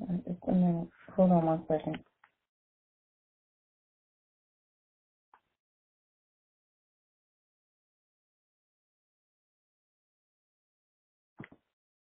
Just 0.00 0.38
a 0.48 0.52
minute. 0.52 0.88
Hold 1.16 1.32
on 1.32 1.46
one 1.46 1.64
second. 1.68 1.98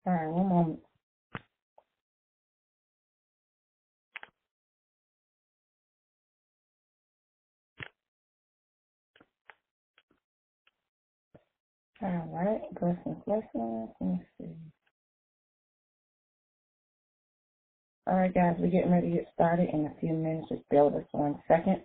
All 0.07 0.13
right, 0.13 0.29
one 0.29 0.49
moment. 0.49 0.79
All 12.01 12.29
right, 12.33 12.61
blessings, 12.79 13.23
blessings. 13.25 13.89
Let 14.01 14.09
me 14.09 14.21
see. 14.39 14.78
All 18.09 18.17
right, 18.17 18.33
guys, 18.33 18.55
we're 18.59 18.71
getting 18.71 18.91
ready 18.91 19.11
to 19.11 19.17
get 19.17 19.27
started 19.35 19.69
in 19.71 19.85
a 19.85 19.93
few 20.01 20.13
minutes. 20.13 20.49
Just 20.49 20.67
bear 20.71 20.85
with 20.85 20.95
us 20.95 21.09
one 21.13 21.37
second. 21.47 21.83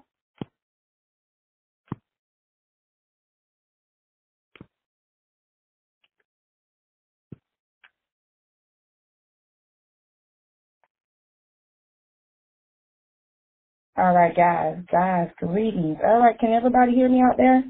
All 13.98 14.14
right, 14.14 14.34
guys, 14.34 14.78
guys, 14.90 15.28
greetings. 15.38 15.98
All 16.04 16.20
right, 16.20 16.38
can 16.38 16.52
everybody 16.52 16.92
hear 16.92 17.08
me 17.08 17.20
out 17.22 17.36
there? 17.36 17.64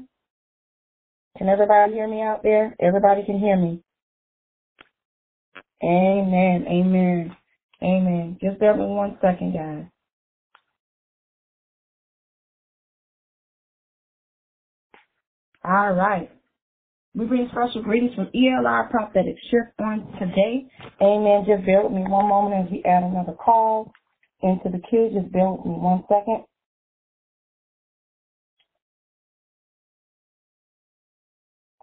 Can 1.37 1.49
everybody 1.49 1.93
hear 1.93 2.07
me 2.07 2.21
out 2.21 2.43
there? 2.43 2.75
Everybody 2.81 3.23
can 3.25 3.39
hear 3.39 3.57
me. 3.57 3.81
Amen, 5.83 6.65
amen, 6.69 7.35
amen. 7.85 8.39
Just 8.41 8.59
bear 8.59 8.73
with 8.73 8.87
me 8.89 8.95
one 8.95 9.17
second, 9.21 9.53
guys. 9.53 9.85
All 15.65 15.93
right. 15.93 16.31
We 17.15 17.25
bring 17.25 17.49
special 17.51 17.83
greetings 17.83 18.15
from 18.15 18.29
ELR 18.35 18.89
Prophetic 18.91 19.35
Shift 19.51 19.79
on 19.81 20.07
today. 20.19 20.67
Amen. 21.01 21.45
Just 21.47 21.65
bear 21.67 21.83
with 21.83 21.93
me 21.93 22.03
one 22.07 22.29
moment 22.29 22.65
as 22.67 22.71
we 22.71 22.83
add 22.85 23.03
another 23.03 23.33
call 23.33 23.91
into 24.43 24.69
the 24.69 24.79
queue. 24.89 25.11
Just 25.13 25.31
bear 25.33 25.51
with 25.51 25.65
me 25.65 25.73
one 25.73 26.03
second. 26.09 26.45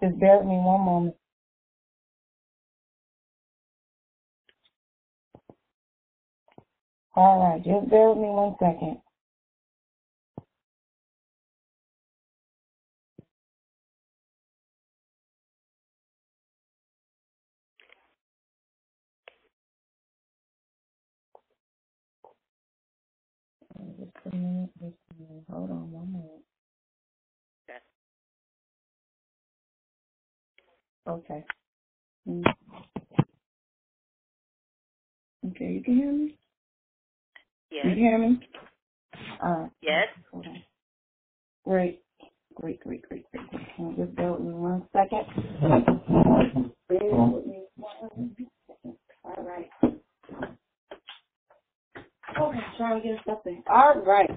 Just 0.03 0.21
bear 0.21 0.39
with 0.39 0.49
me 0.49 0.57
one 0.57 0.83
moment. 0.83 1.17
All 7.17 7.41
right, 7.41 7.65
just 7.65 7.91
bear 7.91 8.11
with 8.11 8.19
me 8.19 8.31
one 8.31 8.57
second. 8.61 8.99
Just 23.99 24.13
a 24.33 24.37
minute, 24.37 24.71
just 24.81 24.97
a 25.11 25.23
minute. 25.23 25.45
Hold 25.51 25.71
on 25.71 25.93
one 25.93 26.13
minute. 26.13 26.45
Okay. 31.09 31.45
Mm. 32.29 32.45
Okay, 35.51 35.73
you 35.75 35.83
can 35.85 35.97
hear 35.97 36.13
me? 36.13 36.39
Yes. 37.73 37.87
You 37.87 37.95
hear 37.95 38.19
me? 38.19 38.39
Uh, 39.43 39.67
Yes. 39.81 40.09
hold 40.31 40.47
on. 40.47 40.63
Great. 41.65 42.03
Great, 42.55 42.81
great, 42.81 43.03
great, 43.09 43.25
great. 43.33 43.47
Hold 43.77 43.99
on, 43.99 44.07
Just 44.07 44.19
with 44.19 44.41
me 44.41 44.53
one 44.53 44.87
second. 44.93 45.25
Bear 46.89 47.01
with 47.01 47.47
me 47.47 47.65
one 47.77 48.37
second. 48.69 48.97
All 49.25 49.45
right. 49.45 49.71
Okay, 52.41 52.59
trying 52.77 53.01
to 53.03 53.09
get 53.09 53.19
something. 53.27 53.63
All 53.71 53.95
right. 54.05 54.31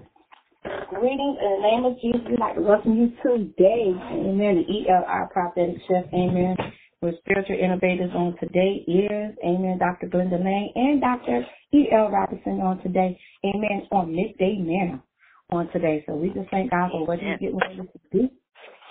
Greetings 0.89 1.37
in 1.41 1.49
the 1.51 1.61
name 1.61 1.85
of 1.85 1.99
Jesus. 2.01 2.21
We'd 2.29 2.39
like 2.39 2.55
to 2.55 2.61
welcome 2.61 2.95
you 2.97 3.09
today. 3.23 3.91
Amen. 4.11 4.63
The 4.63 4.89
ELR 4.89 5.29
Prophetic 5.31 5.75
Shift. 5.87 6.13
Amen. 6.13 6.55
With 7.01 7.15
spiritual 7.19 7.57
innovators 7.59 8.11
on 8.15 8.35
today 8.39 8.83
is, 8.87 9.35
amen, 9.45 9.77
Dr. 9.79 10.07
Glenda 10.07 10.41
May 10.41 10.71
and 10.75 11.01
Dr. 11.01 11.45
E.L. 11.75 12.09
Robinson 12.09 12.61
on 12.61 12.81
today. 12.81 13.19
Amen. 13.45 13.87
On 13.91 14.15
midday 14.15 14.57
manna 14.59 15.03
on 15.51 15.69
today. 15.71 16.03
So 16.07 16.15
we 16.15 16.29
just 16.29 16.49
thank 16.49 16.71
God 16.71 16.89
for 16.91 17.05
what 17.05 17.19
he's 17.19 17.39
getting 17.39 17.57
ready 17.57 17.77
to 17.77 17.99
do. 18.11 18.29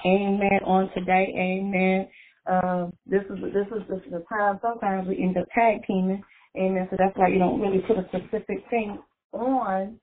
Amen. 0.06 0.60
On 0.66 0.90
today. 0.94 1.32
Amen. 1.36 2.08
Uh, 2.46 2.90
this 3.06 3.22
is 3.30 3.42
this 3.54 3.66
is 3.74 3.82
this 3.88 4.00
is 4.04 4.12
the 4.12 4.24
time 4.28 4.60
sometimes 4.60 5.08
we 5.08 5.16
end 5.22 5.36
up 5.38 5.46
tag 5.54 5.80
teaming. 5.86 6.22
Amen. 6.56 6.86
So 6.90 6.96
that's 6.98 7.16
why 7.16 7.28
you 7.28 7.38
don't 7.38 7.60
really 7.60 7.82
put 7.86 7.96
a 7.96 8.06
specific 8.08 8.64
thing 8.70 8.98
on 9.32 9.98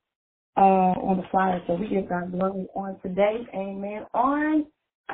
uh, 0.58 0.60
on 0.60 1.18
the 1.18 1.24
flyer. 1.30 1.62
So 1.68 1.76
we 1.76 1.88
give 1.88 2.10
God 2.10 2.32
glory 2.32 2.68
on 2.76 3.00
today. 3.04 3.46
Amen. 3.54 4.06
On 4.14 4.66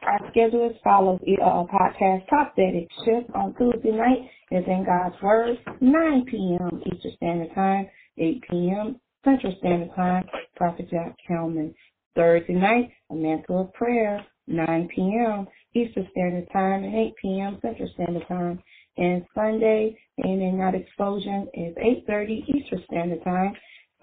our 0.04 0.20
schedule 0.32 0.70
as 0.70 0.76
follows. 0.84 1.20
Uh, 1.24 1.64
podcast 1.66 2.28
Top 2.30 2.56
Prophetic 2.56 2.88
Shift 3.06 3.30
on 3.36 3.54
Tuesday 3.56 3.92
night 3.92 4.30
is 4.52 4.64
in 4.68 4.86
God's 4.86 5.16
Word, 5.22 5.58
9 5.82 6.26
p.m. 6.26 6.82
Eastern 6.86 7.12
Standard 7.16 7.54
Time, 7.56 7.88
8 8.18 8.44
p.m. 8.50 9.00
Central 9.24 9.56
Standard 9.60 9.96
Time. 9.96 10.24
Prophet 10.56 10.90
Jack 10.90 11.16
Kelman. 11.28 11.74
Thursday 12.16 12.54
night, 12.54 12.92
a 13.12 13.16
mantle 13.16 13.62
of 13.62 13.74
prayer, 13.74 14.26
9 14.48 14.90
p.m. 14.94 15.48
Eastern 15.76 16.08
Standard 16.12 16.48
Time 16.52 16.84
and 16.84 16.96
8 16.96 17.14
p.m. 17.22 17.60
Central 17.62 17.90
Standard 17.94 18.28
Time. 18.28 18.60
And 18.98 19.24
Sunday, 19.36 19.96
Amen, 20.26 20.58
Not 20.58 20.74
Explosion 20.74 21.48
is 21.54 21.76
8.30 21.76 22.50
Eastern 22.50 22.84
Standard 22.86 23.24
Time, 23.24 23.54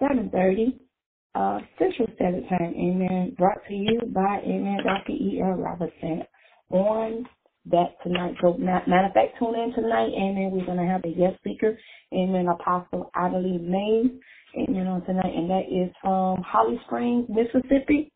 7.30 0.01 0.79
uh, 1.35 1.59
Central 1.79 2.07
Standard 2.15 2.49
Time. 2.49 2.73
Amen. 2.75 3.35
Brought 3.37 3.59
to 3.67 3.75
you 3.75 4.01
by 4.13 4.41
Amen 4.45 4.79
Dr. 4.85 5.13
E. 5.13 5.41
L. 5.43 5.53
Robertson 5.53 6.23
on 6.71 7.27
that 7.71 7.97
tonight. 8.03 8.35
So 8.41 8.55
matter 8.57 9.07
of 9.07 9.13
fact, 9.13 9.39
tune 9.39 9.55
in 9.55 9.73
tonight. 9.75 10.11
Amen. 10.15 10.51
We're 10.53 10.65
gonna 10.67 10.87
have 10.87 11.03
a 11.05 11.13
guest 11.13 11.37
speaker. 11.39 11.77
Amen. 12.13 12.47
Apostle 12.49 13.11
Adelie 13.15 13.61
Mays. 13.61 14.11
Amen 14.57 14.87
on 14.87 15.05
tonight, 15.05 15.33
and 15.35 15.49
that 15.49 15.65
is 15.71 15.93
from 16.01 16.41
Holly 16.43 16.79
Springs, 16.87 17.27
Mississippi. 17.29 18.11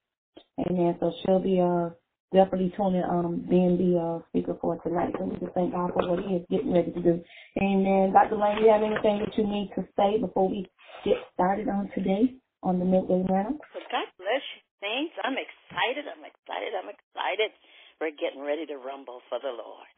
Amen. 0.60 0.98
So 1.00 1.12
she'll 1.26 1.40
be 1.40 1.62
uh 1.62 1.90
definitely 2.34 2.74
tuning 2.78 3.04
um 3.10 3.46
being 3.50 3.78
the 3.78 4.00
uh 4.00 4.20
speaker 4.30 4.58
for 4.62 4.78
tonight. 4.84 5.14
So 5.20 5.26
we 5.26 5.38
just 5.40 5.54
thank 5.54 5.74
God 5.74 5.92
for 5.94 6.10
what 6.10 6.20
he 6.26 6.36
is 6.36 6.46
getting 6.52 6.74
ready 6.74 6.92
to 6.92 7.02
do. 7.02 7.22
Amen. 7.62 8.14
Dr. 8.14 8.38
Lane, 8.38 8.58
do 8.58 8.64
you 8.66 8.72
have 8.72 8.84
anything 8.84 9.20
that 9.26 9.38
you 9.38 9.48
need 9.48 9.72
to 9.76 9.84
say 9.98 10.20
before 10.22 10.50
we 10.50 10.68
get 11.06 11.18
started 11.34 11.70
on 11.70 11.90
today? 11.96 12.36
On 12.64 12.80
the 12.80 12.86
midday 12.86 13.24
manna. 13.28 13.56
So 13.72 13.80
God 13.88 14.08
bless 14.20 14.44
you. 14.56 14.62
Thanks. 14.84 15.16
I'm 15.24 15.36
excited. 15.40 16.08
I'm 16.08 16.24
excited. 16.24 16.72
I'm 16.76 16.92
excited. 16.92 17.52
We're 18.00 18.16
getting 18.16 18.44
ready 18.44 18.68
to 18.68 18.80
rumble 18.80 19.24
for 19.32 19.40
the 19.40 19.52
Lord. 19.52 19.96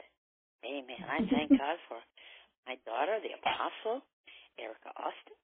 Amen. 0.65 1.01
I 1.06 1.25
thank 1.30 1.50
God 1.62 1.77
for 1.89 1.97
my 2.68 2.77
daughter, 2.86 3.18
the 3.21 3.33
apostle, 3.33 4.06
Erica 4.62 4.94
Austin, 4.97 5.38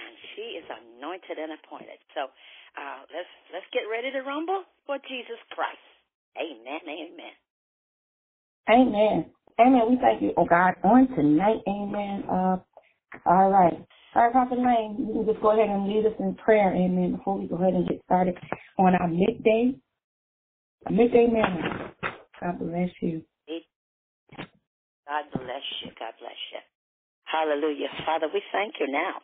and 0.00 0.12
she 0.32 0.56
is 0.60 0.66
anointed 0.68 1.36
and 1.36 1.52
appointed. 1.60 2.00
So 2.16 2.32
uh, 2.76 3.00
let's 3.12 3.32
let's 3.52 3.68
get 3.72 3.84
ready 3.88 4.12
to 4.12 4.24
rumble 4.24 4.64
for 4.88 4.96
Jesus 5.08 5.40
Christ. 5.52 5.84
Amen. 6.40 6.82
Amen. 6.88 7.34
Amen. 8.70 9.18
Amen. 9.60 9.82
We 9.90 9.96
thank 10.00 10.22
you, 10.22 10.32
oh 10.36 10.46
God, 10.46 10.74
on 10.84 11.08
tonight. 11.16 11.60
Amen. 11.68 12.24
Uh, 12.28 12.56
all 13.26 13.50
right. 13.50 13.76
All 14.14 14.24
right, 14.24 14.32
Prophet 14.32 14.58
Lane, 14.58 14.96
you 14.98 15.14
can 15.14 15.26
just 15.26 15.40
go 15.42 15.52
ahead 15.52 15.70
and 15.70 15.88
lead 15.88 16.06
us 16.06 16.12
in 16.20 16.34
prayer, 16.36 16.74
amen, 16.74 17.16
before 17.16 17.38
we 17.38 17.48
go 17.48 17.56
ahead 17.56 17.74
and 17.74 17.88
get 17.88 18.02
started 18.04 18.36
on 18.78 18.94
our 18.94 19.08
midday, 19.08 19.74
midday 20.90 21.28
manna. 21.28 21.94
God 22.40 22.58
bless 22.58 22.90
you. 23.00 23.22
God 25.08 25.24
bless 25.32 25.66
you. 25.84 25.90
God 25.98 26.14
bless 26.20 26.40
you. 26.52 26.60
Hallelujah. 27.24 27.88
Father, 28.06 28.28
we 28.32 28.42
thank 28.52 28.74
you 28.80 28.88
now. 28.92 29.20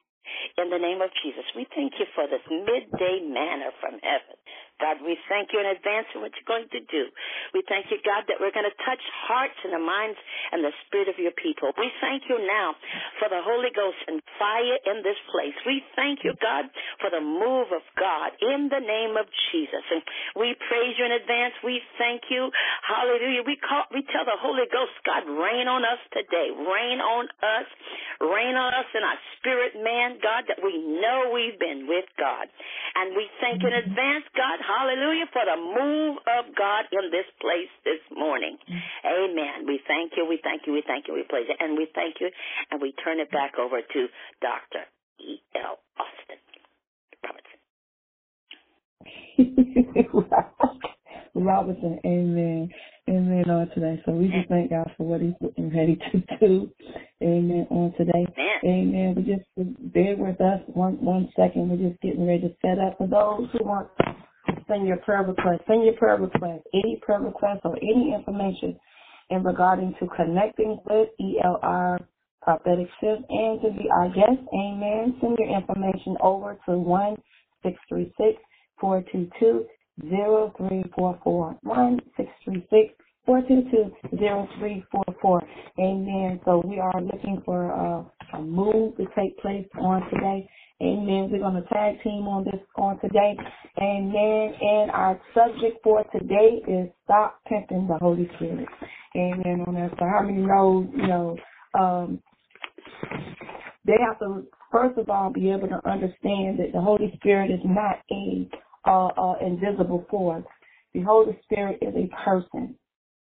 In 0.59 0.70
the 0.70 0.79
name 0.79 1.00
of 1.00 1.11
Jesus, 1.23 1.47
we 1.55 1.67
thank 1.75 1.94
you 1.99 2.06
for 2.15 2.26
this 2.26 2.43
midday 2.50 3.23
manna 3.23 3.70
from 3.81 3.99
heaven. 4.03 4.37
God, 4.79 5.03
we 5.03 5.19
thank 5.26 5.50
you 5.50 5.59
in 5.59 5.67
advance 5.67 6.06
for 6.15 6.23
what 6.23 6.31
you're 6.38 6.47
going 6.47 6.70
to 6.70 6.82
do. 6.87 7.11
We 7.50 7.67
thank 7.67 7.91
you, 7.91 7.99
God, 8.06 8.31
that 8.31 8.38
we're 8.38 8.55
going 8.55 8.67
to 8.67 8.79
touch 8.87 9.03
hearts 9.26 9.59
and 9.67 9.75
the 9.75 9.82
minds 9.82 10.19
and 10.55 10.62
the 10.62 10.70
spirit 10.87 11.11
of 11.11 11.19
your 11.19 11.35
people. 11.35 11.75
We 11.75 11.91
thank 11.99 12.31
you 12.31 12.38
now 12.47 12.79
for 13.19 13.26
the 13.26 13.43
Holy 13.43 13.75
Ghost 13.75 13.99
and 14.06 14.23
fire 14.38 14.79
in 14.87 15.03
this 15.03 15.19
place. 15.35 15.55
We 15.67 15.82
thank 15.99 16.23
you, 16.23 16.31
God, 16.38 16.71
for 17.03 17.11
the 17.11 17.23
move 17.23 17.75
of 17.75 17.82
God 17.99 18.38
in 18.38 18.71
the 18.71 18.79
name 18.79 19.19
of 19.19 19.26
Jesus. 19.50 19.82
And 19.91 20.03
we 20.38 20.55
praise 20.71 20.94
you 20.94 21.11
in 21.11 21.14
advance. 21.14 21.59
We 21.67 21.82
thank 21.99 22.31
you. 22.31 22.47
Hallelujah. 22.87 23.43
We 23.43 23.59
call, 23.59 23.82
we 23.91 24.06
tell 24.14 24.23
the 24.23 24.38
Holy 24.38 24.71
Ghost, 24.71 24.94
God, 25.03 25.26
rain 25.26 25.67
on 25.67 25.82
us 25.82 25.99
today. 26.14 26.55
Rain 26.55 27.03
on 27.03 27.26
us. 27.43 27.67
Rain 28.23 28.55
on 28.55 28.71
us 28.79 28.88
in 28.94 29.03
our 29.03 29.19
spirit, 29.38 29.75
man 29.82 30.07
God, 30.16 30.49
that 30.49 30.64
we 30.64 30.72
know 30.81 31.28
we've 31.28 31.60
been 31.60 31.84
with 31.84 32.08
God. 32.16 32.49
And 32.96 33.12
we 33.12 33.28
thank 33.44 33.60
in 33.60 33.72
advance, 33.72 34.25
God, 34.32 34.58
hallelujah, 34.64 35.28
for 35.32 35.44
the 35.44 35.60
move 35.60 36.16
of 36.25 36.56
God 36.56 36.88
in 36.88 37.12
this 37.12 37.28
place 37.40 37.69
this 37.84 38.00
morning. 38.16 38.56
Amen. 39.05 39.69
We 39.69 39.81
thank 39.84 40.16
you, 40.16 40.25
we 40.25 40.40
thank 40.43 40.64
you, 40.66 40.72
we 40.72 40.82
thank 40.87 41.08
you, 41.08 41.14
we 41.14 41.25
praise 41.28 41.46
you, 41.49 41.56
and 41.60 41.76
we 41.76 41.87
thank 41.94 42.16
you, 42.20 42.31
and 42.70 42.81
we 42.81 42.93
turn 43.05 43.20
it 43.20 43.31
back 43.31 43.58
over 43.60 43.81
to 43.84 44.00
Dr. 44.40 44.88
E.L. 45.20 45.78
Austin 46.00 46.40
Robertson. 47.20 47.58
Robinson, 51.34 52.00
amen. 52.04 52.70
Amen 53.08 53.49
on 53.50 53.70
today. 53.70 54.02
So 54.05 54.12
we 54.12 54.28
just 54.28 54.49
thank 54.50 54.70
God 54.70 54.90
for 54.96 55.06
what 55.06 55.22
He's 55.22 55.34
getting 55.40 55.75
ready 55.75 55.96
to 56.12 56.38
do. 56.40 56.70
Amen 57.22 57.66
on 57.70 57.94
today. 57.96 58.26
Amen. 58.64 59.14
We 59.16 59.22
just 59.25 59.49
bear 59.94 60.16
with 60.16 60.40
us 60.40 60.60
one 60.69 61.02
one 61.05 61.31
second. 61.37 61.70
We're 61.70 61.88
just 61.90 62.00
getting 62.02 62.26
ready 62.26 62.43
to 62.43 62.55
set 62.62 62.78
up 62.78 62.99
for 62.99 63.08
those 63.08 63.49
who 63.52 63.64
want 63.64 63.88
to 63.99 64.14
send 64.69 64.87
your 64.87 64.99
prayer 64.99 65.22
request. 65.22 65.62
Send 65.66 65.84
your 65.84 65.94
prayer 65.94 66.19
request, 66.19 66.64
any 66.75 67.00
prayer 67.02 67.20
request 67.20 67.62
or 67.64 67.76
any 67.78 68.14
information 68.14 68.78
in 69.31 69.43
regarding 69.43 69.94
to 70.00 70.06
connecting 70.16 70.78
with 70.87 71.08
ELR 71.20 71.99
Prophetic 72.43 72.88
Shift 73.00 73.22
and 73.31 73.61
to 73.62 73.70
be 73.70 73.88
our 73.90 74.08
guest. 74.08 74.40
Amen. 74.54 75.16
Send 75.20 75.37
your 75.38 75.56
information 75.56 76.16
over 76.22 76.58
to 76.69 76.78
one 76.78 77.16
six 77.62 77.76
three 77.88 78.12
six 78.19 78.38
four 78.81 79.02
two 79.12 79.31
two 79.40 79.66
zero 80.09 80.53
three 80.56 80.85
four 80.97 81.19
four 81.25 81.56
one 81.62 82.00
six 82.17 82.29
three 82.45 82.67
six 82.71 82.95
four 83.27 83.43
two 83.43 83.62
two 83.71 83.91
zero 84.17 84.49
three 84.59 84.85
four 84.91 85.05
four. 85.21 85.43
Amen. 85.79 86.41
So 86.45 86.62
we 86.65 86.79
are 86.79 87.00
looking 87.00 87.43
for 87.45 87.73
uh, 87.73 88.39
a 88.39 88.41
move 88.41 88.97
to 88.97 89.05
take 89.17 89.39
place 89.39 89.67
on 89.81 90.03
today. 90.11 90.49
Amen. 90.81 91.29
We're 91.31 91.41
going 91.41 91.61
to 91.61 91.69
tag 91.69 92.00
team 92.05 92.29
on 92.29 92.45
this 92.45 92.61
on 92.77 93.00
today. 93.00 93.37
Amen. 93.83 94.55
And 94.61 94.91
our 94.93 95.21
subject 95.35 95.83
for 95.83 96.05
today 96.12 96.62
is 96.69 96.89
stop 97.05 97.41
pimping 97.49 97.89
the 97.89 97.99
Holy 98.00 98.31
Spirit. 98.37 98.69
Amen. 99.17 99.65
On 99.67 99.75
that. 99.75 99.91
So 99.99 100.06
how 100.06 100.23
many 100.23 100.39
know, 100.39 100.89
you 100.95 101.06
know, 101.06 101.37
um, 101.79 102.23
they 103.85 103.97
have 104.06 104.19
to 104.21 104.47
first 104.71 104.99
of 104.99 105.11
all 105.11 105.31
be 105.33 105.50
able 105.50 105.69
to 105.69 105.81
understand 105.89 106.59
that 106.61 106.71
the 106.73 106.81
Holy 106.81 107.12
Spirit 107.17 107.50
is 107.50 107.61
not 107.65 107.97
a 108.11 108.49
uh, 108.86 109.08
uh, 109.08 109.34
invisible 109.40 110.06
force. 110.10 110.44
The 110.94 111.02
Holy 111.02 111.38
Spirit 111.44 111.78
is 111.82 111.94
a 111.94 112.08
person. 112.25 112.76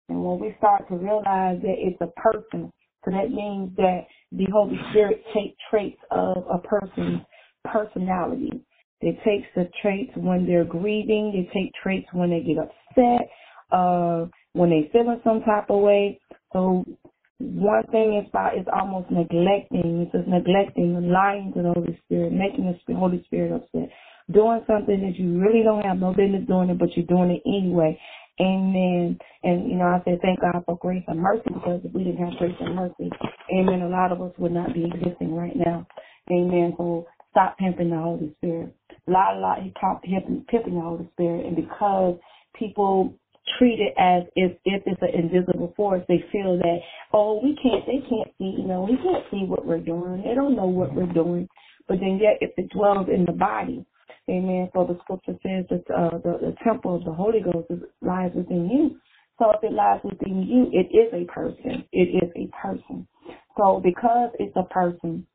And 0.10 0.24
when 0.24 0.40
we 0.40 0.56
start 0.58 0.88
to 0.90 0.96
realize 0.96 1.60
that 1.62 1.76
it's 1.78 2.02
a 2.02 2.08
person, 2.20 2.72
so 3.06 3.12
that 3.12 3.30
means 3.30 3.76
that 3.78 4.08
the 4.32 4.48
Holy 4.52 4.78
Spirit 4.90 5.24
takes 5.34 5.56
traits 5.70 6.00
of 6.12 6.44
a 6.52 6.60
person's 6.60 7.22
personality. 7.66 8.64
It 9.02 9.18
takes 9.24 9.48
the 9.56 9.70
traits 9.82 10.12
when 10.16 10.46
they're 10.46 10.66
grieving. 10.66 11.32
They 11.32 11.50
take 11.58 11.72
traits 11.82 12.08
when 12.12 12.32
they 12.32 12.42
get 12.42 12.58
upset, 12.58 13.30
uh, 13.72 14.26
when 14.54 14.70
they 14.70 14.90
feeling 14.92 15.22
some 15.24 15.42
type 15.42 15.70
of 15.70 15.82
way. 15.82 16.20
So 16.52 16.86
one 17.40 17.84
thing 17.92 18.22
is 18.22 18.30
about 18.30 18.58
is 18.58 18.66
almost 18.74 19.10
neglecting. 19.10 20.02
It's 20.02 20.12
just 20.12 20.28
neglecting, 20.28 21.10
lying 21.10 21.54
to 21.56 21.62
the 21.62 21.74
Holy 21.74 21.98
Spirit, 22.06 22.34
making 22.34 22.76
the 22.88 22.96
Holy 22.96 23.24
Spirit 23.26 23.54
upset 23.54 23.90
doing 24.32 24.62
something 24.68 25.02
that 25.02 25.18
you 25.18 25.40
really 25.40 25.64
don't 25.64 25.84
have 25.84 25.98
no 25.98 26.14
business 26.14 26.48
doing 26.48 26.70
it, 26.70 26.80
but 26.80 26.90
you're 26.96 27.06
doing 27.06 27.32
it 27.32 27.42
anyway. 27.48 28.00
Amen. 28.40 29.20
And, 29.44 29.70
you 29.70 29.76
know, 29.76 29.86
I 29.86 30.02
said 30.06 30.20
thank 30.22 30.40
God 30.40 30.64
for 30.66 30.78
grace 30.78 31.04
and 31.08 31.20
mercy 31.20 31.50
because 31.54 31.82
if 31.84 31.94
we 31.94 32.04
didn't 32.04 32.24
have 32.24 32.38
grace 32.40 32.56
and 32.60 32.76
mercy, 32.76 33.10
amen, 33.54 33.82
a 33.82 33.90
lot 33.90 34.12
of 34.12 34.22
us 34.22 34.32
would 34.38 34.54
not 34.54 34.74
be 34.74 34.86
existing 34.86 35.36
right 35.36 35.56
now. 35.56 35.86
Amen. 36.32 36.74
So 36.78 37.06
stop 37.32 37.58
pimping 37.58 37.90
the 37.90 37.98
Holy 37.98 38.34
Spirit. 38.38 38.74
A 39.08 39.12
lot, 39.12 39.36
a 39.36 39.40
lot, 39.40 39.62
he 39.62 39.74
talked 39.80 40.06
pimping, 40.06 40.46
pimping 40.48 40.76
the 40.76 40.82
Holy 40.82 41.10
Spirit. 41.14 41.48
And 41.48 41.56
because 41.56 42.18
people 42.58 43.14
treat 43.58 43.80
it 43.80 43.94
as 43.98 44.24
if, 44.36 44.54
if 44.64 44.84
it's 44.86 45.02
an 45.02 45.20
invisible 45.20 45.74
force, 45.76 46.04
they 46.08 46.24
feel 46.32 46.58
that, 46.58 46.78
oh, 47.12 47.42
we 47.44 47.58
can't, 47.62 47.86
they 47.88 48.08
can't 48.08 48.30
see, 48.38 48.56
you 48.58 48.68
know, 48.68 48.88
we 48.90 48.96
can't 48.98 49.26
see 49.32 49.44
what 49.46 49.66
we're 49.66 49.80
doing. 49.80 50.24
They 50.24 50.36
don't 50.36 50.56
know 50.56 50.68
what 50.68 50.94
we're 50.94 51.12
doing. 51.12 51.50
But 51.88 52.00
then 52.00 52.20
yet 52.22 52.38
if 52.40 52.52
it 52.58 52.70
dwells 52.70 53.08
in 53.14 53.26
the 53.26 53.34
body, 53.34 53.86
Amen. 54.30 54.70
For 54.74 54.88
the 54.88 54.98
scripture 55.04 55.38
says 55.44 55.66
that 55.70 55.84
uh, 55.94 56.18
the, 56.20 56.38
the 56.42 56.56
temple 56.64 56.96
of 56.96 57.06
the 57.06 57.14
Holy 57.14 57.42
Ghost 57.42 57.68
is, 57.70 57.80
lies 58.02 58.32
within 58.36 58.70
you. 58.70 59.00
So 59.40 59.52
if 59.52 59.64
it 59.64 59.74
lies 59.74 60.02
within 60.04 60.44
you, 60.44 60.70
it 60.74 60.94
is 60.96 61.14
a 61.14 61.26
person. 61.32 61.86
It 61.92 62.24
is 62.24 62.30
a 62.36 62.50
person. 62.62 63.08
So 63.58 63.82
because 63.84 64.32
it's 64.40 64.56
a 64.56 64.64
person, 64.64 65.26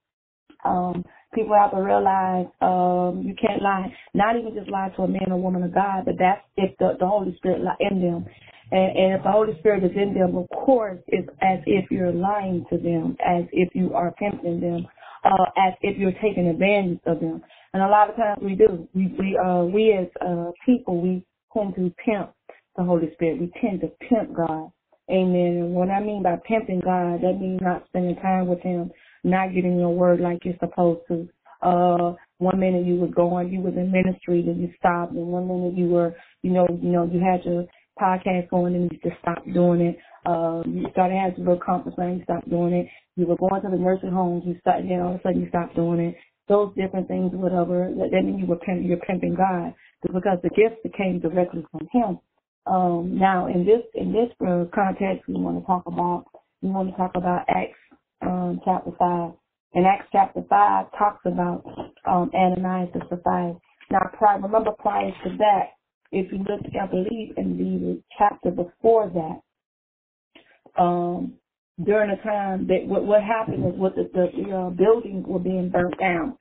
um, 0.65 1.05
people 1.35 1.56
have 1.61 1.73
to 1.73 1.79
realize 1.79 2.47
um, 2.61 3.23
you 3.25 3.35
can't 3.35 3.62
lie. 3.62 3.93
Not 4.15 4.37
even 4.37 4.55
just 4.55 4.71
lie 4.71 4.91
to 4.97 5.03
a 5.03 5.09
man 5.09 5.31
or 5.31 5.41
woman 5.41 5.62
of 5.62 5.75
God, 5.75 6.05
but 6.05 6.15
that's 6.19 6.41
if 6.56 6.76
the, 6.79 6.97
the 6.99 7.06
Holy 7.06 7.35
Spirit 7.37 7.62
lie 7.62 7.76
in 7.81 8.00
them. 8.00 8.26
And, 8.71 8.97
and 8.97 9.12
if 9.15 9.23
the 9.23 9.31
Holy 9.31 9.59
Spirit 9.59 9.85
is 9.85 9.97
in 9.97 10.15
them, 10.15 10.37
of 10.37 10.49
course, 10.50 10.99
it's 11.09 11.29
as 11.43 11.61
if 11.67 11.91
you're 11.91 12.12
lying 12.12 12.65
to 12.71 12.79
them, 12.79 13.17
as 13.25 13.44
if 13.53 13.75
you 13.75 13.93
are 13.94 14.12
pimping 14.12 14.61
them, 14.61 14.87
uh, 15.25 15.44
as 15.56 15.75
if 15.82 15.99
you're 15.99 16.12
taking 16.23 16.49
advantage 16.49 17.00
of 17.06 17.21
them. 17.21 17.43
And 17.75 17.82
a 17.82 17.88
lot 17.88 18.09
of 18.09 18.15
times 18.15 18.38
we 18.41 18.55
do. 18.55 18.88
We 18.94 19.12
we 19.19 19.37
uh 19.37 19.65
we 19.65 19.93
as 19.93 20.06
uh 20.25 20.53
people 20.65 21.00
we 21.00 21.25
tend 21.53 21.75
to 21.75 21.93
pimp 22.05 22.31
the 22.76 22.85
Holy 22.85 23.11
Spirit. 23.15 23.41
We 23.41 23.53
tend 23.61 23.81
to 23.81 23.88
pimp 24.09 24.32
God. 24.35 24.71
Amen. 25.11 25.59
And 25.59 25.75
what 25.75 25.91
I 25.91 26.00
mean 26.00 26.23
by 26.23 26.37
pimping 26.47 26.81
God, 26.85 27.21
that 27.21 27.37
means 27.41 27.61
not 27.61 27.85
spending 27.88 28.15
time 28.17 28.47
with 28.47 28.61
him, 28.61 28.93
not 29.25 29.53
getting 29.53 29.76
your 29.76 29.93
word 29.93 30.21
like 30.21 30.44
you're 30.44 30.55
supposed 30.61 31.00
to. 31.09 31.29
Uh 31.62 32.15
one 32.38 32.61
minute 32.61 32.87
you 32.87 32.94
were 32.97 33.09
going, 33.09 33.53
you 33.53 33.61
was 33.61 33.75
in 33.75 33.91
ministry, 33.91 34.43
then 34.47 34.61
you 34.61 34.71
stopped, 34.79 35.12
and 35.12 35.26
one 35.26 35.49
minute 35.49 35.76
you 35.76 35.88
were, 35.88 36.15
you 36.43 36.53
know, 36.53 36.67
you 36.81 36.91
know, 36.91 37.11
you 37.11 37.19
had 37.19 37.44
your 37.44 37.65
podcast 38.00 38.50
going 38.50 38.75
and 38.75 38.91
you 38.93 38.99
just 39.03 39.21
stopped 39.21 39.52
doing 39.52 39.81
it. 39.81 39.99
Uh, 40.26 40.62
you 40.66 40.87
started 40.93 41.16
having 41.16 41.37
a 41.37 41.50
little 41.50 41.64
conference 41.64 41.97
line, 41.97 42.19
you 42.19 42.25
stopped 42.25 42.50
doing 42.50 42.73
it. 42.73 42.88
You 43.16 43.26
were 43.26 43.37
going 43.37 43.62
to 43.62 43.69
the 43.71 43.76
nursing 43.76 44.11
homes, 44.11 44.43
you 44.47 44.57
started, 44.61 44.90
then 44.90 45.00
all 45.00 45.14
of 45.14 45.21
a 45.21 45.23
sudden 45.23 45.43
you 45.43 45.49
stopped 45.49 45.76
doing 45.76 46.00
it 46.00 46.16
those 46.48 46.74
different 46.74 47.08
things, 47.08 47.32
whatever, 47.32 47.90
that, 47.96 48.10
that 48.12 48.22
means 48.22 48.40
you 48.40 48.46
were 48.46 48.56
pimping, 48.56 48.86
you're 48.86 48.98
pimping 48.98 49.34
God 49.34 49.74
because 50.02 50.38
the 50.42 50.50
gifts 50.50 50.80
came 50.96 51.20
directly 51.20 51.64
from 51.70 51.88
Him. 51.92 52.18
Um, 52.66 53.18
now, 53.18 53.46
in 53.46 53.64
this 53.64 53.82
in 53.94 54.12
this 54.12 54.30
context, 54.74 55.28
we 55.28 55.34
want 55.34 55.60
to 55.60 55.66
talk 55.66 55.84
about 55.86 56.24
we 56.62 56.70
want 56.70 56.90
to 56.90 56.96
talk 56.96 57.12
about 57.14 57.44
Acts 57.48 57.78
um, 58.22 58.60
chapter 58.64 58.90
five. 58.98 59.32
And 59.74 59.86
Acts 59.86 60.08
chapter 60.12 60.42
five 60.48 60.86
talks 60.98 61.20
about 61.26 61.64
um, 62.06 62.30
Ananias 62.34 62.90
and 62.94 63.02
Sapphira. 63.08 63.56
Now, 63.90 64.00
prior, 64.16 64.40
remember 64.40 64.70
prior 64.78 65.10
to 65.10 65.36
that, 65.38 65.72
if 66.10 66.32
you 66.32 66.38
look, 66.38 66.60
I 66.80 66.86
believe 66.86 67.34
in 67.36 67.58
the 67.58 68.02
chapter 68.16 68.50
before 68.50 69.10
that, 69.10 70.82
um, 70.82 71.34
during 71.83 72.11
the 72.11 72.23
time 72.23 72.66
that 72.69 72.87
what, 72.87 73.04
what 73.04 73.23
happened 73.23 73.62
was 73.62 73.75
what 73.76 73.95
the, 73.97 74.09
the 74.12 74.57
uh, 74.57 74.71
buildings 74.71 75.25
were 75.26 75.40
being 75.40 75.71
burnt 75.71 75.99
down. 75.99 76.37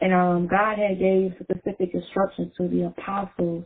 And 0.00 0.12
um, 0.12 0.48
God 0.48 0.78
had 0.78 0.98
gave 0.98 1.32
specific 1.42 1.90
instructions 1.94 2.52
to 2.56 2.68
the 2.68 2.86
apostles 2.86 3.64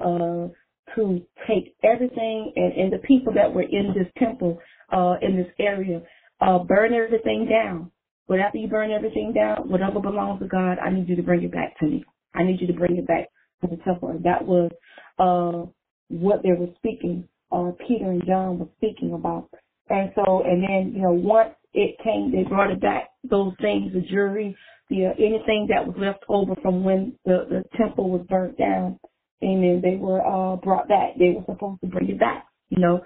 uh, 0.00 0.48
to 0.94 1.22
take 1.48 1.74
everything 1.82 2.52
and, 2.54 2.72
and 2.74 2.92
the 2.92 2.98
people 2.98 3.32
that 3.34 3.52
were 3.52 3.62
in 3.62 3.94
this 3.96 4.06
temple, 4.18 4.58
uh, 4.92 5.14
in 5.20 5.36
this 5.36 5.50
area, 5.58 6.02
uh, 6.40 6.58
burn 6.58 6.92
everything 6.94 7.48
down. 7.48 7.90
But 8.28 8.38
after 8.38 8.58
you 8.58 8.68
burn 8.68 8.90
everything 8.90 9.32
down, 9.34 9.68
whatever 9.68 10.00
belongs 10.00 10.40
to 10.40 10.46
God, 10.46 10.78
I 10.78 10.90
need 10.90 11.08
you 11.08 11.16
to 11.16 11.22
bring 11.22 11.42
it 11.42 11.52
back 11.52 11.78
to 11.80 11.86
me. 11.86 12.04
I 12.34 12.44
need 12.44 12.60
you 12.60 12.66
to 12.68 12.72
bring 12.72 12.96
it 12.96 13.06
back 13.06 13.28
to 13.60 13.68
the 13.68 13.82
temple. 13.82 14.10
And 14.10 14.24
that 14.24 14.44
was 14.44 14.70
uh, 15.18 15.68
what 16.08 16.42
they 16.42 16.52
were 16.52 16.68
speaking, 16.76 17.28
uh, 17.50 17.72
Peter 17.86 18.10
and 18.10 18.24
John 18.26 18.58
were 18.58 18.68
speaking 18.76 19.12
about. 19.12 19.48
And 19.92 20.12
so, 20.16 20.44
and 20.44 20.64
then, 20.64 20.94
you 20.96 21.02
know, 21.02 21.12
once 21.12 21.50
it 21.74 21.96
came, 22.04 22.32
they 22.32 22.44
brought 22.44 22.72
it 22.72 22.82
back, 22.82 23.10
those 23.30 23.54
things, 23.62 23.92
the 23.94 24.02
jury, 24.02 24.56
the, 24.90 25.08
uh, 25.08 25.14
anything 25.18 25.68
that 25.70 25.86
was 25.86 25.96
left 25.98 26.24
over 26.30 26.56
from 26.62 26.84
when 26.84 27.14
the, 27.26 27.46
the 27.50 27.64
temple 27.78 28.10
was 28.10 28.26
burnt 28.30 28.58
down, 28.58 29.00
and 29.42 29.64
then 29.64 29.82
they 29.84 29.96
were, 29.98 30.22
uh, 30.26 30.56
brought 30.56 30.88
back. 30.88 31.18
They 31.20 31.32
were 31.36 31.44
supposed 31.54 31.82
to 31.82 31.88
bring 31.88 32.10
it 32.10 32.20
back, 32.20 32.46
you 32.70 32.80
know, 32.82 33.02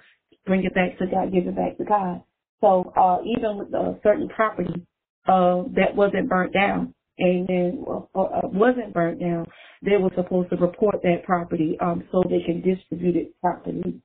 bring 0.47 0.65
it 0.65 0.75
back 0.75 0.99
to 1.01 1.09
God, 1.09 1.33
give 1.35 1.49
it 1.49 1.57
back 1.57 1.79
to 1.79 1.85
God. 1.85 2.23
So, 2.63 2.93
uh, 2.97 3.19
even 3.27 3.59
with 3.59 3.75
a 3.75 4.01
certain 4.05 4.31
property, 4.31 4.87
uh, 5.29 5.65
that 5.77 5.97
wasn't 5.97 6.31
burnt 6.31 6.55
down, 6.55 6.95
then 7.19 7.85
uh, 7.89 8.21
uh, 8.21 8.43
wasn't 8.45 8.95
burnt 8.95 9.21
down, 9.21 9.47
they 9.83 9.99
were 9.99 10.13
supposed 10.17 10.51
to 10.53 10.57
report 10.57 10.97
that 11.05 11.25
property, 11.27 11.79
um, 11.83 12.05
so 12.13 12.25
they 12.31 12.43
can 12.47 12.63
distribute 12.63 13.17
it 13.17 13.41
properly, 13.43 14.03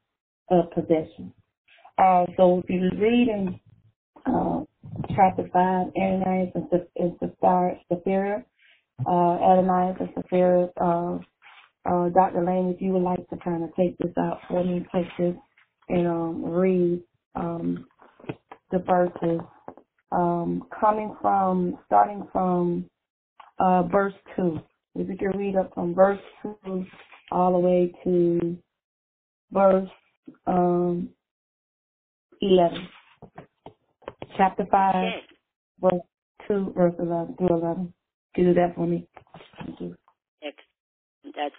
uh, 0.51 0.63
possession. 0.75 1.33
Uh, 1.98 2.25
so 2.38 2.60
if 2.63 2.69
you 2.69 2.89
read 3.00 3.27
in 3.29 3.60
uh, 4.25 4.62
chapter 5.15 5.50
5, 5.53 5.88
Ananias 5.98 6.51
and, 6.55 6.69
and 6.98 7.17
Sapphira, 7.89 8.45
uh, 9.07 9.10
Ananias 9.12 9.98
and 10.00 10.10
Sapphira, 10.15 10.69
uh, 10.81 11.17
uh, 11.89 12.10
Dr. 12.10 12.45
Lane, 12.45 12.74
if 12.75 12.81
you 12.81 12.93
would 12.93 13.03
like 13.03 13.27
to 13.29 13.38
kind 13.43 13.63
of 13.63 13.71
take 13.75 13.98
this 14.00 14.13
out 14.19 14.39
for 14.48 14.63
me, 14.63 14.86
take 14.93 15.07
this 15.19 15.36
and 15.89 16.07
um, 16.07 16.45
read 16.45 17.01
um, 17.36 17.86
the 18.71 18.79
verses 18.79 19.41
um, 20.12 20.63
coming 20.79 21.15
from, 21.21 21.77
starting 21.88 22.27
from 22.31 22.86
uh, 23.60 23.83
verse 23.83 24.13
2. 24.38 24.60
If 24.95 25.10
you 25.10 25.17
can 25.17 25.39
read 25.39 25.55
up 25.57 25.74
from 25.74 25.95
verse 25.95 26.19
2 26.43 26.86
all 27.31 27.53
the 27.53 27.60
way 27.60 27.93
to 28.05 28.57
verse 29.51 29.89
um, 30.48 31.10
11. 32.41 32.88
Chapter 34.38 34.65
5, 34.69 34.95
Okay. 34.95 35.21
verse 35.79 36.01
2, 36.48 36.74
verse 36.75 36.95
11 37.00 37.36
through 37.38 37.48
11. 37.48 37.93
Can 38.33 38.43
you 38.45 38.53
do 38.53 38.60
that 38.62 38.75
for 38.75 38.88
me? 38.88 39.07
Thank 39.57 39.79
you. 39.81 39.95
That's 41.24 41.55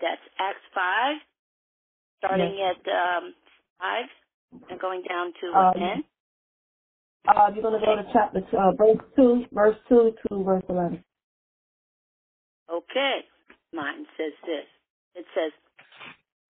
that's 0.00 0.22
Acts 0.38 0.64
five, 0.74 1.16
starting 2.18 2.56
at 2.62 2.80
um, 2.88 3.34
five 3.78 4.06
and 4.70 4.80
going 4.80 5.02
down 5.08 5.32
to 5.40 5.52
what, 5.52 5.74
ten. 5.76 6.04
Uh, 7.28 7.50
you're 7.52 7.62
going 7.62 7.78
to 7.78 7.84
go 7.84 7.96
to 7.96 8.04
chapter 8.12 8.40
two, 8.50 8.56
uh, 8.56 8.72
verse 8.72 8.96
2, 9.16 9.44
verse 9.52 9.76
2 9.88 10.12
to 10.28 10.42
verse 10.42 10.62
11. 10.68 11.04
Okay. 12.72 13.20
Mine 13.74 14.06
says 14.16 14.32
this. 14.46 14.66
It 15.14 15.26
says, 15.34 15.52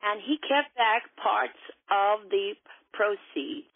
and 0.02 0.20
he 0.24 0.38
kept 0.38 0.74
back 0.76 1.02
parts 1.20 1.58
of 1.90 2.30
the 2.30 2.52
proceeds 2.92 3.68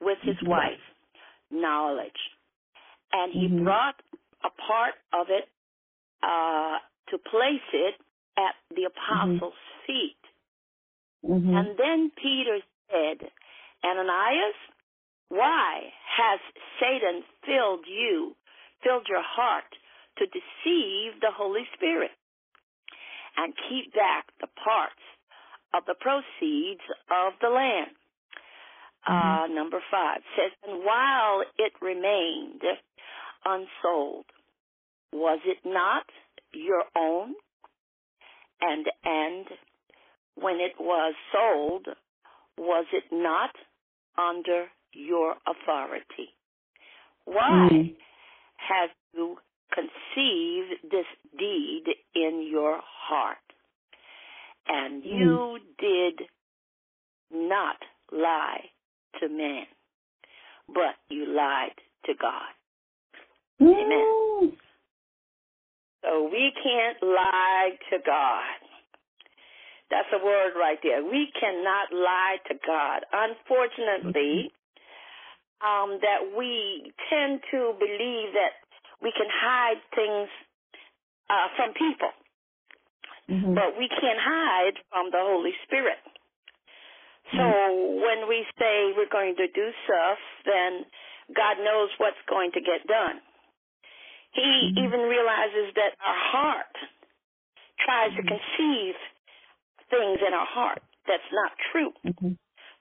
with 0.00 0.18
his 0.20 0.36
Mhm. 0.38 0.48
wife, 0.48 0.82
knowledge, 1.50 2.36
and 3.12 3.32
he 3.32 3.48
Mhm. 3.48 3.64
brought 3.64 4.00
a 4.44 4.50
part 4.50 4.94
of 5.12 5.30
it 5.30 5.48
uh, 6.22 6.78
to 7.08 7.18
place 7.18 7.62
it 7.72 8.00
at 8.36 8.56
the 8.70 8.84
apostles' 8.84 9.54
feet. 9.86 10.16
Mm-hmm. 11.24 11.54
And 11.56 11.76
then 11.76 12.10
Peter 12.10 12.60
said, 12.90 13.30
Ananias, 13.84 14.56
why 15.28 15.92
has 16.16 16.40
Satan 16.80 17.22
filled 17.44 17.86
you, 17.86 18.34
filled 18.82 19.08
your 19.08 19.22
heart 19.22 19.70
to 20.16 20.26
deceive 20.26 21.20
the 21.20 21.30
Holy 21.30 21.66
Spirit 21.74 22.12
and 23.36 23.52
keep 23.68 23.92
back 23.92 24.26
the 24.40 24.48
parts 24.48 25.02
of 25.74 25.84
the 25.86 25.94
proceeds 25.94 26.82
of 27.10 27.38
the 27.40 27.50
land? 27.50 27.90
Uh, 29.06 29.46
number 29.50 29.80
five 29.90 30.20
says, 30.36 30.52
and 30.66 30.84
while 30.84 31.42
it 31.58 31.72
remained 31.80 32.62
unsold, 33.44 34.26
was 35.12 35.38
it 35.44 35.58
not 35.64 36.04
your 36.52 36.82
own? 36.96 37.34
And 38.60 38.86
and 39.04 39.46
when 40.34 40.56
it 40.56 40.72
was 40.80 41.14
sold, 41.32 41.86
was 42.58 42.86
it 42.92 43.04
not 43.12 43.50
under 44.18 44.66
your 44.92 45.36
authority? 45.46 46.34
Why 47.24 47.68
Mm. 47.70 47.96
have 48.56 48.90
you 49.14 49.38
conceived 49.72 50.90
this 50.90 51.06
deed 51.38 51.84
in 52.14 52.42
your 52.42 52.80
heart? 52.82 53.38
And 54.68 55.04
you 55.04 55.58
did 55.78 56.28
not 57.30 57.76
lie 58.10 58.70
to 59.20 59.28
man, 59.28 59.66
but 60.68 60.96
you 61.08 61.26
lied 61.26 61.76
to 62.06 62.12
God. 62.20 62.52
Amen. 63.60 64.52
So 66.02 66.28
we 66.30 66.52
can't 66.62 67.02
lie 67.02 67.70
to 67.90 67.98
God. 68.04 68.58
That's 69.90 70.08
a 70.12 70.24
word 70.24 70.52
right 70.58 70.78
there. 70.82 71.02
We 71.02 71.28
cannot 71.38 71.92
lie 71.92 72.36
to 72.48 72.54
God. 72.66 73.02
Unfortunately, 73.12 74.52
um, 75.62 75.98
that 76.02 76.36
we 76.36 76.92
tend 77.08 77.40
to 77.50 77.72
believe 77.78 78.34
that 78.34 78.60
we 79.02 79.12
can 79.16 79.26
hide 79.30 79.80
things 79.94 80.28
uh, 81.30 81.48
from 81.56 81.72
people, 81.74 82.10
Mm-hmm. 83.28 83.54
but 83.54 83.74
we 83.76 83.88
can't 83.88 84.22
hide 84.22 84.78
from 84.88 85.10
the 85.10 85.18
Holy 85.18 85.50
Spirit. 85.66 85.98
So 87.34 87.42
when 88.06 88.28
we 88.28 88.46
say 88.58 88.94
we're 88.96 89.10
going 89.10 89.34
to 89.36 89.48
do 89.50 89.66
stuff, 89.84 90.18
then 90.44 90.86
God 91.34 91.58
knows 91.58 91.90
what's 91.98 92.20
going 92.28 92.52
to 92.52 92.60
get 92.60 92.86
done. 92.86 93.20
He 94.30 94.42
Mhm. 94.42 94.84
even 94.84 95.00
realizes 95.00 95.74
that 95.74 95.96
our 96.00 96.14
heart 96.14 96.76
tries 97.78 98.14
to 98.14 98.22
Mhm. 98.22 98.28
conceive 98.28 98.96
things 99.90 100.20
in 100.22 100.34
our 100.34 100.46
heart 100.46 100.82
that's 101.06 101.30
not 101.32 101.52
true. 101.72 101.92
Mm-hmm. 102.04 102.32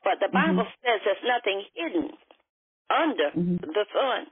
But 0.03 0.19
the 0.19 0.29
Bible 0.29 0.67
says 0.83 1.01
there's 1.03 1.23
nothing 1.23 1.65
hidden 1.73 2.17
under 2.89 3.31
Mhm. 3.31 3.61
the 3.73 3.85
sun. 3.93 4.31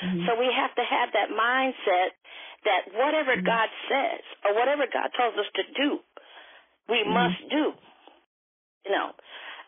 Mm-hmm. 0.00 0.26
So 0.26 0.34
we 0.36 0.50
have 0.52 0.74
to 0.74 0.84
have 0.84 1.12
that 1.12 1.30
mindset 1.30 2.12
that 2.64 2.92
whatever. 2.94 3.36
God 3.36 3.68
says 3.88 4.20
or 4.44 4.54
whatever 4.54 4.86
God 4.86 5.12
tells 5.14 5.36
us 5.36 5.46
to 5.54 5.62
do, 5.74 6.00
we 6.88 7.04
must 7.04 7.48
do. 7.48 7.74
You 8.84 8.92
know, 8.92 9.12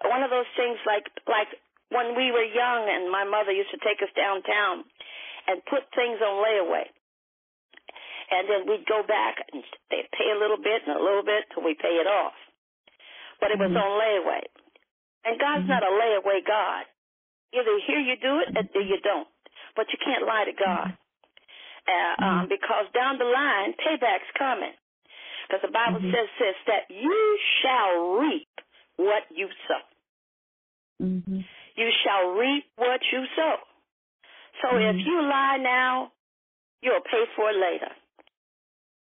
one 0.04 0.23
of 0.23 0.30
those 0.30 0.49
things 0.56 0.78
like 0.87 1.08
like 1.26 1.49
when 1.88 2.16
we 2.16 2.32
were 2.32 2.44
young 2.44 2.88
and 2.90 3.11
my 3.11 3.25
mother 3.25 3.52
used 3.52 3.70
to 3.70 3.80
take 3.80 4.02
us 4.02 4.12
downtown 4.16 4.85
and 5.46 5.64
put 5.66 5.87
things 5.94 6.18
on 6.20 6.42
layaway. 6.42 6.87
And 8.26 8.50
then 8.50 8.66
we'd 8.66 8.85
go 8.90 9.06
back 9.06 9.38
and 9.52 9.62
they'd 9.90 10.11
pay 10.11 10.28
a 10.35 10.38
little 10.38 10.58
bit 10.58 10.82
and 10.82 10.99
a 10.99 11.02
little 11.02 11.23
bit 11.23 11.46
till 11.54 11.62
we 11.62 11.75
pay 11.78 11.94
it 12.02 12.11
off. 12.11 12.35
But 13.38 13.52
it 13.52 13.58
was 13.58 13.70
Mhm. 13.70 13.78
on 13.78 13.90
layaway. 14.00 14.44
And 15.25 15.38
God's 15.38 15.64
Mhm. 15.64 15.68
not 15.68 15.82
a 15.82 15.90
layaway 15.90 16.42
God. 16.44 16.87
Either 17.52 17.78
here 17.78 18.00
you 18.00 18.16
do 18.16 18.40
it 18.40 18.70
or 18.75 18.80
you 18.82 18.99
don't. 18.99 19.28
But 19.76 19.92
you 19.92 19.99
can't 19.99 20.26
lie 20.26 20.44
to 20.44 20.52
God. 20.52 20.99
Uh, 21.87 22.14
um, 22.18 22.46
Mhm. 22.46 22.49
because 22.49 22.90
down 22.90 23.18
the 23.18 23.25
line, 23.25 23.73
payback's 23.75 24.30
coming. 24.32 24.75
Because 25.46 25.62
the 25.62 25.68
Bible 25.70 26.00
Mhm. 26.00 26.11
says 26.11 26.28
this, 26.38 26.56
that 26.66 26.90
you 26.90 27.38
shall 27.62 28.18
reap 28.18 28.61
what 28.97 29.25
you 29.31 29.49
sow. 29.69 29.85
Mm-hmm. 31.05 31.41
You 31.76 31.88
shall 32.05 32.31
reap 32.33 32.65
what 32.76 33.00
you 33.12 33.25
sow. 33.37 33.57
So 34.62 34.69
Mhm. 34.73 35.00
if 35.00 35.07
you 35.07 35.21
lie 35.23 35.59
now, 35.59 36.12
you'll 36.81 37.03
pay 37.03 37.26
for 37.37 37.50
it 37.50 37.57
later. 37.57 37.93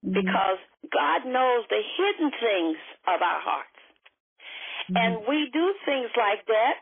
Mm-hmm. 0.05 0.13
Because 0.13 0.59
God 0.93 1.25
knows 1.25 1.67
the 1.69 1.83
hidden 1.97 2.31
things 2.33 2.79
of 3.07 3.23
our 3.23 3.41
hearts. 3.41 3.81
Mm-hmm. 4.91 4.97
And 4.97 5.27
we 5.27 5.49
do 5.51 5.75
things 5.85 6.11
like 6.17 6.45
that. 6.47 6.77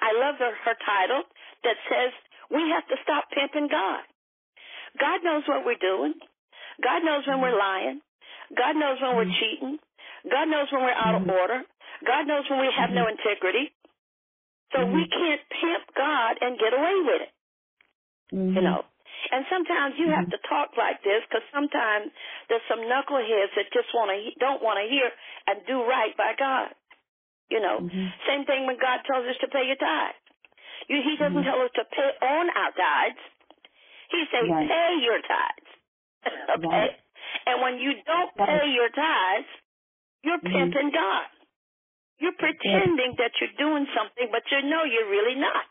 I 0.00 0.12
love 0.12 0.36
her, 0.38 0.54
her 0.64 0.74
title 0.84 1.22
that 1.64 1.76
says 1.88 2.12
we 2.50 2.70
have 2.70 2.86
to 2.88 2.96
stop 3.02 3.30
pimping 3.30 3.68
God. 3.68 4.04
God 4.98 5.24
knows 5.24 5.42
what 5.48 5.64
we're 5.64 5.74
doing. 5.80 6.14
God 6.82 7.02
knows 7.02 7.26
when 7.26 7.40
we're 7.40 7.58
lying. 7.58 8.00
God 8.54 8.76
knows 8.76 9.00
when 9.00 9.16
we're 9.16 9.24
Mhm. 9.26 9.38
cheating. 9.40 9.78
God 10.30 10.48
knows 10.48 10.70
when 10.70 10.82
we're 10.82 10.92
out 10.92 11.14
of 11.14 11.28
order. 11.28 11.64
God 12.04 12.26
knows 12.26 12.44
when 12.50 12.60
we 12.60 12.70
have 12.76 12.90
no 12.92 13.08
integrity. 13.08 13.72
So 14.72 14.84
we 14.90 15.06
Mhm. 15.06 15.10
can't 15.10 15.42
pimp 15.48 15.84
God 15.96 16.32
and 16.42 16.58
get 16.58 16.74
away 16.74 16.96
with 17.06 17.20
it, 17.22 17.32
Mm-hmm. 18.32 18.56
you 18.56 18.62
know. 18.62 18.82
And 19.32 19.46
sometimes 19.50 19.94
you 19.98 20.10
have 20.10 20.28
to 20.30 20.38
talk 20.48 20.76
like 20.76 21.02
this 21.02 21.22
because 21.28 21.42
sometimes 21.54 22.12
there's 22.48 22.62
some 22.68 22.80
knuckleheads 22.80 23.54
that 23.56 23.72
just 23.72 23.88
want 23.94 24.10
to 24.10 24.18
don't 24.38 24.62
want 24.62 24.78
to 24.82 24.86
hear 24.90 25.08
and 25.46 25.64
do 25.66 25.82
right 25.86 26.14
by 26.16 26.34
God. 26.38 26.74
You 27.50 27.60
know, 27.60 27.80
Mhm. 27.80 28.12
same 28.26 28.44
thing 28.44 28.66
when 28.66 28.78
God 28.78 29.00
tells 29.06 29.26
us 29.26 29.38
to 29.40 29.48
pay 29.48 29.64
your 29.66 29.76
tithe. 29.76 30.18
You, 30.88 31.02
he 31.02 31.16
doesn't 31.16 31.38
Mhm. 31.38 31.44
tell 31.44 31.62
us 31.62 31.70
to 31.74 31.84
pay 31.84 32.10
on 32.26 32.50
our 32.50 32.72
tithes. 32.72 33.22
He 34.10 34.24
says 34.30 34.46
Right. 34.50 34.68
pay 34.68 34.90
your 35.02 35.20
tithes. 35.22 35.70
okay? 36.58 36.66
Right. 36.68 37.00
And 37.46 37.62
when 37.62 37.78
you 37.78 37.94
don't 38.06 38.34
pay 38.36 38.68
your 38.70 38.90
tithes, 38.90 39.48
you're 40.22 40.38
Mhm. 40.42 40.52
pimping 40.52 40.90
God. 40.90 41.26
You're 42.18 42.36
pretending 42.38 43.14
that 43.20 43.32
you're 43.40 43.56
doing 43.60 43.86
something, 43.92 44.28
but 44.32 44.42
you 44.48 44.64
know 44.68 44.84
you're 44.88 45.10
really 45.10 45.36
not. 45.36 45.66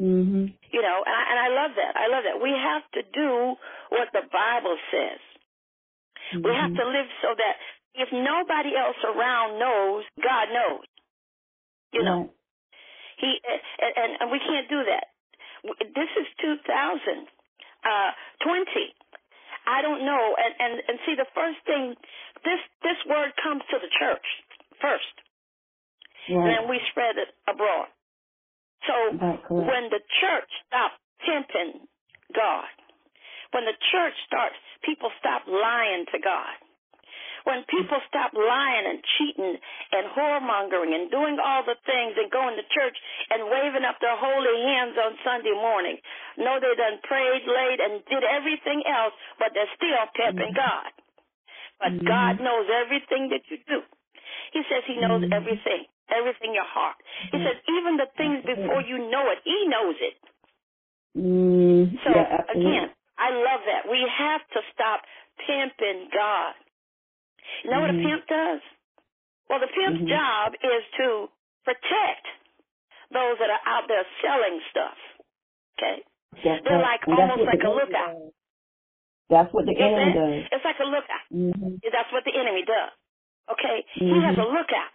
Mm-hmm. 0.00 0.54
You 0.70 0.82
know, 0.82 0.98
and 1.02 1.14
I, 1.14 1.22
and 1.30 1.38
I 1.38 1.48
love 1.50 1.72
that. 1.76 1.92
I 1.98 2.06
love 2.08 2.24
that. 2.26 2.38
We 2.42 2.50
have 2.54 2.86
to 2.98 3.02
do 3.10 3.54
what 3.90 4.08
the 4.14 4.22
Bible 4.30 4.78
says. 4.90 5.20
We 6.32 6.48
have 6.56 6.72
to 6.72 6.86
live 6.88 7.08
so 7.20 7.36
that 7.36 7.54
if 7.92 8.08
nobody 8.08 8.72
else 8.72 8.96
around 9.04 9.60
knows, 9.60 10.08
God 10.16 10.48
knows. 10.48 10.88
You 11.92 12.02
know, 12.08 12.32
Right. 12.32 12.40
He 13.22 13.38
and, 13.46 13.92
and, 13.94 14.10
and 14.18 14.26
we 14.34 14.40
can't 14.42 14.66
do 14.66 14.82
that. 14.82 15.14
This 15.94 16.10
is 16.18 16.26
2020. 16.42 17.30
I 19.62 19.78
don't 19.78 20.02
know, 20.02 20.34
and, 20.34 20.52
and 20.58 20.82
and 20.90 20.98
see 21.06 21.14
the 21.14 21.30
first 21.30 21.62
thing, 21.62 21.94
this 22.42 22.58
this 22.82 22.98
word 23.06 23.30
comes 23.38 23.62
to 23.70 23.78
the 23.78 23.86
church 23.94 24.26
first, 24.82 25.21
and 26.28 26.38
Right. 26.38 26.56
then 26.58 26.68
we 26.68 26.80
spread 26.90 27.18
it 27.18 27.34
abroad. 27.46 27.88
So 28.86 28.94
when 29.48 29.90
the 29.90 30.00
church 30.20 30.50
stops 30.66 30.98
pimping 31.20 31.86
God, 32.34 32.68
when 33.52 33.64
the 33.64 33.76
church 33.92 34.14
starts, 34.26 34.56
people 34.82 35.10
stop 35.18 35.46
lying 35.46 36.06
to 36.06 36.18
God. 36.18 36.56
when 37.44 37.66
people 37.66 37.98
stop 38.06 38.30
lying 38.34 38.86
and 38.86 39.02
cheating 39.18 39.54
and 39.92 40.04
whoremongering 40.14 40.94
and 40.94 41.10
doing 41.10 41.36
all 41.42 41.62
the 41.66 41.74
things 41.82 42.14
and 42.14 42.30
going 42.30 42.54
to 42.54 42.64
church 42.70 42.94
and 43.34 43.50
waving 43.50 43.82
up 43.82 43.98
their 43.98 44.14
holy 44.14 44.56
hands 44.62 44.94
on 44.94 45.18
Sunday 45.26 45.54
morning, 45.54 45.98
know 46.38 46.62
they 46.62 46.74
done 46.78 47.02
prayed 47.02 47.42
late 47.42 47.80
and 47.82 48.02
did 48.06 48.22
everything 48.22 48.86
else, 48.86 49.14
but 49.42 49.50
they're 49.54 49.70
still 49.74 50.06
pimping 50.14 50.54
mm-hmm. 50.54 50.70
God. 50.70 50.90
But 51.82 51.92
mm-hmm. 51.98 52.06
God 52.06 52.34
knows 52.38 52.70
everything 52.70 53.34
that 53.34 53.42
you 53.50 53.58
do. 53.66 53.82
He 54.54 54.62
says 54.70 54.86
He 54.86 55.02
knows 55.02 55.26
mm-hmm. 55.26 55.34
everything, 55.34 55.90
everything 56.12 56.52
your 56.52 56.68
heart. 56.68 56.96
He 57.30 57.36
mm-hmm. 57.36 57.46
says 57.48 57.56
even 57.66 57.96
the 57.96 58.08
things 58.14 58.44
before 58.44 58.84
you 58.84 59.10
know 59.10 59.24
it, 59.32 59.40
He 59.44 59.58
knows 59.66 59.96
it. 59.98 60.16
Mm, 61.12 61.92
so 62.04 62.08
yeah, 62.08 62.40
again, 62.52 62.88
I 63.18 63.28
love 63.36 63.62
that. 63.68 63.84
We 63.88 64.00
have 64.00 64.40
to 64.56 64.60
stop 64.72 65.04
pimping 65.44 66.08
God. 66.08 66.56
You 67.64 67.70
know 67.70 67.80
mm-hmm. 67.80 67.82
what 67.82 67.90
a 67.90 67.98
mm-hmm. 67.98 68.08
pimp 68.08 68.24
does? 68.28 68.62
Well, 69.48 69.60
the 69.60 69.68
pimp's 69.68 70.00
mm-hmm. 70.00 70.12
job 70.12 70.56
is 70.56 70.82
to 70.96 71.28
protect 71.68 72.24
those 73.12 73.36
that 73.36 73.52
are 73.52 73.64
out 73.68 73.84
there 73.86 74.04
selling 74.24 74.56
stuff. 74.72 74.96
Okay? 75.76 76.00
That's 76.40 76.64
They're 76.64 76.80
like 76.80 77.04
almost 77.04 77.44
like 77.44 77.60
a 77.60 77.68
lookout. 77.68 78.16
Does. 78.16 78.32
That's 79.28 79.50
what 79.52 79.68
the 79.68 79.76
enemy 79.76 80.12
does. 80.16 80.48
It's 80.48 80.64
like 80.64 80.80
a 80.80 80.88
lookout. 80.88 81.26
Mm-hmm. 81.28 81.84
That's 81.84 82.10
what 82.12 82.24
the 82.24 82.32
enemy 82.32 82.64
does. 82.64 82.92
Okay? 83.52 83.84
He 84.00 84.16
has 84.24 84.36
a 84.40 84.48
lookout. 84.48 84.92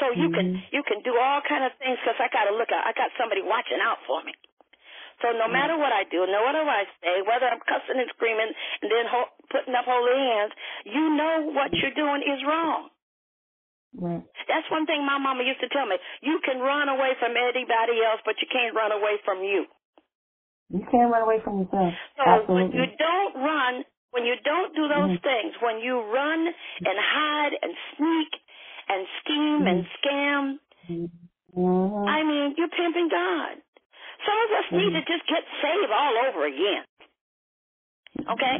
So 0.00 0.08
you 0.16 0.32
can 0.32 0.56
you 0.72 0.80
can 0.88 1.04
do 1.04 1.12
all 1.20 1.44
kind 1.44 1.68
of 1.68 1.76
things 1.76 2.00
because 2.00 2.16
I 2.16 2.32
got 2.32 2.48
a 2.48 2.54
lookout. 2.56 2.88
I 2.88 2.96
got 2.96 3.12
somebody 3.20 3.44
watching 3.44 3.80
out 3.80 4.00
for 4.08 4.24
me. 4.24 4.32
So 5.20 5.30
no 5.36 5.46
mm. 5.46 5.52
matter 5.52 5.76
what 5.76 5.92
I 5.92 6.08
do, 6.08 6.24
no 6.24 6.40
matter 6.42 6.64
what 6.64 6.80
I 6.82 6.86
say, 7.04 7.20
whether 7.22 7.46
I'm 7.46 7.60
cussing 7.62 8.00
and 8.00 8.08
screaming 8.16 8.48
and 8.48 8.88
then 8.88 9.04
ho- 9.06 9.32
putting 9.52 9.76
up 9.76 9.84
holy 9.84 10.16
hands, 10.16 10.52
you 10.88 11.12
know 11.12 11.52
what 11.52 11.70
you're 11.76 11.94
doing 11.94 12.24
is 12.24 12.40
wrong. 12.42 12.88
Right. 13.92 14.24
That's 14.48 14.64
one 14.72 14.88
thing 14.88 15.04
my 15.04 15.20
mama 15.20 15.44
used 15.44 15.60
to 15.60 15.68
tell 15.68 15.84
me. 15.84 16.00
You 16.24 16.40
can 16.40 16.64
run 16.64 16.88
away 16.88 17.12
from 17.20 17.36
anybody 17.36 18.00
else, 18.00 18.24
but 18.24 18.40
you 18.40 18.48
can't 18.48 18.72
run 18.72 18.90
away 18.90 19.20
from 19.28 19.44
you. 19.44 19.68
You 20.72 20.88
can't 20.88 21.12
run 21.12 21.20
away 21.20 21.44
from 21.44 21.60
yourself. 21.60 21.92
So 22.16 22.24
Absolutely. 22.24 22.56
when 22.56 22.68
you 22.72 22.86
don't 22.96 23.34
run, 23.44 23.84
when 24.16 24.24
you 24.24 24.40
don't 24.40 24.72
do 24.72 24.88
those 24.88 25.20
mm-hmm. 25.20 25.28
things, 25.28 25.52
when 25.60 25.84
you 25.84 26.00
run 26.08 26.48
and 26.48 26.96
hide 26.96 27.52
and 27.60 27.72
sneak 27.96 28.32
and 28.92 29.06
scheme 29.24 29.58
mm-hmm. 29.64 29.72
and 29.72 29.80
scam, 29.98 30.42
mm-hmm. 30.88 32.08
I 32.08 32.22
mean, 32.24 32.54
you're 32.56 32.72
pimping 32.72 33.08
God. 33.08 33.56
Some 34.22 34.38
of 34.38 34.50
us 34.62 34.66
need 34.70 34.92
to 34.94 35.02
just 35.02 35.26
get 35.26 35.42
saved 35.60 35.90
all 35.90 36.14
over 36.28 36.46
again. 36.46 36.84
Okay? 38.22 38.56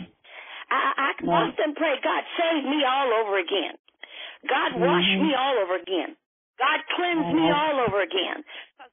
I, 0.73 0.81
I 0.97 1.11
often 1.29 1.77
pray, 1.77 2.01
God, 2.03 2.23
save 2.35 2.65
me 2.65 2.83
all 2.83 3.11
over 3.23 3.39
again. 3.39 3.77
God, 4.49 4.81
wash 4.81 5.07
mm-hmm. 5.07 5.23
me 5.23 5.31
all 5.37 5.57
over 5.63 5.77
again. 5.77 6.17
God, 6.59 6.79
cleanse 6.95 7.31
me 7.35 7.47
all 7.51 7.77
over 7.87 8.03
again. 8.03 8.45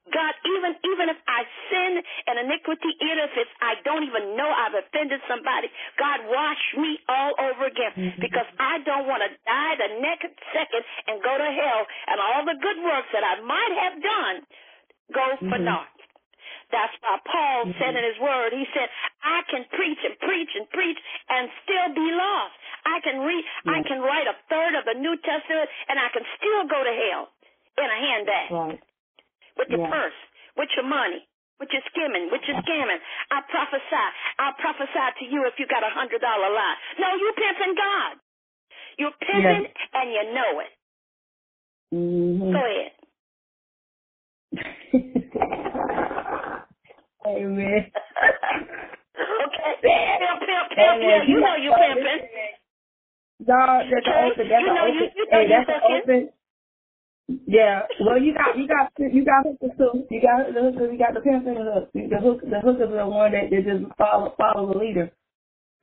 God, 0.08 0.32
even 0.48 0.72
even 0.80 1.06
if 1.12 1.20
I 1.28 1.44
sin 1.68 2.00
and 2.00 2.40
iniquity, 2.48 2.88
even 3.04 3.20
if 3.20 3.36
it's 3.36 3.52
I 3.60 3.76
don't 3.84 4.00
even 4.00 4.32
know 4.32 4.48
I've 4.48 4.72
offended 4.72 5.20
somebody, 5.28 5.68
God, 6.00 6.24
wash 6.24 6.64
me 6.80 6.96
all 7.04 7.36
over 7.36 7.68
again 7.68 7.92
mm-hmm. 7.92 8.20
because 8.20 8.48
I 8.56 8.80
don't 8.88 9.04
want 9.04 9.20
to 9.20 9.30
die 9.44 9.74
the 9.76 10.00
next 10.00 10.32
second 10.56 10.82
and 11.04 11.20
go 11.20 11.36
to 11.36 11.48
hell, 11.52 11.80
and 12.08 12.16
all 12.16 12.42
the 12.48 12.56
good 12.58 12.80
works 12.80 13.12
that 13.12 13.22
I 13.22 13.44
might 13.44 13.74
have 13.76 13.96
done 14.00 14.36
go 15.12 15.26
for 15.44 15.60
mm-hmm. 15.60 15.68
naught. 15.68 15.92
That's 16.70 16.94
why 17.02 17.18
Paul 17.26 17.58
mm-hmm. 17.66 17.78
said 17.82 17.92
in 17.98 18.04
his 18.06 18.18
word, 18.22 18.54
he 18.54 18.64
said, 18.72 18.88
I 19.20 19.42
can 19.50 19.66
preach 19.74 20.00
and 20.06 20.14
preach 20.22 20.52
and 20.54 20.66
preach 20.70 20.98
and 21.28 21.50
still 21.66 21.88
be 21.92 22.08
lost. 22.14 22.54
I 22.86 22.96
can 23.02 23.20
read, 23.20 23.42
I 23.66 23.82
can 23.84 24.00
write 24.00 24.30
a 24.30 24.38
third 24.48 24.78
of 24.78 24.86
the 24.86 24.96
New 24.96 25.18
Testament 25.20 25.68
and 25.90 25.98
I 25.98 26.08
can 26.14 26.24
still 26.38 26.62
go 26.70 26.78
to 26.78 26.94
hell 26.94 27.24
in 27.76 27.88
a 27.90 27.98
handbag. 27.98 28.48
Right. 28.50 28.80
With 29.56 29.68
your 29.70 29.80
yeah. 29.80 29.90
purse, 29.90 30.14
with 30.56 30.68
your 30.76 30.86
money, 30.86 31.26
with 31.58 31.68
your 31.72 31.82
skimming, 31.90 32.30
with 32.32 32.42
your 32.46 32.56
scamming. 32.62 33.00
I 33.30 33.40
prophesy. 33.50 34.06
I'll 34.38 34.54
prophesy 34.58 35.12
to 35.20 35.24
you 35.26 35.44
if 35.46 35.58
you 35.58 35.66
got 35.66 35.82
a 35.82 35.90
hundred 35.92 36.20
dollar 36.20 36.50
lie. 36.52 36.76
No, 36.98 37.14
you 37.16 37.32
pimping 37.36 37.74
God. 37.76 38.16
You're 38.98 39.12
pimping 39.20 39.62
yes. 39.68 39.88
and 39.94 40.12
you 40.12 40.24
know 40.34 40.60
it. 40.60 40.72
Mm-hmm. 41.94 42.52
Go 42.52 42.64
ahead. 42.64 42.92
Amen. 47.26 47.90
okay. 49.46 49.72
Pimp, 49.82 50.40
pimp, 50.40 50.68
pimp. 50.74 51.02
Yeah, 51.02 51.22
you 51.26 51.40
know 51.40 51.56
you 51.56 51.72
pimping. 51.76 52.28
Dog, 53.46 53.84
that's 53.90 54.06
okay. 54.06 54.30
open. 54.32 54.48
That's 54.48 54.62
you 54.62 54.74
know 54.74 54.84
open. 54.84 54.94
You, 54.94 55.00
you 55.16 55.24
know 55.30 55.38
hey, 55.38 55.48
that's 55.48 55.70
open. 55.84 56.28
Yeah. 57.46 57.82
Well, 58.00 58.20
you 58.20 58.34
got 58.34 58.58
you 58.58 58.68
got 58.68 58.92
you 58.98 59.24
got 59.24 59.44
hookers 59.46 59.76
too. 59.78 60.06
You 60.10 60.22
got 60.22 60.52
the 60.52 60.60
hookers. 60.62 60.90
You 60.92 60.98
got 60.98 61.14
the 61.14 61.20
pimp 61.20 61.46
and 61.46 61.56
the 61.56 61.62
hook. 61.72 61.90
The 61.94 62.18
hook 62.20 62.40
the 62.42 62.60
hookers 62.60 62.90
are 62.90 63.04
the 63.04 63.08
one 63.08 63.32
that, 63.32 63.50
that 63.50 63.64
just 63.64 63.96
follow 63.98 64.34
follow 64.38 64.72
the 64.72 64.78
leader 64.78 65.12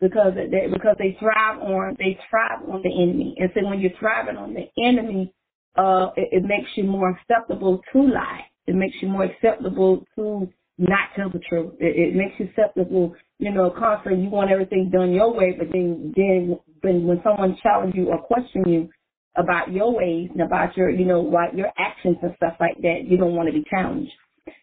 because 0.01 0.33
they 0.35 0.67
because 0.71 0.95
they 0.99 1.17
thrive 1.19 1.59
on 1.61 1.95
they 1.99 2.17
thrive 2.29 2.61
on 2.69 2.81
the 2.83 2.91
enemy. 3.03 3.35
And 3.39 3.51
so 3.55 3.65
when 3.65 3.79
you're 3.79 3.97
thriving 3.99 4.37
on 4.37 4.53
the 4.53 4.67
enemy, 4.83 5.33
uh, 5.77 6.09
it, 6.17 6.29
it 6.31 6.43
makes 6.43 6.69
you 6.75 6.83
more 6.83 7.11
acceptable 7.11 7.81
to 7.93 8.01
lie. 8.01 8.41
It 8.67 8.75
makes 8.75 8.95
you 9.01 9.07
more 9.09 9.23
acceptable 9.25 10.05
to 10.15 10.49
not 10.77 11.09
tell 11.15 11.29
the 11.29 11.39
truth. 11.49 11.73
It, 11.79 12.13
it 12.13 12.15
makes 12.15 12.35
you 12.39 12.49
susceptible, 12.55 13.15
you 13.39 13.51
know, 13.51 13.71
constantly 13.77 14.23
you 14.23 14.29
want 14.29 14.51
everything 14.51 14.91
done 14.91 15.13
your 15.13 15.33
way, 15.33 15.55
but 15.57 15.69
then 15.71 16.13
then 16.15 16.59
when 16.81 17.07
when 17.07 17.21
someone 17.23 17.57
challenges 17.63 17.95
you 17.97 18.09
or 18.09 18.19
question 18.19 18.63
you 18.67 18.89
about 19.37 19.71
your 19.71 19.93
ways 19.93 20.29
and 20.33 20.41
about 20.41 20.75
your, 20.75 20.89
you 20.89 21.05
know, 21.05 21.21
what 21.21 21.55
your 21.55 21.71
actions 21.77 22.17
and 22.21 22.33
stuff 22.37 22.55
like 22.59 22.77
that, 22.81 23.05
you 23.05 23.17
don't 23.17 23.35
want 23.35 23.47
to 23.47 23.53
be 23.53 23.63
challenged. 23.69 24.11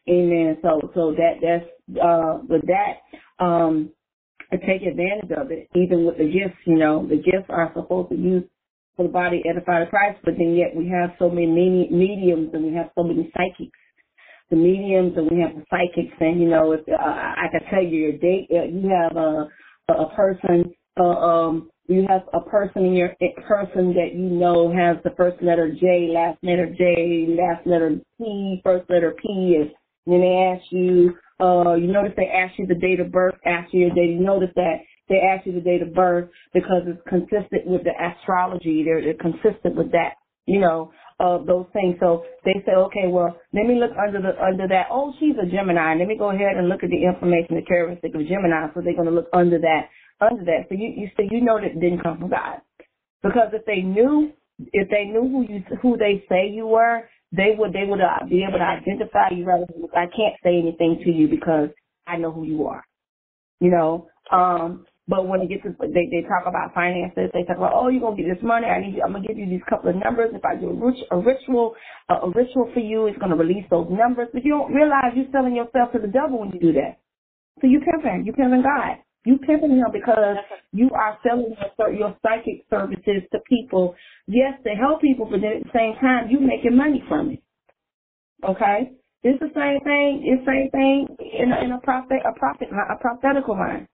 Amen. 0.08 0.58
So 0.62 0.90
so 0.94 1.14
that 1.16 1.34
that's 1.42 1.98
uh 2.02 2.38
with 2.48 2.62
that, 2.66 3.44
um 3.44 3.90
take 4.52 4.82
advantage 4.82 5.30
of 5.36 5.50
it, 5.50 5.68
even 5.74 6.04
with 6.04 6.18
the 6.18 6.24
gifts, 6.24 6.60
you 6.66 6.76
know, 6.76 7.06
the 7.08 7.16
gifts 7.16 7.48
are 7.48 7.72
supposed 7.74 8.10
to 8.10 8.16
use 8.16 8.44
for 8.96 9.04
the 9.04 9.08
body 9.08 9.42
edify 9.50 9.80
the 9.80 9.90
Christ, 9.90 10.20
but 10.24 10.34
then 10.38 10.54
yet 10.54 10.76
we 10.76 10.88
have 10.88 11.10
so 11.18 11.28
many 11.28 11.88
mediums 11.90 12.50
and 12.52 12.64
we 12.64 12.74
have 12.74 12.90
so 12.94 13.02
many 13.02 13.30
psychics 13.36 13.78
the 14.50 14.56
mediums 14.56 15.14
and 15.16 15.30
we 15.30 15.40
have 15.40 15.54
the 15.54 15.64
psychics 15.70 16.16
and 16.20 16.40
you 16.40 16.48
know 16.48 16.72
if 16.72 16.80
uh, 16.88 17.02
I 17.02 17.46
can 17.50 17.60
tell 17.70 17.82
you 17.82 17.98
your 17.98 18.12
date 18.18 18.48
uh, 18.50 18.64
you 18.64 18.88
have 18.90 19.16
a 19.16 19.48
a 19.92 20.14
person 20.14 20.72
uh, 20.98 21.02
um 21.02 21.70
you 21.86 22.06
have 22.08 22.22
a 22.32 22.40
person 22.40 22.84
in 22.84 22.94
your 22.94 23.10
person 23.46 23.94
that 23.94 24.14
you 24.14 24.30
know 24.30 24.72
has 24.72 24.96
the 25.04 25.14
first 25.16 25.42
letter 25.42 25.70
J, 25.70 26.08
last 26.12 26.38
letter 26.42 26.66
J, 26.76 27.36
last 27.38 27.66
letter 27.66 27.98
P, 28.18 28.60
first 28.64 28.88
letter 28.88 29.14
P, 29.20 29.58
and 29.60 29.70
then 30.06 30.20
they 30.20 30.54
ask 30.54 30.64
you, 30.70 31.14
uh, 31.40 31.74
you 31.74 31.92
notice 31.92 32.12
they 32.16 32.28
ask 32.28 32.58
you 32.58 32.66
the 32.66 32.74
date 32.74 33.00
of 33.00 33.12
birth, 33.12 33.34
ask 33.44 33.72
you 33.72 33.80
your 33.80 33.94
date. 33.94 34.10
You 34.10 34.20
notice 34.20 34.50
that 34.56 34.76
they 35.08 35.20
ask 35.20 35.46
you 35.46 35.52
the 35.52 35.60
date 35.60 35.82
of 35.82 35.94
birth 35.94 36.30
because 36.54 36.82
it's 36.86 37.02
consistent 37.08 37.66
with 37.66 37.82
the 37.84 37.92
astrology. 37.92 38.84
They're, 38.84 39.02
they're 39.02 39.14
consistent 39.14 39.74
with 39.76 39.92
that, 39.92 40.14
you 40.46 40.60
know 40.60 40.90
of 41.20 41.46
those 41.46 41.66
things. 41.72 41.96
So 42.00 42.24
they 42.44 42.62
say, 42.66 42.72
okay, 42.72 43.06
well, 43.08 43.36
let 43.52 43.66
me 43.66 43.78
look 43.78 43.92
under 43.96 44.20
the 44.20 44.34
under 44.42 44.66
that. 44.68 44.86
Oh, 44.90 45.12
she's 45.20 45.36
a 45.40 45.46
Gemini. 45.46 45.94
Let 45.94 46.08
me 46.08 46.18
go 46.18 46.30
ahead 46.30 46.56
and 46.56 46.68
look 46.68 46.82
at 46.82 46.90
the 46.90 47.04
information, 47.06 47.56
the 47.56 47.62
characteristic 47.62 48.14
of 48.14 48.26
Gemini. 48.26 48.66
So 48.74 48.80
they're 48.82 48.96
going 48.96 49.08
to 49.08 49.14
look 49.14 49.28
under 49.32 49.58
that, 49.60 49.88
under 50.20 50.44
that. 50.44 50.66
So 50.68 50.74
you 50.74 50.92
you 50.96 51.10
say 51.16 51.28
you 51.30 51.40
know 51.40 51.60
that 51.60 51.80
didn't 51.80 52.02
come 52.02 52.18
from 52.18 52.30
God, 52.30 52.60
because 53.22 53.50
if 53.52 53.64
they 53.66 53.82
knew 53.82 54.32
if 54.72 54.88
they 54.90 55.04
knew 55.04 55.22
who 55.22 55.42
you 55.52 55.64
who 55.82 55.96
they 55.96 56.24
say 56.28 56.48
you 56.48 56.66
were, 56.66 57.08
they 57.32 57.54
would 57.58 57.72
they 57.72 57.84
would 57.86 58.00
uh, 58.00 58.26
be 58.28 58.44
able 58.48 58.58
to 58.58 58.64
identify 58.64 59.30
you 59.34 59.44
rather 59.44 59.66
than 59.72 59.84
I 59.96 60.06
can't 60.06 60.36
say 60.42 60.58
anything 60.58 61.00
to 61.04 61.10
you 61.10 61.28
because 61.28 61.70
I 62.06 62.16
know 62.16 62.32
who 62.32 62.44
you 62.44 62.66
are. 62.66 62.84
You 63.60 63.70
know, 63.70 64.08
um, 64.32 64.86
but 65.08 65.28
when 65.28 65.42
it 65.42 65.48
gets 65.50 65.62
to, 65.64 65.74
they, 65.80 66.08
they 66.08 66.24
talk 66.28 66.46
about 66.46 66.72
finances, 66.74 67.30
they 67.34 67.44
talk 67.44 67.58
about, 67.58 67.72
oh, 67.74 67.88
you're 67.88 68.10
to 68.10 68.16
get 68.16 68.34
this 68.34 68.42
money. 68.42 68.66
I 68.66 68.80
need 68.80 68.96
you, 68.96 69.02
I'm 69.04 69.12
to 69.12 69.20
give 69.20 69.36
you 69.36 69.46
these 69.46 69.64
couple 69.68 69.90
of 69.90 69.96
numbers. 69.96 70.30
If 70.34 70.44
I 70.44 70.56
do 70.56 70.70
a, 70.70 70.74
rit- 70.74 71.08
a 71.10 71.18
ritual, 71.18 71.74
a, 72.08 72.14
a 72.24 72.30
ritual 72.30 72.70
for 72.72 72.80
you, 72.80 73.06
it's 73.06 73.18
to 73.20 73.36
release 73.36 73.66
those 73.70 73.88
numbers. 73.90 74.28
But 74.32 74.44
you 74.44 74.52
don't 74.52 74.72
realize 74.72 75.12
you're 75.14 75.30
selling 75.32 75.56
yourself 75.56 75.92
to 75.92 75.98
the 75.98 76.08
devil 76.08 76.40
when 76.40 76.52
you 76.52 76.60
do 76.60 76.72
that. 76.74 77.00
So 77.60 77.68
you 77.68 77.80
pimping, 77.80 78.24
you 78.26 78.32
pimping 78.32 78.62
God. 78.62 79.03
You 79.24 79.38
pimping 79.38 79.70
him 79.70 79.86
because 79.92 80.36
you 80.72 80.90
are 80.94 81.18
selling 81.26 81.54
your, 81.78 81.92
your 81.92 82.16
psychic 82.22 82.64
services 82.70 83.22
to 83.32 83.38
people. 83.48 83.94
Yes, 84.26 84.54
to 84.64 84.70
help 84.70 85.00
people, 85.00 85.26
but 85.30 85.40
then 85.40 85.58
at 85.58 85.64
the 85.64 85.70
same 85.74 85.94
time, 86.00 86.28
you 86.30 86.40
making 86.40 86.76
money 86.76 87.02
from 87.08 87.30
it. 87.30 87.42
Okay? 88.44 88.92
It's 89.22 89.40
the 89.40 89.50
same 89.56 89.80
thing. 89.84 90.22
It's 90.24 90.44
the 90.44 90.52
same 90.52 90.70
thing 90.70 91.16
in 91.18 91.52
a, 91.52 91.64
in 91.64 91.72
a 91.72 91.80
prophet, 91.80 92.20
a 92.28 92.38
prophet, 92.38 92.68
a 92.70 92.96
prophetical 93.00 93.56
line. 93.56 93.88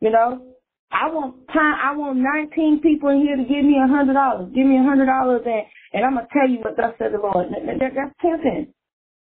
You 0.00 0.10
know, 0.10 0.54
I 0.92 1.10
want 1.10 1.46
time. 1.48 1.78
I 1.82 1.96
want 1.96 2.18
19 2.18 2.80
people 2.82 3.10
in 3.10 3.22
here 3.22 3.36
to 3.36 3.42
give 3.42 3.64
me 3.64 3.78
a 3.82 3.88
hundred 3.88 4.14
dollars. 4.14 4.50
Give 4.54 4.66
me 4.66 4.78
a 4.78 4.82
hundred 4.82 5.06
dollars, 5.06 5.42
and 5.46 5.62
and 5.94 6.04
I'm 6.04 6.14
gonna 6.14 6.28
tell 6.32 6.50
you 6.50 6.58
what 6.58 6.76
thus 6.76 6.94
said 6.98 7.14
the 7.14 7.18
Lord. 7.18 7.48
That, 7.50 7.66
that, 7.78 7.92
that's 7.94 8.14
pimping. 8.20 8.74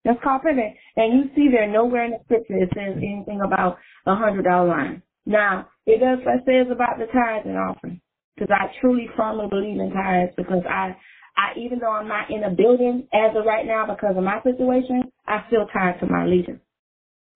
That's 0.04 0.22
called 0.24 0.44
pimping. 0.44 0.76
And 0.98 1.14
you 1.14 1.22
see 1.36 1.50
there 1.50 1.70
nowhere 1.70 2.06
in 2.06 2.12
the 2.12 2.22
scripture 2.26 2.58
it 2.58 2.70
says 2.74 2.98
anything 2.98 3.42
about 3.46 3.78
a 4.06 4.16
hundred 4.16 4.46
dollar 4.46 4.70
line. 4.70 5.02
Now 5.26 5.70
it 5.86 6.00
does. 6.00 6.20
It 6.26 6.44
says 6.46 6.72
about 6.72 7.00
the 7.00 7.08
tithes 7.08 7.46
and 7.48 7.58
offering. 7.58 8.02
because 8.36 8.52
I 8.54 8.68
truly 8.82 9.08
firmly 9.18 9.48
believe 9.50 9.80
in 9.80 9.92
tithes 9.92 10.34
because 10.38 10.64
I, 10.70 10.96
I 11.38 11.60
even 11.60 11.80
though 11.80 11.92
I'm 11.92 12.08
not 12.08 12.30
in 12.32 12.44
a 12.44 12.50
building 12.52 13.08
as 13.14 13.36
of 13.36 13.46
right 13.46 13.66
now 13.66 13.86
because 13.88 14.16
of 14.18 14.24
my 14.24 14.42
situation, 14.44 15.04
I 15.28 15.44
still 15.48 15.68
tied 15.74 16.00
to 16.02 16.08
my 16.08 16.26
leader. 16.26 16.60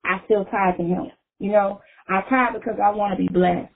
I 0.06 0.22
still 0.26 0.46
tied 0.46 0.78
to 0.78 0.84
him. 0.84 1.08
You 1.40 1.52
know, 1.52 1.82
I 2.10 2.22
tied 2.30 2.54
because 2.54 2.80
I 2.84 2.92
want 2.92 3.14
to 3.14 3.18
be 3.18 3.30
blessed. 3.32 3.74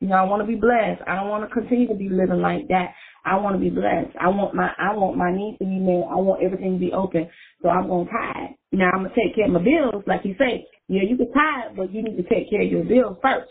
You 0.00 0.08
know, 0.08 0.16
I 0.16 0.24
want 0.24 0.42
to 0.42 0.46
be 0.46 0.60
blessed. 0.60 1.02
I 1.06 1.16
don't 1.16 1.28
want 1.30 1.48
to 1.48 1.54
continue 1.54 1.88
to 1.88 1.94
be 1.94 2.08
living 2.08 2.40
like 2.40 2.68
that. 2.68 2.94
I 3.24 3.36
want 3.36 3.56
to 3.56 3.60
be 3.60 3.70
blessed. 3.70 4.16
I 4.20 4.28
want 4.28 4.54
my 4.54 4.70
I 4.78 4.94
want 4.96 5.16
my 5.18 5.32
needs 5.34 5.58
to 5.58 5.64
be 5.64 5.78
met. 5.80 6.06
I 6.10 6.16
want 6.16 6.42
everything 6.42 6.74
to 6.74 6.78
be 6.80 6.92
open. 6.92 7.28
So 7.62 7.68
I'm 7.70 7.88
gonna 7.88 8.10
tithe. 8.10 8.56
Now 8.72 8.90
I'm 8.94 9.04
gonna 9.04 9.14
take 9.16 9.34
care 9.34 9.46
of 9.46 9.52
my 9.52 9.62
bills, 9.64 10.04
like 10.06 10.22
you 10.24 10.36
say. 10.38 10.66
Yeah, 10.88 11.02
you 11.08 11.16
can 11.16 11.30
tithe, 11.32 11.76
but 11.76 11.92
you 11.92 12.02
need 12.02 12.16
to 12.16 12.22
take 12.22 12.50
care 12.50 12.62
of 12.62 12.70
your 12.70 12.84
bills 12.84 13.16
first. 13.22 13.50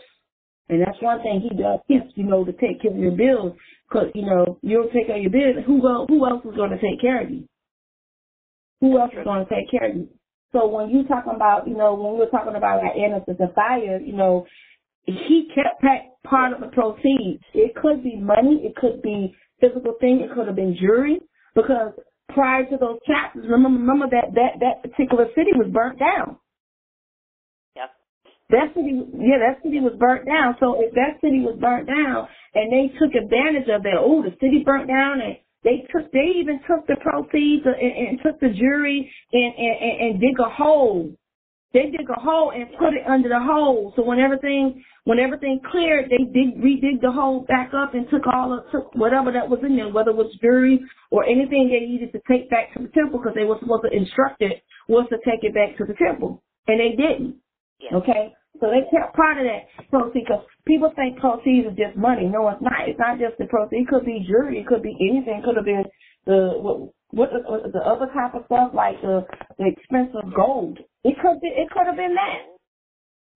And 0.68 0.82
that's 0.82 1.00
one 1.00 1.22
thing 1.22 1.40
he 1.40 1.56
does 1.56 1.80
teach, 1.88 2.12
you 2.14 2.24
know, 2.24 2.44
to 2.44 2.52
take 2.52 2.82
care 2.82 2.90
of 2.90 2.98
your 2.98 3.16
bills. 3.16 3.56
Cause, 3.90 4.08
you 4.14 4.26
know, 4.26 4.58
you'll 4.60 4.90
take 4.92 5.06
care 5.06 5.16
of 5.16 5.22
your 5.22 5.30
bills. 5.30 5.64
Who, 5.66 5.80
go, 5.80 6.04
who 6.08 6.26
else 6.26 6.44
is 6.44 6.56
going 6.56 6.70
to 6.70 6.76
take 6.76 7.00
care 7.00 7.22
of 7.22 7.30
you? 7.30 7.44
Who 8.80 8.98
else 8.98 9.12
is 9.16 9.24
going 9.24 9.46
to 9.46 9.54
take 9.54 9.70
care 9.70 9.90
of 9.90 9.96
you? 9.96 10.08
So 10.52 10.66
when 10.66 10.90
you 10.90 11.04
talking 11.04 11.32
about, 11.34 11.68
you 11.68 11.76
know, 11.76 11.94
when 11.94 12.12
we 12.14 12.18
were 12.18 12.30
talking 12.30 12.54
about 12.54 12.82
like 12.82 12.96
Ananias 12.96 13.24
and 13.26 13.38
Sapphira, 13.38 14.00
you 14.04 14.12
know, 14.12 14.46
he 15.04 15.48
kept 15.54 15.82
part 16.24 16.52
of 16.52 16.60
the 16.60 16.68
proceeds. 16.68 17.42
It 17.54 17.74
could 17.76 18.02
be 18.02 18.16
money, 18.16 18.62
it 18.64 18.76
could 18.76 19.00
be 19.02 19.34
physical 19.60 19.94
thing, 20.00 20.20
it 20.20 20.34
could 20.34 20.46
have 20.46 20.56
been 20.56 20.76
jewelry, 20.78 21.20
because 21.54 21.92
prior 22.28 22.64
to 22.66 22.76
those 22.76 22.98
chapters, 23.06 23.46
remember, 23.48 23.78
remember 23.78 24.06
that 24.10 24.34
that 24.34 24.60
that 24.60 24.82
particular 24.82 25.26
city 25.34 25.50
was 25.54 25.70
burnt 25.72 25.98
down. 25.98 26.36
That 28.50 28.72
city, 28.74 28.96
yeah, 29.20 29.36
that 29.44 29.60
city 29.62 29.80
was 29.80 29.92
burnt 29.98 30.24
down. 30.24 30.56
So 30.58 30.80
if 30.80 30.94
that 30.94 31.20
city 31.20 31.44
was 31.44 31.58
burnt 31.60 31.86
down 31.86 32.28
and 32.54 32.72
they 32.72 32.88
took 32.96 33.12
advantage 33.12 33.68
of 33.68 33.82
that, 33.82 34.00
oh, 34.00 34.22
the 34.22 34.32
city 34.40 34.64
burnt 34.64 34.88
down 34.88 35.20
and 35.20 35.36
they 35.64 35.84
took, 35.92 36.10
they 36.12 36.32
even 36.40 36.60
took 36.64 36.86
the 36.86 36.96
proceeds 36.96 37.66
and, 37.68 37.76
and 37.76 38.20
took 38.24 38.40
the 38.40 38.48
jury 38.48 39.12
and, 39.32 39.52
and, 39.52 40.00
and, 40.00 40.20
dig 40.20 40.40
a 40.40 40.48
hole. 40.48 41.12
They 41.74 41.92
dig 41.92 42.08
a 42.08 42.18
hole 42.18 42.52
and 42.56 42.72
put 42.78 42.96
it 42.96 43.04
under 43.06 43.28
the 43.28 43.38
hole. 43.38 43.92
So 43.96 44.02
when 44.02 44.18
everything, 44.18 44.82
when 45.04 45.18
everything 45.18 45.60
cleared, 45.70 46.08
they 46.08 46.24
dig, 46.24 46.56
redig 46.56 47.02
the 47.02 47.12
hole 47.12 47.44
back 47.44 47.72
up 47.76 47.92
and 47.92 48.08
took 48.08 48.26
all 48.32 48.56
of, 48.56 48.64
took 48.72 48.94
whatever 48.94 49.30
that 49.30 49.50
was 49.50 49.60
in 49.62 49.76
there, 49.76 49.92
whether 49.92 50.10
it 50.10 50.16
was 50.16 50.32
jewelry 50.40 50.80
or 51.10 51.26
anything 51.26 51.68
they 51.68 51.84
needed 51.84 52.12
to 52.12 52.20
take 52.24 52.48
back 52.48 52.72
to 52.72 52.80
the 52.80 52.88
temple 52.96 53.18
because 53.18 53.36
they 53.36 53.44
were 53.44 53.58
supposed 53.60 53.84
to 53.84 53.94
instruct 53.94 54.40
it 54.40 54.62
was 54.88 55.04
to 55.10 55.18
take 55.28 55.44
it 55.44 55.52
back 55.52 55.76
to 55.76 55.84
the 55.84 55.92
temple. 56.00 56.42
And 56.66 56.80
they 56.80 56.96
didn't. 56.96 57.36
Yeah. 57.80 57.98
Okay? 57.98 58.32
So 58.60 58.66
they 58.72 58.88
kept 58.90 59.14
part 59.14 59.38
of 59.38 59.44
that 59.44 59.68
proceeds 59.90 60.26
because 60.26 60.42
people 60.66 60.90
think 60.96 61.20
proceeds 61.20 61.68
is 61.68 61.76
just 61.78 61.96
money. 61.96 62.26
No, 62.26 62.48
it's 62.48 62.60
not. 62.60 62.88
It's 62.88 62.98
not 62.98 63.18
just 63.20 63.38
the 63.38 63.46
proceeds. 63.46 63.86
It 63.86 63.88
could 63.88 64.04
be 64.04 64.26
jewelry. 64.26 64.58
It 64.60 64.66
could 64.66 64.82
be 64.82 64.96
anything. 64.98 65.40
It 65.40 65.44
could 65.44 65.56
have 65.56 65.64
been 65.64 65.84
the 66.26 66.58
what, 66.58 66.90
what 67.14 67.30
the, 67.30 67.70
the 67.70 67.82
other 67.86 68.10
type 68.10 68.34
of 68.34 68.44
stuff 68.46 68.74
like 68.74 69.00
the 69.00 69.22
the 69.58 69.70
expensive 69.70 70.34
gold. 70.34 70.78
It 71.04 71.14
could 71.22 71.40
be. 71.40 71.48
It 71.54 71.70
could 71.70 71.86
have 71.86 71.96
been 71.96 72.14
that. 72.18 72.50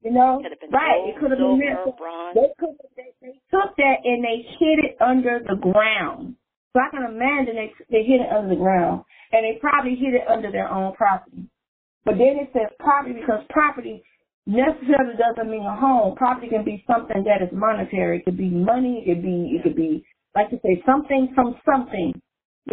You 0.02 0.10
know, 0.10 0.42
right? 0.74 0.98
Gold, 0.98 1.08
it 1.08 1.20
could 1.20 1.30
have 1.30 1.38
been 1.38 1.60
that. 1.70 1.86
They 2.34 2.50
could. 2.58 2.74
They, 2.96 3.14
they 3.22 3.38
took 3.54 3.76
that 3.78 3.96
and 4.02 4.24
they 4.24 4.42
hid 4.58 4.78
it 4.82 4.96
under 5.00 5.38
the 5.38 5.54
ground. 5.54 6.34
So 6.74 6.80
I 6.80 6.90
can 6.90 7.04
imagine 7.04 7.54
they 7.54 7.70
they 7.90 8.02
hid 8.02 8.22
it 8.22 8.32
under 8.32 8.48
the 8.48 8.58
ground, 8.58 9.04
and 9.30 9.44
they 9.44 9.60
probably 9.60 9.94
hid 9.94 10.14
it 10.14 10.26
under 10.26 10.50
their 10.50 10.68
own 10.68 10.94
property. 10.94 11.46
But 12.04 12.18
then 12.18 12.42
it 12.42 12.50
says 12.52 12.74
property 12.80 13.14
because 13.20 13.44
property 13.50 14.02
necessarily 14.46 15.14
doesn't 15.18 15.50
mean 15.50 15.64
a 15.66 15.76
home. 15.76 16.16
Property 16.16 16.48
can 16.48 16.64
be 16.64 16.84
something 16.86 17.24
that 17.24 17.42
is 17.42 17.50
monetary. 17.52 18.18
It 18.18 18.24
could 18.24 18.38
be 18.38 18.50
money. 18.50 19.04
It 19.06 19.14
could 19.16 19.22
be, 19.22 19.56
it 19.58 19.62
could 19.62 19.76
be, 19.76 20.04
like 20.34 20.48
you 20.52 20.60
say, 20.64 20.82
something 20.86 21.32
from 21.34 21.56
something, 21.64 22.14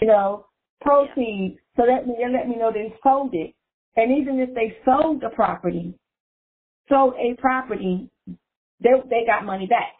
you 0.01 0.07
know, 0.07 0.45
proceeds. 0.81 1.57
So 1.77 1.83
that 1.85 2.05
they 2.05 2.33
let 2.33 2.47
me 2.49 2.57
know 2.57 2.71
they 2.73 2.93
sold 3.03 3.31
it. 3.33 3.53
And 3.95 4.11
even 4.21 4.39
if 4.39 4.53
they 4.55 4.77
sold 4.85 5.21
the 5.21 5.29
property, 5.35 5.95
sold 6.89 7.15
a 7.15 7.39
property, 7.41 8.09
they, 8.81 8.91
they 9.09 9.25
got 9.27 9.45
money 9.45 9.67
back. 9.67 9.93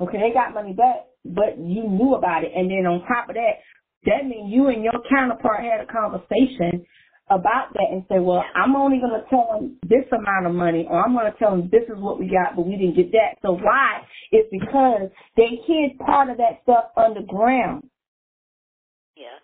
Okay, 0.00 0.18
they 0.18 0.34
got 0.34 0.54
money 0.54 0.74
back, 0.74 1.06
but 1.24 1.58
you 1.58 1.88
knew 1.88 2.14
about 2.16 2.44
it. 2.44 2.52
And 2.54 2.70
then 2.70 2.86
on 2.86 3.00
top 3.08 3.28
of 3.30 3.36
that, 3.36 3.62
that 4.06 4.26
means 4.26 4.52
you 4.52 4.68
and 4.68 4.82
your 4.84 5.00
counterpart 5.08 5.62
had 5.64 5.80
a 5.80 5.86
conversation 5.86 6.84
about 7.30 7.72
that 7.72 7.88
and 7.90 8.04
say, 8.08 8.18
well, 8.18 8.44
I'm 8.54 8.76
only 8.76 8.98
going 8.98 9.18
to 9.18 9.26
tell 9.30 9.48
them 9.52 9.78
this 9.82 10.04
amount 10.12 10.46
of 10.46 10.54
money, 10.54 10.86
or 10.88 11.00
I'm 11.00 11.14
going 11.14 11.30
to 11.30 11.38
tell 11.38 11.50
them 11.52 11.70
this 11.72 11.84
is 11.88 11.96
what 11.96 12.18
we 12.18 12.28
got, 12.28 12.56
but 12.56 12.66
we 12.66 12.76
didn't 12.76 12.96
get 12.96 13.12
that. 13.12 13.40
So 13.42 13.52
why? 13.52 14.02
It's 14.30 14.48
because 14.50 15.08
they 15.36 15.60
hid 15.66 15.98
part 15.98 16.28
of 16.28 16.36
that 16.36 16.60
stuff 16.62 16.92
underground. 16.96 17.88
Yeah. 19.16 19.40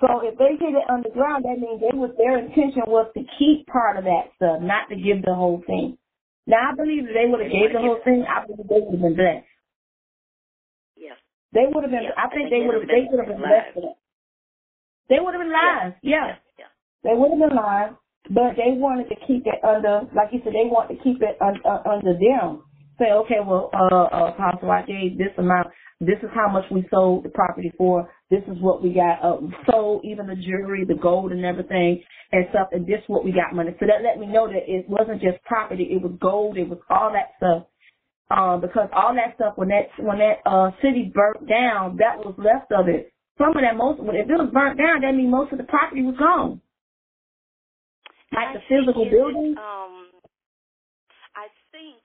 So 0.00 0.20
if 0.22 0.38
they 0.38 0.56
hid 0.56 0.74
it 0.74 0.88
underground, 0.88 1.44
that 1.44 1.58
means 1.58 1.80
they 1.80 1.92
was 1.92 2.14
their 2.16 2.38
intention 2.38 2.82
was 2.86 3.10
to 3.14 3.22
keep 3.38 3.66
part 3.66 3.98
of 3.98 4.04
that 4.04 4.32
stuff, 4.36 4.62
not 4.62 4.88
to 4.88 4.96
give 4.96 5.22
the 5.22 5.34
whole 5.34 5.62
thing. 5.66 5.98
Now 6.46 6.70
I 6.72 6.74
believe 6.74 7.04
if 7.04 7.12
they 7.12 7.28
would 7.28 7.40
have 7.40 7.52
gave 7.52 7.72
the 7.74 7.80
whole 7.80 8.00
thing, 8.04 8.24
I 8.24 8.46
believe 8.46 8.64
they 8.68 8.80
would 8.80 8.96
have 8.96 9.02
been 9.02 9.16
blessed. 9.16 9.44
Yeah. 10.96 11.18
They 11.52 11.66
would 11.68 11.84
have 11.84 11.90
been. 11.90 12.08
Yeah. 12.08 12.16
I 12.16 12.28
think 12.32 12.48
they 12.48 12.64
would 12.64 12.80
have. 12.80 12.88
They 12.88 13.04
would 13.10 13.18
have 13.18 13.28
been 13.28 13.44
blessed. 13.44 13.99
They 15.10 15.18
would 15.18 15.34
have 15.34 15.42
been 15.42 15.52
live. 15.52 15.92
Yeah. 16.02 16.38
yeah. 16.56 16.70
They 17.02 17.18
would 17.18 17.34
have 17.34 17.50
been 17.50 17.56
live, 17.58 17.98
but 18.30 18.54
they 18.54 18.78
wanted 18.78 19.10
to 19.10 19.16
keep 19.26 19.42
it 19.44 19.58
under, 19.66 20.06
like 20.14 20.30
you 20.30 20.40
said, 20.44 20.54
they 20.54 20.70
want 20.70 20.88
to 20.88 20.96
keep 21.02 21.20
it 21.20 21.36
un, 21.42 21.58
uh, 21.66 21.82
under 21.82 22.14
them. 22.14 22.62
Say, 22.96 23.10
okay, 23.26 23.42
well, 23.44 23.70
uh, 23.74 24.06
uh, 24.06 24.32
Apostle, 24.32 24.70
I 24.70 24.82
gave 24.86 25.18
this 25.18 25.34
amount. 25.36 25.68
This 26.00 26.18
is 26.22 26.30
how 26.32 26.48
much 26.48 26.64
we 26.70 26.86
sold 26.90 27.24
the 27.24 27.28
property 27.28 27.72
for. 27.76 28.08
This 28.30 28.42
is 28.46 28.56
what 28.60 28.82
we 28.82 28.94
got 28.94 29.18
uh, 29.24 29.38
sold, 29.68 30.04
even 30.04 30.26
the 30.28 30.36
jewelry, 30.36 30.84
the 30.84 30.94
gold, 30.94 31.32
and 31.32 31.44
everything, 31.44 32.02
and 32.32 32.46
stuff. 32.50 32.68
And 32.72 32.86
this 32.86 33.00
is 33.00 33.08
what 33.08 33.24
we 33.24 33.32
got 33.32 33.54
money. 33.54 33.74
So 33.80 33.86
that 33.86 34.04
let 34.04 34.18
me 34.18 34.26
know 34.26 34.46
that 34.46 34.64
it 34.68 34.88
wasn't 34.88 35.20
just 35.20 35.42
property; 35.44 35.88
it 35.90 36.00
was 36.00 36.12
gold. 36.20 36.56
It 36.56 36.68
was 36.68 36.78
all 36.88 37.12
that 37.12 37.32
stuff. 37.36 37.66
Um, 38.30 38.60
because 38.60 38.88
all 38.94 39.14
that 39.14 39.34
stuff 39.34 39.54
when 39.56 39.68
that 39.68 39.88
when 39.98 40.18
that 40.18 40.38
uh 40.46 40.70
city 40.80 41.10
burnt 41.12 41.48
down, 41.48 41.96
that 41.98 42.18
was 42.18 42.34
left 42.38 42.72
of 42.72 42.88
it 42.88 43.12
some 43.38 43.56
of 43.56 43.62
that 43.62 43.76
most 43.76 44.00
if 44.00 44.28
it 44.28 44.38
was 44.38 44.50
burnt 44.52 44.78
down, 44.78 45.00
that 45.02 45.14
means 45.14 45.30
most 45.30 45.52
of 45.52 45.58
the 45.58 45.68
property 45.68 46.02
was 46.02 46.16
gone. 46.18 46.60
Like 48.32 48.54
the 48.54 48.62
physical 48.70 49.04
building. 49.10 49.58
Um, 49.58 50.06
I 51.34 51.50
think 51.74 51.98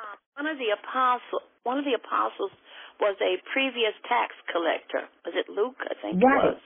um, 0.00 0.16
one 0.40 0.48
of 0.48 0.56
the 0.56 0.72
apostles, 0.72 1.44
one 1.68 1.76
of 1.76 1.84
the 1.84 1.96
apostles, 2.00 2.52
was 2.96 3.16
a 3.20 3.36
previous 3.52 3.92
tax 4.08 4.32
collector. 4.48 5.04
Was 5.28 5.36
it 5.36 5.52
Luke? 5.52 5.76
I 5.84 5.94
think 6.00 6.22
right. 6.24 6.56
it 6.56 6.56
was. 6.56 6.62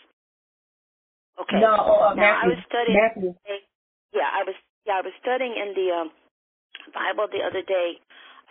Okay. 1.42 1.58
No, 1.58 1.74
uh, 1.74 2.14
now 2.14 2.38
Matthew, 2.38 2.38
I 2.38 2.46
was 2.54 2.60
studying. 2.70 2.98
Matthew. 2.98 3.30
Yeah, 4.14 4.30
I 4.30 4.42
was. 4.46 4.54
Yeah, 4.86 5.00
I 5.00 5.02
was 5.02 5.16
studying 5.18 5.54
in 5.58 5.74
the 5.74 5.88
um, 5.90 6.08
Bible 6.92 7.26
the 7.32 7.40
other 7.42 7.64
day, 7.64 7.96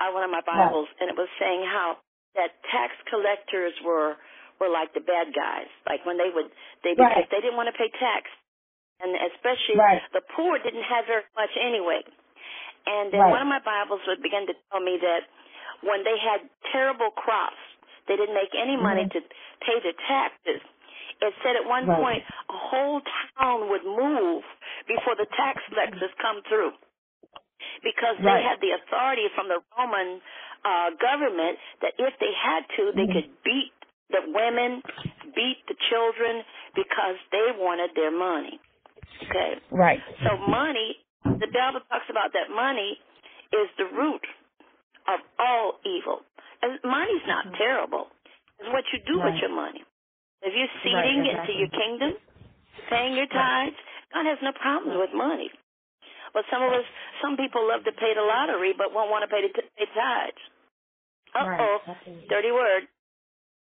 uh, 0.01 0.09
one 0.11 0.25
of 0.25 0.31
my 0.33 0.41
Bibles, 0.41 0.89
right. 0.89 0.99
and 0.99 1.07
it 1.13 1.17
was 1.17 1.29
saying 1.37 1.63
how 1.67 2.01
that 2.35 2.57
tax 2.73 2.97
collectors 3.07 3.73
were 3.85 4.17
were 4.59 4.69
like 4.69 4.93
the 4.93 5.03
bad 5.03 5.33
guys. 5.33 5.69
Like 5.87 6.05
when 6.05 6.17
they 6.17 6.29
would 6.29 6.49
they 6.85 6.93
right. 6.97 7.13
because 7.13 7.29
they 7.31 7.41
didn't 7.41 7.57
want 7.57 7.69
to 7.71 7.77
pay 7.77 7.89
tax, 7.97 8.29
and 9.01 9.13
especially 9.33 9.77
right. 9.77 10.01
the 10.13 10.23
poor 10.33 10.59
didn't 10.59 10.85
have 10.85 11.05
very 11.05 11.27
much 11.37 11.53
anyway. 11.57 12.03
And 12.83 13.15
then 13.15 13.23
right. 13.23 13.31
one 13.31 13.41
of 13.41 13.47
my 13.47 13.63
Bibles 13.63 14.03
would 14.11 14.19
begin 14.19 14.43
to 14.51 14.55
tell 14.67 14.83
me 14.83 14.99
that 14.99 15.23
when 15.87 16.03
they 16.03 16.19
had 16.19 16.43
terrible 16.75 17.15
crops, 17.15 17.59
they 18.07 18.19
didn't 18.19 18.35
make 18.35 18.51
any 18.51 18.75
money 18.75 19.07
mm-hmm. 19.07 19.23
to 19.23 19.63
pay 19.63 19.79
their 19.79 19.95
taxes. 19.95 20.59
It 21.23 21.31
said 21.39 21.55
at 21.55 21.63
one 21.63 21.87
right. 21.87 21.99
point 21.99 22.21
a 22.51 22.57
whole 22.59 22.99
town 23.39 23.71
would 23.71 23.87
move 23.87 24.43
before 24.87 25.15
the 25.15 25.27
tax 25.39 25.63
collectors 25.71 26.11
come 26.19 26.43
through 26.51 26.75
because 27.79 28.19
they 28.19 28.39
had 28.43 28.59
the 28.59 28.75
authority 28.75 29.31
from 29.31 29.47
the 29.47 29.63
Roman 29.75 30.19
uh, 30.63 30.89
government 30.99 31.59
that 31.79 31.95
if 31.99 32.11
they 32.19 32.33
had 32.35 32.67
to, 32.75 32.91
they 32.91 33.07
mm-hmm. 33.07 33.23
could 33.23 33.29
beat 33.43 33.75
the 34.09 34.21
women, 34.27 34.81
beat 35.35 35.63
the 35.67 35.77
children 35.89 36.43
because 36.75 37.17
they 37.31 37.55
wanted 37.55 37.91
their 37.95 38.11
money. 38.11 38.59
Okay. 39.23 39.61
Right. 39.71 39.99
So 40.25 40.37
money, 40.49 40.99
the 41.23 41.49
Bible 41.49 41.81
talks 41.87 42.09
about 42.09 42.33
that 42.33 42.51
money 42.51 42.97
is 43.53 43.69
the 43.77 43.87
root 43.93 44.23
of 45.07 45.19
all 45.39 45.79
evil. 45.85 46.25
And 46.61 46.79
money's 46.83 47.25
not 47.27 47.47
mm-hmm. 47.47 47.59
terrible. 47.59 48.07
It's 48.59 48.69
what 48.71 48.83
you 48.91 48.99
do 49.03 49.19
right. 49.19 49.31
with 49.31 49.39
your 49.43 49.53
money. 49.53 49.83
If 50.43 50.51
you're 50.51 50.75
seeding 50.83 51.23
right, 51.23 51.31
exactly. 51.31 51.39
into 51.39 51.53
your 51.59 51.71
kingdom, 51.71 52.11
paying 52.91 53.15
your 53.15 53.27
tithes, 53.31 53.79
God 54.11 54.27
has 54.27 54.39
no 54.43 54.51
problems 54.55 54.99
with 54.99 55.15
money. 55.15 55.51
But 56.33 56.43
some 56.49 56.65
of 56.65 56.73
us, 56.73 56.83
some 57.21 57.37
people 57.37 57.63
love 57.63 57.85
to 57.85 57.93
pay 57.93 58.11
the 58.17 58.25
lottery, 58.25 58.73
but 58.75 58.91
won't 58.91 59.13
want 59.13 59.23
to 59.23 59.31
pay 59.31 59.45
the 59.45 59.53
t- 59.53 59.69
pay 59.77 59.87
tithes. 59.93 60.43
Uh 61.33 61.45
oh, 61.45 61.77
right. 61.87 62.29
dirty 62.29 62.51
word. 62.53 62.89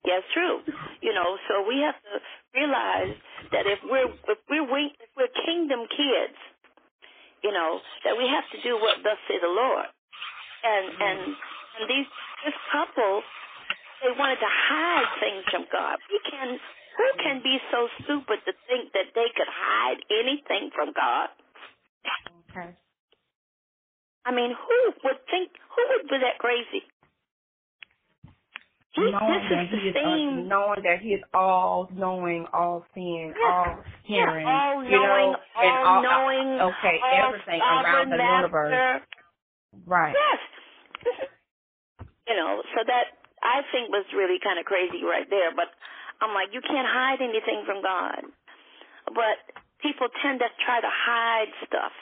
Yes, 0.04 0.22
true. 0.34 0.62
You 1.00 1.14
know, 1.14 1.38
so 1.48 1.66
we 1.66 1.82
have 1.82 1.96
to 1.96 2.14
realize 2.54 3.16
that 3.52 3.66
if 3.66 3.80
we're 3.86 4.10
if 4.10 4.38
we're 4.48 4.68
if 4.68 5.10
we're 5.16 5.32
kingdom 5.46 5.86
kids, 5.90 6.38
you 7.42 7.52
know, 7.52 7.80
that 8.04 8.14
we 8.16 8.26
have 8.28 8.46
to 8.54 8.58
do 8.62 8.76
what 8.78 9.02
thus 9.02 9.18
say 9.26 9.38
the 9.40 9.50
Lord. 9.50 9.88
And 10.62 10.84
mm-hmm. 10.92 11.02
and 11.02 11.20
and 11.80 11.84
these 11.90 12.08
this 12.44 12.56
couple 12.70 13.22
they 14.04 14.12
wanted 14.14 14.38
to 14.38 14.50
hide 14.50 15.10
things 15.18 15.42
from 15.50 15.64
God. 15.72 15.98
We 16.12 16.20
can 16.28 16.60
who 16.96 17.08
can 17.20 17.44
be 17.44 17.60
so 17.68 17.88
stupid 18.02 18.40
to 18.48 18.52
think 18.68 18.92
that 18.96 19.12
they 19.12 19.28
could 19.36 19.48
hide 19.48 20.00
anything 20.08 20.72
from 20.72 20.96
God? 20.96 21.28
Okay. 22.48 22.72
I 24.24 24.32
mean, 24.32 24.56
who 24.56 24.78
would 25.04 25.20
think? 25.28 25.52
Who 25.76 25.82
would 25.92 26.08
be 26.08 26.18
that 26.24 26.40
crazy? 26.40 26.82
He, 28.96 29.12
knowing 29.12 29.44
this 29.44 29.52
that 29.52 29.68
he 29.68 29.88
is 29.88 29.96
uh, 29.96 30.00
knowing 30.48 30.82
that 30.84 30.98
he 31.00 31.10
is 31.14 31.22
all 31.34 31.88
knowing, 31.92 32.46
all 32.52 32.84
seeing, 32.94 33.34
Yeah. 33.36 33.52
all 33.52 33.84
hearing, 34.04 34.46
yeah, 34.46 34.72
all 34.72 34.84
you 34.84 34.90
knowing, 34.90 35.32
know, 35.32 35.38
and 35.56 35.72
all 35.78 35.86
all 35.86 36.02
knowing, 36.02 36.48
okay, 36.60 36.96
all 37.04 37.28
everything 37.28 37.60
around 37.60 38.10
the 38.10 38.16
universe. 38.16 39.02
Right. 39.86 40.16
Yes. 40.16 40.40
you 42.28 42.36
know, 42.36 42.62
so 42.74 42.84
that 42.86 43.06
I 43.42 43.62
think 43.72 43.90
was 43.90 44.06
really 44.14 44.38
kind 44.42 44.58
of 44.58 44.66
crazy 44.66 45.04
right 45.04 45.28
there. 45.30 45.52
But 45.54 45.68
I'm 46.20 46.34
like, 46.34 46.50
you 46.52 46.62
can't 46.62 46.88
hide 46.88 47.20
anything 47.22 47.64
from 47.66 47.82
God. 47.82 48.22
But 49.14 49.38
people 49.82 50.08
tend 50.22 50.40
to 50.40 50.48
try 50.64 50.80
to 50.80 50.90
hide 50.90 51.50
stuff. 51.66 51.92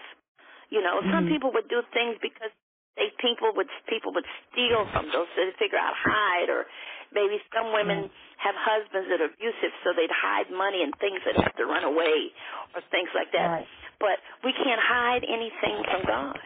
You 0.70 0.82
know, 0.82 1.02
some 1.12 1.26
Mhm. 1.26 1.28
people 1.28 1.52
would 1.52 1.68
do 1.68 1.82
things 1.92 2.18
because 2.22 2.50
they 2.96 3.10
people 3.18 3.50
would 3.54 3.70
people 3.90 4.14
would 4.14 4.26
steal 4.50 4.86
from 4.94 5.10
those 5.10 5.30
to 5.34 5.50
figure 5.58 5.78
out 5.78 5.94
hide 5.98 6.48
or 6.48 6.66
maybe 7.10 7.38
some 7.54 7.74
women 7.74 8.10
mm-hmm. 8.10 8.42
have 8.42 8.54
husbands 8.58 9.10
that 9.10 9.22
are 9.22 9.30
abusive 9.30 9.74
so 9.82 9.94
they'd 9.94 10.12
hide 10.12 10.50
money 10.50 10.82
and 10.82 10.94
things 10.98 11.18
that 11.26 11.38
have 11.38 11.54
to 11.58 11.66
run 11.66 11.82
away 11.82 12.30
or 12.74 12.82
things 12.90 13.10
like 13.14 13.30
that. 13.34 13.62
Right. 13.62 13.68
But 13.98 14.18
we 14.42 14.54
can't 14.54 14.82
hide 14.82 15.22
anything 15.26 15.76
from 15.86 16.02
God. 16.06 16.38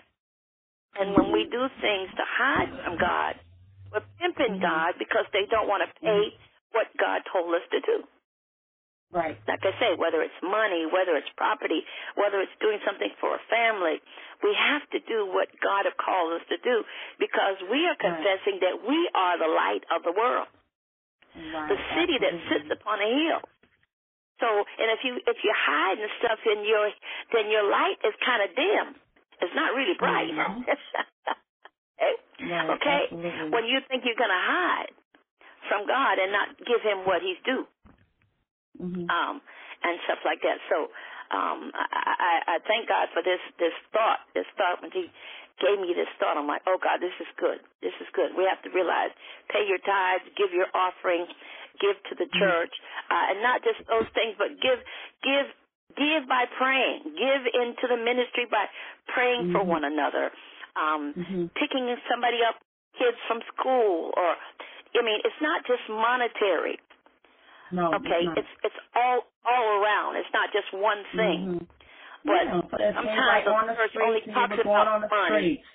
And 1.00 1.16
when 1.16 1.32
we 1.32 1.48
mm-hmm. 1.48 1.68
do 1.68 1.80
things 1.80 2.08
to 2.16 2.24
hide 2.24 2.72
from 2.84 2.96
God, 2.96 3.36
we're 3.92 4.04
pimping 4.20 4.60
Mhm. 4.60 4.62
God 4.62 4.94
because 4.98 5.24
they 5.32 5.46
don't 5.46 5.68
want 5.68 5.82
to 5.84 5.88
mm-hmm. 6.00 6.06
pay 6.06 6.38
what 6.72 6.88
God 6.96 7.24
told 7.32 7.54
us 7.54 7.64
to 7.72 7.80
do. 7.80 8.04
Right. 9.12 9.40
Like 9.48 9.64
I 9.64 9.72
say, 9.80 9.96
whether 9.96 10.20
it's 10.20 10.36
money, 10.44 10.84
whether 10.92 11.16
it's 11.16 11.30
property, 11.36 11.80
whether 12.20 12.40
it's 12.44 12.52
doing 12.60 12.76
something 12.84 13.08
for 13.20 13.32
a 13.36 13.42
family, 13.48 14.02
we 14.44 14.52
have 14.52 14.84
to 14.92 15.00
do 15.08 15.24
what 15.32 15.48
God 15.64 15.88
has 15.88 15.96
called 15.96 16.36
us 16.36 16.44
to 16.52 16.58
do 16.60 16.84
because 17.16 17.56
we 17.72 17.88
are 17.88 17.96
confessing 17.96 18.60
that 18.60 18.76
we 18.84 19.00
are 19.16 19.36
the 19.40 19.48
light 19.48 19.84
of 19.96 20.04
the 20.04 20.12
world, 20.12 20.48
Right. 21.34 21.68
the 21.72 21.80
city 21.96 22.18
that 22.20 22.34
sits 22.52 22.68
upon 22.70 23.00
a 23.00 23.08
hill. 23.08 23.40
So, 24.40 24.48
and 24.48 24.88
if 24.92 25.00
you 25.02 25.16
if 25.26 25.38
you're 25.42 25.62
hiding 25.66 26.08
stuff 26.20 26.38
in 26.46 26.64
your, 26.64 26.90
then 27.32 27.50
your 27.50 27.64
light 27.70 27.98
is 28.04 28.14
kind 28.24 28.42
of 28.44 28.54
dim. 28.54 28.86
It's 29.40 29.54
not 29.54 29.74
really 29.74 29.94
bright. 29.98 30.30
Mhm. 30.30 30.62
okay? 30.62 30.78
Right, 32.40 32.70
okay? 32.70 33.02
absolutely. 33.10 33.50
When 33.50 33.64
you 33.66 33.80
think 33.88 34.04
you're 34.04 34.14
going 34.18 34.30
to 34.30 34.44
hide 34.46 34.92
from 35.68 35.86
God 35.86 36.18
and 36.18 36.30
not 36.32 36.56
give 36.58 36.80
Him 36.82 37.04
what 37.04 37.22
He's 37.22 37.38
due 37.44 37.66
Mhm. 38.80 39.10
um, 39.10 39.42
and 39.82 40.00
stuff 40.04 40.20
like 40.24 40.42
that. 40.42 40.58
So 40.70 40.90
um, 41.34 41.72
I, 41.74 42.14
I, 42.18 42.34
I 42.54 42.56
thank 42.66 42.88
God 42.88 43.08
for 43.12 43.22
this 43.22 43.40
this 43.58 43.74
thought. 43.92 44.20
This 44.34 44.46
thought 44.56 44.82
when 44.82 44.90
He 44.92 45.10
gave 45.60 45.78
me 45.80 45.94
this 45.94 46.10
thought, 46.22 46.38
I'm 46.38 46.46
like, 46.46 46.62
oh 46.66 46.78
God, 46.78 47.02
this 47.02 47.14
is 47.20 47.28
good. 47.38 47.60
This 47.82 47.94
is 48.00 48.08
good. 48.14 48.34
We 48.38 48.46
have 48.46 48.62
to 48.62 48.70
realize, 48.70 49.10
pay 49.50 49.66
your 49.66 49.78
tithes, 49.82 50.24
give 50.38 50.54
your 50.54 50.70
offering, 50.74 51.26
give 51.82 51.98
to 52.10 52.14
the 52.14 52.30
church, 52.38 52.74
uh, 53.10 53.34
and 53.34 53.42
not 53.42 53.62
just 53.66 53.82
those 53.90 54.06
things, 54.14 54.34
but 54.38 54.54
give 54.62 54.80
give 55.22 55.46
give 55.98 56.28
by 56.28 56.46
praying, 56.58 57.14
give 57.16 57.42
into 57.54 57.86
the 57.88 57.98
ministry 57.98 58.46
by 58.50 58.66
praying 59.08 59.50
for 59.52 59.64
Mhm. 59.64 59.68
one 59.68 59.84
another, 59.84 60.32
um, 60.76 61.14
Mhm. 61.16 61.50
picking 61.54 61.88
somebody 62.10 62.42
up, 62.44 62.60
kids 62.98 63.18
from 63.26 63.42
school, 63.54 64.12
or 64.16 64.36
I 64.96 65.02
mean, 65.02 65.20
it's 65.24 65.40
not 65.40 65.64
just 65.66 65.88
monetary. 65.88 66.80
No. 67.72 67.92
Okay, 67.94 68.24
it's, 68.24 68.38
it's 68.44 68.52
it's 68.72 68.80
all 68.96 69.24
all 69.44 69.66
around. 69.80 70.16
It's 70.16 70.32
not 70.32 70.48
just 70.52 70.68
one 70.72 71.00
thing. 71.16 71.40
Mhm. 71.60 71.66
But 72.24 72.34
yeah, 72.44 72.60
but 72.70 72.80
it 72.80 72.92
seems 72.98 73.06
sometimes 73.06 73.30
like 73.30 73.44
the 73.44 73.54
on 73.54 73.66
the 73.68 73.74
church 73.78 73.94
only 74.02 74.20
talks 74.34 74.58
about 74.58 74.86
on 74.88 75.00
the 75.02 75.08
money. 75.08 75.62
streets. 75.62 75.66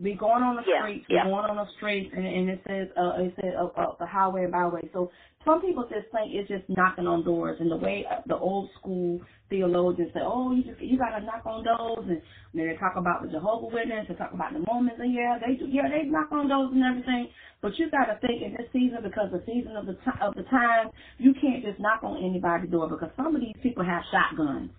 We 0.00 0.14
going 0.14 0.42
on 0.42 0.56
the 0.56 0.62
Yeah, 0.66 0.82
streets. 0.82 1.06
yeah. 1.08 1.24
We're 1.24 1.38
going 1.38 1.50
on 1.54 1.56
the 1.56 1.70
streets, 1.76 2.10
and, 2.16 2.26
and 2.26 2.50
it 2.50 2.60
says 2.66 2.88
uh, 2.98 3.14
it 3.22 3.32
says 3.40 3.54
uh, 3.56 3.70
uh, 3.78 3.94
the 4.00 4.06
highway 4.06 4.42
and 4.42 4.50
byway. 4.52 4.90
So 4.92 5.10
some 5.44 5.60
people 5.62 5.84
just 5.86 6.10
think 6.10 6.34
it's 6.34 6.48
just 6.50 6.66
knocking 6.68 7.06
on 7.06 7.22
doors, 7.22 7.58
and 7.60 7.70
the 7.70 7.76
way 7.78 8.04
uh, 8.10 8.20
the 8.26 8.34
old 8.36 8.70
school 8.80 9.20
theologians 9.48 10.10
say, 10.12 10.18
oh, 10.20 10.50
you 10.50 10.64
just 10.64 10.80
you 10.82 10.98
got 10.98 11.14
to 11.16 11.24
knock 11.24 11.46
on 11.46 11.62
doors, 11.62 12.06
and 12.10 12.20
then 12.54 12.66
they 12.66 12.74
talk 12.74 12.96
about 12.96 13.22
the 13.22 13.30
Jehovah 13.30 13.70
Witness, 13.70 14.06
they 14.08 14.14
talk 14.18 14.34
about 14.34 14.52
the 14.52 14.66
Mormons, 14.66 14.98
and 14.98 15.14
yeah, 15.14 15.38
they 15.38 15.54
do, 15.54 15.66
yeah, 15.70 15.86
they 15.86 16.10
knock 16.10 16.32
on 16.32 16.48
doors 16.48 16.70
and 16.74 16.82
everything. 16.82 17.28
But 17.62 17.78
you 17.78 17.88
got 17.88 18.06
to 18.10 18.18
think 18.18 18.42
in 18.42 18.50
this 18.58 18.66
season, 18.74 18.98
because 19.00 19.30
the 19.30 19.46
season 19.46 19.76
of 19.78 19.86
the 19.86 19.94
t- 19.94 20.20
of 20.20 20.34
the 20.34 20.42
time, 20.50 20.90
you 21.18 21.34
can't 21.40 21.62
just 21.62 21.78
knock 21.78 22.02
on 22.02 22.18
anybody's 22.18 22.68
door 22.68 22.90
because 22.90 23.14
some 23.16 23.36
of 23.36 23.40
these 23.40 23.54
people 23.62 23.84
have 23.86 24.02
shotguns. 24.10 24.70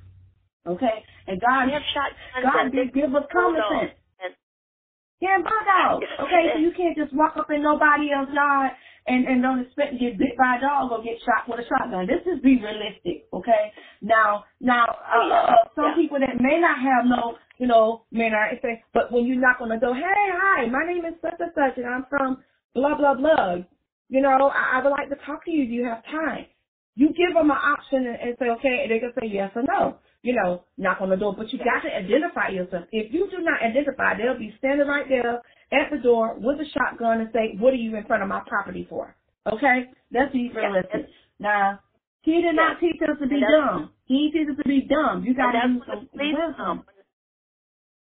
Okay, 0.67 1.05
and 1.27 1.39
God, 1.39 1.67
We 1.67 1.71
have 1.71 1.87
shotguns 1.95 2.43
God 2.43 2.61
and 2.67 2.71
did 2.75 2.93
give 2.93 3.15
us 3.15 3.23
common 3.31 3.61
sense. 3.71 3.95
Yeah, 5.25 5.39
bug 5.41 5.67
out. 5.69 6.01
Okay, 6.21 6.53
so 6.53 6.59
you 6.59 6.71
can't 6.77 6.97
just 6.97 7.13
walk 7.15 7.37
up 7.37 7.49
in 7.51 7.63
nobody 7.63 8.11
else's 8.13 8.35
yard 8.35 8.73
and, 9.07 9.25
and 9.25 9.41
don't 9.41 9.61
expect 9.65 9.93
to 9.93 9.99
get 9.99 10.19
bit 10.19 10.37
by 10.37 10.57
a 10.57 10.61
dog 10.61 10.91
or 10.93 11.03
get 11.03 11.17
shot 11.25 11.49
with 11.49 11.65
a 11.65 11.67
shotgun. 11.69 12.07
This 12.07 12.21
is 12.29 12.41
be 12.43 12.61
realistic, 12.61 13.27
okay? 13.33 13.73
Now, 14.01 14.45
now, 14.61 14.85
uh, 14.85 15.25
Oh, 15.25 15.31
uh, 15.33 15.55
some 15.75 15.85
Yeah. 15.89 15.95
people 15.97 16.19
that 16.21 16.37
may 16.41 16.61
not 16.61 16.77
have 16.79 17.05
no, 17.09 17.37
you 17.57 17.67
know, 17.67 18.05
may 18.11 18.29
not 18.29 18.53
say, 18.61 18.83
but 18.93 19.11
when 19.11 19.25
you 19.25 19.37
knock 19.41 19.61
on 19.61 19.69
the 19.69 19.77
door, 19.81 19.95
hey, 19.95 20.03
hi, 20.37 20.67
my 20.67 20.85
name 20.85 21.05
is 21.05 21.15
such 21.21 21.41
and 21.41 21.53
such, 21.55 21.77
and 21.77 21.87
I'm 21.87 22.05
from 22.09 22.43
blah 22.75 22.95
blah 22.97 23.15
blah. 23.15 23.57
You 24.09 24.21
know, 24.21 24.51
I, 24.53 24.79
I 24.79 24.83
would 24.85 24.91
like 24.91 25.09
to 25.09 25.17
talk 25.25 25.45
to 25.45 25.51
you. 25.51 25.65
Do 25.67 25.73
you 25.73 25.85
have 25.85 26.05
time? 26.05 26.47
You 26.95 27.09
give 27.09 27.33
them 27.35 27.51
an 27.51 27.57
option 27.57 28.05
and, 28.07 28.17
and 28.21 28.37
say, 28.39 28.49
okay, 28.59 28.83
and 28.83 28.91
they 28.91 28.99
can 28.99 29.13
say 29.19 29.27
yes 29.27 29.51
or 29.55 29.63
no. 29.63 29.99
You 30.25 30.33
know, 30.33 30.65
knock 30.77 31.01
on 31.01 31.09
the 31.13 31.17
door, 31.17 31.35
but 31.37 31.53
you 31.53 31.59
got 31.59 31.85
to 31.85 31.95
identify 31.95 32.49
yourself. 32.49 32.85
If 32.91 33.13
you 33.13 33.29
do 33.29 33.39
not 33.45 33.61
identify, 33.61 34.17
they'll 34.17 34.39
be 34.39 34.55
standing 34.57 34.87
right 34.87 35.05
there 35.07 35.37
at 35.71 35.91
the 35.91 35.99
door 36.01 36.33
with 36.41 36.57
a 36.59 36.65
shotgun 36.73 37.21
and 37.21 37.29
say, 37.31 37.53
what 37.61 37.73
are 37.73 37.77
you 37.77 37.95
in 37.95 38.05
front 38.05 38.23
of 38.23 38.29
my 38.29 38.41
property 38.47 38.87
for? 38.89 39.15
Okay? 39.45 39.85
That's 40.11 40.33
be 40.33 40.49
realistic. 40.49 41.05
Now, 41.39 41.79
he 42.23 42.41
did 42.41 42.55
not 42.55 42.79
teach 42.81 42.97
us 43.05 43.21
to 43.21 43.27
be 43.29 43.39
dumb. 43.39 43.91
He 44.05 44.31
teaches 44.33 44.57
us 44.57 44.57
to 44.63 44.67
be 44.67 44.81
dumb. 44.89 45.23
You 45.23 45.35
got 45.37 45.51
to 45.53 45.61
use 45.69 45.83
some 45.85 46.09
police 46.09 46.33
wisdom. 46.33 46.83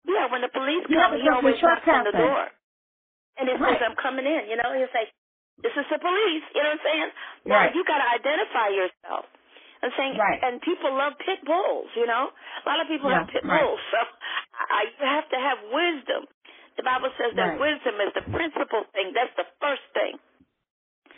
Yeah, 0.04 0.28
when 0.32 0.41
the 0.41 0.50
police 0.52 0.84
come, 0.91 1.15
he 1.15 1.30
always 1.30 1.56
knocks 1.63 1.88
on 1.88 2.04
the 2.04 2.12
door. 2.12 2.47
And 3.39 3.47
it 3.50 3.56
Right. 3.60 3.80
says, 3.80 3.88
I'm 3.88 3.95
coming 3.95 4.26
in. 4.28 4.50
You 4.52 4.58
know, 4.60 4.74
he'll 4.76 4.91
say, 4.91 5.08
this 5.63 5.71
is 5.78 5.88
the 5.89 6.00
police. 6.00 6.43
You 6.54 6.63
know 6.63 6.76
what 6.76 6.80
I'm 6.82 6.86
saying? 6.86 7.10
No, 7.45 7.56
Right. 7.56 7.76
you 7.76 7.84
got 7.86 8.00
to 8.04 8.10
identify 8.19 8.67
yourself. 8.69 9.00
I'm 9.84 9.91
saying, 9.98 10.17
Right. 10.17 10.39
and 10.44 10.62
people 10.62 10.94
love 10.96 11.13
pit 11.26 11.44
bulls, 11.46 11.89
you 11.96 12.08
know? 12.08 12.32
A 12.32 12.70
lot 12.70 12.82
of 12.82 12.88
people 12.88 13.10
Yeah, 13.10 13.20
have 13.26 13.30
pit 13.30 13.44
right. 13.46 13.62
bulls. 13.63 13.82
So 13.91 14.00
I, 14.72 14.82
you 15.00 15.06
have 15.08 15.30
to 15.30 15.39
have 15.39 15.60
wisdom. 15.72 16.28
The 16.78 16.84
Bible 16.84 17.12
says 17.17 17.34
that 17.38 17.58
Right. 17.58 17.60
wisdom 17.60 17.96
is 18.02 18.13
the 18.15 18.24
principal 18.32 18.86
thing. 18.94 19.13
That's 19.13 19.36
the 19.38 19.48
first 19.62 19.84
thing. 19.94 20.20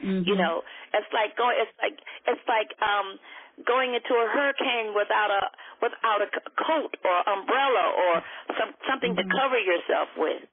Mhm. 0.03 0.27
You 0.27 0.35
know, 0.37 0.63
it's 0.93 1.11
like 1.13 1.37
going. 1.37 1.57
It's 1.59 1.71
like 1.81 1.97
it's 2.27 2.45
like 2.47 2.69
um 2.81 3.19
going 3.67 3.95
into 3.95 4.13
a 4.15 4.27
hurricane 4.29 4.93
without 4.95 5.31
a 5.31 5.41
without 5.81 6.21
a 6.23 6.29
coat 6.65 6.95
or 7.05 7.29
umbrella 7.29 7.85
or 7.97 8.23
some 8.59 8.75
something 8.89 9.13
Mhm. 9.13 9.17
to 9.17 9.25
cover 9.37 9.59
yourself 9.59 10.09
with. 10.17 10.43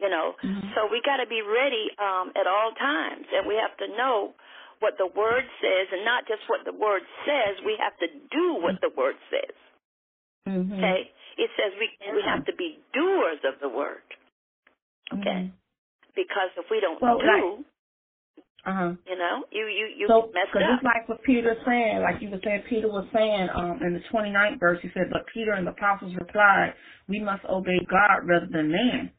You 0.00 0.10
know, 0.10 0.36
Mhm. 0.44 0.74
so 0.74 0.86
we 0.88 1.00
got 1.02 1.18
to 1.18 1.26
be 1.26 1.42
ready 1.42 1.90
um 1.98 2.32
at 2.36 2.46
all 2.46 2.72
times, 2.74 3.26
and 3.32 3.46
we 3.46 3.56
have 3.56 3.76
to 3.78 3.88
know 3.96 4.34
what 4.80 4.98
the 4.98 5.06
word 5.06 5.44
says, 5.60 5.86
and 5.92 6.04
not 6.04 6.26
just 6.28 6.42
what 6.48 6.64
the 6.64 6.72
word 6.72 7.02
says. 7.26 7.58
We 7.64 7.76
have 7.80 7.96
to 7.98 8.08
do 8.30 8.54
what 8.62 8.80
the 8.80 8.90
word 8.96 9.16
says. 9.30 9.54
Mhm. 10.46 10.72
Okay, 10.78 11.10
it 11.36 11.50
says 11.56 11.72
we 11.78 11.88
we 12.14 12.22
have 12.22 12.44
to 12.46 12.54
be 12.54 12.78
doers 12.92 13.40
of 13.44 13.60
the 13.60 13.68
word. 13.68 14.02
Okay, 15.12 15.50
Mhm. 15.50 15.52
because 16.14 16.50
if 16.56 16.68
we 16.70 16.80
don't 16.80 17.00
Well, 17.00 17.18
do, 17.18 17.26
like- 17.26 17.64
Uh-huh. 18.64 18.92
you 19.06 19.16
know, 19.16 19.44
you 19.50 19.66
you 19.66 19.86
you 19.96 20.06
So, 20.08 20.22
because 20.32 20.62
up. 20.62 20.74
it's 20.76 20.82
like 20.82 21.08
what 21.08 21.22
Peter 21.22 21.56
saying, 21.64 22.00
like 22.02 22.20
you 22.20 22.28
were 22.30 22.40
saying, 22.44 22.62
Peter 22.62 22.88
was 22.88 23.08
saying 23.12 23.48
um, 23.54 23.82
in 23.82 23.94
the 23.94 24.00
29th 24.10 24.58
verse, 24.58 24.80
he 24.82 24.90
said, 24.90 25.08
but 25.10 25.26
Peter 25.26 25.52
and 25.52 25.66
the 25.66 25.70
apostles 25.70 26.14
replied, 26.16 26.74
we 27.08 27.20
must 27.20 27.44
obey 27.46 27.78
God 27.88 28.26
rather 28.26 28.46
than 28.46 28.70
man. 28.70 29.10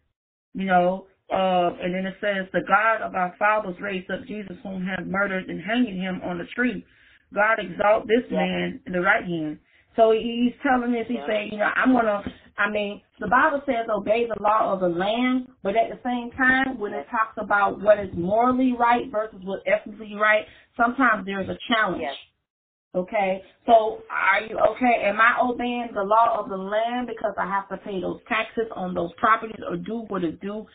You 0.53 0.65
know, 0.65 1.07
uh, 1.31 1.69
and 1.81 1.93
then 1.93 2.05
it 2.05 2.15
says, 2.21 2.47
the 2.53 2.61
God 2.67 3.01
of 3.01 3.15
our 3.15 3.35
fathers 3.37 3.75
raised 3.79 4.09
up 4.09 4.25
Jesus 4.25 4.57
whom 4.63 4.85
have 4.85 5.05
murdered 5.05 5.49
and 5.49 5.61
hanging 5.61 5.97
him 5.97 6.21
on 6.23 6.37
the 6.37 6.45
tree. 6.55 6.85
God 7.33 7.59
exalt 7.59 8.07
this 8.07 8.25
Yeah. 8.31 8.37
man 8.37 8.81
in 8.87 8.93
the 8.93 9.01
right 9.01 9.23
hand. 9.23 9.59
So 9.95 10.11
he's 10.11 10.53
telling 10.63 10.95
us, 10.95 11.07
he 11.07 11.15
Yeah. 11.15 11.27
saying, 11.27 11.51
you 11.51 11.59
know, 11.59 11.71
I'm 11.75 11.91
going 11.91 12.05
to, 12.05 12.23
I 12.57 12.69
mean, 12.69 13.01
the 13.19 13.27
Bible 13.27 13.61
says 13.65 13.87
obey 13.89 14.25
the 14.25 14.41
law 14.41 14.73
of 14.73 14.79
the 14.79 14.89
land, 14.89 15.47
but 15.61 15.75
at 15.75 15.89
the 15.89 15.99
same 16.03 16.31
time, 16.31 16.79
when 16.79 16.93
it 16.93 17.07
talks 17.09 17.37
about 17.37 17.79
what 17.79 17.99
is 17.99 18.13
morally 18.13 18.73
right 18.73 19.09
versus 19.11 19.41
what 19.43 19.61
ethically 19.67 20.15
right, 20.15 20.45
sometimes 20.77 21.25
there's 21.25 21.49
a 21.49 21.57
challenge. 21.67 22.01
Yes. 22.01 22.15
Okay, 22.95 23.43
so 23.67 24.01
are 24.09 24.41
you 24.41 24.57
okay? 24.57 25.03
Am 25.03 25.21
I 25.21 25.39
obeying 25.39 25.89
the 25.93 26.01
law 26.01 26.39
of 26.39 26.49
the 26.49 26.57
land 26.57 27.05
because 27.05 27.35
I 27.37 27.45
have 27.45 27.69
to 27.69 27.77
pay 27.77 28.01
those 28.01 28.19
taxes 28.27 28.65
on 28.75 28.95
those 28.95 29.11
properties 29.17 29.61
or 29.69 29.77
do 29.77 30.05
what 30.07 30.23
is 30.23 30.33
due 30.41 30.65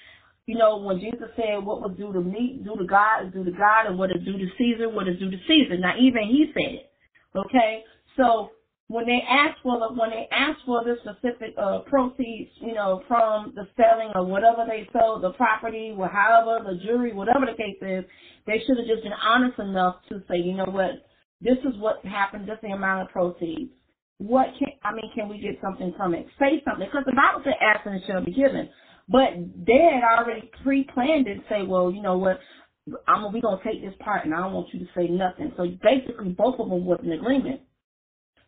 You 0.46 0.58
know, 0.58 0.76
when 0.76 1.00
Jesus 1.00 1.28
said 1.36 1.64
what 1.64 1.80
was 1.80 1.96
due 1.96 2.12
to 2.12 2.20
me, 2.20 2.60
due 2.62 2.76
to 2.76 2.84
God 2.84 3.26
is 3.26 3.32
due 3.32 3.44
to 3.44 3.52
God, 3.52 3.86
and 3.86 3.98
what 3.98 4.10
is 4.10 4.22
due 4.24 4.36
to 4.38 4.46
Caesar, 4.58 4.88
what 4.88 5.08
is 5.08 5.18
due 5.18 5.30
to 5.30 5.38
Caesar. 5.48 5.78
Now, 5.78 5.94
even 5.98 6.22
he 6.28 6.46
said 6.52 6.74
it. 6.84 6.90
Okay, 7.34 7.82
so 8.16 8.50
when 8.88 9.06
they 9.06 9.22
ask 9.28 9.56
for 9.62 9.78
the 9.78 9.94
when 9.94 10.10
they 10.10 10.28
ask 10.30 10.58
for 10.66 10.84
the 10.84 10.96
specific 11.00 11.54
uh, 11.56 11.80
proceeds, 11.86 12.50
you 12.60 12.74
know, 12.74 13.02
from 13.08 13.54
the 13.56 13.66
selling 13.76 14.12
or 14.14 14.24
whatever 14.24 14.66
they 14.68 14.88
sold, 14.92 15.22
the 15.22 15.30
property, 15.32 15.94
or 15.96 16.08
however 16.08 16.62
the 16.64 16.78
jury, 16.84 17.14
whatever 17.14 17.46
the 17.46 17.56
case 17.56 17.80
is, 17.80 18.04
they 18.46 18.60
should 18.66 18.76
have 18.76 18.86
just 18.86 19.02
been 19.02 19.12
honest 19.12 19.58
enough 19.58 19.96
to 20.10 20.22
say, 20.28 20.36
you 20.36 20.54
know 20.54 20.66
what, 20.66 21.06
this 21.40 21.58
is 21.64 21.78
what 21.78 22.04
happened, 22.04 22.46
this 22.46 22.54
is 22.56 22.60
the 22.62 22.68
amount 22.68 23.02
of 23.02 23.08
proceeds. 23.08 23.70
What 24.18 24.48
can 24.58 24.68
I 24.84 24.92
mean? 24.92 25.10
Can 25.14 25.28
we 25.28 25.38
get 25.38 25.58
something 25.60 25.92
from 25.96 26.14
it? 26.14 26.26
Say 26.38 26.62
something 26.64 26.86
because 26.86 27.04
the 27.04 27.16
Bible 27.16 27.42
said, 27.42 27.54
"Ask 27.60 27.84
and 27.86 28.00
shall 28.06 28.24
be 28.24 28.32
given." 28.32 28.68
But 29.08 29.34
had 29.34 30.02
already 30.02 30.50
pre-planned 30.62 31.26
it. 31.26 31.32
And 31.32 31.42
say, 31.48 31.62
well, 31.66 31.90
you 31.90 32.02
know 32.02 32.18
what? 32.18 32.38
I'm 33.08 33.32
we 33.32 33.40
gonna 33.40 33.62
take 33.64 33.80
this 33.80 33.94
part, 34.00 34.24
and 34.24 34.34
I 34.34 34.40
don't 34.40 34.52
want 34.52 34.68
you 34.72 34.80
to 34.80 34.86
say 34.94 35.08
nothing. 35.08 35.52
So 35.56 35.64
basically, 35.82 36.30
both 36.30 36.60
of 36.60 36.68
them 36.68 36.84
was 36.84 37.00
in 37.02 37.12
agreement. 37.12 37.62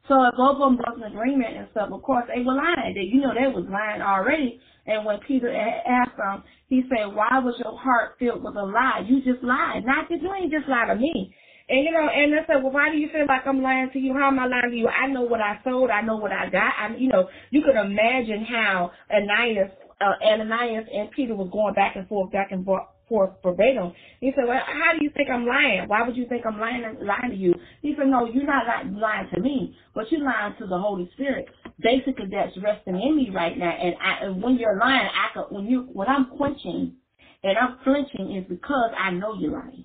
So 0.08 0.22
if 0.24 0.36
both 0.36 0.60
of 0.60 0.76
them 0.76 0.76
was 0.76 0.94
in 0.96 1.02
agreement 1.02 1.56
and 1.56 1.68
stuff, 1.72 1.90
of 1.90 2.02
course 2.02 2.24
they 2.28 2.42
were 2.42 2.54
lying. 2.54 2.94
They, 2.94 3.08
you 3.08 3.20
know, 3.20 3.32
they 3.34 3.48
was 3.48 3.66
lying 3.66 4.02
already. 4.02 4.60
And 4.86 5.04
when 5.04 5.18
Peter 5.26 5.50
asked 5.50 6.16
them, 6.16 6.44
he 6.68 6.84
said, 6.88 7.14
"Why 7.14 7.40
was 7.40 7.56
your 7.58 7.76
heart 7.76 8.16
filled 8.18 8.44
with 8.44 8.56
a 8.56 8.62
lie? 8.62 9.02
You 9.08 9.24
just 9.24 9.42
lied. 9.42 9.84
Not 9.84 10.08
that 10.08 10.20
you 10.20 10.32
ain't 10.32 10.52
just 10.52 10.68
lied 10.68 10.88
to 10.88 10.96
me." 10.96 11.34
And 11.68 11.82
you 11.82 11.90
know, 11.90 12.06
and 12.06 12.32
they 12.32 12.44
said, 12.46 12.62
"Well, 12.62 12.72
why 12.72 12.90
do 12.92 12.98
you 12.98 13.08
feel 13.08 13.26
like 13.26 13.46
I'm 13.46 13.62
lying 13.62 13.90
to 13.92 13.98
you? 13.98 14.12
How 14.14 14.28
am 14.28 14.38
I 14.38 14.46
lying 14.46 14.70
to 14.70 14.76
you? 14.76 14.86
I 14.86 15.08
know 15.08 15.22
what 15.22 15.40
I 15.40 15.58
sold. 15.64 15.90
I 15.90 16.02
know 16.02 16.16
what 16.16 16.30
I 16.30 16.50
got. 16.50 16.72
I, 16.78 16.94
you 16.96 17.08
know, 17.08 17.28
you 17.50 17.62
can 17.62 17.74
imagine 17.74 18.44
how 18.44 18.92
Ananias 19.10 19.72
uh, 20.00 20.12
Ananias 20.24 20.86
and 20.92 21.10
Peter 21.10 21.34
was 21.34 21.48
going 21.52 21.74
back 21.74 21.96
and 21.96 22.06
forth, 22.08 22.32
back 22.32 22.52
and 22.52 22.64
forth 22.64 23.30
verbatim. 23.42 23.92
He 24.20 24.32
said, 24.34 24.46
well, 24.48 24.60
how 24.66 24.92
do 24.98 25.04
you 25.04 25.10
think 25.16 25.28
I'm 25.30 25.46
lying? 25.46 25.84
Why 25.86 26.06
would 26.06 26.16
you 26.16 26.26
think 26.28 26.44
I'm 26.44 26.58
lying, 26.58 26.82
lying 27.02 27.30
to 27.30 27.36
you? 27.36 27.54
He 27.82 27.94
said, 27.96 28.08
no, 28.08 28.26
you're 28.26 28.44
not 28.44 28.66
lying 28.92 29.28
to 29.34 29.40
me, 29.40 29.76
but 29.94 30.10
you're 30.10 30.24
lying 30.24 30.54
to 30.58 30.66
the 30.66 30.78
Holy 30.78 31.08
Spirit. 31.14 31.46
Basically, 31.80 32.26
that's 32.30 32.56
resting 32.62 33.00
in 33.00 33.16
me 33.16 33.30
right 33.32 33.56
now. 33.56 33.70
And, 33.70 33.94
I, 34.02 34.24
and 34.26 34.42
when 34.42 34.56
you're 34.56 34.78
lying, 34.78 35.08
I 35.08 35.32
could, 35.34 35.54
when 35.54 35.66
you, 35.66 35.88
when 35.92 36.08
I'm 36.08 36.26
quenching 36.36 36.94
and 37.42 37.58
I'm 37.58 37.78
flinching 37.84 38.36
is 38.36 38.44
because 38.48 38.90
I 38.98 39.10
know 39.12 39.34
you're 39.38 39.52
lying. 39.52 39.84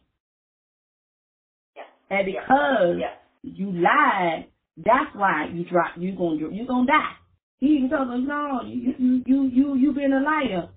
Yeah. 1.75 1.83
And 2.17 2.25
because 2.25 2.97
yeah. 2.99 3.13
you 3.43 3.71
lied, 3.71 4.47
that's 4.77 5.15
why 5.15 5.47
you 5.53 5.63
drop, 5.65 5.91
you 5.97 6.15
gonna, 6.15 6.37
you're 6.37 6.65
gonna 6.65 6.87
die. 6.87 7.11
He 7.61 7.77
even 7.77 7.91
told 7.91 8.09
us, 8.09 8.17
no, 8.25 8.61
you 8.65 9.21
you 9.25 9.45
you 9.53 9.75
you 9.75 9.93
been 9.93 10.13
a 10.13 10.19
liar. 10.19 10.69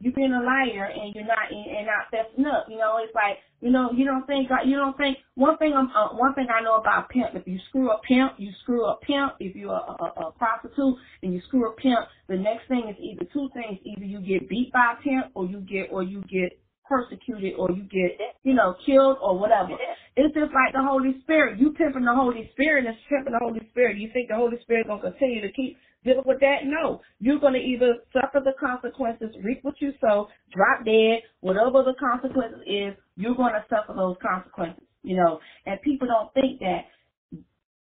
You 0.00 0.10
been 0.12 0.34
a 0.34 0.42
liar, 0.42 0.90
and 0.90 1.14
you're 1.14 1.24
not 1.24 1.46
and 1.52 1.86
not 1.86 2.10
fessing 2.10 2.50
up. 2.50 2.66
You 2.68 2.78
know, 2.78 2.98
it's 2.98 3.14
like 3.14 3.38
you 3.60 3.70
know 3.70 3.92
you 3.94 4.04
don't 4.04 4.26
think 4.26 4.50
you 4.66 4.74
don't 4.74 4.96
think 4.96 5.18
one 5.36 5.56
thing. 5.58 5.72
I'm 5.72 5.86
uh, 5.94 6.18
one 6.18 6.34
thing 6.34 6.48
I 6.50 6.60
know 6.60 6.74
about 6.74 7.10
pimp. 7.10 7.34
If 7.34 7.46
you 7.46 7.60
screw 7.68 7.92
up 7.92 8.02
pimp, 8.02 8.32
you 8.38 8.50
screw 8.62 8.84
up 8.84 9.02
pimp. 9.02 9.34
If 9.38 9.54
you're 9.54 9.70
a, 9.70 9.94
a, 10.02 10.12
a 10.26 10.32
prostitute 10.32 10.96
and 11.22 11.32
you 11.32 11.40
screw 11.46 11.70
up 11.70 11.76
pimp, 11.76 12.08
the 12.26 12.36
next 12.36 12.66
thing 12.66 12.90
is 12.90 12.96
either 12.98 13.24
two 13.32 13.48
things: 13.54 13.78
either 13.84 14.04
you 14.04 14.18
get 14.18 14.48
beat 14.48 14.72
by 14.72 14.94
a 14.98 15.02
pimp, 15.02 15.30
or 15.34 15.46
you 15.46 15.60
get 15.60 15.92
or 15.92 16.02
you 16.02 16.22
get 16.22 16.58
persecuted 16.88 17.54
or 17.56 17.70
you 17.70 17.84
get, 17.84 18.18
you 18.42 18.52
know, 18.52 18.74
killed 18.84 19.16
or 19.22 19.38
whatever. 19.38 19.70
It's 20.16 20.34
just 20.34 20.52
like 20.52 20.74
the 20.74 20.82
Holy 20.82 21.16
Spirit. 21.22 21.58
You 21.58 21.72
pimping 21.72 22.04
the 22.04 22.14
Holy 22.14 22.50
Spirit 22.52 22.84
and 22.84 22.96
pimping 23.08 23.32
the 23.32 23.38
Holy 23.38 23.62
Spirit. 23.70 23.96
You 23.96 24.10
think 24.12 24.28
the 24.28 24.36
Holy 24.36 24.58
Spirit 24.62 24.88
gonna 24.88 25.00
continue 25.00 25.40
to 25.40 25.52
keep 25.52 25.78
dealing 26.04 26.24
with 26.26 26.40
that? 26.40 26.64
No. 26.64 27.00
You're 27.20 27.40
gonna 27.40 27.58
either 27.58 27.96
suffer 28.12 28.40
the 28.44 28.52
consequences, 28.58 29.30
reap 29.42 29.60
what 29.62 29.80
you 29.80 29.92
sow, 30.00 30.28
drop 30.54 30.84
dead, 30.84 31.20
whatever 31.40 31.82
the 31.82 31.94
consequences 31.98 32.60
is, 32.66 32.94
you're 33.16 33.36
gonna 33.36 33.64
suffer 33.70 33.94
those 33.94 34.16
consequences. 34.22 34.84
You 35.02 35.16
know, 35.16 35.40
and 35.66 35.80
people 35.82 36.08
don't 36.08 36.32
think 36.34 36.60
that. 36.60 36.86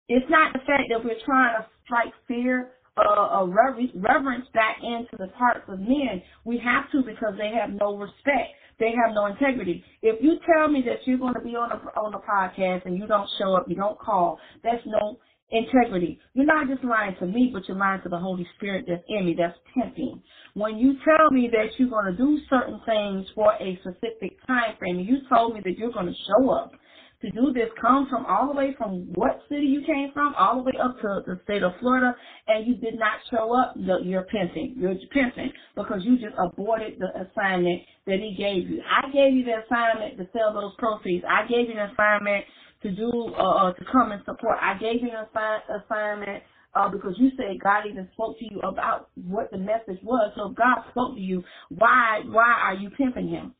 It's 0.09 0.27
not 0.31 0.55
the 0.55 0.61
fact 0.61 0.85
that 0.91 1.05
we're 1.05 1.21
trying 1.25 1.61
to 1.61 1.67
strike 1.85 2.13
fear 2.27 2.71
uh, 2.99 3.47
reverence 3.47 4.47
back 4.55 4.79
into 4.83 5.17
the 5.19 5.29
hearts 5.37 5.65
of 5.69 5.79
men. 5.79 6.23
We 6.45 6.59
have 6.59 6.91
to 6.93 7.03
because 7.03 7.35
they 7.39 7.53
have 7.59 7.71
no 7.81 7.97
respect. 7.97 8.55
They 8.79 8.93
have 9.05 9.15
no 9.15 9.27
integrity. 9.27 9.85
If 10.03 10.23
you 10.23 10.39
tell 10.47 10.69
me 10.69 10.83
that 10.87 11.07
you're 11.07 11.19
going 11.19 11.35
to 11.35 11.41
be 11.41 11.57
on 11.57 11.73
a 11.73 11.77
on 11.99 12.15
a 12.15 12.19
podcast 12.19 12.87
and 12.87 12.97
you 12.97 13.07
don't 13.07 13.29
show 13.39 13.55
up, 13.55 13.67
you 13.69 13.75
don't 13.75 13.99
call, 13.99 14.39
that's 14.63 14.83
no 14.87 15.19
integrity. 15.51 16.19
You're 16.35 16.47
not 16.47 16.69
just 16.69 16.85
lying 16.85 17.17
to 17.21 17.27
me, 17.27 17.51
but 17.53 17.67
you're 17.69 17.77
lying 17.77 18.03
to 18.03 18.09
the 18.09 18.19
Holy 18.19 18.47
Spirit 18.57 18.85
that's 18.89 19.03
in 19.09 19.27
me. 19.27 19.35
That's 19.39 19.57
tempting. 19.77 20.23
When 20.55 20.79
you 20.79 20.95
tell 21.05 21.31
me 21.31 21.49
that 21.53 21.79
you're 21.79 21.91
going 21.91 22.07
to 22.07 22.17
do 22.17 22.39
certain 22.51 22.81
things 22.87 23.27
for 23.35 23.53
a 23.55 23.79
specific 23.81 24.45
time 24.47 24.77
frame, 24.79 25.01
you 25.01 25.19
told 25.29 25.55
me 25.55 25.61
that 25.65 25.79
you're 25.79 25.93
going 25.93 26.07
to 26.07 26.15
show 26.27 26.51
up, 26.51 26.73
to 27.21 27.31
do 27.33 27.53
this 27.53 27.69
come 27.81 28.07
from 28.09 28.25
all 28.27 28.47
the 28.47 28.57
way 28.57 28.75
from 28.79 29.11
what 29.15 29.41
city 29.49 29.67
you 29.67 29.83
came 29.85 30.11
from, 30.15 30.35
all 30.39 30.57
the 30.59 30.63
way 30.63 30.73
up 30.81 30.97
to 31.01 31.23
the 31.27 31.41
state 31.45 31.65
of 31.65 31.73
Florida, 31.81 32.15
and 32.47 32.65
you 32.67 32.77
did 32.77 32.97
not 32.97 33.19
show 33.29 33.53
up, 33.57 33.75
you're 33.77 34.23
pimping. 34.25 34.75
You're 34.79 34.95
pimping 35.13 35.51
because 35.75 36.01
you 36.05 36.17
just 36.19 36.37
aborted 36.39 37.01
the 37.01 37.09
assignment 37.27 37.83
that 38.07 38.21
he 38.21 38.37
gave 38.39 38.71
you. 38.71 38.83
I 38.87 39.11
gave 39.11 39.35
you 39.35 39.45
the 39.45 39.65
assignment 39.67 40.17
to 40.19 40.29
sell 40.33 40.55
those 40.55 40.73
proceeds. 40.79 41.25
I 41.29 41.43
gave 41.49 41.69
you 41.69 41.75
the 41.75 41.91
assignment 41.93 42.45
to 42.83 42.91
do, 42.93 43.35
uh, 43.39 43.69
uh 43.69 43.73
to 43.73 43.85
come 43.93 44.13
and 44.13 44.23
support. 44.25 44.59
I 44.61 44.79
gave 44.79 45.03
you 45.03 45.11
an 45.11 45.27
assi- 45.35 45.85
assignment 45.85 46.43
uh, 46.75 46.89
because 46.89 47.15
you 47.19 47.31
said 47.37 47.61
God 47.63 47.85
even 47.91 48.09
spoke 48.13 48.39
to 48.39 48.45
you 48.45 48.61
about 48.61 49.11
what 49.15 49.51
the 49.51 49.59
message 49.59 50.03
was. 50.03 50.33
So 50.37 50.51
if 50.51 50.57
God 50.57 50.85
spoke 50.91 51.15
to 51.15 51.21
you, 51.21 51.45
why 51.71 52.23
why 52.27 52.53
are 52.63 52.75
you 52.75 52.91
pimping 52.91 53.29
him? 53.29 53.55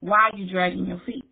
Why 0.00 0.30
are 0.32 0.36
you 0.36 0.50
dragging 0.50 0.86
your 0.86 1.00
feet? 1.06 1.24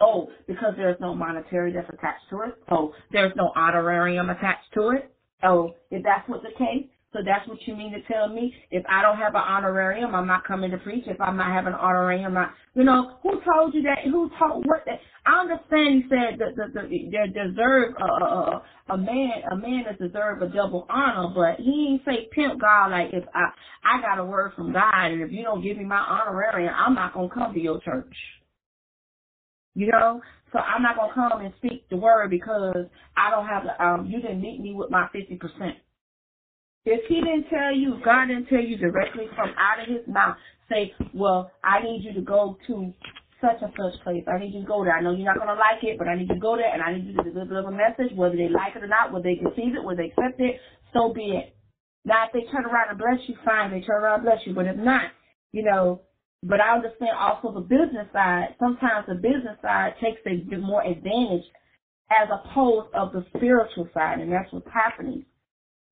Oh, 0.00 0.30
because 0.46 0.74
there's 0.76 0.96
no 1.00 1.14
monetary 1.14 1.72
that's 1.72 1.88
attached 1.88 2.24
to 2.30 2.40
it. 2.42 2.54
Oh, 2.70 2.94
there's 3.12 3.32
no 3.36 3.52
honorarium 3.54 4.30
attached 4.30 4.72
to 4.74 4.90
it. 4.90 5.14
Oh, 5.42 5.74
if 5.90 6.02
that's 6.02 6.28
what 6.28 6.42
the 6.42 6.50
case, 6.58 6.88
so 7.12 7.20
that's 7.24 7.46
what 7.48 7.58
you 7.66 7.74
mean 7.74 7.92
to 7.92 8.02
tell 8.02 8.28
me? 8.28 8.54
If 8.70 8.84
I 8.88 9.02
don't 9.02 9.16
have 9.18 9.34
an 9.34 9.42
honorarium, 9.42 10.14
I'm 10.14 10.28
not 10.28 10.46
coming 10.46 10.70
to 10.70 10.78
preach. 10.78 11.04
If 11.08 11.20
I'm 11.20 11.36
not 11.36 11.52
having 11.52 11.72
an 11.72 11.78
honorarium, 11.80 12.36
I, 12.36 12.50
you 12.74 12.84
know, 12.84 13.16
who 13.22 13.40
told 13.42 13.74
you 13.74 13.82
that? 13.82 13.98
Who 14.04 14.30
told 14.38 14.64
what? 14.66 14.84
That? 14.86 15.00
I 15.26 15.40
understand 15.40 15.96
you 15.96 16.02
said 16.08 16.38
that 16.38 16.54
the, 16.54 16.72
the, 16.72 16.88
they 16.88 17.32
deserve 17.32 17.94
a, 18.00 18.24
a, 18.24 18.62
a 18.90 18.96
man, 18.96 19.30
a 19.50 19.56
man 19.56 19.84
that 19.86 19.98
deserve 19.98 20.42
a 20.42 20.48
double 20.48 20.86
honor, 20.88 21.32
but 21.34 21.62
he 21.62 21.90
ain't 21.92 22.04
say 22.04 22.28
pimp 22.32 22.60
God 22.60 22.92
like 22.92 23.08
if 23.12 23.24
I, 23.34 23.50
I 23.84 24.00
got 24.00 24.20
a 24.20 24.24
word 24.24 24.52
from 24.54 24.72
God 24.72 25.06
and 25.06 25.20
if 25.20 25.32
you 25.32 25.42
don't 25.42 25.62
give 25.62 25.78
me 25.78 25.84
my 25.84 25.98
honorarium, 25.98 26.72
I'm 26.76 26.94
not 26.94 27.12
gonna 27.12 27.28
come 27.28 27.52
to 27.54 27.60
your 27.60 27.80
church. 27.80 28.14
You 29.74 29.88
know, 29.90 30.20
so 30.52 30.58
I'm 30.58 30.82
not 30.82 30.96
gonna 30.96 31.14
come 31.14 31.40
and 31.40 31.54
speak 31.58 31.88
the 31.90 31.96
word 31.96 32.30
because 32.30 32.86
I 33.16 33.30
don't 33.30 33.46
have 33.46 33.64
the 33.64 33.84
um. 33.84 34.06
You 34.06 34.20
didn't 34.20 34.40
meet 34.40 34.60
me 34.60 34.74
with 34.74 34.90
my 34.90 35.08
fifty 35.12 35.36
percent. 35.36 35.76
If 36.84 37.06
he 37.08 37.16
didn't 37.16 37.50
tell 37.50 37.74
you, 37.76 38.00
God 38.04 38.28
didn't 38.28 38.46
tell 38.48 38.62
you 38.64 38.78
directly 38.78 39.26
from 39.36 39.50
out 39.58 39.80
of 39.82 39.88
his 39.88 40.06
mouth, 40.08 40.36
say, 40.70 40.94
well, 41.12 41.52
I 41.62 41.82
need 41.82 42.02
you 42.04 42.14
to 42.14 42.22
go 42.22 42.56
to 42.68 42.94
such 43.40 43.60
and 43.60 43.72
such 43.76 44.02
place. 44.02 44.24
I 44.26 44.38
need 44.38 44.54
you 44.54 44.62
to 44.62 44.66
go 44.66 44.84
there. 44.84 44.96
I 44.96 45.02
know 45.02 45.12
you're 45.12 45.26
not 45.26 45.38
gonna 45.38 45.60
like 45.60 45.84
it, 45.84 45.98
but 45.98 46.08
I 46.08 46.16
need 46.16 46.28
you 46.28 46.36
to 46.36 46.40
go 46.40 46.56
there, 46.56 46.72
and 46.72 46.82
I 46.82 46.94
need 46.96 47.06
you 47.06 47.16
to 47.16 47.30
deliver 47.30 47.68
a 47.68 47.72
message, 47.72 48.16
whether 48.16 48.36
they 48.36 48.48
like 48.48 48.76
it 48.76 48.84
or 48.84 48.88
not, 48.88 49.12
whether 49.12 49.24
they 49.24 49.40
receive 49.44 49.76
it, 49.76 49.84
whether 49.84 50.02
they 50.02 50.08
accept 50.08 50.40
it. 50.40 50.60
So 50.94 51.12
be 51.12 51.36
it. 51.36 51.54
Now, 52.04 52.26
if 52.26 52.32
they 52.32 52.50
turn 52.50 52.64
around 52.64 52.90
and 52.90 52.98
bless 52.98 53.20
you, 53.28 53.36
fine. 53.44 53.70
They 53.72 53.82
turn 53.82 54.02
around 54.02 54.20
and 54.20 54.24
bless 54.24 54.40
you, 54.46 54.54
but 54.54 54.66
if 54.66 54.76
not, 54.76 55.12
you 55.52 55.64
know, 55.64 56.02
but 56.42 56.60
I 56.60 56.76
understand 56.76 57.12
also 57.18 57.52
the 57.52 57.60
business 57.60 58.08
side. 58.12 58.56
Sometimes 58.58 59.06
the 59.06 59.16
business 59.16 59.60
side 59.60 59.94
takes 60.00 60.20
a 60.26 60.36
bit 60.48 60.60
more 60.62 60.82
advantage 60.82 61.44
as 62.10 62.28
opposed 62.32 62.94
of 62.94 63.12
the 63.12 63.24
spiritual 63.36 63.88
side, 63.92 64.20
and 64.20 64.32
that's 64.32 64.52
what's 64.52 64.68
happening 64.72 65.26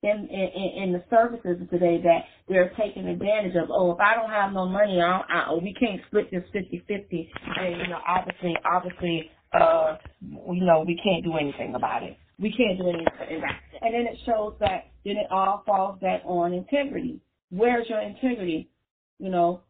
in 0.03 0.28
in, 0.30 0.84
in 0.84 0.92
the 0.92 1.05
services 1.11 1.59
today 1.70 2.01
that 2.03 2.24
they're 2.49 2.72
taking 2.78 3.09
advantage 3.09 3.57
of. 3.57 3.70
Oh, 3.70 3.92
if 3.92 4.01
I 4.01 4.14
don't 4.14 4.30
have 4.30 4.53
no 4.53 4.66
money, 4.68 5.01
I, 5.01 5.22
I 5.28 5.55
we 5.55 5.74
can't 5.74 6.01
split 6.09 6.30
this 6.30 6.44
fifty 6.53 6.84
fifty, 6.88 7.30
and 7.59 7.78
you 7.80 7.88
know, 7.88 8.01
obviously, 8.07 8.55
obviously, 8.64 9.30
uh, 9.53 9.96
you 10.22 10.64
know, 10.64 10.84
we 10.86 11.01
can't 11.03 11.24
do 11.24 11.36
anything 11.38 11.74
about 11.74 12.05
it. 12.05 12.16
We 12.38 12.53
can't 12.53 12.78
do 12.78 12.88
anything 12.88 13.07
about 13.09 13.32
it. 13.32 13.42
And 13.82 13.94
then 13.94 14.07
it 14.12 14.18
shows 14.26 14.55
that 14.61 14.92
then 15.05 15.16
it 15.16 15.26
all 15.32 15.62
falls 15.66 16.01
back 16.01 16.22
on 16.24 16.53
integrity. 16.55 17.20
Where's 17.51 17.88
your 17.88 18.01
integrity? 18.03 18.70
You 19.18 19.30
know, 19.30 19.62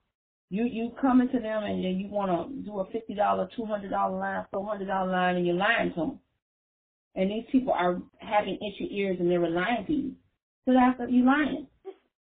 you 0.50 0.64
you 0.66 0.92
coming 1.00 1.28
to 1.30 1.40
them 1.40 1.64
and 1.64 1.84
then 1.84 1.98
you 1.98 2.08
want 2.08 2.50
to 2.50 2.62
do 2.64 2.80
a 2.80 2.86
fifty 2.92 3.14
dollar, 3.14 3.48
two 3.56 3.66
hundred 3.66 3.90
dollar 3.90 4.18
line, 4.18 4.46
four 4.52 4.66
hundred 4.68 4.86
dollar 4.88 5.10
line, 5.12 5.36
and 5.36 5.46
you're 5.46 5.56
lying 5.56 5.90
to 5.94 5.96
them. 6.00 6.20
And 7.18 7.28
these 7.32 7.44
people 7.50 7.72
are 7.72 8.00
having 8.18 8.54
itchy 8.54 8.88
ears 8.92 9.16
and 9.18 9.28
they're 9.28 9.40
lying 9.40 9.84
to 9.88 9.92
you. 9.92 10.12
So 10.64 10.72
that's 10.72 11.10
you 11.10 11.26
lying. 11.26 11.66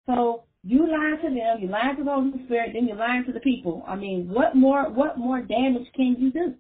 So 0.06 0.44
you 0.64 0.88
lying 0.90 1.18
to 1.22 1.30
them, 1.36 1.62
you 1.62 1.68
lying 1.68 1.98
to 1.98 2.04
the 2.06 2.12
Holy 2.12 2.46
Spirit, 2.46 2.72
then 2.74 2.88
you're 2.88 2.96
lying 2.96 3.26
to 3.26 3.34
the 3.34 3.42
people. 3.42 3.84
I 3.86 3.98
mean, 3.98 4.30
what 4.32 4.56
more 4.56 4.90
what 4.90 5.18
more 5.18 5.42
damage 5.42 5.86
can 5.98 6.16
you 6.18 6.32
do? 6.32 6.56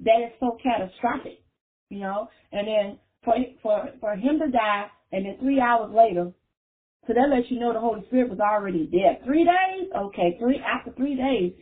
That 0.00 0.24
is 0.24 0.32
so 0.40 0.56
catastrophic, 0.62 1.42
you 1.90 2.00
know. 2.00 2.30
And 2.52 2.66
then 2.66 2.98
for 3.22 3.34
for 3.62 3.88
for 4.00 4.16
him 4.16 4.38
to 4.38 4.50
die, 4.50 4.86
and 5.12 5.26
then 5.26 5.36
three 5.38 5.60
hours 5.60 5.92
later, 5.94 6.32
so 7.06 7.12
that 7.12 7.28
lets 7.28 7.50
you 7.50 7.60
know 7.60 7.74
the 7.74 7.80
Holy 7.80 8.02
Spirit 8.06 8.30
was 8.30 8.40
already 8.40 8.86
dead. 8.86 9.26
Three 9.26 9.44
days? 9.44 9.90
Okay, 9.94 10.38
three 10.40 10.58
after 10.64 10.92
three 10.92 11.16
days, 11.16 11.52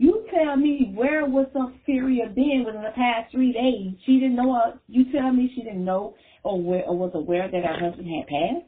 You 0.00 0.24
tell 0.32 0.56
me 0.56 0.92
where 0.94 1.26
was 1.26 1.46
Sophia 1.52 2.24
been 2.34 2.62
within 2.64 2.80
the 2.80 2.92
past 2.96 3.30
three 3.30 3.52
days? 3.52 4.00
She 4.06 4.14
didn't 4.14 4.36
know. 4.36 4.50
Uh, 4.50 4.76
you 4.88 5.12
tell 5.12 5.30
me 5.30 5.52
she 5.54 5.62
didn't 5.62 5.84
know 5.84 6.14
or, 6.42 6.58
where, 6.58 6.84
or 6.84 6.96
was 6.96 7.10
aware 7.12 7.50
that 7.50 7.62
her 7.62 7.78
husband 7.78 8.08
had 8.08 8.26
passed. 8.26 8.66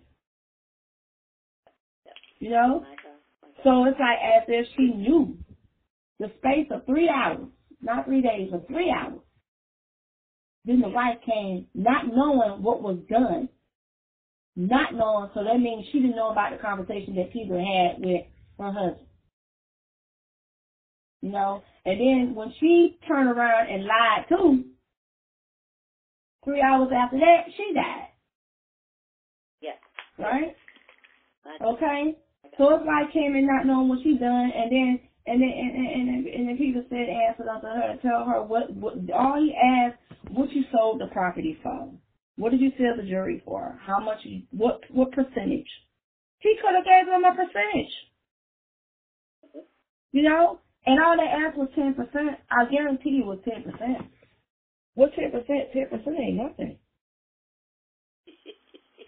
You 2.39 2.51
know, 2.51 2.85
so 3.65 3.87
it's 3.87 3.99
like 3.99 4.19
as 4.23 4.43
if 4.47 4.67
she 4.77 4.93
knew 4.95 5.39
the 6.19 6.31
space 6.37 6.67
of 6.71 6.85
three 6.85 7.09
hours, 7.09 7.49
not 7.81 8.05
three 8.05 8.21
days, 8.21 8.51
but 8.53 8.67
three 8.69 8.91
hours. 8.95 9.21
Then 10.67 10.83
the 10.83 10.91
wife 10.91 11.17
came, 11.25 11.67
not 11.75 12.09
knowing 12.15 12.63
what 12.63 12.83
was 12.83 12.99
done, 13.09 13.49
not 14.55 14.95
knowing. 14.95 15.31
So 15.33 15.45
that 15.45 15.59
means 15.59 15.87
she 15.93 16.01
didn't 16.01 16.17
know 16.17 16.31
about 16.31 16.53
the 16.53 16.59
conversation 16.59 17.15
that 17.17 17.33
Peter 17.33 17.59
had 17.59 18.05
with 18.05 18.27
her 18.59 18.71
husband. 18.71 19.07
You 21.23 21.31
know, 21.31 21.63
and 21.87 22.01
then 22.01 22.35
when 22.35 22.53
she 22.59 22.99
turned 23.07 23.29
around 23.31 23.69
and 23.69 23.85
lied 23.85 24.27
too, 24.29 24.65
three 26.45 26.61
hours 26.61 26.91
after 26.95 27.19
that, 27.19 27.45
she 27.57 27.73
died. 27.75 28.09
Yes. 29.61 29.77
Right? 30.19 30.57
Okay? 31.65 32.17
So 32.59 32.75
it's 32.75 32.85
like 32.87 33.13
came 33.13 33.35
in 33.37 33.47
not 33.47 33.67
knowing 33.67 33.89
what 33.89 34.01
she 34.03 34.19
done, 34.19 34.51
and 34.55 34.71
then 34.71 35.01
and 35.27 35.41
then 35.41 35.49
and 35.49 35.77
and, 35.77 36.09
and, 36.09 36.27
and 36.27 36.49
then 36.49 36.59
Peter 36.59 36.83
said 36.91 37.09
answered 37.09 37.49
unto 37.49 37.67
her, 37.67 37.91
and 37.91 38.01
tell 38.03 38.25
her 38.25 38.43
what 38.43 38.75
what 38.75 38.95
all 39.15 39.41
he 39.41 39.55
asked 39.55 39.99
what 40.31 40.51
you 40.53 40.65
sold 40.73 41.01
the 41.01 41.07
property 41.07 41.57
for. 41.63 41.89
What 42.37 42.51
did 42.51 42.61
you 42.61 42.73
sell 42.77 42.97
the 42.97 43.09
jury 43.09 43.43
for? 43.45 43.79
How 43.87 44.01
much? 44.01 44.19
You, 44.25 44.43
what 44.51 44.81
what 44.91 45.13
percentage? 45.13 45.69
He 46.41 46.57
could 46.61 46.75
have 46.75 46.85
gave 46.85 47.07
them 47.07 47.25
a 47.25 47.31
percentage. 47.31 47.93
You 50.13 50.23
know, 50.23 50.59
and 50.87 51.01
all 51.01 51.17
they 51.17 51.29
asked 51.29 51.59
was 51.59 51.71
ten 51.75 51.95
percent. 51.95 52.39
I 52.51 52.67
guarantee 52.71 53.11
you 53.23 53.25
was 53.27 53.41
ten 53.45 53.63
percent. 53.63 54.09
What 54.95 55.15
ten 55.15 55.31
percent? 55.31 55.73
Ten 55.73 55.89
percent 55.89 56.17
ain't 56.19 56.37
nothing. 56.37 56.79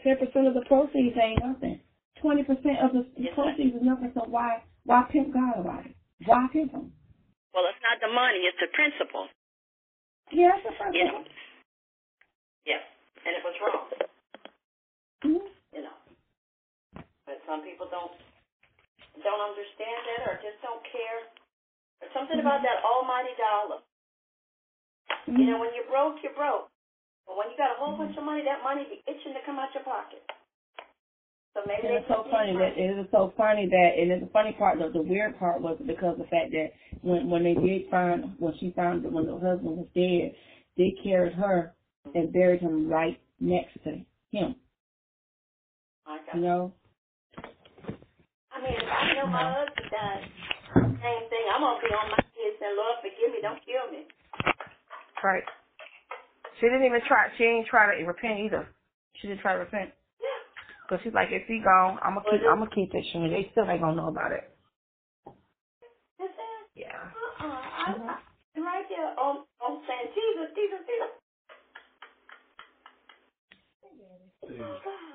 Ten 0.03 0.17
percent 0.19 0.47
of 0.49 0.55
the 0.55 0.65
proceeds 0.69 1.17
ain't 1.17 1.45
nothing. 1.45 1.81
Twenty 2.21 2.45
percent 2.45 2.79
of 2.83 2.93
the 2.93 3.07
proceeds 3.35 3.77
is 3.77 3.83
nothing. 3.83 4.13
So 4.15 4.25
why 4.29 4.63
why 4.85 5.07
pimp 5.11 5.33
God 5.35 5.61
about 5.61 5.87
it? 5.87 5.97
Why 6.27 6.47
pimp 6.53 6.73
him? 6.73 6.93
Well, 7.55 7.65
it's 7.71 7.83
not 7.83 8.01
the 8.01 8.13
money; 8.13 8.45
it's 8.47 8.59
the 8.61 8.69
principle. 8.75 9.29
Yeah, 10.33 10.51
that's 10.57 10.65
the 10.65 10.75
first 10.79 10.97
You 10.97 11.05
know. 11.07 11.25
Yeah. 12.67 12.81
And 13.27 13.33
it 13.37 13.45
was 13.45 13.57
wrong. 13.61 13.87
Mhm. 15.25 15.49
You 15.73 15.83
know. 15.83 15.97
But 17.27 17.41
some 17.47 17.63
people 17.63 17.89
don't 17.91 18.13
don't 19.23 19.43
understand 19.43 20.01
that, 20.09 20.21
or 20.29 20.35
just 20.43 20.61
don't 20.63 20.83
care. 20.91 21.21
Something 22.13 22.41
about 22.41 22.61
that 22.63 22.85
almighty 22.85 23.35
dollar. 23.39 23.81
Mhm. 25.29 25.39
You 25.39 25.47
know, 25.51 25.59
when 25.61 25.73
you're 25.75 25.89
broke, 25.89 26.23
you're 26.23 26.35
broke. 26.35 26.71
But 27.27 27.37
when 27.37 27.51
you 27.51 27.57
got 27.57 27.73
a 27.73 27.79
whole 27.81 27.97
bunch 27.97 28.17
of 28.17 28.25
money, 28.25 28.43
that 28.43 28.63
money 28.63 28.85
be 28.85 29.03
itching 29.07 29.33
to 29.33 29.41
come 29.47 29.59
out 29.59 29.73
your 29.73 29.85
pocket. 29.85 30.23
So 31.55 31.63
maybe 31.67 31.87
it's 31.87 32.09
so 32.09 32.27
funny 32.31 32.53
that 32.59 32.77
it 32.77 32.99
is 32.99 33.07
so 33.13 33.33
funny 33.37 33.69
that 33.69 33.91
and 33.97 34.23
the 34.23 34.27
funny 34.33 34.53
part 34.53 34.79
the, 34.79 34.91
the 34.91 35.01
weird 35.01 35.39
part 35.39 35.63
was 35.63 35.79
because 35.87 36.19
the 36.19 36.25
fact 36.25 36.51
that 36.51 36.73
when 37.03 37.31
when 37.31 37.45
they 37.45 37.55
did 37.55 37.89
find 37.91 38.35
when 38.41 38.55
she 38.59 38.73
found 38.75 39.05
when 39.05 39.27
the 39.27 39.39
husband 39.39 39.79
was 39.79 39.87
dead, 39.95 40.35
they 40.77 40.97
carried 41.05 41.33
her 41.35 41.73
and 42.15 42.33
buried 42.33 42.61
him 42.61 42.89
right 42.89 43.21
next 43.39 43.75
to 43.85 44.05
him. 44.33 44.57
I 46.07 46.19
got 46.27 46.35
You 46.35 46.41
know? 46.43 46.73
I 48.51 48.61
mean, 48.61 48.75
if 48.75 48.89
I 48.91 49.15
know 49.15 49.27
my 49.31 49.55
husband 49.55 49.91
died, 49.91 50.31
same. 51.03 51.24
I'm 51.55 51.63
gonna 51.63 51.79
be 51.79 51.95
on 51.95 52.11
my 52.11 52.19
kids 52.35 52.59
and 52.59 52.75
Lord 52.75 52.99
forgive 52.99 53.31
me, 53.31 53.39
don't 53.39 53.63
kill 53.63 53.87
me. 53.95 54.11
Right. 55.23 55.47
She 56.59 56.67
didn't 56.67 56.85
even 56.85 57.01
try 57.07 57.31
she 57.39 57.45
didn't 57.47 57.71
try 57.71 57.95
to 57.95 58.03
repent 58.03 58.41
either. 58.43 58.67
She 59.23 59.29
didn't 59.31 59.41
try 59.41 59.55
to 59.55 59.63
repent. 59.63 59.95
Yeah. 60.19 60.41
Cause 60.91 60.99
she's 61.07 61.15
like, 61.15 61.31
if 61.31 61.47
he 61.47 61.63
gone, 61.63 62.03
I'm 62.03 62.19
gonna 62.19 62.27
keep 62.27 62.43
I'm 62.43 62.59
gonna 62.59 62.75
keep 62.75 62.91
it. 62.91 63.07
Shane. 63.15 63.31
They 63.31 63.49
still 63.55 63.71
ain't 63.71 63.81
gonna 63.81 63.95
know 63.95 64.11
about 64.11 64.33
it. 64.33 64.51
Yeah. 66.75 66.91
Uh-uh. 67.41 67.47
I, 67.47 68.19
I, 68.19 68.59
right 68.59 68.87
there 68.91 69.15
on 69.15 69.47
on 69.63 69.79
saying 69.87 70.11
Jesus, 70.11 70.51
Jesus, 70.59 70.83
Jesus. 70.83 71.13
Oh 74.59 74.79
God. 74.83 75.15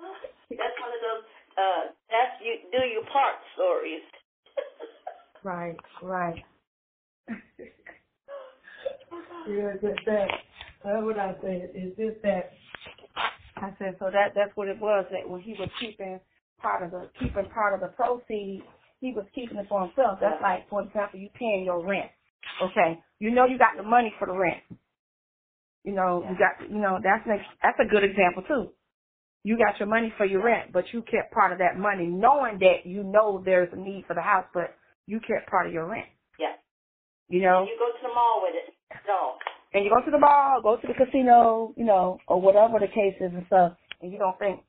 Oh, 0.00 0.14
That's 0.50 0.78
one 0.78 0.94
of 0.94 1.02
those 1.02 1.24
uh 1.58 1.82
that's 2.10 2.38
you 2.42 2.70
do 2.70 2.86
your 2.86 3.04
part 3.10 3.36
stories. 3.58 4.02
Right, 5.44 5.76
right. 6.02 6.44
Yeah, 9.48 9.72
just 9.82 10.04
that. 10.06 10.28
That's 10.84 11.02
what 11.04 11.18
I 11.18 11.34
said. 11.42 11.70
It's 11.74 11.96
just 11.96 12.22
that. 12.22 12.52
I 13.56 13.74
said 13.78 13.96
so 14.00 14.06
that 14.12 14.32
that's 14.34 14.56
what 14.56 14.68
it 14.68 14.80
was. 14.80 15.06
That 15.12 15.28
when 15.28 15.40
he 15.42 15.54
was 15.58 15.70
keeping 15.80 16.20
part 16.60 16.84
of 16.84 16.90
the 16.92 17.10
keeping 17.20 17.48
part 17.54 17.74
of 17.74 17.80
the 17.80 17.94
proceeds, 17.96 18.64
he 19.00 19.12
was 19.14 19.26
keeping 19.34 19.58
it 19.58 19.66
for 19.68 19.86
himself. 19.86 20.18
That's 20.20 20.42
like, 20.42 20.68
for 20.70 20.82
example, 20.82 21.20
you 21.20 21.30
paying 21.38 21.64
your 21.66 21.86
rent. 21.86 22.10
Okay, 22.62 23.00
you 23.20 23.30
know 23.30 23.46
you 23.46 23.58
got 23.58 23.76
the 23.76 23.82
money 23.84 24.14
for 24.18 24.26
the 24.28 24.34
rent. 24.36 24.62
You 25.84 25.92
know 25.94 26.24
you 26.28 26.36
got 26.38 26.70
you 26.70 26.78
know 26.78 26.98
that's 27.02 27.26
next. 27.26 27.46
That's 27.62 27.78
a 27.80 27.90
good 27.90 28.04
example 28.04 28.44
too. 28.48 28.72
You 29.44 29.58
got 29.58 29.80
your 29.80 29.88
money 29.88 30.12
for 30.18 30.26
your 30.26 30.44
rent, 30.44 30.72
but 30.72 30.84
you 30.92 31.02
kept 31.02 31.32
part 31.32 31.52
of 31.52 31.58
that 31.60 31.78
money, 31.78 32.06
knowing 32.06 32.58
that 32.60 32.86
you 32.86 33.04
know 33.04 33.42
there's 33.44 33.70
a 33.72 33.76
need 33.76 34.04
for 34.06 34.14
the 34.14 34.22
house, 34.22 34.46
but 34.54 34.76
you 35.06 35.20
kept 35.20 35.50
part 35.50 35.66
of 35.66 35.72
your 35.72 35.86
rent. 35.86 36.06
Yeah. 36.38 36.54
You 37.28 37.42
know, 37.42 37.64
You 37.64 37.76
go 37.78 37.88
to 37.92 38.02
the 38.02 38.14
mall 38.14 38.42
with 38.42 38.54
it. 38.54 38.74
No. 39.08 39.36
and 39.74 39.84
you 39.84 39.90
go 39.90 40.04
to 40.04 40.10
the 40.10 40.18
bar, 40.18 40.60
go 40.62 40.76
to 40.76 40.86
the 40.86 40.94
casino, 40.94 41.72
you 41.76 41.84
know, 41.84 42.18
or 42.28 42.40
whatever 42.40 42.78
the 42.80 42.88
case 42.88 43.16
is 43.20 43.32
and 43.32 43.46
stuff, 43.46 43.74
and 44.02 44.12
you 44.12 44.18
don't 44.18 44.38
think 44.38 44.60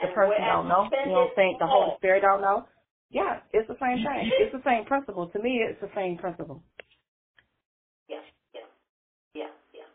the 0.00 0.08
And 0.08 0.14
person 0.14 0.42
don't 0.42 0.68
know, 0.68 0.84
you 0.90 1.12
don't 1.12 1.34
think 1.36 1.58
the 1.60 1.66
Holy. 1.66 1.94
Spirit 1.98 2.22
don't 2.22 2.40
know. 2.42 2.66
Yeah, 3.10 3.40
it's 3.52 3.68
the 3.68 3.76
same 3.80 3.98
thing. 4.04 4.30
It's 4.40 4.52
the 4.52 4.62
same 4.64 4.84
principle. 4.86 5.28
To 5.28 5.38
me, 5.42 5.62
it's 5.62 5.80
the 5.80 5.90
same 5.94 6.18
principle. 6.18 6.62
Yeah, 8.08 8.20
yeah, 8.54 8.68
yeah, 9.34 9.52
yeah. 9.74 9.90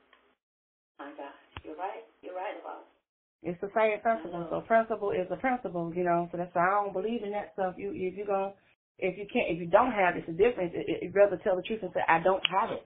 My 0.99 1.11
God, 1.17 1.33
you're 1.63 1.75
right. 1.77 2.05
You're 2.21 2.35
right 2.35 2.55
about 2.61 2.81
it. 2.81 3.49
It's 3.51 3.61
the 3.61 3.71
same 3.75 3.99
principle. 4.01 4.47
So 4.51 4.61
principle 4.61 5.11
is 5.11 5.27
a 5.31 5.37
principle, 5.37 5.93
you 5.95 6.03
know. 6.03 6.29
So 6.31 6.37
that's 6.37 6.53
why 6.55 6.67
I 6.67 6.83
don't 6.83 6.93
believe 6.93 7.23
in 7.23 7.31
that 7.31 7.53
stuff. 7.53 7.75
You 7.77 7.91
if 7.93 8.17
you 8.17 8.25
going 8.25 8.53
if 8.99 9.17
you 9.17 9.25
can't 9.31 9.49
if 9.49 9.59
you 9.59 9.67
don't 9.67 9.91
have 9.91 10.15
it, 10.15 10.25
it's 10.27 10.29
a 10.29 10.31
difference. 10.31 10.73
It, 10.75 10.85
it, 10.89 11.03
you'd 11.03 11.15
rather 11.15 11.37
tell 11.43 11.55
the 11.55 11.61
truth 11.63 11.79
and 11.83 11.91
say 11.93 12.01
I 12.07 12.19
don't 12.19 12.43
have 12.49 12.71
it. 12.71 12.83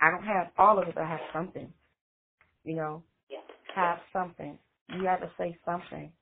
I 0.00 0.10
don't 0.10 0.24
have 0.24 0.48
all 0.58 0.78
of 0.78 0.88
it, 0.88 0.94
but 0.94 1.04
I 1.04 1.10
have 1.10 1.20
something. 1.32 1.72
You 2.64 2.76
know, 2.76 3.02
Yeah. 3.30 3.38
have 3.74 3.98
something. 4.12 4.58
You 4.88 5.04
have 5.06 5.20
to 5.20 5.30
say 5.38 5.58
something. 5.64 6.12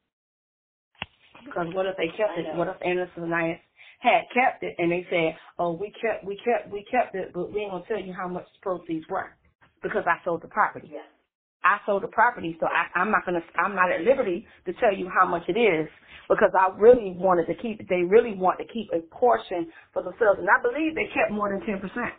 Because 1.44 1.66
what 1.74 1.86
if 1.86 1.96
they 1.96 2.08
kept 2.16 2.38
it? 2.38 2.46
What 2.56 2.68
if 2.68 2.76
Ananias 2.82 3.60
had 4.00 4.22
kept 4.34 4.62
it 4.62 4.74
and 4.78 4.90
they 4.92 5.06
said, 5.10 5.36
"Oh, 5.58 5.72
we 5.72 5.92
kept, 6.00 6.24
we 6.24 6.36
kept, 6.36 6.70
we 6.72 6.84
kept 6.90 7.14
it, 7.14 7.32
but 7.34 7.52
we 7.52 7.62
ain't 7.62 7.72
gonna 7.72 7.84
tell 7.86 8.00
you 8.00 8.12
how 8.12 8.28
much 8.28 8.46
the 8.54 8.60
proceeds 8.62 9.06
were 9.08 9.34
because 9.82 10.04
I 10.06 10.22
sold 10.24 10.42
the 10.42 10.48
property. 10.48 10.90
Yeah. 10.92 11.00
I 11.64 11.78
sold 11.86 12.02
the 12.04 12.08
property, 12.08 12.56
so 12.60 12.66
I, 12.66 12.88
I'm 12.98 13.10
not 13.10 13.26
gonna, 13.26 13.42
I'm 13.58 13.74
not 13.76 13.92
at 13.92 14.02
liberty 14.02 14.46
to 14.66 14.72
tell 14.74 14.94
you 14.94 15.10
how 15.10 15.26
much 15.28 15.44
it 15.48 15.58
is 15.58 15.88
because 16.28 16.52
I 16.58 16.74
really 16.78 17.14
wanted 17.16 17.46
to 17.48 17.54
keep. 17.60 17.88
They 17.88 18.02
really 18.06 18.34
want 18.34 18.58
to 18.60 18.66
keep 18.66 18.90
a 18.94 19.00
portion 19.14 19.72
for 19.92 20.02
themselves, 20.02 20.40
and 20.40 20.48
I 20.48 20.62
believe 20.62 20.94
they 20.94 21.08
kept 21.14 21.32
more 21.32 21.50
than 21.50 21.66
ten 21.66 21.80
percent 21.80 22.14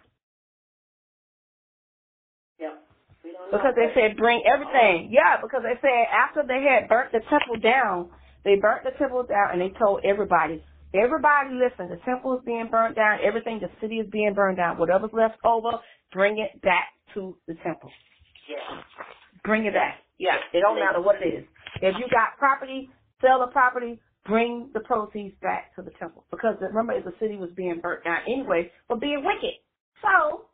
Yeah. 2.60 2.76
We 3.24 3.32
don't 3.34 3.52
know. 3.52 3.58
because 3.58 3.76
they 3.76 3.90
said 3.96 4.18
bring 4.18 4.44
everything. 4.48 5.10
Yeah, 5.12 5.38
because 5.42 5.64
they 5.64 5.78
said 5.82 6.08
after 6.12 6.44
they 6.48 6.64
had 6.64 6.90
burnt 6.90 7.12
the 7.14 7.22
temple 7.30 7.58
down, 7.62 8.12
they 8.46 8.56
burnt 8.58 8.84
the 8.86 8.92
temple 9.00 9.24
down 9.26 9.54
and 9.54 9.62
they 9.62 9.72
told 9.80 10.02
everybody, 10.06 10.64
everybody 10.94 11.56
listen, 11.56 11.90
the 11.90 12.02
temple 12.06 12.38
is 12.40 12.46
being 12.46 12.70
burnt 12.72 12.96
down, 12.96 13.20
everything, 13.24 13.60
the 13.62 13.72
city 13.82 13.98
is 14.00 14.10
being 14.12 14.34
burned 14.36 14.58
down. 14.58 14.78
Whatever's 14.80 15.14
left 15.14 15.38
over, 15.46 15.80
bring 16.14 16.40
it 16.40 16.62
back 16.62 16.90
to 17.16 17.38
the 17.48 17.56
temple. 17.64 17.92
Yeah. 18.50 18.82
Bring 19.44 19.66
it 19.66 19.74
back. 19.74 20.00
Yeah, 20.20 20.38
it 20.54 20.62
don't 20.62 20.80
matter 20.80 21.02
what 21.02 21.16
it 21.22 21.28
is. 21.28 21.46
If 21.82 21.96
you 22.00 22.06
got 22.12 22.38
property, 22.38 22.90
sell 23.22 23.40
the 23.40 23.52
property, 23.52 24.00
bring 24.26 24.70
the 24.74 24.80
proceeds 24.82 25.36
back 25.42 25.76
to 25.76 25.82
the 25.82 25.92
temple. 26.00 26.26
Because 26.32 26.56
remember, 26.62 27.00
the 27.02 27.14
city 27.20 27.36
was 27.36 27.50
being 27.56 27.80
burnt 27.82 28.04
down 28.06 28.22
anyway 28.28 28.72
for 28.88 28.98
being 28.98 29.24
wicked. 29.26 29.60
So, 30.02 30.48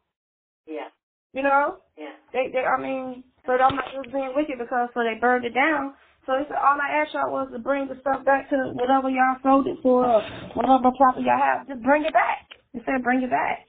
Yeah. 0.67 0.89
you 1.33 1.43
know, 1.43 1.81
Yeah. 1.97 2.13
they, 2.33 2.49
they, 2.51 2.65
I 2.65 2.79
mean, 2.81 3.23
so 3.45 3.53
I'm 3.53 3.75
not 3.75 3.91
just 3.93 4.11
being 4.13 4.33
wicked 4.35 4.57
because 4.59 4.89
so 4.93 5.01
they 5.03 5.19
burned 5.19 5.45
it 5.45 5.53
down. 5.53 5.95
So 6.25 6.33
they 6.37 6.45
said, 6.47 6.57
all 6.57 6.77
I 6.81 7.01
asked 7.01 7.13
y'all 7.13 7.31
was 7.31 7.49
to 7.53 7.59
bring 7.59 7.87
the 7.87 7.97
stuff 8.01 8.25
back 8.25 8.49
to 8.49 8.57
whatever 8.75 9.09
y'all 9.09 9.37
sold 9.43 9.67
it 9.67 9.77
for, 9.81 10.05
or 10.05 10.21
whatever 10.55 10.91
property 10.97 11.25
y'all 11.25 11.39
have. 11.41 11.67
Just 11.67 11.83
bring 11.83 12.05
it 12.05 12.13
back. 12.13 12.47
They 12.73 12.81
said, 12.85 13.03
bring 13.03 13.23
it 13.23 13.29
back. 13.31 13.65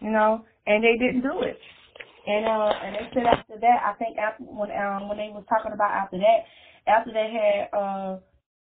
You 0.00 0.10
know, 0.10 0.44
and 0.66 0.84
they 0.84 0.96
didn't 0.98 1.22
do 1.22 1.42
it. 1.42 1.58
And 2.26 2.46
uh, 2.46 2.72
and 2.84 2.94
they 2.94 3.08
said 3.12 3.26
after 3.26 3.58
that, 3.60 3.82
I 3.84 3.92
think 3.98 4.16
after 4.18 4.44
when 4.44 4.70
um 4.70 5.08
when 5.08 5.18
they 5.18 5.28
was 5.28 5.44
talking 5.48 5.72
about 5.72 5.90
after 5.92 6.18
that, 6.18 6.44
after 6.86 7.12
they 7.12 7.30
had 7.32 7.78
uh 7.78 8.18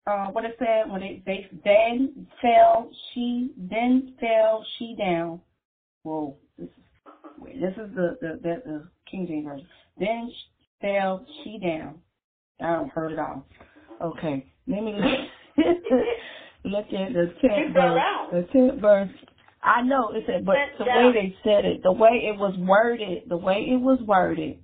uh, 0.06 0.26
what 0.28 0.44
it 0.44 0.56
said 0.58 0.90
when 0.90 1.00
they 1.00 1.22
they 1.24 1.46
then 1.64 2.26
fell 2.42 2.90
she 3.12 3.52
then 3.56 4.14
fell 4.20 4.64
she 4.78 4.94
down. 4.98 5.40
Whoa, 6.02 6.36
this 6.58 6.68
is 6.68 6.84
wait, 7.38 7.60
this 7.60 7.72
is 7.72 7.94
the 7.94 8.16
the, 8.20 8.40
the, 8.42 8.62
the 8.64 8.88
King 9.10 9.26
James 9.26 9.46
version. 9.46 9.66
Then 9.98 10.30
fell 10.80 11.26
she 11.42 11.58
down. 11.58 11.96
I 12.60 12.72
don't 12.72 12.90
heard 12.90 13.12
it 13.12 13.18
all. 13.18 13.46
Okay, 14.02 14.46
let 14.66 14.82
me 14.82 14.94
look, 14.94 15.66
look 16.64 16.86
at 16.86 17.12
the 17.12 17.32
tenth 17.40 17.74
verse. 17.74 18.00
The 18.32 18.48
tenth 18.52 18.80
verse. 18.80 19.10
I 19.64 19.80
know 19.82 20.10
it 20.10 20.24
said, 20.26 20.44
but 20.44 20.56
the 20.78 20.84
way 20.84 21.12
they 21.12 21.36
said 21.42 21.64
it, 21.64 21.82
the 21.82 21.92
way 21.92 22.28
it 22.28 22.38
was 22.38 22.54
worded, 22.58 23.22
the 23.28 23.36
way 23.36 23.66
it 23.70 23.80
was 23.80 23.98
worded, 24.06 24.58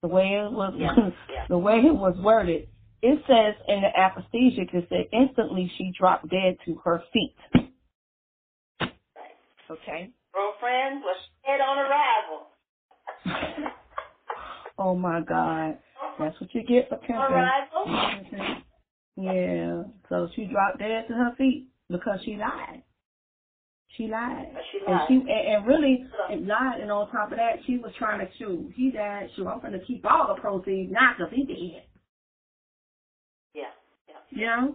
the 0.00 0.08
way 0.08 0.40
it 0.44 0.52
was, 0.52 0.74
Yeah, 0.76 0.94
yeah. 1.30 1.46
the 1.48 1.58
way 1.58 1.78
it 1.78 1.94
was 1.94 2.16
worded, 2.18 2.68
it 3.02 3.18
says 3.26 3.54
in 3.66 3.82
the 3.82 3.88
apophthegm, 3.98 4.56
it 4.58 4.86
said 4.88 5.06
instantly 5.12 5.70
she 5.76 5.92
dropped 5.98 6.28
dead 6.30 6.56
to 6.66 6.80
her 6.84 7.02
feet. 7.12 7.34
Okay. 9.70 10.10
Girlfriend 10.32 11.02
was 11.02 11.16
dead 11.44 11.60
on 11.60 11.78
arrival. 11.78 12.46
oh 14.78 14.94
my 14.94 15.20
God, 15.20 15.78
that's 16.18 16.40
what 16.40 16.54
you 16.54 16.62
get 16.62 16.88
for. 16.88 17.00
Arrival? 17.12 18.54
Yeah. 19.20 19.82
So 20.08 20.28
she 20.36 20.44
dropped 20.44 20.78
dead 20.78 21.08
to 21.08 21.14
her 21.14 21.34
feet 21.36 21.66
because 21.90 22.20
she 22.24 22.36
lied. 22.36 22.84
She 23.96 24.06
lied. 24.06 24.46
She 24.70 24.78
lied. 24.86 25.00
And 25.08 25.24
she 25.24 25.32
and, 25.32 25.56
and 25.56 25.66
really 25.66 26.04
and 26.30 26.46
lied, 26.46 26.80
and 26.80 26.92
on 26.92 27.10
top 27.10 27.32
of 27.32 27.38
that, 27.38 27.56
she 27.66 27.78
was 27.78 27.92
trying 27.98 28.20
to 28.20 28.32
shoot. 28.38 28.72
He 28.76 28.90
died. 28.90 29.28
Shoot, 29.34 29.46
I'm 29.46 29.60
gonna 29.60 29.80
keep 29.86 30.04
all 30.04 30.34
the 30.34 30.40
proceeds, 30.40 30.92
not 30.92 31.16
because 31.16 31.32
he 31.34 31.44
dead. 31.44 31.82
Yeah, 33.54 33.62
yeah. 34.08 34.14
You 34.30 34.46
know? 34.46 34.74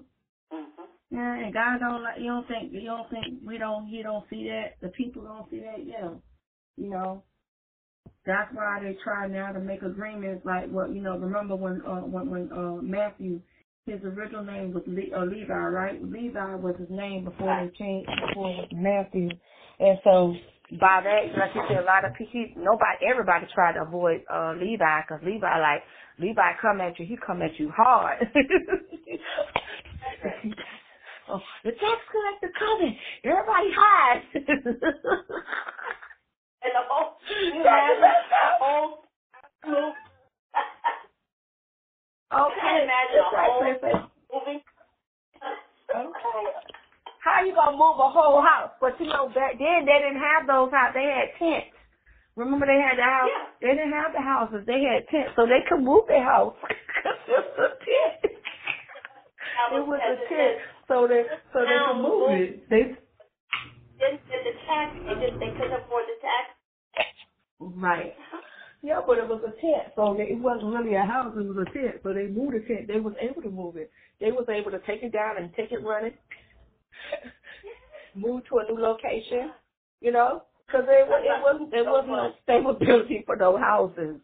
Mhm. 0.52 0.88
Yeah, 1.12 1.36
and 1.36 1.54
God 1.54 1.80
don't 1.80 2.04
like. 2.04 2.20
You 2.20 2.28
don't 2.28 2.48
think. 2.48 2.74
You 2.74 2.86
don't 2.86 3.10
think 3.10 3.40
we 3.46 3.58
don't. 3.58 3.88
He 3.88 4.02
don't 4.02 4.28
see 4.30 4.50
that. 4.50 4.78
The 4.82 4.90
people 4.90 5.22
don't 5.22 5.50
see 5.50 5.60
that. 5.60 5.86
Yeah. 5.86 6.10
You 6.76 6.90
know. 6.90 7.24
That's 8.26 8.54
why 8.54 8.80
they 8.82 8.98
try 9.04 9.28
now 9.28 9.52
to 9.52 9.60
make 9.60 9.82
agreements 9.82 10.46
like 10.46 10.70
what 10.70 10.90
you 10.94 11.02
know. 11.02 11.18
Remember 11.18 11.56
when 11.56 11.82
uh, 11.86 12.02
when 12.02 12.30
when 12.30 12.52
uh, 12.52 12.82
Matthew, 12.82 13.42
his 13.86 14.00
original 14.04 14.44
name 14.44 14.74
was 14.74 14.84
Le- 14.88 15.16
uh, 15.16 15.26
Levi, 15.26 15.54
right? 15.54 16.02
Levi 16.02 16.56
was 16.56 16.76
his 16.80 16.90
name 16.90 17.26
before 17.26 17.56
they 17.60 17.70
changed 17.78 18.10
before 18.28 18.50
it 18.50 18.58
was 18.58 18.70
Matthew, 18.74 19.30
and 19.80 20.00
so 20.04 20.34
by 20.80 21.02
that, 21.04 21.38
like 21.38 21.54
you 21.54 21.62
said, 21.68 21.84
a 21.84 21.86
lot 21.86 22.06
of 22.06 22.14
people, 22.16 22.46
nobody, 22.56 23.06
everybody 23.10 23.46
tried 23.54 23.74
to 23.74 23.82
avoid 23.82 24.24
uh, 24.32 24.54
Levi 24.56 25.02
because 25.02 25.22
Levi 25.24 25.60
like 25.60 25.84
Levi 26.20 26.52
come 26.62 26.80
at 26.80 26.98
you, 27.00 27.06
he 27.06 27.18
come 27.26 27.42
at 27.42 27.60
you 27.60 27.70
hard. 27.76 28.20
oh, 31.30 31.42
the 31.66 31.72
tax 31.72 32.02
collector 32.12 32.52
coming, 32.58 32.98
everybody 33.24 33.72
hide. 33.76 34.24
And 36.64 36.72
the 36.72 36.84
whole, 36.88 37.20
you 37.28 37.60
That's 37.64 37.68
imagine 37.68 38.00
messed 38.00 38.32
the 38.32 38.48
whole 38.64 39.04
Okay. 42.34 42.84
imagine 42.84 43.20
a 43.22 43.30
whole 43.46 43.64
movie. 43.64 44.64
Okay. 45.94 46.46
How 47.24 47.44
you 47.46 47.54
gonna 47.56 47.78
move 47.78 48.00
a 48.00 48.10
whole 48.10 48.42
house? 48.42 48.72
But 48.82 49.00
you 49.00 49.08
know, 49.08 49.30
back 49.30 49.58
then 49.60 49.86
they 49.86 50.00
didn't 50.02 50.20
have 50.22 50.48
those 50.48 50.72
houses. 50.72 50.96
They 50.96 51.08
had 51.08 51.30
tents. 51.40 51.76
Remember 52.36 52.66
they 52.66 52.82
had 52.82 52.98
the 52.98 53.04
house. 53.04 53.30
Yeah. 53.30 53.46
They 53.62 53.74
didn't 53.78 53.94
have 53.94 54.14
the 54.14 54.22
houses. 54.22 54.64
They 54.68 54.82
had 54.84 55.08
tents, 55.10 55.34
so 55.36 55.46
they 55.46 55.62
could 55.70 55.84
move 55.84 56.06
their 56.08 56.24
house. 56.24 56.56
it 57.06 57.30
was 57.30 57.60
a 57.60 57.70
tent. 57.86 58.34
It 59.74 59.84
was 59.88 60.02
a 60.02 60.16
tent, 60.30 60.58
so 60.88 61.08
they 61.08 61.24
so 61.54 61.60
they 61.62 61.80
could 61.86 62.02
move 62.02 62.32
it. 62.32 62.70
They 62.70 62.84
Didn't 64.00 64.22
get 64.28 64.42
the 64.44 64.54
tax. 64.68 64.98
They 64.98 65.16
just 65.22 65.40
they 65.40 65.52
couldn't 65.56 65.78
afford 65.86 66.06
the 66.10 66.18
tax. 66.20 66.46
right. 67.60 68.16
Yeah, 68.84 69.02
but 69.08 69.18
it 69.18 69.28
was 69.28 69.42
a 69.48 69.52
tent, 69.62 69.94
so 69.96 70.14
they, 70.18 70.26
it 70.36 70.40
wasn't 70.40 70.74
really 70.76 70.96
a 70.96 71.04
house. 71.06 71.34
It 71.38 71.48
was 71.48 71.58
a 71.68 71.72
tent, 71.74 72.02
so 72.04 72.14
they 72.14 72.28
moved 72.28 72.56
the 72.56 72.68
tent. 72.68 72.88
They 72.88 73.00
was 73.00 73.16
able 73.22 73.42
to 73.42 73.50
move 73.50 73.78
it. 73.78 73.92
They 74.20 74.32
was 74.32 74.46
able 74.50 74.72
to 74.72 74.80
take 74.86 75.04
it 75.04 75.14
down 75.14 75.38
and 75.38 75.54
take 75.56 75.72
it 75.72 75.84
running, 75.84 76.14
move 78.16 78.44
to 78.50 78.60
a 78.60 78.72
new 78.72 78.80
location. 78.82 79.54
You 80.02 80.12
know, 80.12 80.44
because 80.68 80.86
it, 80.90 81.08
it 81.10 81.44
wasn't 81.44 81.72
there 81.72 81.86
wasn't 81.86 82.12
no 82.14 82.34
stability 82.44 83.24
for 83.28 83.38
those 83.38 83.60
houses. 83.60 84.20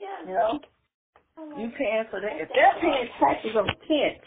Yeah. 0.00 0.28
You 0.28 0.34
know, 0.34 0.60
you 1.58 1.70
paying 1.78 2.04
for 2.10 2.20
that. 2.20 2.40
If 2.40 2.50
they're 2.54 2.76
paying 2.80 3.08
taxes 3.20 3.52
on 3.56 3.66
tents, 3.66 4.26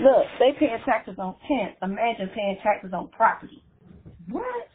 look, 0.00 0.26
they 0.40 0.52
paying 0.58 0.82
taxes 0.84 1.16
on 1.18 1.36
tents. 1.48 1.78
Imagine 1.82 2.30
paying 2.34 2.58
taxes 2.62 2.92
on 2.92 3.08
property. 3.10 3.62
What? 4.30 4.68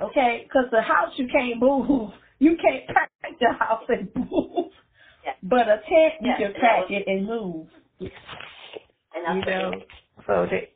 Yes. 0.00 0.08
Okay, 0.10 0.40
because 0.44 0.66
the 0.72 0.82
house 0.82 1.12
you 1.16 1.28
can't 1.32 1.60
move. 1.60 2.10
You 2.40 2.56
can't 2.56 2.86
pack 2.88 3.10
the 3.40 3.52
house 3.58 3.84
and 3.88 4.10
move. 4.16 4.72
Yeah. 5.24 5.32
But 5.42 5.68
a 5.68 5.78
tent 5.88 6.14
you 6.20 6.30
Yeah, 6.30 6.36
can 6.38 6.46
and 6.46 6.54
pack 6.56 6.80
was- 6.80 6.90
it 6.90 7.04
and 7.08 7.26
move. 7.26 7.68
And 9.14 9.46
You 9.46 9.46
know, 9.46 9.72
so 10.26 10.46
they 10.50 10.74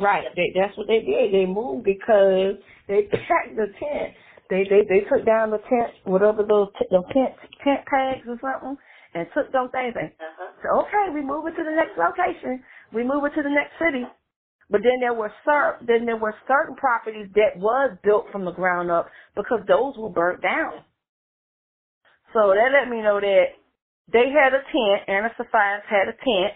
right. 0.00 0.26
They, 0.36 0.52
that's 0.54 0.76
what 0.78 0.88
they 0.88 1.00
did. 1.00 1.32
They 1.34 1.46
moved 1.46 1.84
because 1.84 2.56
they 2.88 3.04
packed 3.04 3.56
the 3.56 3.68
tent. 3.80 4.14
They 4.50 4.64
they 4.64 4.82
they 4.88 5.00
took 5.08 5.26
down 5.26 5.50
the 5.52 5.58
tent, 5.58 5.94
whatever 6.04 6.42
those 6.44 6.68
t- 6.78 6.86
the 6.90 7.02
tent 7.14 7.34
tent 7.64 7.86
pegs 7.86 8.26
or 8.28 8.38
something, 8.42 8.76
and 9.14 9.28
took 9.34 9.52
those 9.52 9.70
things 9.72 9.94
and 9.98 10.12
uh-huh. 10.20 10.52
so 10.62 10.68
okay, 10.86 11.14
we 11.14 11.22
move 11.22 11.46
it 11.46 11.56
to 11.56 11.64
the 11.64 11.76
next 11.76 11.96
location. 11.98 12.62
We 12.92 13.04
move 13.04 13.24
it 13.24 13.34
to 13.36 13.42
the 13.42 13.50
next 13.54 13.78
city. 13.78 14.04
But 14.70 14.82
then 14.82 15.00
there 15.00 15.14
were 15.14 15.32
cer- 15.44 15.78
then 15.86 16.06
there 16.06 16.16
were 16.18 16.34
certain 16.48 16.76
properties 16.76 17.28
that 17.36 17.58
was 17.58 17.96
built 18.04 18.26
from 18.32 18.44
the 18.46 18.52
ground 18.52 18.90
up 18.90 19.08
because 19.36 19.60
those 19.68 19.94
were 19.98 20.10
burnt 20.10 20.42
down. 20.42 20.84
So 22.34 22.54
that 22.54 22.72
let 22.72 22.90
me 22.90 23.02
know 23.02 23.20
that 23.20 23.46
they 24.12 24.30
had 24.30 24.54
a 24.54 24.62
tent, 24.62 25.08
Anna 25.08 25.30
Sophia's 25.36 25.84
had 25.88 26.08
a 26.08 26.14
tent. 26.14 26.54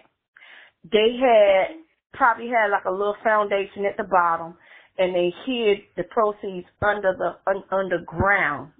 They 0.93 1.19
had 1.21 1.77
probably 2.15 2.49
had 2.49 2.71
like 2.71 2.85
a 2.87 2.93
little 2.93 3.17
foundation 3.25 3.87
at 3.87 3.97
the 3.97 4.05
bottom 4.05 4.57
and 4.99 5.15
they 5.15 5.33
hid 5.47 5.79
the 5.97 6.05
proceeds 6.05 6.67
under 6.83 7.15
the 7.19 7.37
un, 7.51 7.65
underground. 7.73 8.73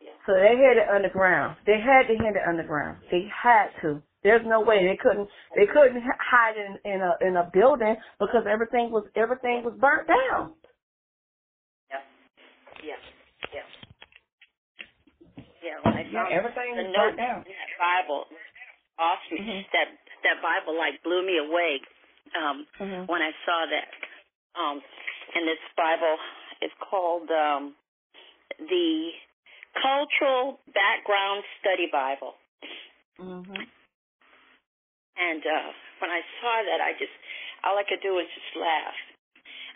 Yeah. 0.00 0.10
So 0.26 0.34
they 0.34 0.56
had 0.56 0.78
it 0.78 0.88
underground. 0.94 1.56
They 1.66 1.80
had 1.80 2.08
to 2.08 2.14
hid 2.14 2.36
it 2.36 2.48
underground. 2.48 2.98
They 3.10 3.26
had 3.42 3.68
to. 3.82 4.02
There's 4.26 4.42
no 4.44 4.58
way 4.60 4.82
they 4.82 4.96
couldn't. 4.98 5.28
They 5.54 5.66
couldn't 5.70 6.02
hide 6.18 6.56
in, 6.58 6.74
in 6.82 6.98
a 7.00 7.12
in 7.22 7.36
a 7.36 7.48
building 7.54 7.94
because 8.18 8.42
everything 8.50 8.90
was 8.90 9.06
everything 9.14 9.62
was 9.62 9.78
burnt 9.78 10.08
down. 10.08 10.54
Yeah. 11.86 12.02
Yeah. 12.82 12.98
Yeah. 13.54 13.62
Yeah. 15.62 15.78
When 15.86 15.94
I 15.94 16.02
Yeah, 16.10 16.26
everything 16.34 16.74
the 16.74 16.82
was 16.82 16.92
note 16.92 17.14
burnt 17.14 17.16
down. 17.18 17.44
that 17.46 17.70
Bible, 17.78 18.24
awesome. 18.98 19.38
Mhm. 19.38 19.64
That 19.72 19.88
that 20.24 20.42
Bible 20.42 20.76
like 20.76 21.00
blew 21.04 21.22
me 21.24 21.38
away 21.38 21.80
um, 22.34 22.66
Mhm. 22.80 23.06
when 23.08 23.22
I 23.22 23.30
saw 23.46 23.66
that. 23.70 23.88
Um, 24.60 24.82
and 25.36 25.46
this 25.46 25.58
Bible 25.76 26.18
is 26.62 26.72
called 26.90 27.30
um, 27.30 27.76
the 28.58 29.12
Cultural 29.80 30.58
Background 30.74 31.44
Study 31.60 31.86
Bible. 31.92 32.34
Mhm. 33.20 33.68
And 35.16 35.40
uh, 35.40 35.68
when 36.04 36.12
I 36.12 36.20
saw 36.40 36.54
that, 36.60 36.80
I 36.84 36.92
just 37.00 37.12
all 37.64 37.80
I 37.80 37.84
could 37.88 38.04
do 38.04 38.12
was 38.12 38.28
just 38.28 38.52
laugh, 38.52 38.98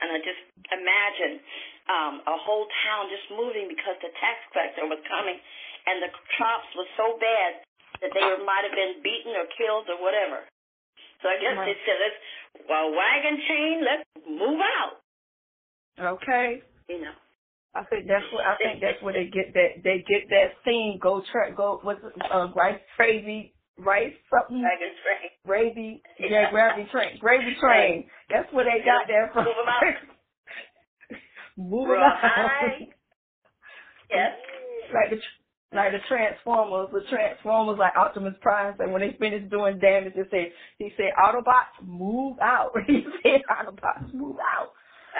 and 0.05 0.13
I 0.13 0.19
just 0.21 0.43
imagine 0.69 1.41
um, 1.89 2.15
a 2.29 2.37
whole 2.37 2.69
town 2.85 3.09
just 3.09 3.25
moving 3.33 3.67
because 3.73 3.97
the 4.05 4.13
tax 4.21 4.37
collector 4.53 4.85
was 4.85 5.01
coming, 5.09 5.41
and 5.89 6.05
the 6.05 6.13
crops 6.37 6.69
was 6.77 6.87
so 7.01 7.17
bad 7.17 7.65
that 8.05 8.13
they 8.13 8.25
might 8.45 8.69
have 8.69 8.77
been 8.77 9.01
beaten 9.01 9.33
or 9.33 9.49
killed 9.57 9.89
or 9.89 9.97
whatever. 10.05 10.45
So 11.25 11.29
I 11.33 11.41
guess 11.41 11.57
they 11.57 11.77
said, 11.89 11.97
"Let's 12.01 12.21
well, 12.69 12.93
wagon 12.93 13.37
chain, 13.49 13.75
let's 13.81 14.05
move 14.29 14.61
out." 14.61 15.01
Okay. 16.21 16.61
You 16.89 17.01
know. 17.01 17.17
I 17.73 17.85
think 17.85 18.09
that's 18.09 18.27
what 18.33 18.45
I 18.45 18.57
think 18.59 18.83
that's 18.83 19.01
where 19.01 19.15
they 19.15 19.31
get 19.31 19.55
that 19.55 19.81
they 19.85 20.05
get 20.05 20.29
that 20.29 20.59
theme. 20.65 20.99
Go 21.01 21.23
track. 21.33 21.57
Go 21.57 21.81
what's? 21.83 22.01
Uh, 22.03 22.49
rice 22.53 22.81
crazy 22.97 23.55
rice 23.85 24.15
something. 24.31 24.57
Mm-hmm. 24.59 24.65
Wagon 24.65 24.95
train. 25.03 25.31
Gravy, 25.47 26.03
yeah, 26.21 26.51
gravy 26.51 26.89
train, 26.93 27.19
gravy 27.19 27.57
train. 27.61 28.07
That's 28.31 28.53
where 28.53 28.65
they 28.65 28.85
got 28.85 29.07
that 29.09 29.33
from. 29.33 29.45
Move 29.45 29.57
'em 29.63 29.69
out. 29.69 29.95
Move 31.57 31.91
out. 31.91 32.79
Yes. 34.11 34.33
like 34.95 35.11
the 35.11 35.19
like 35.73 35.93
the 35.93 35.99
Transformers, 36.09 36.89
the 36.93 37.03
Transformers 37.09 37.79
like 37.79 37.95
Optimus 37.97 38.35
Prime 38.41 38.75
said 38.77 38.91
when 38.91 39.03
they 39.03 39.17
finished 39.19 39.51
doing 39.51 39.79
damage, 39.79 40.15
they 40.17 40.23
said 40.31 40.53
he 40.79 40.91
said 40.97 41.13
Autobots 41.19 41.79
move 41.87 42.39
out. 42.43 42.73
He 42.87 43.05
said 43.23 43.43
Autobots 43.51 44.13
move 44.13 44.37
out 44.41 44.73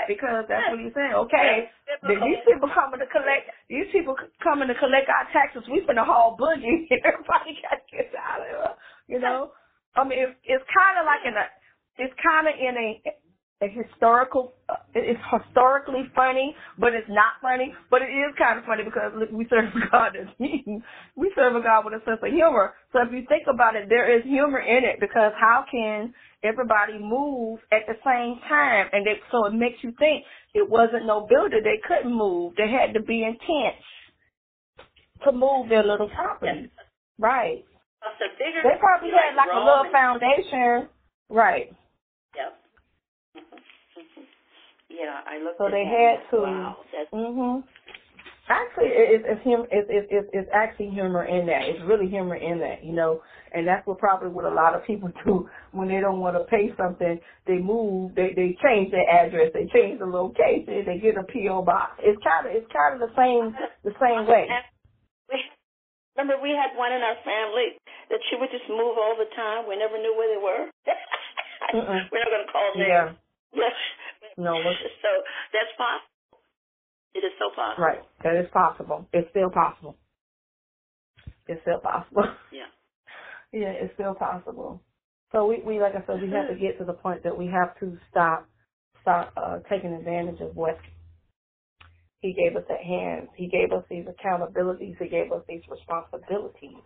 because 0.09 0.45
that's 0.49 0.69
what 0.71 0.81
he's 0.81 0.95
saying. 0.95 1.15
Okay, 1.29 1.71
these 2.03 2.41
people 2.47 2.69
coming 2.75 3.01
to 3.01 3.07
collect 3.09 3.51
these 3.69 3.87
people 3.93 4.17
coming 4.43 4.69
to 4.69 4.75
collect 4.77 5.09
our 5.09 5.27
taxes. 5.33 5.65
We 5.71 5.83
finna 5.87 6.05
haul 6.07 6.37
boogie. 6.39 6.87
And 6.91 7.03
everybody 7.05 7.59
got 7.63 7.79
to 7.83 7.87
get 7.91 8.13
out 8.19 8.41
of 8.41 8.47
here. 8.49 8.75
You 9.09 9.19
know, 9.21 9.53
I 9.97 10.05
mean, 10.05 10.19
it's, 10.21 10.37
it's 10.45 10.65
kind 10.75 10.99
of 10.99 11.07
like 11.07 11.23
in 11.27 11.35
a, 11.35 11.47
it's 11.99 12.15
kind 12.23 12.47
of 12.49 12.55
in 12.59 12.75
a, 12.77 12.89
a 13.63 13.69
historical, 13.69 14.55
it's 14.95 15.21
historically 15.29 16.09
funny, 16.15 16.57
but 16.79 16.95
it's 16.95 17.09
not 17.09 17.37
funny. 17.43 17.75
But 17.91 18.01
it 18.03 18.09
is 18.09 18.33
kind 18.39 18.59
of 18.59 18.65
funny 18.65 18.85
because 18.85 19.13
look, 19.15 19.31
we 19.31 19.47
serve 19.51 19.69
a 19.69 19.91
God 19.93 20.17
that's 20.17 20.33
we 21.17 21.33
serve 21.37 21.57
a 21.57 21.63
God 21.63 21.85
with 21.85 21.95
a 21.95 22.05
sense 22.05 22.21
of 22.25 22.33
humor. 22.33 22.73
So 22.93 23.01
if 23.05 23.13
you 23.13 23.25
think 23.29 23.45
about 23.53 23.77
it, 23.77 23.89
there 23.89 24.09
is 24.09 24.25
humor 24.25 24.61
in 24.61 24.85
it 24.85 24.97
because 24.99 25.33
how 25.37 25.65
can 25.71 26.15
everybody 26.43 26.97
move 26.99 27.61
at 27.71 27.85
the 27.85 28.01
same 28.01 28.41
time? 28.49 28.89
And 28.93 29.07
they, 29.07 29.21
so 29.31 29.45
it 29.45 29.53
makes 29.53 29.85
you 29.85 29.93
think 29.99 30.25
it 30.55 30.69
wasn't 30.69 31.05
no 31.05 31.27
builder. 31.29 31.61
They 31.61 31.85
couldn't 31.85 32.13
move. 32.13 32.55
They 32.57 32.69
had 32.69 32.95
to 32.95 33.03
be 33.03 33.25
intense 33.25 33.85
to 35.25 35.33
move 35.33 35.69
their 35.69 35.85
little 35.85 36.09
property. 36.09 36.71
Right. 37.19 37.65
bigger, 38.41 38.65
they 38.65 38.81
probably 38.81 39.13
had 39.13 39.37
like 39.37 39.53
a 39.53 39.61
little 39.61 39.93
foundation. 39.93 40.89
Right. 41.29 41.69
Yep. 42.35 42.60
Yeah, 44.91 45.21
I 45.27 45.39
looked. 45.43 45.59
So 45.59 45.69
they 45.71 45.85
had 45.85 46.19
to. 46.31 46.43
Wow. 46.43 46.77
Mhm. 47.13 47.65
Actually, 48.51 48.91
it's 48.91 49.25
it's 49.29 49.43
hum 49.45 49.63
it's 49.71 49.87
it's 50.11 50.29
it's 50.33 50.51
actually 50.53 50.91
humor 50.91 51.25
in 51.25 51.47
that. 51.47 51.63
It's 51.71 51.79
really 51.87 52.09
humor 52.09 52.35
in 52.35 52.59
that, 52.59 52.83
you 52.83 52.93
know. 52.93 53.23
And 53.55 53.67
that's 53.67 53.87
what 53.87 53.99
probably 53.99 54.29
what 54.29 54.45
a 54.45 54.51
lot 54.51 54.75
of 54.75 54.85
people 54.85 55.11
do 55.25 55.49
when 55.71 55.87
they 55.87 56.01
don't 56.01 56.19
want 56.19 56.35
to 56.37 56.45
pay 56.51 56.75
something. 56.77 57.21
They 57.47 57.59
move. 57.59 58.15
They 58.17 58.35
they 58.35 58.59
change 58.59 58.91
their 58.91 59.07
address. 59.07 59.53
They 59.55 59.71
change 59.71 60.01
the 60.01 60.07
location. 60.07 60.83
They 60.85 60.99
get 60.99 61.15
a 61.17 61.23
PO 61.23 61.63
box. 61.63 62.03
It's 62.03 62.19
kind 62.27 62.47
of 62.47 62.53
it's 62.53 62.67
kind 62.75 62.99
of 62.99 63.07
the 63.07 63.15
same 63.15 63.55
the 63.85 63.95
same 64.03 64.27
way. 64.27 64.51
Remember, 66.19 66.43
we 66.43 66.51
had 66.51 66.75
one 66.77 66.91
in 66.93 67.01
our 67.07 67.17
family 67.23 67.79
that 68.11 68.19
she 68.29 68.37
would 68.37 68.51
just 68.51 68.67
move 68.69 68.99
all 68.99 69.15
the 69.17 69.31
time. 69.39 69.65
We 69.71 69.79
never 69.79 69.97
knew 69.97 70.13
where 70.19 70.27
they 70.29 70.43
were. 70.43 70.67
We're 71.73 72.19
not 72.19 72.35
going 72.35 72.45
to 72.45 72.51
call 72.53 72.75
names. 72.75 72.91
Yeah. 72.91 73.15
Yes. 73.55 73.73
No. 74.37 74.55
So 75.03 75.11
that's 75.53 75.73
possible. 75.79 76.11
It 77.15 77.25
is 77.27 77.33
so 77.39 77.51
possible. 77.55 77.85
Right. 77.85 78.03
That 78.25 78.37
is 78.37 78.51
possible. 78.53 79.09
It's 79.13 79.31
still 79.31 79.51
possible. 79.51 79.97
It's 81.49 81.63
still 81.63 81.81
possible. 81.81 82.25
Yeah. 82.53 82.71
yeah, 83.53 83.73
it's 83.83 83.95
still 83.95 84.15
possible. 84.15 84.83
So 85.33 85.47
we, 85.47 85.63
we 85.67 85.81
like 85.81 85.95
I 85.95 86.07
said, 86.07 86.23
we 86.23 86.31
have 86.31 86.49
to 86.49 86.55
get 86.57 86.79
to 86.79 86.85
the 86.85 86.95
point 86.95 87.25
that 87.25 87.37
we 87.39 87.47
have 87.47 87.79
to 87.81 87.99
stop 88.11 88.49
stop 89.03 89.33
uh, 89.37 89.61
taking 89.71 89.93
advantage 89.95 90.41
of 90.41 90.57
what 90.57 90.79
he 92.21 92.35
gave 92.35 92.57
us 92.57 92.65
at 92.71 92.85
hands. 92.85 93.29
He 93.37 93.49
gave 93.49 93.73
us 93.73 93.85
these 93.91 94.07
accountabilities. 94.07 94.97
He 95.01 95.09
gave 95.09 95.33
us 95.33 95.43
these 95.49 95.63
responsibilities. 95.71 96.83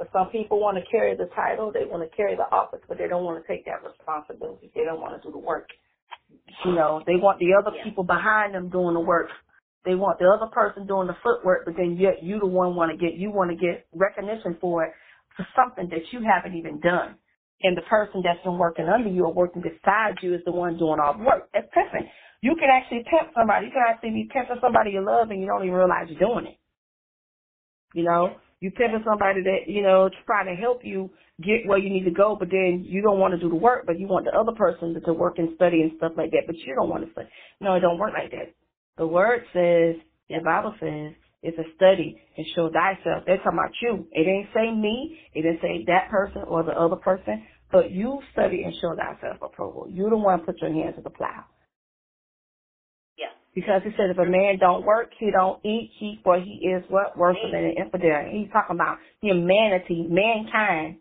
But 0.00 0.08
some 0.16 0.32
people 0.32 0.58
want 0.58 0.80
to 0.80 0.90
carry 0.90 1.14
the 1.14 1.28
title, 1.36 1.68
they 1.68 1.84
want 1.84 2.00
to 2.00 2.16
carry 2.16 2.32
the 2.34 2.48
office, 2.48 2.80
but 2.88 2.96
they 2.96 3.06
don't 3.06 3.22
want 3.22 3.36
to 3.36 3.44
take 3.44 3.68
that 3.68 3.84
responsibility. 3.84 4.72
They 4.74 4.88
don't 4.88 4.96
want 4.98 5.12
to 5.12 5.20
do 5.20 5.30
the 5.30 5.38
work. 5.38 5.68
You 6.64 6.72
know, 6.72 7.04
they 7.04 7.20
want 7.20 7.38
the 7.38 7.52
other 7.52 7.76
people 7.84 8.02
behind 8.02 8.54
them 8.54 8.70
doing 8.70 8.94
the 8.94 9.04
work. 9.04 9.28
They 9.84 9.94
want 9.94 10.18
the 10.18 10.24
other 10.24 10.48
person 10.48 10.86
doing 10.86 11.06
the 11.06 11.20
footwork, 11.22 11.66
but 11.66 11.76
then 11.76 12.00
yet 12.00 12.24
you 12.24 12.40
the 12.40 12.48
one 12.48 12.76
want 12.76 12.88
to 12.88 12.96
get 12.96 13.20
you 13.20 13.30
want 13.30 13.52
to 13.52 13.56
get 13.60 13.84
recognition 13.92 14.56
for 14.58 14.84
it 14.84 14.92
for 15.36 15.46
something 15.52 15.92
that 15.92 16.08
you 16.16 16.24
haven't 16.24 16.56
even 16.56 16.80
done. 16.80 17.20
And 17.60 17.76
the 17.76 17.84
person 17.84 18.24
that's 18.24 18.40
been 18.40 18.56
working 18.56 18.88
under 18.88 19.10
you 19.10 19.28
or 19.28 19.34
working 19.34 19.60
beside 19.60 20.16
you 20.22 20.32
is 20.32 20.40
the 20.46 20.52
one 20.52 20.78
doing 20.78 20.96
all 20.96 21.12
the 21.12 21.24
work. 21.24 21.52
That's 21.52 21.68
pimping. 21.76 22.08
You 22.40 22.56
can 22.56 22.72
actually 22.72 23.04
pimp 23.04 23.36
somebody. 23.36 23.66
You 23.66 23.72
can 23.72 23.84
actually 23.84 24.16
be 24.16 24.30
pimping 24.32 24.64
somebody 24.64 24.96
you 24.96 25.04
love 25.04 25.28
and 25.28 25.40
you 25.40 25.46
don't 25.46 25.60
even 25.60 25.76
realize 25.76 26.08
you're 26.08 26.24
doing 26.24 26.46
it. 26.46 26.58
You 27.92 28.04
know, 28.04 28.40
you 28.60 28.70
pimping 28.70 29.02
somebody 29.04 29.42
that, 29.42 29.68
you 29.68 29.82
know, 29.82 30.10
trying 30.26 30.46
to 30.46 30.60
help 30.60 30.80
you 30.84 31.10
get 31.42 31.66
where 31.66 31.78
you 31.78 31.88
need 31.88 32.04
to 32.04 32.10
go, 32.10 32.36
but 32.38 32.50
then 32.50 32.84
you 32.86 33.00
don't 33.02 33.18
want 33.18 33.32
to 33.32 33.40
do 33.40 33.48
the 33.48 33.54
work, 33.54 33.84
but 33.86 33.98
you 33.98 34.06
want 34.06 34.26
the 34.26 34.38
other 34.38 34.52
person 34.52 34.94
to, 34.94 35.00
to 35.00 35.12
work 35.12 35.38
and 35.38 35.56
study 35.56 35.80
and 35.80 35.92
stuff 35.96 36.12
like 36.16 36.30
that, 36.32 36.42
but 36.46 36.56
you 36.56 36.74
don't 36.74 36.90
want 36.90 37.04
to 37.04 37.12
study. 37.12 37.28
No, 37.60 37.74
it 37.74 37.80
don't 37.80 37.98
work 37.98 38.12
like 38.12 38.30
that. 38.32 38.54
The 38.98 39.06
word 39.06 39.42
says, 39.52 39.96
the 40.28 40.38
Bible 40.44 40.74
says, 40.78 41.14
it's 41.42 41.58
a 41.58 41.64
study 41.74 42.20
and 42.36 42.46
show 42.54 42.68
thyself. 42.68 43.24
They're 43.24 43.38
talking 43.38 43.58
about 43.58 43.72
you. 43.80 44.06
It 44.12 44.28
ain't 44.28 44.48
say 44.54 44.70
me. 44.70 45.18
It 45.32 45.42
didn't 45.42 45.62
say 45.62 45.84
that 45.86 46.10
person 46.10 46.42
or 46.46 46.62
the 46.62 46.72
other 46.72 46.96
person, 46.96 47.46
but 47.72 47.90
you 47.90 48.20
study 48.32 48.62
and 48.62 48.74
show 48.80 48.94
thyself 48.94 49.38
approval. 49.40 49.86
You 49.90 50.10
the 50.10 50.16
one 50.18 50.40
put 50.40 50.60
your 50.60 50.72
hands 50.72 50.96
to 50.96 51.02
the 51.02 51.10
plow. 51.10 51.44
Because 53.54 53.82
he 53.82 53.90
said 53.96 54.10
if 54.10 54.18
a 54.18 54.24
man 54.24 54.58
don't 54.60 54.84
work, 54.86 55.10
he 55.18 55.30
don't 55.32 55.64
eat, 55.64 55.90
he 55.98 56.20
for 56.22 56.38
he 56.38 56.68
is 56.68 56.84
what? 56.88 57.18
Worse 57.18 57.36
than 57.42 57.64
an 57.64 57.74
infidel. 57.76 58.28
He's 58.30 58.50
talking 58.52 58.76
about 58.76 58.98
humanity, 59.20 60.06
mankind. 60.08 60.98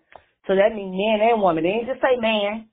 So 0.47 0.55
that 0.55 0.73
means 0.73 0.91
man 0.91 1.19
and 1.29 1.41
woman. 1.41 1.63
They 1.63 1.71
didn't 1.71 1.87
just 1.87 2.01
say 2.01 2.19
man. 2.19 2.67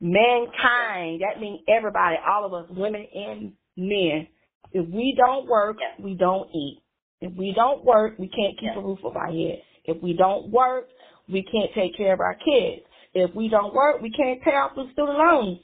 Mankind. 0.00 1.20
That 1.20 1.40
means 1.40 1.60
everybody, 1.68 2.16
all 2.26 2.46
of 2.46 2.54
us, 2.54 2.70
women 2.70 3.06
and 3.14 3.52
men. 3.76 4.28
If 4.72 4.88
we 4.88 5.14
don't 5.16 5.46
work, 5.46 5.76
yeah. 5.78 6.04
we 6.04 6.14
don't 6.14 6.48
eat. 6.54 6.82
If 7.20 7.36
we 7.36 7.52
don't 7.54 7.84
work, 7.84 8.18
we 8.18 8.28
can't 8.28 8.58
keep 8.58 8.70
yeah. 8.74 8.78
a 8.78 8.82
roof 8.82 8.98
over 9.04 9.18
our 9.18 9.26
head. 9.26 9.62
If 9.84 10.02
we 10.02 10.14
don't 10.14 10.50
work, 10.50 10.88
we 11.28 11.42
can't 11.42 11.70
take 11.74 11.96
care 11.96 12.12
of 12.14 12.20
our 12.20 12.34
kids. 12.34 12.82
If 13.14 13.34
we 13.34 13.48
don't 13.48 13.74
work, 13.74 14.00
we 14.02 14.10
can't 14.10 14.42
pay 14.42 14.52
off 14.52 14.72
the 14.74 14.84
student 14.92 15.18
loans. 15.18 15.58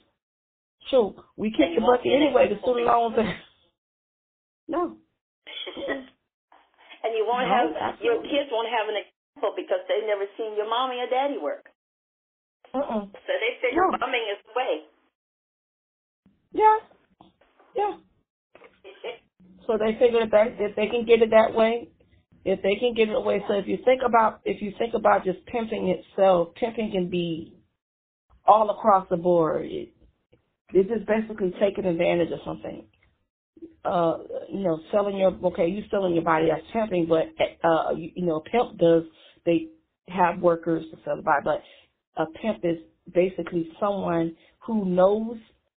Shoot, 0.89 1.15
we 1.37 1.51
kick 1.51 1.75
the 1.75 1.81
bucket 1.81 2.11
anyway. 2.13 2.49
The 2.49 2.59
student 2.61 2.87
loans. 2.87 3.15
Are... 3.17 3.37
no. 4.67 4.97
and 7.03 7.15
you 7.15 7.25
won't 7.27 7.47
no, 7.47 7.55
have 7.55 7.69
absolutely. 7.75 8.05
your 8.05 8.21
kids 8.23 8.49
won't 8.51 8.69
have 8.69 8.87
an 8.89 8.97
example 9.03 9.53
because 9.55 9.81
they've 9.87 10.07
never 10.07 10.25
seen 10.37 10.55
your 10.57 10.69
mommy 10.69 10.97
or 10.99 11.09
daddy 11.09 11.37
work. 11.37 11.67
Uh-uh. 12.73 13.05
So 13.11 13.31
they 13.39 13.59
figure 13.61 13.81
No. 13.81 13.97
bumming 13.99 14.25
is 14.31 14.39
the 14.45 14.53
way. 14.55 14.73
Yeah. 16.53 16.77
Yeah. 17.75 17.97
So 19.67 19.77
they 19.77 19.97
figure 19.99 20.27
that 20.29 20.47
if 20.59 20.75
they 20.75 20.87
can 20.87 21.05
get 21.05 21.21
it 21.21 21.31
that 21.31 21.55
way, 21.55 21.89
if 22.45 22.61
they 22.61 22.75
can 22.75 22.93
get 22.95 23.09
it 23.09 23.15
away. 23.15 23.43
So 23.47 23.55
if 23.55 23.67
you 23.67 23.77
think 23.85 24.01
about 24.05 24.41
if 24.45 24.61
you 24.61 24.73
think 24.77 24.93
about 24.93 25.25
just 25.25 25.45
pimping 25.47 25.87
itself, 25.89 26.55
pimping 26.55 26.91
can 26.91 27.09
be 27.09 27.57
all 28.45 28.69
across 28.69 29.07
the 29.09 29.17
board. 29.17 29.65
It, 29.65 29.93
it's 30.73 30.89
just 30.89 31.07
basically 31.07 31.53
taking 31.59 31.85
advantage 31.85 32.31
of 32.31 32.39
something. 32.45 32.85
Uh, 33.85 34.17
you 34.49 34.63
know, 34.63 34.79
selling 34.91 35.17
your 35.17 35.31
okay, 35.45 35.67
you 35.67 35.83
selling 35.91 36.13
your 36.13 36.23
body 36.23 36.47
that's 36.49 36.65
pimping, 36.73 37.07
but 37.07 37.27
uh, 37.67 37.91
you, 37.95 38.11
you 38.15 38.25
know, 38.25 38.37
a 38.37 38.43
pimp 38.43 38.77
does 38.79 39.03
they 39.45 39.67
have 40.09 40.39
workers 40.39 40.85
to 40.91 40.97
sell 41.05 41.17
the 41.17 41.21
body, 41.21 41.41
but 41.43 41.63
a 42.17 42.25
pimp 42.41 42.59
is 42.63 42.77
basically 43.13 43.69
someone 43.79 44.35
who 44.65 44.85
knows 44.85 45.37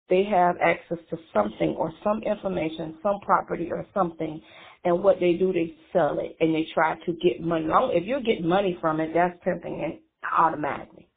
they 0.09 0.23
have 0.23 0.55
access 0.63 0.99
to 1.09 1.17
something 1.33 1.75
or 1.77 1.91
some 2.03 2.21
information, 2.23 2.95
some 3.03 3.19
property 3.21 3.69
or 3.71 3.85
something, 3.93 4.41
and 4.85 5.03
what 5.03 5.19
they 5.19 5.33
do, 5.33 5.51
they 5.53 5.73
sell 5.93 6.19
it 6.19 6.37
and 6.39 6.53
they 6.53 6.67
try 6.73 6.95
to 7.05 7.13
get 7.13 7.41
money. 7.41 7.65
If 7.93 8.05
you're 8.05 8.21
getting 8.21 8.47
money 8.47 8.77
from 8.81 8.99
it, 8.99 9.11
that's 9.13 9.37
pimping 9.43 9.79
it 9.81 10.01
automatically. 10.37 11.09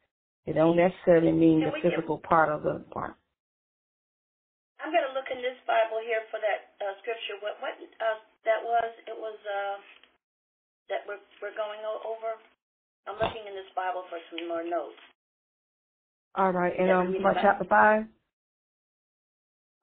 It 0.45 0.53
don't 0.53 0.77
necessarily 0.77 1.31
mean 1.31 1.61
the 1.61 1.71
physical 1.83 2.19
part 2.27 2.49
of 2.49 2.63
the 2.63 2.83
part. 2.91 3.15
I'm 4.89 4.97
going 4.97 5.05
to 5.05 5.13
look 5.13 5.29
in 5.29 5.45
this 5.45 5.61
Bible 5.69 6.01
here 6.01 6.25
for 6.33 6.41
that 6.41 6.73
uh, 6.81 6.97
scripture. 7.05 7.37
What 7.45 7.61
what 7.61 7.77
uh, 7.77 8.25
that 8.49 8.65
was? 8.65 8.89
It 9.05 9.13
was 9.13 9.37
uh, 9.45 9.77
that 10.89 11.05
we're 11.07 11.21
we're 11.41 11.55
going 11.57 11.81
o- 11.85 12.03
over. 12.17 12.39
I'm 13.07 13.17
looking 13.21 13.45
in 13.47 13.55
this 13.55 13.69
Bible 13.75 14.05
for 14.09 14.19
some 14.31 14.47
more 14.49 14.63
notes. 14.65 14.99
All 16.35 16.51
right, 16.53 16.73
and 16.79 16.91
um, 16.91 17.23
my 17.23 17.33
chapter 17.35 17.65
five, 17.69 18.03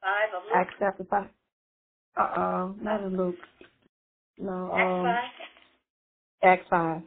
Five 0.02 0.30
of 0.36 0.42
Luke. 0.44 0.54
Acts 0.56 0.74
chapter 0.80 1.04
five. 1.10 1.30
Uh 2.18 2.22
uh 2.22 2.72
not 2.82 3.04
in 3.04 3.16
Luke. 3.16 3.36
No, 4.38 4.72
Acts 4.74 4.92
um, 4.92 5.02
five. 5.06 5.30
Acts 6.42 6.66
five. 6.70 7.02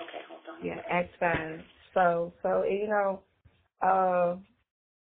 Okay, 0.00 0.22
hold 0.28 0.42
on. 0.50 0.66
Yeah, 0.66 0.82
Acts 0.90 1.14
five. 1.20 1.60
So, 1.94 2.34
so 2.42 2.64
you 2.64 2.88
know, 2.88 3.22
uh, 3.82 4.36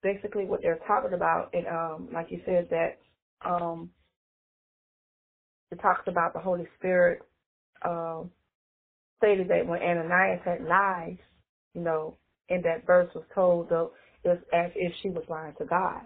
basically 0.02 0.44
what 0.44 0.60
they're 0.62 0.80
talking 0.86 1.14
about, 1.14 1.50
and 1.52 1.66
um, 1.66 2.08
like 2.12 2.30
you 2.30 2.40
said, 2.44 2.68
that 2.70 2.98
um, 3.44 3.90
it 5.70 5.80
talks 5.80 6.02
about 6.06 6.32
the 6.32 6.40
Holy 6.40 6.66
Spirit. 6.78 7.22
Um, 7.84 8.30
stated 9.20 9.48
that 9.48 9.66
when 9.66 9.80
Ananias 9.82 10.40
had 10.44 10.64
lied, 10.64 11.18
you 11.74 11.82
know, 11.82 12.16
in 12.48 12.62
that 12.62 12.86
verse 12.86 13.08
was 13.14 13.24
told 13.34 13.68
though, 13.68 13.92
it's 14.24 14.42
as 14.52 14.70
if 14.74 14.92
she 15.02 15.10
was 15.10 15.24
lying 15.28 15.54
to 15.58 15.64
God. 15.64 16.00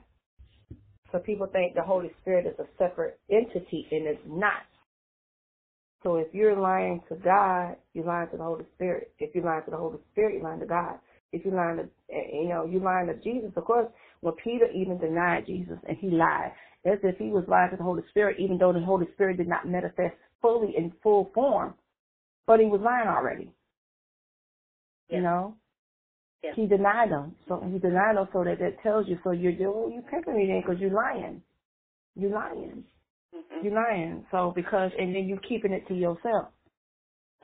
So 1.12 1.18
people 1.18 1.46
think 1.46 1.74
the 1.74 1.82
Holy 1.82 2.10
Spirit 2.20 2.46
is 2.46 2.58
a 2.58 2.66
separate 2.76 3.18
entity, 3.30 3.86
and 3.90 4.06
it's 4.06 4.20
not. 4.26 4.66
So 6.02 6.16
if 6.16 6.28
you're 6.32 6.58
lying 6.58 7.00
to 7.08 7.16
God, 7.16 7.76
you're 7.94 8.04
lying 8.04 8.28
to 8.30 8.36
the 8.36 8.42
Holy 8.42 8.64
Spirit. 8.74 9.12
If 9.18 9.34
you're 9.34 9.44
lying 9.44 9.64
to 9.64 9.70
the 9.70 9.76
Holy 9.76 9.98
Spirit, 10.12 10.34
you're 10.34 10.42
lying 10.42 10.60
to 10.60 10.66
God. 10.66 10.98
If 11.32 11.44
you're 11.44 11.54
lying 11.54 11.76
to, 11.78 11.88
you 12.08 12.48
know, 12.48 12.66
you're 12.66 12.82
lying 12.82 13.06
to 13.06 13.14
Jesus. 13.14 13.50
Of 13.56 13.64
course, 13.64 13.88
when 14.20 14.34
Peter 14.42 14.66
even 14.74 14.98
denied 14.98 15.46
Jesus 15.46 15.78
and 15.88 15.96
he 15.98 16.10
lied, 16.10 16.52
as 16.84 16.98
if 17.02 17.16
he 17.16 17.30
was 17.30 17.44
lying 17.48 17.70
to 17.70 17.76
the 17.76 17.82
Holy 17.82 18.02
Spirit, 18.10 18.36
even 18.38 18.58
though 18.58 18.72
the 18.72 18.80
Holy 18.80 19.06
Spirit 19.14 19.38
did 19.38 19.48
not 19.48 19.66
manifest 19.66 20.14
fully 20.42 20.74
in 20.76 20.92
full 21.02 21.30
form, 21.34 21.74
but 22.46 22.60
he 22.60 22.66
was 22.66 22.80
lying 22.82 23.08
already. 23.08 23.50
You 25.08 25.22
know. 25.22 25.56
Yeah. 26.42 26.50
He 26.54 26.66
denied 26.66 27.10
them. 27.10 27.34
So 27.48 27.62
he 27.72 27.78
denied 27.78 28.16
them 28.16 28.28
so 28.32 28.44
that 28.44 28.58
that 28.58 28.82
tells 28.82 29.08
you. 29.08 29.18
So 29.24 29.30
you're 29.30 29.52
well, 29.72 29.90
you 29.90 30.02
pimping 30.10 30.36
me 30.36 30.46
then 30.46 30.60
because 30.60 30.80
you're 30.80 30.90
lying. 30.90 31.40
You're 32.16 32.32
lying. 32.32 32.84
Mm-hmm. 33.34 33.64
You're 33.64 33.74
lying. 33.74 34.26
So 34.30 34.52
because 34.54 34.90
and 34.98 35.14
then 35.14 35.24
you're 35.26 35.38
keeping 35.38 35.72
it 35.72 35.88
to 35.88 35.94
yourself. 35.94 36.48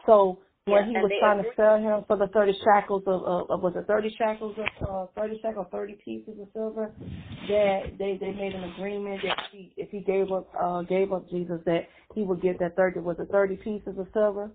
So 0.04 0.38
when 0.66 0.84
he 0.88 0.94
and 0.94 1.02
was 1.02 1.10
they 1.10 1.18
trying 1.20 1.38
agree- 1.40 1.50
to 1.50 1.56
sell 1.56 1.78
him 1.78 2.04
for 2.06 2.16
the 2.16 2.28
thirty 2.28 2.52
shekels 2.64 3.02
of, 3.06 3.22
of, 3.24 3.50
of 3.50 3.62
was 3.62 3.74
it 3.76 3.86
thirty 3.86 4.14
shekels 4.18 4.56
of 4.58 4.88
uh, 4.88 5.06
thirty 5.16 5.38
shekels, 5.42 5.66
thirty 5.72 5.94
pieces 6.04 6.34
of 6.40 6.48
silver, 6.52 6.92
that 7.48 7.80
they 7.98 8.18
they 8.20 8.32
made 8.32 8.54
an 8.54 8.64
agreement 8.74 9.20
that 9.24 9.38
he 9.52 9.72
if 9.76 9.90
he 9.90 10.00
gave 10.00 10.30
up 10.32 10.48
uh 10.60 10.82
gave 10.82 11.12
up 11.12 11.28
Jesus 11.30 11.60
that 11.66 11.88
he 12.14 12.22
would 12.22 12.42
get 12.42 12.58
that 12.60 12.76
thirty 12.76 13.00
was 13.00 13.16
it 13.18 13.28
thirty 13.32 13.56
pieces 13.56 13.98
of 13.98 14.06
silver, 14.12 14.50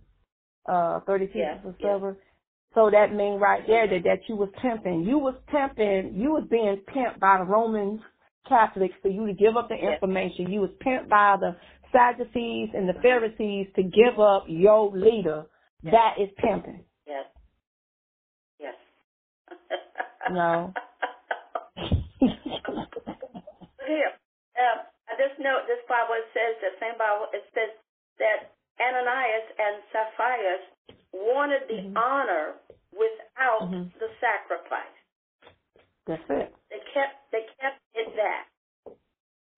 uh 0.70 0.99
thirty 1.01 1.28
pieces 1.28 1.41
Yeah, 1.64 1.70
of 1.70 1.76
yeah. 1.80 1.88
silver. 1.88 2.18
So 2.76 2.89
that 2.91 3.14
mean 3.14 3.39
right 3.39 3.64
there 3.68 3.88
that 3.88 4.03
that 4.03 4.20
you 4.30 4.36
was 4.36 4.49
pimping, 4.62 5.03
you 5.03 5.18
was 5.18 5.36
pimping, 5.47 6.14
you 6.16 6.32
was 6.32 6.45
being 6.51 6.82
pimped 6.95 7.20
by 7.20 7.38
the 7.39 7.45
Roman 7.45 8.01
Catholics 8.47 8.95
for 9.01 9.08
you 9.10 9.26
to 9.28 9.34
give 9.34 9.58
up 9.58 9.70
the 9.70 9.76
information. 9.76 10.51
You 10.51 10.62
was 10.62 10.72
pimped 10.86 11.10
by 11.10 11.38
the 11.39 11.56
Sadducees 11.91 12.70
and 12.76 12.88
the 12.89 12.93
Pharisees 13.01 13.68
to 13.78 13.84
give 13.84 14.20
up 14.20 14.43
your 14.47 14.91
leader. 14.91 15.45
That 15.91 16.15
is 16.19 16.29
pimping. 16.38 16.83
Yes. 17.07 17.25
Yes. 18.59 18.75
No. 20.31 20.73
Here, 23.86 24.09
um, 24.57 24.77
this 25.21 25.29
note, 25.38 25.69
this 25.69 25.77
Bible 25.86 26.17
says 26.33 26.57
the 26.65 26.73
same 26.81 26.97
Bible. 26.97 27.29
It 27.29 27.45
says 27.53 27.69
that 28.17 28.49
Ananias 28.81 29.47
and 29.61 29.83
Sapphira 29.93 30.57
wanted 31.13 31.69
the 31.69 31.77
Mhm. 31.86 31.93
honor 31.95 32.55
without 32.91 33.69
Mhm. 33.69 33.93
the 33.99 34.09
sacrifice. 34.19 34.97
That's 36.07 36.27
it. 36.31 36.49
They 36.69 36.79
kept 36.91 37.29
they 37.31 37.43
kept 37.61 37.79
it 37.93 38.15
that. 38.15 38.47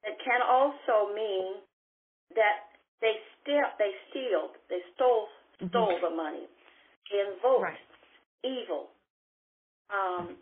It 0.04 0.20
can 0.20 0.42
also 0.42 1.14
mean 1.14 1.62
that 2.36 2.76
they 3.00 3.24
still 3.40 3.72
they 3.80 3.96
steal 4.10 4.54
they 4.68 4.84
stole. 4.96 5.30
Stole 5.70 6.00
the 6.02 6.12
money. 6.16 6.48
Invoked 7.12 7.64
Right. 7.64 7.80
evil 8.44 8.90
um, 9.92 10.38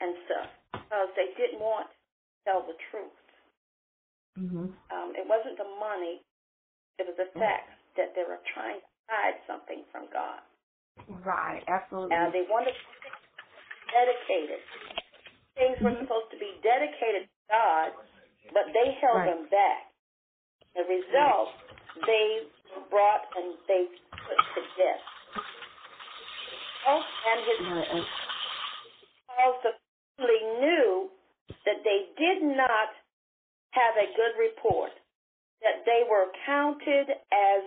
and 0.00 0.12
stuff 0.26 0.50
because 0.86 1.10
they 1.16 1.32
didn't 1.38 1.60
want 1.60 1.88
to 1.90 1.96
tell 2.46 2.62
the 2.66 2.76
truth. 2.90 3.16
Mhm. 4.38 4.76
Um, 4.92 5.14
it 5.16 5.26
wasn't 5.26 5.58
the 5.58 5.68
money; 5.80 6.22
it 6.98 7.06
was 7.08 7.16
the 7.18 7.30
fact 7.38 7.72
that 7.96 8.14
they 8.16 8.24
were 8.26 8.40
trying 8.54 8.80
to 8.80 8.90
hide 9.08 9.38
something 9.46 9.84
from 9.92 10.08
God. 10.12 10.40
Right. 11.08 11.64
Absolutely. 11.68 12.16
And 12.16 12.34
they 12.34 12.44
wanted 12.50 12.74
to 12.74 12.84
be 13.70 13.92
dedicated. 13.92 14.62
Things 15.56 15.78
were 15.84 15.94
Mhm. 15.94 16.02
supposed 16.04 16.30
to 16.32 16.38
be 16.38 16.60
dedicated 16.62 17.28
to 17.28 17.38
God, 17.50 17.90
but 18.52 18.66
they 18.74 18.88
held 19.00 19.22
Right. 19.22 19.26
them 19.26 19.48
back. 19.50 19.92
The 20.76 20.84
result, 20.86 21.50
they 22.06 22.46
brought 22.90 23.36
and 23.36 23.58
they 23.68 23.86
put 24.10 24.38
to 24.54 24.60
death. 24.76 25.00
Oh, 26.86 27.02
and 27.26 27.44
his 27.44 27.60
Right. 27.60 27.88
and- 27.88 28.06
because 29.28 29.62
the 29.62 29.78
family 30.16 30.40
knew 30.60 31.10
that 31.64 31.84
they 31.84 32.08
did 32.16 32.42
not 32.42 32.94
have 33.70 33.96
a 33.96 34.06
good 34.16 34.36
report, 34.36 34.92
that 35.60 35.84
they 35.84 36.04
were 36.04 36.32
counted 36.46 37.10
as 37.32 37.62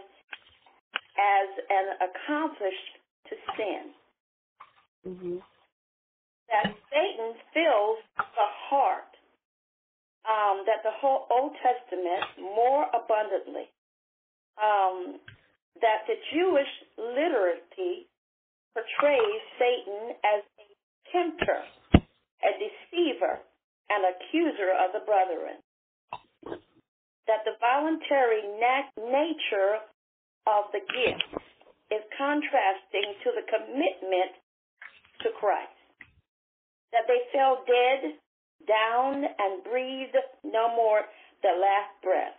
as 1.16 1.49
an 1.70 1.97
accomplished 2.01 2.97
to 3.26 3.38
sin. 3.56 3.93
Mhm. 5.06 5.43
That 6.47 6.74
Satan 6.89 7.36
fills 7.54 7.99
the 8.18 8.45
heart. 8.45 9.18
Um, 10.26 10.66
that 10.66 10.84
the 10.84 10.91
whole 10.91 11.28
Old 11.30 11.56
Testament 11.58 12.38
more 12.38 12.89
abundantly. 12.93 13.70
Um, 14.62 15.20
that 15.82 16.06
the 16.08 16.16
Jewish 16.32 16.70
literacy 16.97 18.08
portrays 18.74 19.41
Satan 19.58 20.16
as 20.24 20.41
a 20.62 20.68
tempter, 21.12 21.62
a 21.99 22.51
deceiver, 22.58 23.39
an 23.89 24.01
accuser 24.14 24.72
of 24.80 24.93
the 24.93 25.04
brethren. 25.06 25.58
That 27.28 27.45
the 27.45 27.56
voluntary 27.60 28.43
nat- 28.60 28.93
nature 28.97 29.80
of 30.47 30.72
the 30.74 30.84
gift 30.84 31.43
is 31.91 32.04
contrasting 32.18 33.16
to 33.24 33.30
the 33.38 33.45
commitment 33.47 34.34
to 35.22 35.30
Christ. 35.39 35.72
That 36.91 37.08
they 37.08 37.22
fell 37.32 37.64
dead, 37.66 38.20
down, 38.68 39.24
and 39.24 39.64
breathed 39.64 40.18
no 40.43 40.76
more 40.76 41.01
the 41.41 41.56
last 41.60 41.93
breath. 42.04 42.38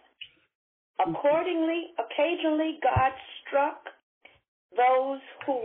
Accordingly, 1.01 1.91
occasionally 2.15 2.79
God 2.83 3.13
struck 3.43 3.83
those 4.77 5.21
who 5.47 5.59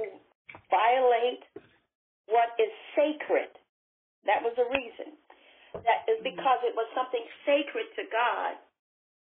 violate 0.70 1.46
what 2.26 2.50
is 2.58 2.74
sacred. 2.98 3.50
That 4.26 4.42
was 4.42 4.54
the 4.58 4.66
reason. 4.66 5.14
That 5.74 6.10
is 6.10 6.18
because 6.24 6.60
it 6.66 6.74
was 6.74 6.90
something 6.98 7.22
sacred 7.46 7.86
to 7.96 8.04
God 8.10 8.54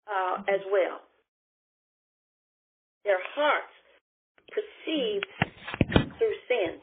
uh, 0.06 0.38
as 0.50 0.62
well. 0.72 1.02
Their 3.04 3.22
hearts 3.34 3.74
perceived 4.50 5.26
through 6.18 6.38
sin 6.48 6.78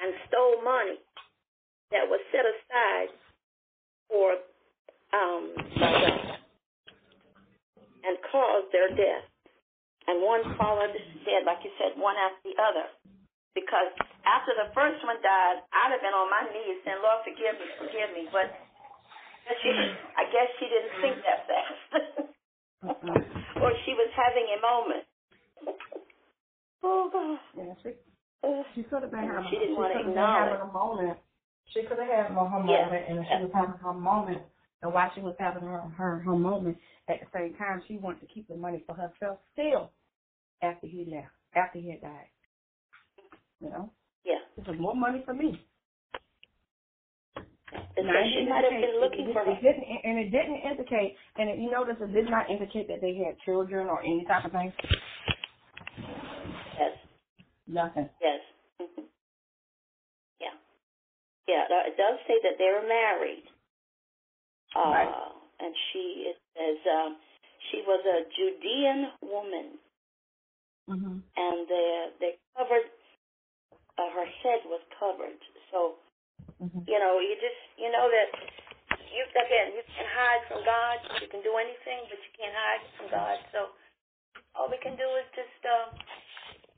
and 0.00 0.14
stole 0.28 0.62
money 0.64 1.00
that 1.90 2.08
was 2.08 2.20
set 2.32 2.44
aside 2.44 3.12
for 4.08 4.32
um, 5.12 5.52
and 8.04 8.16
caused 8.30 8.72
their 8.72 8.88
death. 8.90 9.29
And 10.08 10.22
one 10.24 10.42
followed 10.56 10.94
dead, 11.26 11.44
like 11.44 11.60
you 11.64 11.72
said, 11.76 11.98
one 12.00 12.16
after 12.16 12.42
the 12.48 12.56
other. 12.56 12.86
Because 13.54 13.92
after 14.24 14.54
the 14.56 14.70
first 14.72 15.02
one 15.04 15.18
died, 15.20 15.60
I'd 15.74 15.92
have 15.92 16.02
been 16.02 16.14
on 16.14 16.30
my 16.30 16.46
knees 16.48 16.80
saying, 16.86 17.02
Lord, 17.02 17.20
forgive 17.26 17.58
me, 17.58 17.66
forgive 17.76 18.10
me. 18.14 18.24
But 18.32 18.48
she, 19.60 19.70
I 20.16 20.24
guess 20.30 20.48
she 20.58 20.66
didn't 20.70 20.94
think 21.02 21.16
that 21.26 21.40
fast. 21.46 21.76
Or 23.60 23.72
she 23.84 23.92
was 23.92 24.08
having 24.16 24.48
a 24.56 24.58
moment. 24.64 25.04
Oh, 26.82 27.10
God. 27.12 27.36
Yeah. 27.52 27.74
She 27.84 27.92
she 28.74 28.82
could 28.84 29.02
have 29.02 29.10
been 29.10 29.28
having. 29.28 29.44
she 29.50 29.58
didn't 29.58 29.76
wanna 29.76 30.00
have 30.00 30.08
acknowledge. 30.08 30.48
having 30.48 30.64
a 30.64 30.72
moment. 30.72 31.18
She 31.74 31.82
could 31.82 31.98
have 31.98 32.08
had 32.08 32.26
her 32.32 32.34
moment, 32.34 33.04
and 33.08 33.20
she 33.28 33.36
was 33.44 33.52
having 33.52 33.76
her 33.84 33.92
moment. 33.92 34.42
And 34.82 34.94
while 34.94 35.10
she 35.14 35.20
was 35.20 35.36
having 35.38 35.62
her 35.62 35.80
her 35.96 36.20
her 36.20 36.36
moment, 36.36 36.78
at 37.08 37.20
the 37.20 37.26
same 37.34 37.54
time, 37.56 37.82
she 37.88 37.98
wanted 37.98 38.20
to 38.20 38.26
keep 38.34 38.48
the 38.48 38.56
money 38.56 38.84
for 38.86 38.94
herself 38.94 39.38
still. 39.52 39.92
After 40.62 40.86
he 40.86 41.06
left, 41.10 41.32
after 41.56 41.78
he 41.78 41.90
had 41.90 42.02
died, 42.02 42.28
you 43.60 43.70
know, 43.70 43.92
yeah. 44.24 44.40
this 44.56 44.66
is 44.66 44.80
more 44.80 44.94
money 44.94 45.22
for 45.24 45.34
me. 45.34 45.60
And 47.96 48.06
Now, 48.06 48.22
she 48.24 48.46
might 48.48 48.64
have 48.64 48.72
been 48.80 49.00
looking 49.00 49.28
it, 49.28 49.34
for 49.34 49.42
it, 49.44 50.04
and 50.04 50.18
it 50.18 50.30
didn't 50.30 50.60
indicate, 50.64 51.16
and 51.36 51.50
it, 51.50 51.58
you 51.58 51.70
notice 51.70 51.96
it 52.00 52.12
did 52.12 52.30
not 52.30 52.50
indicate 52.50 52.88
that 52.88 53.00
they 53.00 53.14
had 53.14 53.38
children 53.44 53.88
or 53.88 54.00
any 54.00 54.24
type 54.28 54.44
of 54.44 54.52
thing. 54.52 54.72
Yes. 56.78 56.94
Nothing. 57.66 58.08
Yes. 58.22 58.40
hmm 58.78 59.02
Yeah. 60.40 60.56
Yeah. 61.48 61.64
It 61.88 61.96
does 61.98 62.18
say 62.28 62.38
that 62.44 62.58
they 62.58 62.70
were 62.72 62.86
married. 62.88 63.44
Uh, 64.76 64.90
Right. 64.90 65.14
And 65.60 65.74
she, 65.92 66.32
it 66.32 66.38
says, 66.56 66.78
um, 66.88 67.16
she 67.70 67.82
was 67.84 68.00
a 68.06 68.24
Judean 68.32 69.12
woman, 69.20 69.78
Mhm. 70.88 71.22
and 71.36 71.68
they 71.68 71.88
they 72.18 72.32
covered. 72.56 72.88
Uh, 73.98 74.08
her 74.16 74.24
head 74.24 74.64
was 74.64 74.80
covered, 74.98 75.36
so 75.70 75.98
Mhm. 76.62 76.88
you 76.88 76.98
know 76.98 77.20
you 77.20 77.36
just 77.36 77.60
you 77.76 77.90
know 77.92 78.08
that 78.08 78.30
you 79.12 79.22
again 79.36 79.76
you 79.76 79.82
can 79.94 80.06
hide 80.06 80.42
from 80.48 80.64
God. 80.64 80.96
You 81.20 81.28
can 81.28 81.42
do 81.42 81.56
anything, 81.58 82.06
but 82.08 82.18
you 82.18 82.30
can't 82.38 82.54
hide 82.54 82.80
from 82.96 83.08
God. 83.08 83.38
So 83.52 83.68
all 84.54 84.68
we 84.70 84.78
can 84.78 84.96
do 84.96 85.08
is 85.16 85.26
just 85.36 85.60
um, 85.66 85.98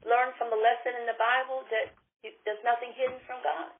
learn 0.04 0.34
from 0.34 0.50
the 0.50 0.56
lesson 0.56 0.96
in 1.00 1.06
the 1.06 1.14
Bible 1.14 1.62
that 1.70 1.94
you, 2.24 2.32
there's 2.44 2.62
nothing 2.64 2.92
hidden 2.94 3.20
from 3.26 3.42
God. 3.42 3.70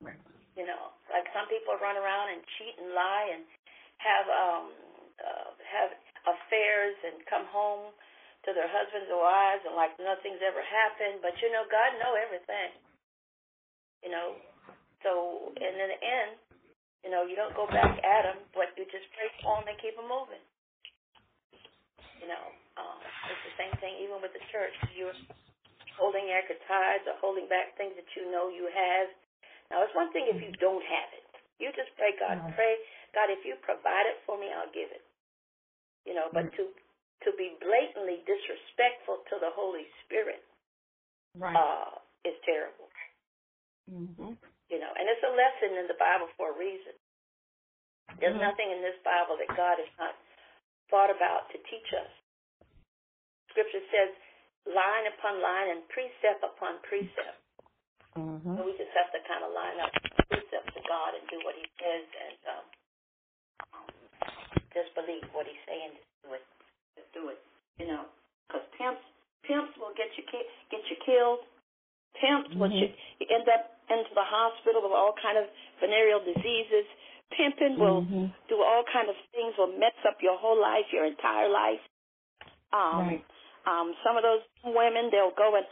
Right. 0.00 0.20
You 0.52 0.68
know, 0.68 0.92
like 1.08 1.24
some 1.32 1.48
people 1.48 1.80
run 1.80 1.96
around 1.96 2.28
and 2.28 2.44
cheat 2.58 2.76
and 2.76 2.92
lie 2.92 3.26
and 3.32 3.42
have 4.04 4.26
um 4.28 4.64
uh, 5.16 5.50
have 5.64 5.90
affairs 6.28 6.96
and 7.08 7.24
come 7.24 7.48
home 7.48 7.92
to 8.44 8.50
their 8.52 8.68
husbands 8.68 9.08
or 9.08 9.22
wives 9.22 9.62
and 9.64 9.72
like 9.78 9.94
nothing's 9.96 10.42
ever 10.44 10.60
happened. 10.60 11.24
But 11.24 11.38
you 11.40 11.48
know, 11.54 11.64
God 11.72 11.96
know 12.02 12.18
everything. 12.18 12.70
You 14.04 14.10
know, 14.10 14.36
so 15.00 15.54
and 15.56 15.74
in 15.78 15.88
the 15.88 16.00
end, 16.02 16.32
you 17.06 17.10
know, 17.10 17.26
you 17.26 17.34
don't 17.34 17.54
go 17.56 17.66
back 17.66 17.98
at 18.02 18.22
them, 18.28 18.38
but 18.54 18.70
you 18.78 18.84
just 18.92 19.08
pray 19.16 19.30
for 19.42 19.58
them 19.58 19.66
and 19.72 19.78
keep 19.80 19.96
them 19.96 20.06
moving. 20.06 20.42
You 22.22 22.30
know, 22.30 22.44
um, 22.78 22.98
it's 23.26 23.42
the 23.50 23.54
same 23.58 23.74
thing 23.82 23.98
even 24.04 24.22
with 24.22 24.30
the 24.30 24.44
church. 24.54 24.74
You're 24.94 25.16
holding 25.98 26.30
back 26.30 26.46
your 26.46 26.60
tithes 26.70 27.06
or 27.10 27.18
holding 27.18 27.50
back 27.50 27.74
things 27.74 27.98
that 27.98 28.06
you 28.14 28.30
know 28.30 28.46
you 28.52 28.70
have. 28.70 29.10
Now, 29.72 29.82
it's 29.82 29.96
one 29.96 30.12
thing 30.12 30.28
if 30.28 30.36
you 30.44 30.52
don't 30.60 30.84
have 30.84 31.10
it. 31.16 31.24
You 31.58 31.72
just 31.72 31.90
pray, 31.96 32.12
God, 32.20 32.36
pray, 32.54 32.76
God, 33.16 33.32
if 33.32 33.40
you 33.48 33.56
provide 33.64 34.06
it 34.12 34.20
for 34.28 34.36
me, 34.36 34.52
I'll 34.52 34.70
give 34.76 34.92
it. 34.92 35.04
You 36.04 36.14
know, 36.14 36.28
but 36.32 36.52
to 36.58 36.68
to 37.24 37.30
be 37.38 37.54
blatantly 37.62 38.20
disrespectful 38.26 39.22
to 39.30 39.36
the 39.40 39.50
Holy 39.54 39.86
Spirit 40.04 40.42
Right. 41.38 41.56
uh, 41.56 41.98
is 42.26 42.36
terrible. 42.44 42.88
mm-hmm. 43.90 44.32
You 44.70 44.78
know, 44.80 44.92
and 44.96 45.06
it's 45.08 45.22
a 45.24 45.32
lesson 45.34 45.78
in 45.78 45.86
the 45.88 45.98
Bible 46.00 46.28
for 46.36 46.50
a 46.52 46.58
reason. 46.58 46.94
There's 48.20 48.36
Mhm. 48.36 48.40
nothing 48.40 48.70
in 48.72 48.82
this 48.82 48.98
Bible 49.04 49.36
that 49.38 49.48
God 49.56 49.78
has 49.78 49.92
not 49.98 50.16
thought 50.90 51.10
about 51.10 51.50
to 51.50 51.58
teach 51.70 51.92
us. 51.94 52.10
Scripture 53.50 53.82
says 53.92 54.10
line 54.66 55.06
upon 55.08 55.40
line 55.42 55.70
and 55.70 55.88
precept 55.90 56.42
upon 56.44 56.80
precept. 56.82 57.41
Mm-hmm. 58.18 58.54
So 58.56 58.60
we 58.66 58.72
just 58.76 58.92
have 58.92 59.08
to 59.16 59.20
kind 59.24 59.42
of 59.44 59.50
line 59.56 59.78
up 59.80 59.92
precepts 60.28 60.74
of 60.76 60.84
God 60.84 61.16
and 61.16 61.24
do 61.32 61.38
what 61.44 61.56
He 61.56 61.64
says 61.80 62.04
and 62.04 62.38
um, 62.52 62.64
just 64.72 64.92
believe 64.96 65.24
what 65.32 65.48
He's 65.48 65.62
saying. 65.68 65.96
Just 65.96 66.12
do 66.24 66.28
it. 66.36 66.44
Just 66.96 67.10
do 67.16 67.22
it. 67.32 67.40
You 67.80 67.86
know, 67.88 68.04
because 68.48 68.64
pimps 68.76 69.02
pimps 69.48 69.72
will 69.80 69.96
get 69.96 70.12
you 70.20 70.24
ki- 70.28 70.50
get 70.70 70.84
you 70.92 70.96
killed. 71.04 71.40
Pimps 72.20 72.52
will 72.60 72.68
Mhm. 72.68 72.78
you, 72.84 72.88
you 73.20 73.26
end 73.32 73.48
up 73.48 73.80
into 73.88 74.12
the 74.14 74.22
hospital 74.24 74.82
with 74.84 74.92
all 74.92 75.16
kind 75.16 75.38
of 75.40 75.48
venereal 75.80 76.20
diseases. 76.20 76.84
Pimping 77.32 77.80
will 77.80 78.04
Mm-hmm. 78.04 78.26
do 78.52 78.60
all 78.62 78.84
kind 78.92 79.08
of 79.08 79.16
things. 79.32 79.56
Will 79.56 79.72
mess 79.80 79.96
up 80.04 80.20
your 80.20 80.36
whole 80.36 80.60
life, 80.60 80.84
your 80.92 81.06
entire 81.08 81.48
life. 81.48 81.80
Um, 82.72 83.00
Right. 83.08 83.24
um, 83.66 83.96
some 84.04 84.16
of 84.16 84.22
those 84.22 84.42
women, 84.64 85.08
they'll 85.10 85.32
go 85.32 85.56
and 85.56 85.66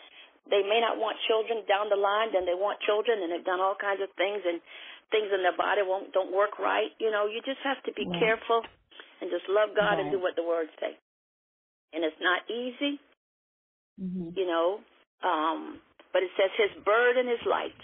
they 0.50 0.62
may 0.66 0.82
not 0.82 0.98
want 0.98 1.16
children 1.30 1.64
down 1.70 1.88
the 1.88 1.98
line, 1.98 2.34
then 2.34 2.44
they 2.46 2.58
want 2.58 2.82
children, 2.84 3.22
and 3.22 3.30
they've 3.32 3.46
done 3.46 3.62
all 3.62 3.78
kinds 3.78 4.02
of 4.02 4.10
things, 4.18 4.42
and 4.44 4.60
things 5.10 5.30
in 5.32 5.42
their 5.42 5.56
body 5.56 5.82
won't 5.86 6.12
don't 6.12 6.34
work 6.34 6.58
right. 6.58 6.90
You 7.00 7.10
know, 7.10 7.26
you 7.26 7.40
just 7.46 7.62
have 7.64 7.82
to 7.86 7.92
be 7.94 8.06
Right. 8.06 8.18
careful 8.18 8.62
and 9.22 9.30
just 9.30 9.46
love 9.48 9.70
God 9.76 9.98
and 10.00 10.10
do 10.10 10.20
what 10.20 10.36
the 10.36 10.44
words 10.46 10.70
say. 10.80 10.98
And 11.94 12.04
it's 12.04 12.20
not 12.20 12.46
easy, 12.50 13.00
Mm-hmm. 14.00 14.30
you 14.34 14.46
know, 14.46 14.80
um, 15.24 15.80
but 16.12 16.22
it 16.22 16.30
says 16.38 16.50
His 16.58 16.84
burden 16.84 17.28
is 17.28 17.42
light. 17.46 17.78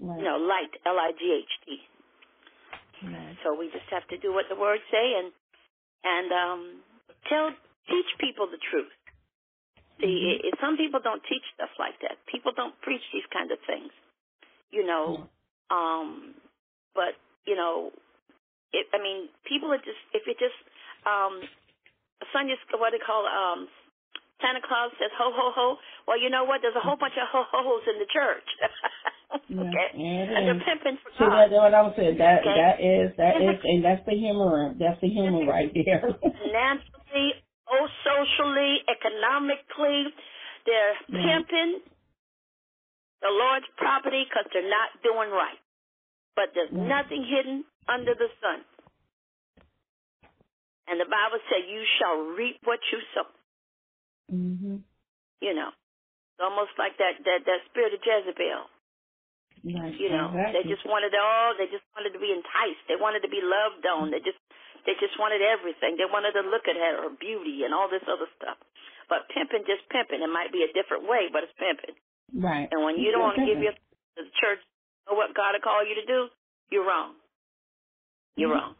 Right. 0.00 0.18
You 0.18 0.24
know, 0.24 0.36
light, 0.38 0.72
L 0.86 0.98
I 0.98 1.12
G 1.18 1.22
H 1.44 1.54
T. 1.66 1.78
Right. 3.04 3.36
So 3.44 3.54
we 3.58 3.66
just 3.70 3.88
have 3.90 4.06
to 4.08 4.18
do 4.18 4.32
what 4.34 4.46
the 4.50 4.56
words 4.56 4.82
say 4.90 5.14
and 5.18 5.32
and 6.04 6.28
um, 6.32 6.60
tell 7.28 7.50
teach 7.88 8.10
people 8.20 8.46
the 8.50 8.58
truth. 8.70 8.92
See, 10.00 10.40
Mhm. 10.42 10.52
i 10.54 10.60
some 10.60 10.76
people 10.76 11.00
don't 11.00 11.22
teach 11.24 11.44
stuff 11.54 11.70
like 11.78 11.98
that. 12.02 12.18
People 12.26 12.52
don't 12.52 12.78
preach 12.82 13.02
these 13.12 13.26
kind 13.32 13.50
of 13.52 13.58
things, 13.66 13.92
you 14.70 14.86
know. 14.86 15.28
Um, 15.70 16.34
but 16.94 17.16
you 17.46 17.56
know, 17.56 17.92
it, 18.72 18.86
I 18.94 18.98
mean, 19.02 19.28
people 19.48 19.72
are 19.72 19.78
just 19.78 20.00
if 20.14 20.26
it 20.28 20.38
just 20.38 20.56
um, 21.06 21.42
Sunday 22.32 22.56
what 22.78 22.92
they 22.92 22.98
call 23.04 23.26
um, 23.26 23.68
Santa 24.40 24.60
Claus 24.66 24.92
says 24.98 25.10
ho 25.18 25.30
ho 25.34 25.52
ho. 25.54 25.76
Well, 26.06 26.20
you 26.20 26.30
know 26.30 26.44
what? 26.44 26.62
There's 26.62 26.76
a 26.76 26.80
whole 26.84 26.96
bunch 26.96 27.14
of 27.18 27.28
ho 27.30 27.44
ho 27.46 27.60
hos 27.62 27.84
in 27.88 27.98
the 28.00 28.10
church. 28.12 28.48
Okay, 29.50 29.88
yeah, 29.96 30.38
and 30.38 30.48
they're 30.48 30.64
pimping 30.64 30.98
for 31.04 31.10
See, 31.18 31.24
God. 31.24 31.48
that's 31.48 31.52
what 31.52 31.74
I 31.74 31.82
was 31.82 31.94
saying. 31.96 32.18
That 32.18 32.40
Okay. 32.44 32.54
that 32.54 32.76
is 32.80 33.16
that 33.18 33.36
is 33.42 33.60
and 33.64 33.84
that's 33.84 34.04
the 34.06 34.14
humor. 34.16 34.74
That's 34.78 35.00
the 35.00 35.08
humor 35.08 35.44
right 35.46 35.72
there. 35.74 36.04
financially, 36.38 37.32
oh, 37.70 37.86
socially, 38.04 38.82
economically. 38.88 40.12
They're 40.66 40.96
Yeah. 41.08 41.22
pimping 41.22 41.82
the 43.20 43.30
Lord's 43.30 43.66
property 43.76 44.24
because 44.24 44.46
they're 44.52 44.68
not 44.68 45.02
doing 45.02 45.30
right. 45.30 45.58
But 46.36 46.54
there's 46.54 46.70
Yeah. 46.72 46.86
nothing 46.86 47.24
hidden 47.24 47.64
under 47.88 48.14
the 48.14 48.30
sun. 48.40 48.64
And 50.86 51.00
the 51.00 51.04
Bible 51.06 51.40
said, 51.50 51.68
"You 51.68 51.84
shall 51.98 52.16
reap 52.36 52.58
what 52.64 52.80
you 52.92 53.00
sow." 53.14 53.26
mhm. 54.32 54.82
You 55.40 55.54
know, 55.54 55.68
it's 55.68 56.40
almost 56.40 56.76
like 56.78 56.96
that 56.96 57.22
that 57.24 57.44
that 57.44 57.64
spirit 57.66 57.94
of 57.94 58.04
Jezebel. 58.04 58.70
Right. 59.64 59.94
You 59.94 60.08
know, 60.10 60.28
exactly. 60.28 60.62
they 60.62 60.68
just 60.68 60.84
wanted 60.86 61.14
all. 61.14 61.54
They 61.56 61.66
just 61.66 61.84
wanted 61.96 62.12
to 62.12 62.18
be 62.18 62.32
enticed. 62.32 62.86
They 62.86 62.96
wanted 62.96 63.22
to 63.22 63.28
be 63.28 63.40
loved 63.42 63.84
on. 63.86 64.10
They 64.10 64.20
just 64.20 64.38
they 64.88 64.96
just 64.96 65.20
wanted 65.20 65.44
everything. 65.44 66.00
They 66.00 66.08
wanted 66.08 66.32
to 66.40 66.48
look 66.48 66.64
at 66.64 66.80
her, 66.80 67.04
her 67.04 67.14
beauty, 67.20 67.68
and 67.68 67.76
all 67.76 67.92
this 67.92 68.04
other 68.08 68.26
stuff. 68.40 68.56
But 69.12 69.28
pimping, 69.28 69.68
just 69.68 69.84
pimping. 69.92 70.24
It 70.24 70.32
might 70.32 70.48
be 70.52 70.64
a 70.64 70.72
different 70.72 71.04
way, 71.04 71.28
but 71.28 71.44
it's 71.44 71.52
pimping. 71.60 71.96
right. 72.32 72.68
And 72.72 72.84
when 72.84 72.96
you 72.96 73.12
don't 73.12 73.20
want 73.24 73.36
to 73.36 73.44
give 73.44 73.60
your 73.60 73.72
to 73.76 74.24
the 74.24 74.32
church 74.40 74.60
what 75.08 75.32
God 75.36 75.52
will 75.56 75.64
call 75.64 75.84
you 75.84 75.94
to 76.00 76.06
do, 76.08 76.28
you're 76.72 76.84
wrong. 76.88 77.16
You're 78.36 78.50
Mhm. 78.50 78.60
wrong. 78.60 78.76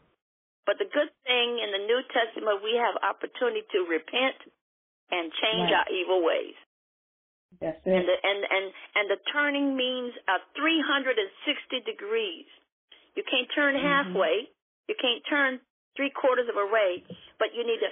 But 0.65 0.77
the 0.77 0.85
good 0.85 1.09
thing 1.25 1.59
in 1.59 1.71
the 1.71 1.79
New 1.89 2.01
Testament, 2.13 2.61
we 2.61 2.75
have 2.77 2.95
opportunity 3.01 3.63
to 3.73 3.85
repent 3.85 4.37
and 5.11 5.33
change 5.33 5.71
Right. 5.71 5.73
our 5.73 5.89
evil 5.89 6.21
ways. 6.21 6.55
That's 7.59 7.81
And 7.85 8.07
the 8.07 8.17
and 8.23 8.45
and 8.45 8.73
and 8.95 9.09
the 9.09 9.17
turning 9.33 9.75
means 9.75 10.13
a 10.27 10.39
360 10.55 11.81
degrees. 11.81 12.45
You 13.15 13.23
can't 13.23 13.49
turn 13.53 13.75
Mhm. 13.75 13.81
halfway. 13.81 14.49
You 14.87 14.95
can't 14.95 15.25
turn 15.25 15.61
three 15.99 16.09
quarters 16.15 16.47
of 16.47 16.55
a 16.55 16.63
way, 16.71 17.03
but 17.43 17.51
you 17.51 17.67
need 17.67 17.83
to 17.83 17.91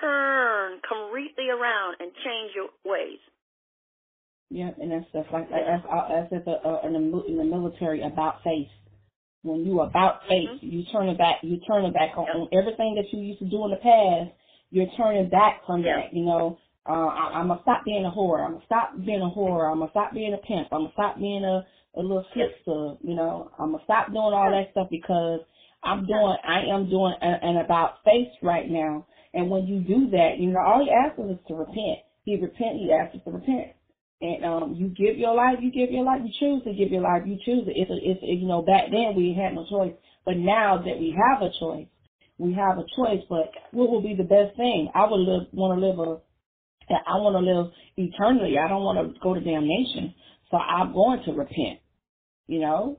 turn 0.00 0.80
completely 0.88 1.52
around 1.52 2.00
and 2.00 2.08
change 2.24 2.56
your 2.56 2.72
ways. 2.88 3.20
Yeah, 4.48 4.70
and 4.80 4.90
that's 4.90 5.04
stuff 5.10 5.26
like 5.30 5.50
that. 5.50 5.66
That's 5.66 5.84
all- 5.84 6.08
that's 6.08 6.30
the 6.30 6.56
uh, 6.64 6.80
in 6.86 6.92
the 6.94 7.24
in 7.28 7.36
the 7.36 7.44
military 7.44 8.00
about 8.00 8.42
face. 8.42 8.70
When 9.42 9.66
you 9.66 9.80
about 9.82 10.24
face, 10.24 10.48
Mhm. 10.48 10.62
you 10.72 10.84
turn 10.84 11.08
it 11.10 11.18
back. 11.18 11.42
You 11.42 11.58
turn 11.68 11.84
it 11.84 11.92
back 11.92 12.16
on, 12.16 12.26
Yep. 12.26 12.36
on 12.36 12.48
everything 12.52 12.94
that 12.94 13.12
you 13.12 13.20
used 13.20 13.40
to 13.40 13.44
do 13.44 13.62
in 13.66 13.70
the 13.72 13.76
past. 13.76 14.30
You're 14.70 14.88
turning 14.96 15.28
back 15.28 15.64
from 15.66 15.82
Yep. 15.82 15.96
that. 15.96 16.14
You 16.14 16.24
know, 16.24 16.58
uh, 16.88 16.92
I, 17.08 17.38
I'm 17.40 17.48
gonna 17.48 17.60
stop 17.60 17.84
being 17.84 18.06
a 18.06 18.10
whore. 18.10 18.40
I'm 18.42 18.52
gonna 18.54 18.64
stop 18.64 18.92
being 19.04 19.20
a 19.20 19.28
whore. 19.28 19.70
I'm 19.70 19.80
gonna 19.80 19.90
stop 19.90 20.12
being 20.14 20.32
a 20.32 20.38
pimp. 20.38 20.68
I'm 20.72 20.82
gonna 20.82 20.92
stop 20.92 21.18
being 21.18 21.44
a 21.44 21.66
a 21.96 22.02
little 22.02 22.26
Yep. 22.34 22.50
You 23.02 23.14
know, 23.14 23.50
I'm 23.58 23.72
gonna 23.72 23.84
stop 23.84 24.06
doing 24.08 24.32
all 24.34 24.50
that 24.50 24.70
stuff 24.70 24.88
because 24.88 25.40
I'm 25.84 26.06
doing. 26.06 26.36
I 26.46 26.62
am 26.72 26.88
doing 26.88 27.14
an, 27.20 27.38
an 27.42 27.56
about 27.64 28.02
face 28.04 28.32
right 28.42 28.68
now. 28.68 29.06
And 29.32 29.50
when 29.50 29.66
you 29.66 29.80
do 29.80 30.10
that, 30.10 30.38
you 30.38 30.50
know, 30.50 30.60
all 30.60 30.84
he 30.84 30.90
asks 30.90 31.18
us 31.18 31.30
is 31.32 31.46
to 31.48 31.54
repent. 31.54 31.98
He 32.24 32.40
repent. 32.40 32.78
He 32.78 32.92
asks 32.92 33.16
us 33.16 33.22
to 33.24 33.32
repent 33.32 33.74
and 34.24 34.44
um 34.44 34.74
you 34.74 34.88
give 34.88 35.18
your 35.18 35.34
life, 35.34 35.58
you 35.60 35.70
give 35.70 35.90
your 35.90 36.04
life, 36.04 36.20
you 36.24 36.32
choose 36.38 36.62
to 36.64 36.72
give 36.72 36.90
your 36.90 37.02
life, 37.02 37.22
you 37.26 37.36
choose 37.44 37.66
it. 37.66 37.76
It's 37.76 37.90
a, 37.90 37.98
it's 38.00 38.22
a, 38.22 38.26
you 38.26 38.46
know 38.46 38.62
back 38.62 38.90
then 38.90 39.14
we 39.16 39.36
had 39.36 39.54
no 39.54 39.66
choice, 39.68 39.92
but 40.24 40.36
now 40.36 40.78
that 40.78 40.98
we 40.98 41.14
have 41.16 41.42
a 41.42 41.50
choice, 41.58 41.86
we 42.38 42.54
have 42.54 42.78
a 42.78 42.86
choice. 42.96 43.22
But 43.28 43.52
what 43.72 43.90
will 43.90 44.02
be 44.02 44.14
the 44.14 44.24
best 44.24 44.56
thing? 44.56 44.90
I 44.94 45.04
would 45.08 45.20
live, 45.20 45.48
want 45.52 45.78
to 45.78 45.86
live 45.86 45.98
a, 45.98 46.20
I 46.94 47.16
want 47.20 47.36
to 47.36 47.44
live 47.44 47.72
eternally. 47.96 48.56
I 48.58 48.68
don't 48.68 48.82
want 48.82 48.98
to 49.14 49.20
go 49.20 49.34
to 49.34 49.40
damnation, 49.40 50.14
so 50.50 50.56
I'm 50.56 50.92
going 50.92 51.22
to 51.24 51.32
repent. 51.32 51.80
You 52.46 52.60
know, 52.60 52.98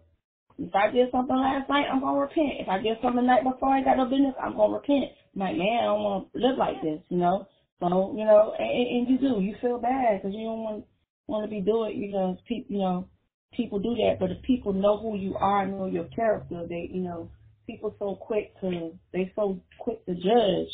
if 0.58 0.74
I 0.74 0.92
did 0.92 1.12
something 1.12 1.36
last 1.36 1.70
night, 1.70 1.88
I'm 1.92 2.00
gonna 2.00 2.20
repent. 2.20 2.60
If 2.60 2.70
I 2.70 2.80
did 2.80 2.98
something 3.02 3.22
the 3.22 3.28
night 3.28 3.44
before 3.44 3.70
I 3.70 3.84
got 3.84 3.98
no 3.98 4.06
business, 4.06 4.36
I'm 4.42 4.56
gonna 4.56 4.74
repent. 4.74 5.12
I'm 5.36 5.42
like, 5.42 5.58
man, 5.58 5.80
I 5.82 5.86
don't 5.86 6.04
want 6.04 6.34
to 6.34 6.40
live 6.40 6.58
like 6.58 6.82
this. 6.82 7.02
You 7.10 7.18
know, 7.18 7.48
so 7.80 8.16
you 8.18 8.26
know, 8.26 8.54
and, 8.58 8.88
and 8.88 9.10
you 9.10 9.18
do, 9.18 9.42
you 9.42 9.56
feel 9.62 9.80
bad 9.80 10.22
because 10.22 10.36
you 10.36 10.46
don't 10.46 10.64
want 10.64 10.86
want 11.28 11.46
to 11.46 11.50
be 11.50 11.62
doing, 11.62 11.98
you 11.98 12.12
know, 12.12 12.38
people, 12.48 12.76
you 12.76 12.80
know, 12.80 13.08
people 13.54 13.80
do 13.80 13.96
that. 13.96 14.18
But 14.20 14.32
if 14.32 14.42
people 14.44 14.74
know 14.74 14.98
who 14.98 15.18
you 15.18 15.36
are, 15.36 15.66
know 15.66 15.88
your 15.88 16.08
character, 16.16 16.66
they, 16.68 16.90
you 16.92 17.02
know, 17.02 17.32
people 17.68 17.96
so 18.00 18.16
quick 18.16 18.60
to, 18.62 18.92
they 19.12 19.32
so 19.36 19.62
quick 19.80 20.06
to 20.06 20.14
judge 20.14 20.72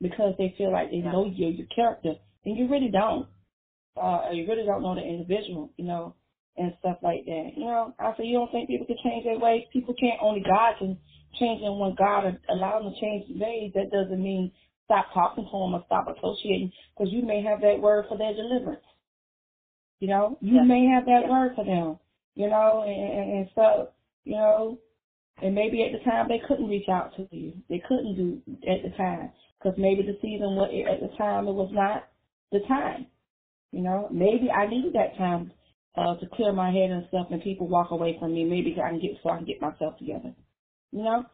because 0.00 0.34
they 0.38 0.54
feel 0.56 0.72
like 0.72 0.90
they 0.90 0.98
know 0.98 1.26
your 1.26 1.50
your 1.50 1.66
character, 1.74 2.14
and 2.44 2.56
you 2.56 2.68
really 2.68 2.90
don't. 2.90 3.28
Uh, 3.96 4.30
you 4.32 4.44
really 4.48 4.66
don't 4.66 4.82
know 4.82 4.96
the 4.96 5.02
individual, 5.02 5.70
you 5.76 5.84
know, 5.84 6.16
and 6.56 6.72
stuff 6.80 6.98
like 7.02 7.24
that. 7.26 7.50
You 7.56 7.64
know, 7.64 7.94
I 7.98 8.12
say 8.16 8.24
you 8.24 8.38
don't 8.38 8.50
think 8.52 8.68
people 8.68 8.86
can 8.86 8.98
change 9.04 9.24
their 9.24 9.38
ways. 9.38 9.64
People 9.72 9.94
can't. 9.98 10.20
Only 10.22 10.40
God 10.40 10.74
can 10.78 10.98
change 11.40 11.60
them 11.62 11.78
when 11.78 11.94
God 11.94 12.38
allows 12.48 12.84
them 12.84 12.92
to 12.94 13.00
change 13.00 13.26
their 13.38 13.48
ways. 13.48 13.72
That 13.74 13.90
doesn't 13.90 14.22
mean 14.22 14.52
stop 14.84 15.06
talking 15.14 15.44
to 15.44 15.50
them 15.50 15.74
or 15.74 15.82
stop 15.86 16.06
associating, 16.08 16.70
because 16.96 17.12
you 17.12 17.22
may 17.22 17.42
have 17.42 17.60
that 17.62 17.80
word 17.80 18.04
for 18.08 18.18
their 18.18 18.34
deliverance. 18.34 18.84
You 20.00 20.08
know, 20.08 20.38
you 20.40 20.56
Yeah. 20.56 20.62
may 20.62 20.84
have 20.86 21.06
that 21.06 21.22
Yeah. 21.24 21.30
word 21.30 21.54
for 21.56 21.64
them. 21.64 21.98
You 22.34 22.48
know, 22.48 22.82
and, 22.82 23.12
and, 23.12 23.32
and 23.38 23.50
so 23.54 23.88
you 24.24 24.36
know, 24.36 24.78
and 25.42 25.54
maybe 25.54 25.82
at 25.84 25.92
the 25.92 25.98
time 26.04 26.28
they 26.28 26.38
couldn't 26.38 26.68
reach 26.68 26.88
out 26.88 27.14
to 27.16 27.26
you. 27.30 27.54
They 27.68 27.80
couldn't 27.80 28.16
do 28.16 28.42
at 28.68 28.82
the 28.82 28.90
time 28.96 29.32
because 29.58 29.78
maybe 29.78 30.02
the 30.02 30.18
season 30.22 30.56
was 30.56 30.70
at 30.90 31.00
the 31.00 31.16
time 31.16 31.48
it 31.48 31.52
was 31.54 31.70
not 31.72 32.04
the 32.52 32.60
time. 32.68 33.06
You 33.72 33.82
know, 33.82 34.08
maybe 34.10 34.50
I 34.50 34.66
needed 34.66 34.94
that 34.94 35.16
time 35.16 35.52
uh, 35.96 36.16
to 36.16 36.26
clear 36.34 36.52
my 36.52 36.70
head 36.70 36.90
and 36.90 37.06
stuff, 37.08 37.28
and 37.30 37.42
people 37.42 37.68
walk 37.68 37.90
away 37.90 38.16
from 38.18 38.34
me. 38.34 38.44
Maybe 38.44 38.76
I 38.82 38.90
can 38.90 39.00
get 39.00 39.12
so 39.22 39.30
I 39.30 39.36
can 39.36 39.46
get 39.46 39.60
myself 39.60 39.98
together. 39.98 40.34
You 40.92 41.02
know, 41.02 41.24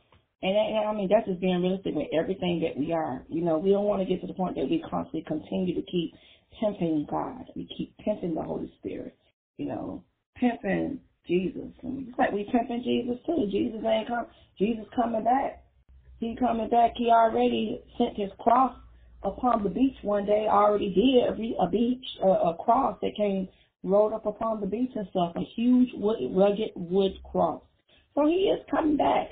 and, 0.43 0.57
and 0.57 0.89
I 0.89 0.95
mean 0.95 1.09
that's 1.11 1.27
just 1.27 1.41
being 1.41 1.63
realistic 1.63 1.95
with 1.95 2.09
everything 2.13 2.61
that 2.61 2.79
we 2.79 2.93
are. 2.93 3.23
You 3.29 3.43
know, 3.43 3.59
we 3.59 3.71
don't 3.71 3.85
want 3.85 4.03
to 4.03 4.09
get 4.09 4.21
to 4.23 4.27
the 4.27 4.35
point 4.35 4.57
that 4.57 4.69
we 4.69 4.83
constantly 4.89 5.25
continue 5.27 5.75
to 5.75 5.83
keep 5.91 6.15
pimping 6.61 7.07
God. 7.11 7.45
We 7.55 7.69
keep 7.77 7.97
pimping 7.99 8.35
the 8.35 8.43
Holy 8.43 8.73
Spirit. 8.81 9.17
You 9.57 9.67
know, 9.69 10.05
pimping 10.37 11.01
Jesus. 11.27 11.71
And 11.83 12.09
it's 12.09 12.19
like 12.19 12.33
we 12.33 12.49
pimping 12.51 12.83
Jesus 12.83 13.19
too. 13.27 13.49
Jesus 13.51 13.81
ain't 13.87 14.09
come. 14.09 14.27
Jesus 14.59 14.85
coming 14.95 15.25
back. 15.25 15.63
He 16.19 16.37
coming 16.39 16.69
back. 16.69 16.93
He 16.97 17.09
already 17.11 17.81
sent 17.97 18.17
his 18.17 18.31
cross 18.39 18.75
upon 19.23 19.63
the 19.63 19.71
beach 19.71 19.97
one 20.03 20.27
day. 20.27 20.47
Already 20.51 20.93
did 20.93 21.25
a, 21.29 21.63
a 21.63 21.69
beach, 21.69 22.05
a, 22.23 22.29
a 22.29 22.57
cross 22.63 22.99
that 23.03 23.17
came 23.17 23.49
rolled 23.83 24.12
up 24.12 24.26
upon 24.26 24.61
the 24.61 24.66
beach 24.66 24.91
and 24.95 25.07
stuff. 25.11 25.33
A 25.37 25.45
huge 25.57 25.91
wood, 25.95 26.18
rugged 26.33 26.70
wood 26.76 27.12
cross. 27.24 27.62
So 28.14 28.26
he 28.26 28.53
is 28.53 28.61
coming 28.70 28.97
back. 28.97 29.28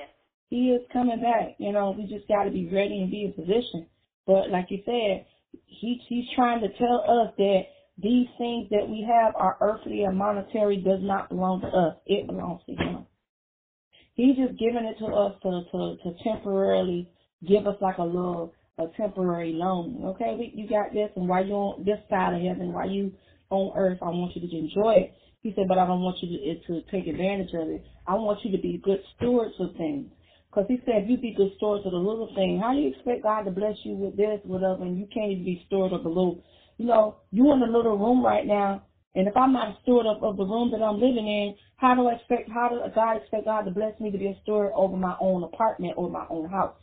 He 0.49 0.71
is 0.71 0.83
coming 0.93 1.21
back. 1.21 1.57
You 1.59 1.73
know, 1.73 1.95
we 1.97 2.05
just 2.05 2.29
got 2.29 2.45
to 2.45 2.51
be 2.51 2.69
ready 2.73 3.01
and 3.03 3.11
be 3.11 3.25
in 3.25 3.33
position. 3.33 3.87
But 4.27 4.51
like 4.51 4.67
you 4.71 4.79
said, 4.85 5.27
he 5.67 6.01
he's 6.09 6.25
trying 6.35 6.61
to 6.61 6.69
tell 6.79 7.05
us 7.09 7.35
that 7.37 7.63
these 8.01 8.29
things 8.39 8.69
that 8.71 8.89
we 8.89 9.07
have 9.09 9.35
are 9.37 9.57
earthly 9.61 10.05
and 10.05 10.17
monetary 10.17 10.77
does 10.77 11.01
not 11.03 11.29
belong 11.29 11.61
to 11.63 11.67
us. 11.67 11.97
It 12.07 12.27
belongs 12.27 12.61
to 12.67 12.73
him. 12.73 13.07
He's 14.15 14.37
just 14.37 14.59
giving 14.59 14.85
it 14.85 14.99
to 14.99 15.07
us 15.07 15.35
to, 15.43 15.63
to, 15.73 15.97
to 16.03 16.25
temporarily 16.25 17.09
give 17.47 17.67
us 17.67 17.77
like 17.81 17.99
a 17.99 18.05
little, 18.05 18.53
a 18.79 18.87
temporary 18.97 19.53
loan. 19.53 20.01
Okay, 20.05 20.37
we, 20.39 20.53
you 20.55 20.69
got 20.69 20.93
this 20.93 21.11
and 21.17 21.29
while 21.29 21.45
you're 21.45 21.57
on 21.57 21.85
this 21.85 21.99
side 22.09 22.35
of 22.35 22.41
heaven, 22.41 22.73
while 22.73 22.89
you 22.89 23.13
on 23.51 23.73
earth, 23.77 23.99
I 24.03 24.09
want 24.11 24.37
you 24.37 24.47
to 24.47 24.57
enjoy 24.57 24.95
it. 25.09 25.15
He 25.43 25.53
said, 25.55 25.69
but 25.69 25.79
I 25.79 25.87
don't 25.87 26.01
want 26.01 26.19
you 26.23 26.29
to, 26.37 26.67
to 26.67 26.91
take 26.91 27.07
advantage 27.07 27.55
of 27.55 27.69
it. 27.69 27.85
I 28.07 28.15
want 28.15 28.45
you 28.45 28.51
to 28.57 28.63
be 28.63 28.81
good 28.83 29.01
stewards 29.17 29.55
of 29.61 29.77
things. 29.77 30.11
Because 30.51 30.67
he 30.69 30.79
said, 30.85 31.05
if 31.05 31.11
you 31.11 31.17
be 31.19 31.35
good 31.37 31.53
stewards 31.57 31.85
of 31.87 31.93
the 31.93 31.99
little 31.99 32.33
thing, 32.35 32.59
how 32.63 32.73
do 32.73 32.81
you 32.81 32.89
expect 32.89 33.23
God 33.23 33.43
to 33.43 33.51
bless 33.51 33.77
you 33.85 33.95
with 33.95 34.17
this, 34.17 34.41
whatever, 34.45 34.83
and 34.83 34.99
you 34.99 35.07
can't 35.13 35.31
even 35.31 35.45
be 35.45 35.63
steward 35.67 35.93
of 35.93 36.03
the 36.03 36.09
little 36.09 36.43
you 36.79 36.87
know, 36.87 37.17
you 37.33 37.53
in 37.53 37.61
a 37.61 37.67
little 37.67 37.99
room 37.99 38.25
right 38.25 38.47
now, 38.47 38.87
and 39.15 39.27
if 39.27 39.37
I'm 39.37 39.53
not 39.53 39.69
a 39.69 39.79
steward 39.83 40.07
of, 40.07 40.23
of 40.23 40.37
the 40.37 40.45
room 40.47 40.71
that 40.71 40.83
I'm 40.83 40.95
living 40.95 41.27
in, 41.27 41.57
how 41.77 41.95
do 41.95 42.07
I 42.07 42.15
expect, 42.15 42.49
how 42.51 42.71
does 42.71 42.93
God 42.95 43.17
expect 43.19 43.45
God 43.45 43.63
to 43.63 43.73
bless 43.73 43.99
me 44.01 44.11
to 44.11 44.19
be 44.19 44.29
a 44.29 44.39
steward 44.43 44.73
over 44.75 44.97
my 44.97 45.17
own 45.21 45.43
apartment 45.43 45.95
or 45.97 46.09
my 46.09 46.25
own 46.31 46.49
house? 46.49 46.79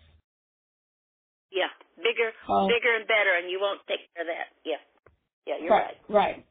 Yeah, 1.52 1.72
bigger, 1.96 2.36
um, 2.52 2.68
bigger 2.68 2.94
and 3.00 3.08
better, 3.08 3.40
and 3.40 3.50
you 3.50 3.60
won't 3.62 3.80
take 3.88 4.04
care 4.14 4.24
of 4.24 4.28
that. 4.28 4.52
Yeah, 4.66 4.84
yeah, 5.48 5.64
you're 5.64 5.72
right. 5.72 5.96
Right. 6.10 6.36
right. 6.36 6.46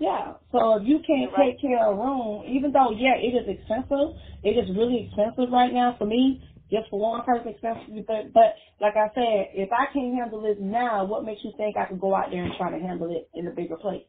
Yeah. 0.00 0.40
So 0.50 0.80
if 0.80 0.88
you 0.88 1.04
can't 1.04 1.28
you're 1.28 1.36
take 1.36 1.60
care 1.60 1.84
of 1.84 1.92
a 1.92 2.00
room, 2.00 2.48
even 2.48 2.72
though 2.72 2.90
yeah, 2.96 3.20
it 3.20 3.36
is 3.36 3.44
expensive, 3.44 4.16
it 4.42 4.56
is 4.56 4.72
really 4.72 5.06
expensive 5.06 5.52
right 5.52 5.70
now 5.70 5.94
for 6.00 6.08
me 6.08 6.40
just 6.72 6.88
for 6.88 6.98
one 6.98 7.20
person, 7.20 7.52
especially. 7.52 8.00
But, 8.08 8.32
but 8.32 8.56
like 8.80 8.96
I 8.96 9.12
said, 9.12 9.52
if 9.52 9.68
I 9.68 9.92
can't 9.92 10.16
handle 10.16 10.40
it 10.48 10.56
now, 10.56 11.04
what 11.04 11.28
makes 11.28 11.44
you 11.44 11.52
think 11.60 11.76
I 11.76 11.84
can 11.84 12.00
go 12.00 12.16
out 12.16 12.32
there 12.32 12.42
and 12.42 12.54
try 12.56 12.72
to 12.72 12.80
handle 12.80 13.12
it 13.12 13.28
in 13.36 13.46
a 13.46 13.52
bigger 13.52 13.76
place? 13.76 14.08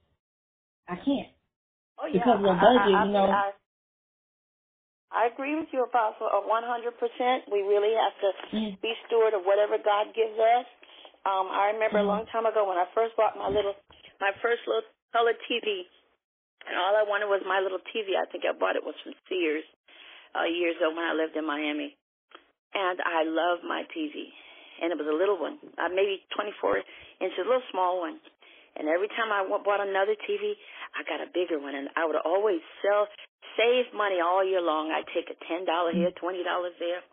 I 0.88 0.96
can't. 0.96 1.34
Oh 2.00 2.08
yeah, 2.08 2.24
because 2.24 2.40
of 2.40 2.48
the 2.48 2.56
budget, 2.56 2.96
I, 2.96 3.04
I, 3.04 3.06
you 3.06 3.12
know. 3.12 3.28
I, 3.28 3.52
I 5.12 5.22
agree 5.28 5.60
with 5.60 5.68
you, 5.76 5.84
Apostle, 5.84 6.32
one 6.48 6.64
hundred 6.64 6.96
percent. 6.96 7.52
We 7.52 7.68
really 7.68 7.92
have 8.00 8.16
to 8.24 8.30
mm. 8.56 8.72
be 8.80 8.96
steward 9.06 9.36
of 9.36 9.44
whatever 9.44 9.76
God 9.76 10.16
gives 10.16 10.40
us. 10.40 10.66
Um, 11.28 11.52
I 11.52 11.76
remember 11.76 12.00
mm. 12.00 12.08
a 12.08 12.10
long 12.10 12.26
time 12.32 12.48
ago 12.48 12.64
when 12.64 12.80
I 12.80 12.88
first 12.96 13.14
bought 13.20 13.36
my 13.36 13.52
little, 13.52 13.76
my 14.24 14.32
first 14.40 14.64
little 14.66 14.88
color 15.12 15.36
TV, 15.48 15.86
and 16.68 16.76
all 16.76 16.96
I 16.96 17.04
wanted 17.08 17.28
was 17.28 17.44
my 17.48 17.60
little 17.60 17.82
TV. 17.92 18.16
I 18.16 18.28
think 18.32 18.44
I 18.48 18.56
bought 18.56 18.76
it 18.76 18.84
was 18.84 18.96
from 19.04 19.14
Sears 19.28 19.66
uh, 20.36 20.48
years 20.48 20.76
ago 20.78 20.92
when 20.92 21.06
I 21.06 21.14
lived 21.14 21.36
in 21.36 21.46
Miami 21.46 21.96
and 22.74 23.00
I 23.04 23.28
love 23.28 23.64
my 23.68 23.84
TV. 23.92 24.32
And 24.82 24.90
it 24.90 24.98
was 24.98 25.08
a 25.08 25.14
little 25.14 25.38
one, 25.38 25.62
uh, 25.78 25.92
maybe 25.94 26.26
24 26.34 26.82
inches, 27.22 27.38
a 27.38 27.46
little 27.46 27.70
small 27.70 28.02
one. 28.02 28.18
And 28.74 28.88
every 28.88 29.12
time 29.14 29.30
I 29.30 29.46
bought 29.46 29.84
another 29.84 30.16
TV, 30.26 30.56
I 30.96 31.04
got 31.06 31.22
a 31.22 31.30
bigger 31.30 31.60
one, 31.60 31.76
and 31.76 31.92
I 32.00 32.08
would 32.08 32.18
always 32.24 32.64
sell, 32.82 33.06
save 33.60 33.92
money 33.94 34.24
all 34.24 34.42
year 34.42 34.64
long. 34.64 34.90
I'd 34.90 35.12
take 35.12 35.28
a 35.28 35.38
ten 35.46 35.68
dollar 35.68 35.92
here, 35.92 36.10
twenty 36.16 36.42
dollars 36.42 36.72
there, 36.80 37.04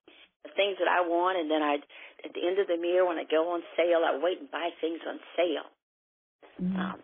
the 0.46 0.54
things 0.54 0.78
that 0.78 0.86
I 0.86 1.02
want, 1.02 1.36
and 1.36 1.50
then 1.50 1.60
I'd 1.60 1.82
at 2.24 2.30
the 2.30 2.46
end 2.46 2.62
of 2.62 2.70
the 2.70 2.78
year 2.78 3.02
when 3.02 3.18
I 3.18 3.26
go 3.26 3.58
on 3.58 3.60
sale, 3.74 4.06
I'd 4.06 4.22
wait 4.22 4.38
and 4.38 4.50
buy 4.50 4.70
things 4.80 5.02
on 5.02 5.18
sale. 5.34 5.68
Mm-hmm. 6.62 6.78
Um, 6.78 6.98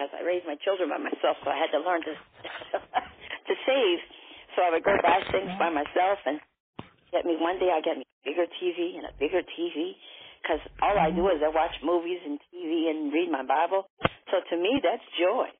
because 0.00 0.16
I 0.16 0.24
raised 0.24 0.48
my 0.48 0.56
children 0.64 0.88
by 0.88 0.96
myself, 0.96 1.36
so 1.44 1.52
I 1.52 1.60
had 1.60 1.68
to 1.76 1.84
learn 1.84 2.00
to 2.00 2.16
to 3.52 3.54
save. 3.68 4.00
So 4.56 4.64
I 4.64 4.72
would 4.72 4.80
go 4.80 4.96
buy 5.04 5.20
things 5.28 5.52
by 5.60 5.68
myself, 5.68 6.24
and 6.24 6.40
get 7.12 7.28
me 7.28 7.36
one 7.36 7.60
day 7.60 7.68
I 7.68 7.84
get 7.84 8.00
me 8.00 8.08
a 8.08 8.24
bigger 8.24 8.48
TV 8.56 8.96
and 8.96 9.04
a 9.04 9.12
bigger 9.20 9.44
TV 9.44 9.92
because 10.40 10.64
all 10.80 10.96
I 10.96 11.12
do 11.12 11.28
is 11.28 11.44
I 11.44 11.52
watch 11.52 11.76
movies 11.84 12.16
and 12.24 12.40
TV 12.48 12.88
and 12.88 13.12
read 13.12 13.28
my 13.28 13.44
Bible. 13.44 13.92
So 14.32 14.40
to 14.40 14.56
me, 14.56 14.80
that's 14.80 15.04
joy. 15.20 15.52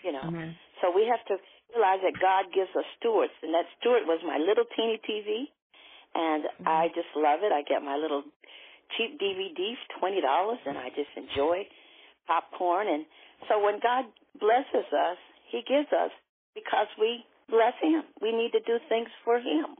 You 0.00 0.16
know. 0.16 0.32
Mm-hmm. 0.32 0.56
So 0.80 0.88
we 0.96 1.04
have 1.04 1.20
to 1.28 1.36
realize 1.76 2.00
that 2.00 2.16
God 2.16 2.48
gives 2.56 2.72
us 2.72 2.88
stewards, 2.96 3.36
and 3.44 3.52
that 3.52 3.68
steward 3.76 4.08
was 4.08 4.24
my 4.24 4.40
little 4.40 4.64
teeny 4.72 4.96
TV, 5.04 5.52
and 6.16 6.48
mm-hmm. 6.48 6.64
I 6.64 6.88
just 6.96 7.12
love 7.12 7.44
it. 7.44 7.52
I 7.52 7.60
get 7.60 7.84
my 7.84 8.00
little 8.00 8.24
cheap 8.96 9.20
DVD 9.20 9.76
for 9.84 10.00
twenty 10.00 10.24
dollars, 10.24 10.64
and 10.64 10.80
I 10.80 10.88
just 10.96 11.12
enjoy 11.12 11.68
popcorn. 12.26 12.88
And 12.88 13.04
so 13.48 13.62
when 13.62 13.80
God 13.82 14.06
blesses 14.38 14.88
us, 14.92 15.18
He 15.50 15.62
gives 15.66 15.90
us 15.92 16.10
because 16.54 16.88
we 16.98 17.24
bless 17.48 17.74
Him. 17.82 18.02
We 18.20 18.32
need 18.32 18.52
to 18.52 18.60
do 18.64 18.78
things 18.88 19.08
for 19.24 19.38
Him. 19.38 19.76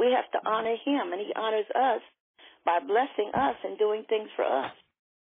We 0.00 0.16
have 0.16 0.24
to 0.32 0.40
honor 0.48 0.80
him, 0.80 1.12
and 1.12 1.20
he 1.20 1.28
honors 1.36 1.68
us 1.76 2.00
by 2.64 2.80
blessing 2.80 3.28
us 3.36 3.56
and 3.64 3.76
doing 3.76 4.08
things 4.08 4.32
for 4.32 4.48
us. 4.48 4.72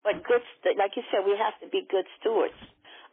But 0.04 0.20
good, 0.28 0.44
like 0.76 0.92
you 0.92 1.02
said, 1.08 1.24
we 1.24 1.40
have 1.40 1.56
to 1.64 1.68
be 1.72 1.88
good 1.88 2.04
stewards 2.20 2.56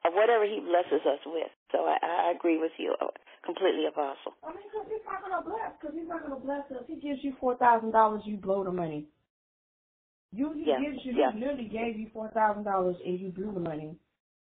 of 0.04 0.12
whatever 0.12 0.44
he 0.44 0.60
blesses 0.60 1.00
us 1.08 1.24
with. 1.26 1.48
So 1.72 1.88
I, 1.88 1.96
I 2.28 2.32
agree 2.36 2.60
with 2.60 2.76
you 2.78 2.92
uh, 3.00 3.08
completely, 3.48 3.88
Apostle. 3.88 4.36
I 4.44 4.52
mean, 4.52 4.68
because 4.68 4.88
he's 4.92 5.08
not 5.08 5.24
going 5.24 5.32
to 5.32 5.44
bless. 5.48 5.72
Because 5.80 5.96
he's 5.96 6.12
not 6.12 6.28
going 6.28 6.36
to 6.36 6.44
bless 6.44 6.68
us. 6.76 6.84
He 6.92 7.00
gives 7.00 7.24
you 7.24 7.32
four 7.40 7.56
thousand 7.56 7.92
dollars, 7.92 8.22
you 8.28 8.36
blow 8.36 8.64
the 8.68 8.76
money. 8.76 9.08
You 10.32 10.54
he 10.54 10.66
yeah. 10.68 10.80
gives 10.80 11.06
you, 11.06 11.14
yeah. 11.16 11.32
he 11.34 11.40
literally 11.40 11.70
gave 11.72 11.98
you 11.98 12.08
four 12.14 12.30
thousand 12.32 12.64
dollars, 12.64 12.96
and 13.06 13.20
you 13.20 13.30
blew 13.30 13.52
the 13.54 13.60
money. 13.60 13.96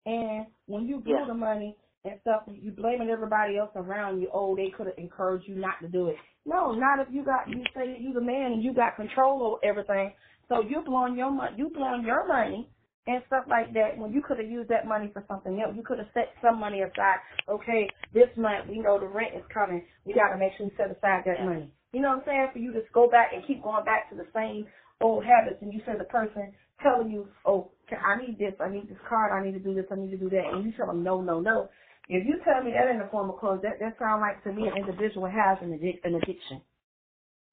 And 0.06 0.48
when 0.66 0.88
you 0.88 1.00
blew 1.00 1.20
yeah. 1.20 1.26
the 1.28 1.34
money 1.34 1.76
and 2.06 2.16
stuff, 2.22 2.44
you 2.48 2.72
blaming 2.72 3.10
everybody 3.10 3.58
else 3.58 3.72
around 3.76 4.22
you. 4.22 4.30
Oh, 4.34 4.56
they 4.56 4.72
could 4.76 4.88
have 4.88 4.98
encouraged 4.98 5.48
you 5.48 5.56
not 5.56 5.80
to 5.82 5.88
do 5.88 6.08
it. 6.08 6.16
No, 6.46 6.72
not 6.72 7.00
if 7.00 7.08
you 7.12 7.24
got 7.24 7.50
you 7.50 7.64
say 7.76 7.98
you 8.00 8.14
the 8.14 8.22
man 8.22 8.54
and 8.54 8.64
you 8.64 8.74
got 8.74 8.96
control 8.96 9.44
over 9.44 9.58
everything. 9.64 10.14
So 10.50 10.62
you're 10.68 10.84
blowing 10.84 11.16
your 11.16 11.32
money, 11.32 11.56
you 11.58 11.70
blowing 11.70 12.04
your 12.04 12.28
money 12.28 12.68
and 13.08 13.24
stuff 13.28 13.46
like 13.50 13.74
that 13.74 13.98
when 13.98 14.14
you 14.14 14.22
could 14.22 14.38
have 14.38 14.50
used 14.50 14.70
that 14.70 14.88
money 14.88 15.10
for 15.14 15.24
something 15.28 15.60
else. 15.60 15.74
You 15.76 15.84
could 15.84 16.00
have 16.00 16.10
set 16.14 16.34
some 16.42 16.60
money 16.60 16.82
aside. 16.82 17.18
Okay, 17.50 17.90
this 18.14 18.30
month 18.38 18.70
we 18.70 18.80
know 18.80 19.00
the 19.00 19.08
rent 19.08 19.36
is 19.36 19.44
coming. 19.54 19.84
We 20.06 20.14
got 20.14 20.34
to 20.34 20.38
make 20.38 20.54
sure 20.58 20.68
we 20.68 20.74
set 20.78 20.92
aside 20.92 21.24
that 21.26 21.44
money. 21.44 21.72
You 21.94 22.02
know 22.02 22.10
what 22.10 22.20
I'm 22.20 22.24
saying? 22.26 22.48
For 22.54 22.60
you 22.60 22.74
to 22.74 22.82
go 22.94 23.10
back 23.10 23.32
and 23.34 23.46
keep 23.46 23.64
going 23.64 23.86
back 23.86 24.10
to 24.10 24.16
the 24.16 24.28
same 24.34 24.68
old 25.02 25.24
habits, 25.26 25.58
and 25.62 25.74
you 25.74 25.82
say 25.86 25.94
the 25.98 26.06
person 26.06 26.54
telling 26.82 27.12
you, 27.12 27.28
oh, 27.46 27.72
I 27.92 28.18
need 28.22 28.40
this, 28.40 28.54
I 28.60 28.70
need 28.70 28.90
this 28.90 29.02
card, 29.08 29.32
I 29.34 29.44
need 29.46 29.54
to 29.54 29.64
do 29.64 29.74
this, 29.74 29.86
I 29.92 29.96
need 29.96 30.12
to 30.12 30.18
do 30.18 30.30
that, 30.30 30.46
and 30.52 30.64
you 30.64 30.72
tell 30.78 30.88
them 30.88 31.04
no, 31.04 31.22
no, 31.22 31.40
no. 31.40 31.70
If 32.10 32.26
you 32.28 32.42
tell 32.44 32.64
me 32.64 32.72
that 32.76 32.90
in 32.90 33.00
the 33.00 33.08
form 33.12 33.30
of 33.30 33.40
clothes, 33.40 33.62
that 33.64 33.80
that 33.80 33.96
sounds 34.00 34.20
like 34.20 34.44
to 34.44 34.52
me 34.52 34.68
an 34.68 34.76
individual 34.76 35.28
has 35.30 35.58
an, 35.62 35.72
addic- 35.72 36.02
an 36.04 36.16
addiction. 36.16 36.62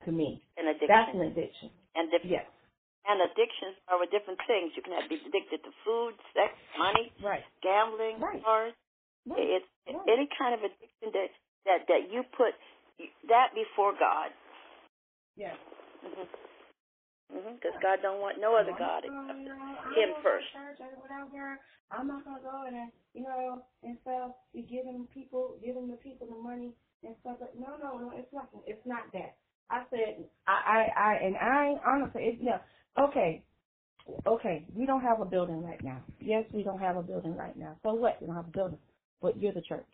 To 0.07 0.13
me, 0.13 0.43
an 0.57 0.71
addiction. 0.71 0.89
That's 0.89 1.13
an 1.15 1.23
addiction. 1.27 1.69
And 1.95 2.07
di- 2.11 2.31
yes. 2.31 2.47
And 3.07 3.19
addictions 3.19 3.77
are 3.91 3.99
with 3.99 4.11
different 4.15 4.39
things. 4.47 4.73
You 4.77 4.83
can 4.83 4.95
have, 4.95 5.11
be 5.11 5.19
addicted 5.19 5.63
to 5.65 5.71
food, 5.85 6.15
sex, 6.33 6.55
money, 6.79 7.13
right. 7.23 7.43
gambling, 7.63 8.21
right. 8.23 8.43
cars. 8.43 8.75
Right. 9.27 9.61
It's 9.61 9.71
right. 9.91 10.07
any 10.09 10.29
kind 10.39 10.55
of 10.55 10.61
addiction 10.65 11.13
that 11.13 11.29
that 11.67 11.81
that 11.89 12.03
you 12.11 12.23
put 12.37 12.55
that 13.29 13.53
before 13.55 13.93
God. 13.99 14.31
Yes. 15.37 15.55
Mm-hmm. 16.03 16.27
Because 17.29 17.77
mm-hmm, 17.77 17.83
God 17.83 17.99
don't 18.03 18.21
want 18.21 18.41
no 18.41 18.57
other 18.57 18.73
God 18.79 19.05
except 19.05 19.39
Him 19.97 20.11
first. 20.25 20.47
I'm 21.91 22.07
not 22.09 22.25
gonna 22.25 22.41
go 22.43 22.65
and 22.67 22.91
you 23.15 23.23
know 23.23 23.63
and 23.83 23.97
stuff. 24.03 24.33
Be 24.55 24.63
giving 24.63 25.07
people, 25.13 25.57
giving 25.65 25.89
the 25.89 25.97
people 25.97 26.27
the 26.27 26.37
money 26.37 26.73
and 27.05 27.15
stuff. 27.21 27.37
Like, 27.41 27.55
no, 27.59 27.77
no, 27.83 27.99
no. 27.99 28.13
It's 28.17 28.33
not. 28.33 28.49
It's 28.67 28.85
not 28.87 29.13
that. 29.13 29.37
I 29.71 29.83
said, 29.91 30.25
I, 30.47 30.53
I, 30.97 31.01
I, 31.01 31.15
and 31.25 31.37
I 31.37 31.75
honestly, 31.87 32.23
it's 32.25 32.43
yeah. 32.43 32.59
Okay, 32.99 33.43
okay. 34.27 34.65
We 34.75 34.87
don't 34.87 35.03
have 35.03 35.21
a 35.21 35.25
building 35.27 35.63
right 35.63 35.83
now. 35.85 36.01
Yes, 36.21 36.45
we 36.53 36.63
don't 36.63 36.81
have 36.81 36.97
a 36.97 37.03
building 37.03 37.37
right 37.37 37.57
now. 37.57 37.77
So 37.83 37.95
what? 37.95 38.21
We 38.21 38.27
don't 38.27 38.37
have 38.37 38.49
a 38.49 38.51
building, 38.51 38.79
but 39.21 39.41
you're 39.41 39.53
the 39.53 39.63
church. 39.63 39.85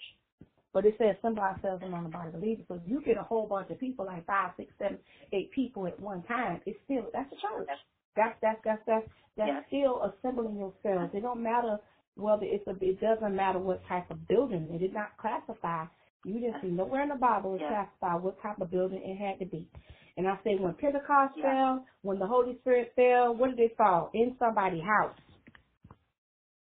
But 0.75 0.85
it 0.85 0.97
says 0.99 1.14
somebody 1.22 1.55
sells 1.62 1.81
them 1.81 1.95
on 1.95 2.03
the 2.03 2.11
body 2.11 2.31
believers. 2.33 2.66
So 2.68 2.81
you 2.85 3.01
get 3.01 3.16
a 3.16 3.22
whole 3.22 3.47
bunch 3.47 3.70
of 3.70 3.79
people, 3.79 4.05
like 4.07 4.27
five, 4.27 4.51
six, 4.57 4.75
seven, 4.79 4.99
eight 5.33 5.53
people 5.53 5.87
at 5.87 5.99
one 6.01 6.25
time. 6.25 6.61
It's 6.66 6.79
still 6.85 7.07
that's 7.14 7.33
a 7.33 7.37
church. 7.37 7.68
That's 8.16 8.37
that's 8.43 8.59
that's 8.64 8.83
that's 8.85 9.07
that's 9.37 9.49
yeah. 9.49 9.61
still 9.68 10.03
assembling 10.03 10.59
yourselves. 10.59 11.14
It 11.14 11.22
don't 11.22 11.43
matter 11.43 11.79
whether 12.16 12.45
it's 12.45 12.66
a. 12.66 12.75
It 12.83 13.01
doesn't 13.01 13.35
matter 13.35 13.61
what 13.61 13.87
type 13.89 14.11
of 14.11 14.27
building. 14.27 14.68
It 14.72 14.81
did 14.81 14.93
not 14.93 15.16
classify. 15.16 15.87
You 16.25 16.41
didn't 16.41 16.62
see 16.62 16.68
nowhere 16.68 17.03
in 17.03 17.11
the 17.11 17.16
Bible 17.16 17.55
it 17.55 17.61
yeah. 17.61 17.87
classify 18.01 18.16
what 18.16 18.43
type 18.43 18.61
of 18.61 18.70
building 18.70 19.01
it 19.05 19.16
had 19.16 19.39
to 19.39 19.47
be. 19.47 19.68
And 20.16 20.27
I 20.27 20.39
say 20.43 20.57
when 20.57 20.75
Pentecost 20.75 21.35
yeah. 21.37 21.43
fell, 21.43 21.87
when 22.03 22.18
the 22.18 22.27
Holy 22.27 22.57
Spirit 22.61 22.93
fell, 22.97 23.35
what 23.35 23.51
did 23.51 23.61
it 23.61 23.77
fall? 23.77 24.11
In 24.14 24.35
somebody's 24.39 24.83
house. 24.83 25.16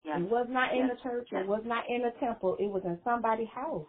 Yeah. 0.04 0.18
It 0.18 0.30
was 0.30 0.46
not 0.48 0.74
in 0.74 0.88
the 0.88 0.96
church. 1.02 1.28
It 1.32 1.46
was 1.46 1.62
not 1.66 1.84
in 1.88 2.02
the 2.02 2.12
temple. 2.20 2.56
It 2.58 2.70
was 2.70 2.82
in 2.84 2.98
somebody's 3.04 3.52
house. 3.54 3.86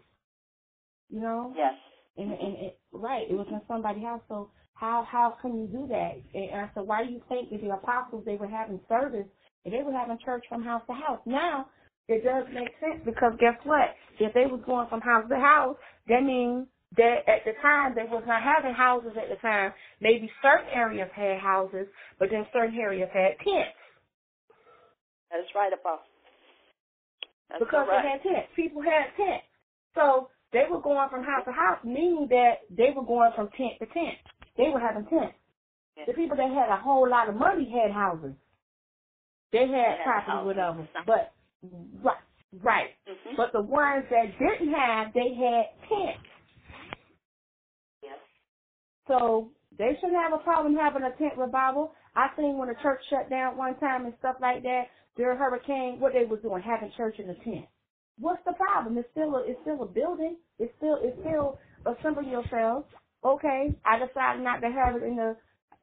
You 1.10 1.22
know. 1.22 1.54
Yes. 1.56 1.74
And 2.18 2.32
mm-hmm. 2.32 2.46
and 2.46 2.56
it, 2.58 2.80
right, 2.92 3.26
it 3.30 3.34
was 3.34 3.48
in 3.50 3.62
somebody's 3.68 4.04
house. 4.04 4.22
So 4.28 4.50
how 4.74 5.08
how 5.10 5.36
can 5.42 5.56
you 5.60 5.68
do 5.68 5.88
that? 5.88 6.22
And 6.34 6.62
I 6.62 6.70
said, 6.74 6.84
why 6.84 7.06
do 7.06 7.12
you 7.12 7.22
think 7.30 7.50
that 7.52 7.62
the 7.62 7.74
apostles 7.74 8.24
they 8.26 8.36
were 8.36 8.48
having 8.48 8.80
service 8.90 9.28
and 9.64 9.74
they 9.74 9.84
were 9.84 9.94
having 9.94 10.18
church 10.24 10.44
from 10.50 10.64
house 10.64 10.84
to 10.88 10.94
house? 10.94 11.20
Now 11.26 11.68
it 12.08 12.24
does 12.24 12.46
make 12.54 12.70
sense 12.82 13.02
because 13.06 13.34
guess 13.40 13.56
what? 13.64 13.96
If 14.20 14.34
they 14.34 14.46
was 14.46 14.62
going 14.66 14.88
from 14.90 15.02
house 15.02 15.26
to 15.30 15.36
house, 15.36 15.78
that 16.08 16.24
means 16.24 16.68
that 16.98 17.24
at 17.28 17.46
the 17.46 17.54
time 17.62 17.94
they 17.96 18.04
was 18.04 18.24
not 18.28 18.44
having 18.44 18.74
houses 18.74 19.14
at 19.16 19.30
the 19.30 19.40
time. 19.40 19.72
Maybe 20.02 20.30
certain 20.42 20.68
areas 20.74 21.10
had 21.16 21.40
houses, 21.40 21.88
but 22.20 22.30
then 22.32 22.46
certain 22.52 22.78
areas 22.78 23.10
had 23.14 23.38
tents. 23.40 23.72
That's 25.32 25.48
right, 25.56 25.72
Apostle. 25.72 26.06
That's 27.50 27.64
because 27.64 27.88
right. 27.88 28.04
they 28.04 28.10
had 28.10 28.24
tents. 28.24 28.52
People 28.56 28.82
had 28.82 29.16
tents. 29.16 29.48
So 29.96 30.30
they 30.54 30.64
were 30.70 30.82
going 30.82 31.08
from 31.10 31.24
house 31.24 31.44
to 31.46 31.52
house, 31.52 31.80
meaning 31.84 32.28
that 32.30 32.68
they 32.70 32.92
were 32.96 33.04
going 33.04 33.32
from 33.36 33.50
tent 33.56 33.80
to 33.80 33.88
tent. 33.88 34.20
They 34.58 34.70
were 34.72 34.80
having 34.80 35.06
tents. 35.08 35.36
Yeah. 35.98 36.06
The 36.08 36.14
people 36.14 36.38
that 36.38 36.52
had 36.52 36.72
a 36.72 36.80
whole 36.80 37.10
lot 37.10 37.30
of 37.30 37.36
money 37.36 37.68
had 37.72 37.92
houses. 37.92 38.36
They 39.52 39.68
had, 39.68 39.70
they 39.70 39.76
had 39.76 40.04
property, 40.04 40.46
whatever. 40.48 40.88
But 41.06 41.34
right, 42.04 42.24
right. 42.64 42.90
Mm-hmm. 43.08 43.36
But 43.36 43.52
the 43.52 43.62
ones 43.62 44.06
that 44.10 44.32
didn't 44.40 44.74
have, 44.74 45.14
they 45.14 45.36
had 45.36 45.64
tents. 45.88 46.24
Yes. 48.04 48.20
So 49.08 49.52
they 49.78 49.92
shouldn't 50.00 50.20
have 50.20 50.34
a 50.34 50.44
problem 50.44 50.76
having 50.76 51.04
a 51.04 51.12
tent 51.18 51.38
revival. 51.38 51.94
I 52.16 52.30
seen 52.38 52.58
when 52.58 52.70
the 52.70 52.76
church 52.82 53.00
shut 53.10 53.30
down 53.30 53.58
one 53.58 53.78
time 53.80 54.06
and 54.06 54.14
stuff 54.20 54.36
like 54.42 54.64
that 54.64 54.84
during 55.18 55.38
hurricane, 55.38 56.00
what 56.00 56.14
they 56.14 56.26
was 56.26 56.42
doing, 56.42 56.64
having 56.64 56.92
church 56.98 57.16
in 57.20 57.30
a 57.30 57.36
tent. 57.44 57.68
What's 58.20 58.44
the 58.46 58.54
problem? 58.54 58.98
It's 58.98 59.10
still 59.12 59.36
a, 59.36 59.44
it's 59.48 59.60
still 59.64 59.84
a 59.84 59.88
building. 59.88 60.38
It's 60.60 60.74
still 60.78 60.98
it's 61.02 61.18
still 61.22 61.60
assemble 61.86 62.24
yourselves. 62.24 62.88
Okay, 63.26 63.80
I 63.86 64.00
decided 64.00 64.44
not 64.44 64.60
to 64.62 64.70
have 64.72 64.96
it 64.96 65.04
in 65.04 65.18
the 65.18 65.38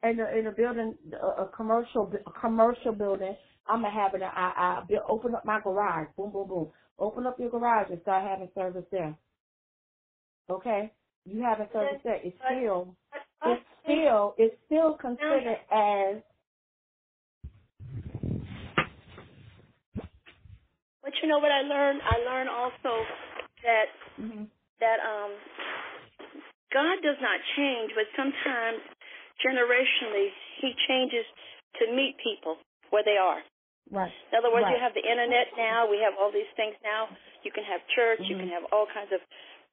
in 0.09 0.17
the 0.17 0.39
in 0.39 0.47
a 0.47 0.51
building 0.53 0.97
a, 1.13 1.43
a 1.43 1.51
commercial 1.55 2.11
a 2.27 2.41
commercial 2.41 2.93
building. 2.93 3.35
I'm 3.67 3.83
gonna 3.83 3.93
have 3.93 4.13
it. 4.15 4.23
I 4.23 4.83
I 4.89 4.95
open 5.09 5.35
up 5.35 5.45
my 5.45 5.59
garage. 5.61 6.09
Boom 6.17 6.31
boom 6.31 6.47
boom. 6.47 6.71
Open 6.99 7.27
up 7.27 7.39
your 7.39 7.51
garage 7.51 7.89
and 7.91 8.01
start 8.03 8.25
having 8.27 8.51
service 8.55 8.85
there. 8.91 9.17
Okay, 10.49 10.93
you 11.25 11.41
having 11.43 11.69
service 11.73 11.99
there. 12.03 12.21
It's 12.23 12.37
still 12.45 12.97
it's 13.43 13.63
still 13.83 14.35
it's 14.37 14.55
still 14.67 14.97
considered 15.01 15.59
as 15.71 16.23
But 21.09 21.17
you 21.25 21.27
know 21.33 21.41
what 21.41 21.49
I 21.49 21.65
learned? 21.65 22.05
I 22.05 22.21
learned 22.21 22.53
also 22.53 22.93
that 23.65 23.89
mm-hmm. 24.21 24.45
that 24.77 25.01
um 25.01 25.33
God 26.69 27.01
does 27.01 27.17
not 27.17 27.41
change, 27.57 27.97
but 27.97 28.05
sometimes 28.13 28.77
generationally 29.41 30.29
He 30.61 30.69
changes 30.85 31.25
to 31.81 31.89
meet 31.97 32.13
people 32.21 32.61
where 32.93 33.01
they 33.01 33.17
are. 33.17 33.41
Right. 33.89 34.13
In 34.29 34.37
other 34.37 34.53
words, 34.53 34.69
right. 34.69 34.77
you 34.77 34.81
have 34.85 34.93
the 34.93 35.01
internet 35.01 35.49
now. 35.57 35.89
We 35.89 35.97
have 36.05 36.13
all 36.13 36.29
these 36.29 36.53
things 36.53 36.77
now. 36.85 37.09
You 37.41 37.49
can 37.49 37.65
have 37.65 37.81
church. 37.97 38.21
Mm-hmm. 38.21 38.29
You 38.29 38.37
can 38.45 38.49
have 38.53 38.69
all 38.69 38.85
kinds 38.85 39.09
of 39.09 39.17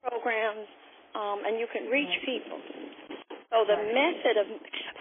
programs, 0.09 0.64
um, 1.12 1.45
and 1.45 1.61
you 1.61 1.68
can 1.68 1.93
reach 1.93 2.16
right. 2.16 2.32
people. 2.32 2.57
So 3.53 3.68
the 3.68 3.76
right. 3.76 3.93
method 3.93 4.41
of 4.41 4.49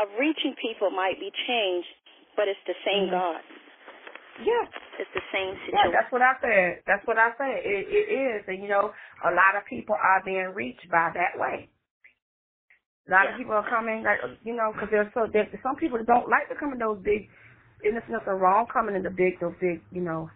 of 0.04 0.08
reaching 0.20 0.52
people 0.60 0.92
might 0.92 1.16
be 1.16 1.32
changed, 1.48 1.96
but 2.36 2.52
it's 2.52 2.60
the 2.68 2.76
same 2.84 3.08
mm-hmm. 3.08 3.40
God. 3.40 3.55
Yeah. 4.42 4.66
It's 5.00 5.12
the 5.16 5.24
same 5.32 5.56
situation. 5.64 5.92
Yeah, 5.92 5.92
that's 5.92 6.12
what 6.12 6.22
I 6.22 6.34
said. 6.42 6.84
That's 6.88 7.06
what 7.08 7.18
I 7.18 7.32
said. 7.38 7.64
It, 7.64 7.88
it 7.88 8.08
is. 8.12 8.40
And, 8.48 8.64
you 8.64 8.70
know, 8.70 8.92
a 9.24 9.32
lot 9.32 9.56
of 9.56 9.64
people 9.70 9.96
are 9.96 10.22
being 10.24 10.52
reached 10.56 10.88
by 10.92 11.12
that 11.16 11.40
way. 11.40 11.70
A 13.08 13.12
lot 13.12 13.26
yeah. 13.26 13.32
of 13.34 13.38
people 13.38 13.54
are 13.54 13.70
coming, 13.70 14.04
like, 14.04 14.20
you 14.44 14.56
know, 14.56 14.74
because 14.74 14.90
there's 14.92 15.12
so, 15.14 15.28
there's 15.32 15.48
some 15.62 15.76
people 15.76 16.00
don't 16.08 16.28
like 16.28 16.50
to 16.50 16.56
come 16.56 16.74
in 16.74 16.80
those 16.80 16.98
big, 17.04 17.30
and 17.84 17.94
there's 17.94 18.10
nothing 18.10 18.34
wrong 18.34 18.66
coming 18.72 18.96
in 18.96 19.04
the 19.04 19.14
big, 19.14 19.40
those 19.40 19.54
big, 19.62 19.80
you 19.92 20.02
know, 20.02 20.30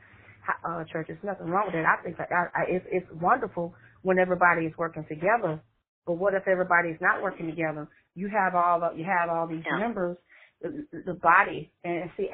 uh, 0.64 0.84
churches. 0.92 1.18
Nothing 1.24 1.48
wrong 1.48 1.66
with 1.66 1.74
that. 1.74 1.86
I 1.88 2.04
think 2.04 2.18
that 2.18 2.30
I, 2.32 2.46
I, 2.54 2.64
it's, 2.70 2.86
it's 2.92 3.08
wonderful 3.20 3.74
when 4.04 4.20
everybody 4.20 4.66
is 4.66 4.74
working 4.78 5.06
together. 5.10 5.60
But 6.06 6.14
what 6.14 6.34
if 6.36 6.48
everybody's 6.48 7.02
not 7.02 7.22
working 7.22 7.48
together? 7.48 7.88
You 8.16 8.30
have 8.30 8.56
all 8.56 8.80
the, 8.80 8.98
you 8.98 9.06
have 9.06 9.30
all 9.30 9.48
these 9.48 9.66
yeah. 9.66 9.80
members, 9.80 10.18
the, 10.62 10.86
the 11.06 11.14
body, 11.14 11.72
and 11.84 12.10
see, 12.18 12.30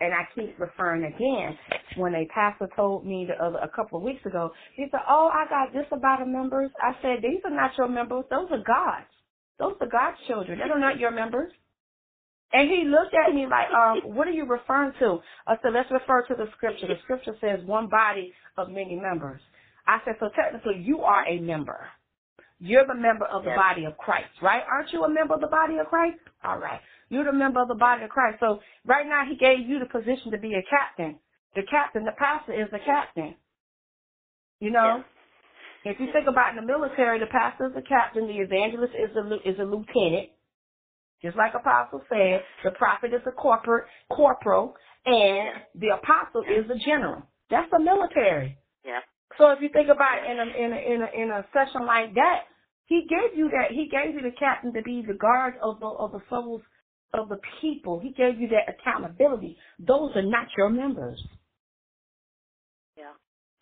and 0.00 0.14
I 0.14 0.22
keep 0.34 0.58
referring 0.58 1.04
again, 1.04 1.58
when 1.96 2.14
a 2.14 2.26
pastor 2.32 2.68
told 2.76 3.04
me 3.04 3.26
the 3.28 3.42
other, 3.44 3.58
a 3.58 3.68
couple 3.68 3.98
of 3.98 4.04
weeks 4.04 4.24
ago, 4.24 4.50
he 4.74 4.86
said, 4.90 5.00
oh, 5.08 5.30
I 5.32 5.48
got 5.48 5.72
this 5.72 5.86
about 5.90 6.20
the 6.20 6.26
members. 6.26 6.70
I 6.80 6.92
said, 7.02 7.18
these 7.22 7.40
are 7.44 7.50
not 7.50 7.72
your 7.76 7.88
members. 7.88 8.24
Those 8.30 8.48
are 8.50 8.62
God's. 8.62 9.10
Those 9.58 9.74
are 9.80 9.88
God's 9.88 10.16
children. 10.28 10.58
They 10.58 10.70
are 10.70 10.78
not 10.78 10.98
your 10.98 11.10
members. 11.10 11.50
And 12.52 12.70
he 12.70 12.84
looked 12.88 13.14
at 13.14 13.34
me 13.34 13.46
like, 13.46 13.68
um, 13.74 14.14
what 14.14 14.26
are 14.26 14.32
you 14.32 14.46
referring 14.46 14.92
to? 15.00 15.18
I 15.46 15.56
said, 15.60 15.72
let's 15.74 15.90
refer 15.90 16.24
to 16.28 16.34
the 16.34 16.46
scripture. 16.56 16.86
The 16.86 16.94
scripture 17.02 17.36
says 17.40 17.66
one 17.66 17.88
body 17.88 18.32
of 18.56 18.70
many 18.70 18.96
members. 18.96 19.40
I 19.86 19.98
said, 20.04 20.14
so 20.20 20.28
technically 20.34 20.80
you 20.82 21.00
are 21.00 21.26
a 21.26 21.40
member. 21.40 21.88
You're 22.60 22.86
the 22.86 22.94
member 22.94 23.24
of 23.26 23.44
the 23.44 23.54
body 23.54 23.84
of 23.84 23.96
Christ, 23.98 24.30
right? 24.42 24.62
Aren't 24.70 24.92
you 24.92 25.04
a 25.04 25.08
member 25.08 25.34
of 25.34 25.40
the 25.40 25.46
body 25.46 25.78
of 25.78 25.86
Christ? 25.86 26.18
All 26.44 26.58
right. 26.58 26.80
You're 27.08 27.24
the 27.24 27.32
member 27.32 27.62
of 27.62 27.68
the 27.68 27.74
body 27.74 28.04
of 28.04 28.10
Christ. 28.10 28.38
So 28.40 28.60
right 28.86 29.06
now 29.06 29.24
he 29.28 29.36
gave 29.36 29.66
you 29.66 29.78
the 29.78 29.86
position 29.86 30.32
to 30.32 30.38
be 30.38 30.54
a 30.54 30.62
captain. 30.68 31.18
The 31.54 31.62
captain, 31.70 32.04
the 32.04 32.16
pastor 32.18 32.52
is 32.52 32.68
the 32.70 32.78
captain. 32.84 33.34
You 34.60 34.70
know? 34.70 35.04
If 35.84 35.98
you 36.00 36.08
think 36.12 36.26
about 36.26 36.50
in 36.50 36.56
the 36.56 36.66
military, 36.66 37.18
the 37.18 37.30
pastor 37.30 37.68
is 37.68 37.74
the 37.74 37.82
captain, 37.82 38.26
the 38.26 38.42
evangelist 38.42 38.92
is 38.92 39.14
a, 39.16 39.48
is 39.48 39.58
a 39.58 39.64
lieutenant. 39.64 40.30
Just 41.22 41.36
like 41.36 41.54
Apostle 41.54 42.02
said, 42.08 42.42
the 42.62 42.70
prophet 42.78 43.12
is 43.12 43.22
a 43.26 43.32
corporate 43.32 43.86
corporal, 44.12 44.74
and 45.04 45.62
the 45.74 45.88
apostle 45.88 46.42
is 46.42 46.70
a 46.70 46.78
general. 46.86 47.22
That's 47.50 47.68
the 47.72 47.80
military. 47.80 48.56
Yeah. 48.84 49.00
So 49.36 49.50
if 49.50 49.58
you 49.60 49.68
think 49.72 49.88
about 49.88 50.22
in 50.30 50.38
a 50.38 50.42
in 50.42 50.72
a 50.72 50.94
in 50.94 51.02
a 51.02 51.22
in 51.22 51.30
a 51.30 51.44
session 51.52 51.86
like 51.86 52.14
that, 52.14 52.46
he 52.86 53.06
gave 53.08 53.36
you 53.36 53.50
that 53.50 53.72
he 53.74 53.88
gave 53.90 54.14
you 54.14 54.22
the 54.22 54.36
captain 54.38 54.72
to 54.74 54.82
be 54.82 55.02
the 55.06 55.14
guard 55.14 55.54
of 55.62 55.80
the 55.80 55.86
of 55.86 56.12
the 56.12 56.20
souls 56.30 56.62
of 57.14 57.28
the 57.28 57.38
people. 57.60 58.00
He 58.00 58.10
gave 58.10 58.40
you 58.40 58.48
that 58.48 58.74
accountability. 58.74 59.56
Those 59.78 60.12
are 60.14 60.22
not 60.22 60.46
your 60.56 60.70
members. 60.70 61.20
Yeah. 62.96 63.12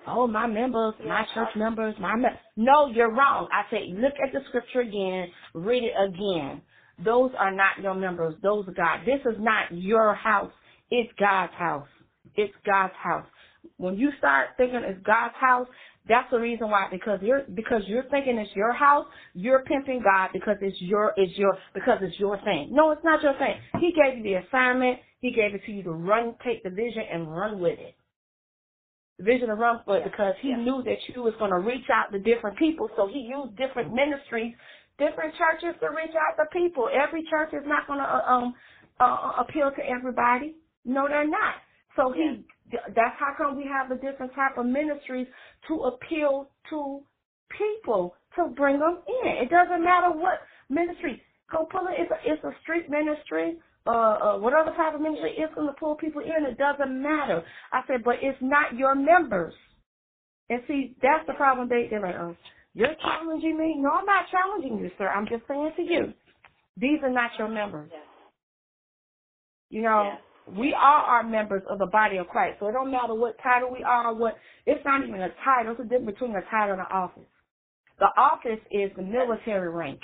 Oh, 0.07 0.27
my 0.27 0.47
members, 0.47 0.95
yeah. 1.01 1.09
my 1.09 1.25
church 1.35 1.55
members, 1.57 1.95
my 2.01 2.17
me- 2.17 2.29
no, 2.57 2.89
you're 2.89 3.13
wrong. 3.13 3.49
I 3.53 3.71
say, 3.71 3.93
look 3.95 4.15
at 4.25 4.33
the 4.33 4.41
scripture 4.49 4.81
again, 4.81 5.29
read 5.55 5.83
it 5.83 5.93
again. 6.09 6.63
Those 7.05 7.31
are 7.39 7.53
not 7.53 7.83
your 7.83 7.95
members. 7.95 8.35
Those 8.43 8.67
are 8.69 8.73
God. 8.73 9.01
This 9.05 9.21
is 9.27 9.39
not 9.39 9.67
your 9.71 10.15
house. 10.15 10.53
It's 10.91 11.13
God's 11.19 11.53
house. 11.55 11.89
It's 12.37 12.55
God's 12.65 12.95
house. 13.03 13.27
When 13.77 13.97
you 13.97 14.11
start 14.19 14.51
thinking 14.57 14.81
it's 14.83 15.05
God's 15.05 15.35
house, 15.39 15.67
that's 16.09 16.31
the 16.31 16.39
reason 16.39 16.71
why 16.71 16.89
because 16.91 17.19
you're 17.23 17.43
because 17.55 17.83
you're 17.87 18.05
thinking 18.05 18.39
it's 18.39 18.55
your 18.55 18.73
house, 18.73 19.07
you're 19.35 19.63
pimping 19.65 20.03
God 20.03 20.31
because 20.33 20.57
it's 20.61 20.81
your 20.81 21.13
it's 21.17 21.37
your 21.37 21.57
because 21.75 21.99
it's 22.03 22.19
your 22.19 22.41
thing. 22.43 22.69
No, 22.71 22.91
it's 22.93 23.05
not 23.05 23.23
your 23.23 23.35
thing. 23.35 23.57
He 23.81 23.93
gave 23.93 24.19
you 24.19 24.23
the 24.23 24.47
assignment. 24.47 24.99
He 25.21 25.33
gave 25.33 25.55
it 25.55 25.63
to 25.67 25.73
you 25.73 25.83
to 25.83 25.91
run, 25.91 26.35
take 26.45 26.63
the 26.63 26.71
vision 26.71 27.03
and 27.11 27.31
run 27.35 27.59
with 27.59 27.79
it. 27.79 27.95
The 29.19 29.25
vision 29.25 29.49
to 29.49 29.55
run 29.55 29.81
with 29.87 30.03
it 30.03 30.11
because 30.11 30.35
he 30.41 30.51
yeah. 30.51 30.57
knew 30.57 30.83
that 30.85 30.99
you 31.09 31.23
was 31.23 31.35
going 31.39 31.51
to 31.51 31.59
reach 31.59 31.89
out 31.93 32.13
to 32.13 32.19
different 32.19 32.59
people. 32.59 32.89
So 32.97 33.09
he 33.09 33.21
used 33.21 33.57
different 33.57 33.93
ministries, 33.95 34.55
different 34.99 35.35
churches 35.35 35.75
to 35.81 35.89
reach 35.89 36.15
out 36.15 36.37
to 36.37 36.47
people. 36.53 36.89
Every 36.93 37.25
church 37.31 37.51
is 37.53 37.67
not 37.67 37.87
going 37.87 37.99
to 37.99 38.07
uh, 38.07 38.31
um 38.31 38.55
uh, 39.01 39.33
appeal 39.41 39.71
to 39.77 39.83
everybody. 39.85 40.57
No, 40.85 41.09
they're 41.09 41.29
not. 41.29 41.55
So 41.97 42.13
he 42.13 42.45
that's 42.73 43.17
how 43.19 43.35
come 43.37 43.57
we 43.57 43.65
have 43.65 43.89
the 43.89 43.97
different 43.97 44.35
type 44.35 44.59
of 44.59 44.67
ministries 44.67 45.27
to 45.69 45.75
appeal 45.85 46.49
to 46.71 47.01
people 47.57 48.15
to 48.35 48.49
bring 48.49 48.79
them 48.79 48.99
in. 49.25 49.31
It 49.43 49.51
doesn't 49.51 49.83
matter 49.83 50.11
what 50.11 50.41
ministry. 50.69 51.23
Go 51.51 51.67
pull 51.71 51.87
it. 51.89 51.95
It's 51.99 52.11
a, 52.11 52.33
it's 52.33 52.45
a 52.45 52.51
street 52.63 52.91
ministry. 52.91 53.57
Uh, 53.87 53.91
uh, 53.91 54.39
what 54.39 54.53
other 54.53 54.75
type 54.77 54.95
of 54.95 55.01
ministry 55.01 55.31
is 55.31 55.49
going 55.55 55.69
to 55.69 55.73
pull 55.75 55.95
people 55.95 56.21
in? 56.21 56.45
It 56.45 56.59
doesn't 56.59 57.03
matter. 57.03 57.43
I 57.73 57.83
said, 57.87 58.03
but 58.05 58.17
it's 58.21 58.39
not 58.41 58.77
your 58.77 58.97
members. 58.97 59.55
And 60.51 60.61
see, 60.67 60.97
that's 61.01 61.27
the 61.27 61.35
problem. 61.35 61.69
They 61.69 61.87
they're 61.89 62.01
like, 62.01 62.17
oh, 62.17 62.37
you're 62.75 62.95
challenging 63.01 63.57
me. 63.57 63.77
No, 63.79 63.91
I'm 63.91 64.07
not 64.07 64.27
challenging 64.31 64.79
you, 64.79 64.91
sir. 64.99 65.09
I'm 65.09 65.27
just 65.27 65.43
saying 65.47 65.73
to 65.77 65.83
you, 65.83 66.13
these 66.77 66.99
are 67.03 67.11
not 67.11 67.31
your 67.39 67.49
members. 67.49 67.91
Yeah. 67.93 68.01
You 69.71 69.83
know. 69.83 70.03
Yeah 70.13 70.19
we 70.47 70.75
are 70.75 71.03
our 71.03 71.23
members 71.23 71.63
of 71.69 71.79
the 71.79 71.87
body 71.87 72.19
of 72.19 72.29
Christ. 72.29 72.59
So 72.61 72.69
it 72.69 72.73
don't 72.73 72.91
matter 72.91 73.15
what 73.15 73.37
title 73.43 73.71
we 73.73 73.83
are, 73.83 74.15
what 74.15 74.37
it's 74.65 74.85
not 74.85 75.03
even 75.07 75.21
a 75.21 75.31
title. 75.45 75.73
It's 75.73 75.81
a 75.81 75.85
difference 75.85 76.13
between 76.19 76.37
a 76.37 76.43
title 76.51 76.73
and 76.73 76.81
an 76.81 76.93
office. 76.93 77.27
The 77.99 78.07
office 78.17 78.61
is 78.71 78.91
the 78.97 79.03
military 79.03 79.71
rank. 79.71 80.01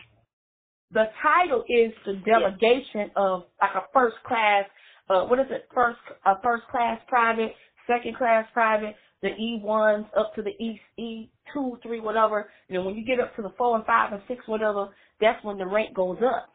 The 0.92 1.04
title 1.22 1.62
is 1.68 1.92
the 2.04 2.20
delegation 2.26 3.10
of 3.16 3.44
like 3.60 3.74
a 3.76 3.86
first 3.92 4.16
class, 4.26 4.64
uh, 5.08 5.24
what 5.24 5.38
is 5.38 5.46
it? 5.50 5.68
First, 5.74 5.98
a 6.26 6.34
first 6.42 6.64
class 6.70 7.00
private, 7.08 7.52
second 7.86 8.16
class 8.16 8.46
private, 8.52 8.94
the 9.22 9.28
E1s 9.28 10.06
up 10.18 10.34
to 10.34 10.42
the 10.42 10.50
E, 10.50 10.80
E2, 10.98 11.82
3, 11.82 12.00
whatever. 12.00 12.50
And 12.68 12.76
then 12.76 12.84
when 12.84 12.96
you 12.96 13.04
get 13.04 13.20
up 13.20 13.34
to 13.36 13.42
the 13.42 13.52
4 13.56 13.76
and 13.76 13.86
5 13.86 14.12
and 14.12 14.22
6, 14.26 14.40
whatever, 14.46 14.88
that's 15.20 15.42
when 15.44 15.58
the 15.58 15.66
rank 15.66 15.94
goes 15.94 16.18
up. 16.24 16.50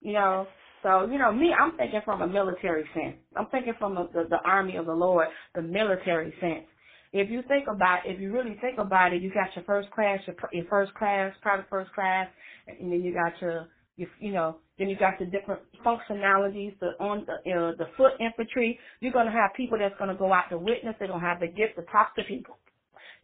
You 0.00 0.14
know, 0.14 0.46
so, 0.82 1.06
you 1.10 1.18
know, 1.18 1.32
me, 1.32 1.52
I'm 1.58 1.76
thinking 1.76 2.00
from 2.04 2.22
a 2.22 2.26
military 2.26 2.84
sense. 2.94 3.16
I'm 3.36 3.46
thinking 3.46 3.74
from 3.78 3.96
a, 3.96 4.08
the, 4.12 4.26
the 4.30 4.38
army 4.44 4.76
of 4.76 4.86
the 4.86 4.92
Lord, 4.94 5.28
the 5.54 5.62
military 5.62 6.34
sense. 6.40 6.64
If 7.12 7.30
you 7.30 7.42
think 7.48 7.66
about, 7.68 8.00
if 8.04 8.20
you 8.20 8.32
really 8.32 8.56
think 8.60 8.78
about 8.78 9.12
it, 9.12 9.22
you 9.22 9.32
got 9.32 9.54
your 9.56 9.64
first 9.64 9.90
class, 9.92 10.20
your, 10.26 10.36
your 10.52 10.66
first 10.66 10.94
class, 10.94 11.32
private 11.42 11.66
first 11.70 11.92
class, 11.94 12.28
and 12.66 12.92
then 12.92 13.02
you 13.02 13.14
got 13.14 13.32
your, 13.40 13.68
your, 13.96 14.08
you 14.20 14.32
know, 14.32 14.58
then 14.78 14.88
you 14.88 14.96
got 14.96 15.18
the 15.18 15.26
different 15.26 15.60
functionalities, 15.84 16.78
the 16.80 16.88
on 17.00 17.26
the 17.26 17.52
uh, 17.52 17.72
the 17.78 17.86
foot 17.96 18.12
infantry. 18.20 18.78
You're 19.00 19.12
gonna 19.12 19.32
have 19.32 19.50
people 19.56 19.78
that's 19.78 19.94
gonna 19.98 20.14
go 20.16 20.32
out 20.32 20.44
to 20.50 20.58
witness. 20.58 20.94
They're 20.98 21.08
gonna 21.08 21.20
have 21.26 21.40
the 21.40 21.48
gift 21.48 21.76
to 21.76 21.82
talk 21.90 22.14
to 22.16 22.24
people. 22.24 22.58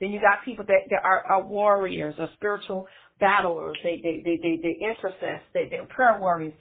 Then 0.00 0.10
you 0.10 0.20
got 0.20 0.44
people 0.44 0.64
that, 0.66 0.82
that 0.90 1.04
are, 1.04 1.24
are 1.26 1.44
warriors 1.44 2.14
or 2.18 2.28
spiritual 2.34 2.86
battlers. 3.20 3.78
They 3.82 4.00
they 4.02 4.22
they 4.24 4.36
they, 4.42 4.60
they 4.62 4.78
intercess. 4.84 5.40
They 5.52 5.68
they're 5.70 5.86
prayer 5.86 6.18
warriors. 6.20 6.54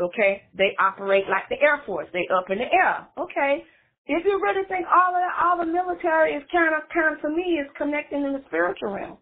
Okay, 0.00 0.42
they 0.56 0.76
operate 0.80 1.24
like 1.28 1.48
the 1.50 1.60
Air 1.62 1.82
Force. 1.86 2.08
They 2.12 2.26
up 2.34 2.50
in 2.50 2.58
the 2.58 2.72
air. 2.72 3.08
Okay, 3.18 3.64
if 4.06 4.24
you 4.24 4.40
really 4.42 4.66
think 4.68 4.86
all 4.88 5.14
of 5.14 5.22
all 5.42 5.58
the 5.58 5.70
military 5.72 6.34
is 6.34 6.42
kind 6.52 6.74
of 6.74 6.88
kind 6.94 7.16
of 7.16 7.22
to 7.22 7.30
me 7.30 7.60
is 7.60 7.68
connecting 7.78 8.24
in 8.24 8.32
the 8.34 8.42
spiritual 8.48 8.92
realm, 8.94 9.18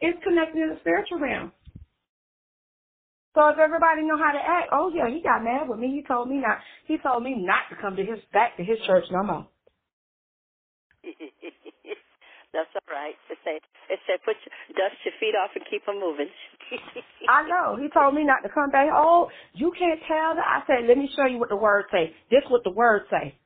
it's 0.00 0.18
connecting 0.24 0.62
in 0.62 0.70
the 0.70 0.80
spiritual 0.80 1.20
realm. 1.20 1.52
So 3.34 3.48
if 3.50 3.58
everybody 3.58 4.02
know 4.02 4.18
how 4.18 4.32
to 4.32 4.40
act, 4.40 4.70
oh 4.72 4.92
yeah, 4.94 5.08
he 5.08 5.22
got 5.22 5.44
mad 5.44 5.68
with 5.68 5.78
me. 5.80 5.88
He 5.94 6.02
told 6.08 6.28
me 6.30 6.38
not. 6.38 6.58
He 6.86 6.98
told 6.98 7.22
me 7.24 7.34
not 7.38 7.68
to 7.70 7.76
come 7.80 7.96
to 7.96 8.04
his 8.04 8.20
back 8.32 8.56
to 8.58 8.64
his 8.64 8.78
church 8.86 9.04
no 9.10 9.22
more. 9.24 9.48
That's 12.56 12.72
all 12.72 12.88
right. 12.88 13.12
It 13.28 13.36
say 13.44 13.60
it 13.92 14.00
said 14.08 14.24
put 14.24 14.40
your, 14.40 14.52
dust 14.80 14.96
your 15.04 15.12
feet 15.20 15.36
off 15.36 15.52
and 15.52 15.64
keep 15.68 15.84
them 15.84 16.00
moving. 16.00 16.32
I 17.28 17.44
know. 17.44 17.76
He 17.76 17.92
told 17.92 18.16
me 18.16 18.24
not 18.24 18.40
to 18.42 18.48
come 18.48 18.72
back. 18.72 18.88
Oh, 18.88 19.28
you 19.52 19.76
can't 19.76 20.00
tell 20.08 20.32
that. 20.40 20.48
I 20.48 20.64
said, 20.64 20.88
let 20.88 20.96
me 20.96 21.04
show 21.12 21.28
you 21.28 21.36
what 21.36 21.52
the 21.52 21.60
word 21.60 21.84
say. 21.92 22.16
This 22.32 22.48
what 22.48 22.64
the 22.64 22.72
word 22.72 23.04
say. 23.12 23.36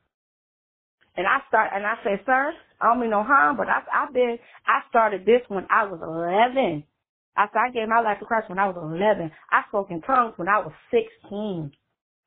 And 1.18 1.26
I 1.26 1.42
start 1.50 1.74
and 1.74 1.82
I 1.84 1.98
say, 2.06 2.22
sir, 2.24 2.54
I 2.80 2.86
don't 2.86 3.00
mean 3.00 3.10
no 3.10 3.24
harm, 3.26 3.56
but 3.58 3.66
I 3.66 3.82
I've 3.92 4.14
been 4.14 4.38
I 4.62 4.86
started 4.88 5.26
this 5.26 5.42
when 5.48 5.66
I 5.68 5.84
was 5.90 5.98
eleven. 5.98 6.84
I 7.36 7.46
said 7.50 7.66
I 7.66 7.70
gave 7.74 7.88
my 7.88 8.00
life 8.00 8.20
to 8.20 8.26
Christ 8.26 8.48
when 8.48 8.58
I 8.62 8.70
was 8.70 8.78
eleven. 8.78 9.30
I 9.50 9.66
spoke 9.68 9.90
in 9.90 10.00
tongues 10.02 10.34
when 10.36 10.48
I 10.48 10.62
was 10.62 10.72
sixteen. 10.94 11.72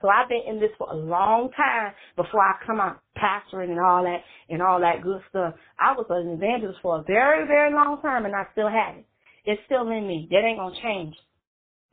So 0.03 0.09
I've 0.09 0.27
been 0.27 0.43
in 0.45 0.59
this 0.59 0.71
for 0.77 0.91
a 0.91 0.95
long 0.95 1.49
time 1.55 1.93
before 2.17 2.41
I 2.41 2.55
come 2.67 2.81
out 2.81 2.99
pastoring 3.17 3.71
and 3.71 3.79
all 3.79 4.03
that 4.03 4.19
and 4.49 4.61
all 4.61 4.81
that 4.81 5.01
good 5.01 5.21
stuff. 5.29 5.55
I 5.79 5.93
was 5.93 6.05
an 6.09 6.27
evangelist 6.27 6.79
for 6.81 6.99
a 6.99 7.03
very, 7.03 7.47
very 7.47 7.73
long 7.73 8.01
time 8.01 8.25
and 8.25 8.35
I 8.35 8.43
still 8.51 8.67
have 8.67 8.97
it. 8.97 9.05
It's 9.45 9.61
still 9.65 9.89
in 9.89 10.05
me. 10.05 10.27
That 10.29 10.43
ain't 10.43 10.59
gonna 10.59 10.75
change. 10.83 11.15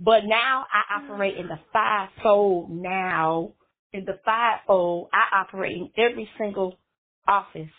But 0.01 0.24
now 0.27 0.66
I 0.73 0.99
operate 0.99 1.37
in 1.37 1.47
the 1.47 1.61
fivefold 1.73 2.70
now. 2.73 3.53
In 3.93 4.05
the 4.05 4.19
fivefold, 4.24 5.11
I 5.12 5.43
operate 5.43 5.77
in 5.77 5.91
every 5.97 6.28
single 6.37 6.78
office. 7.28 7.70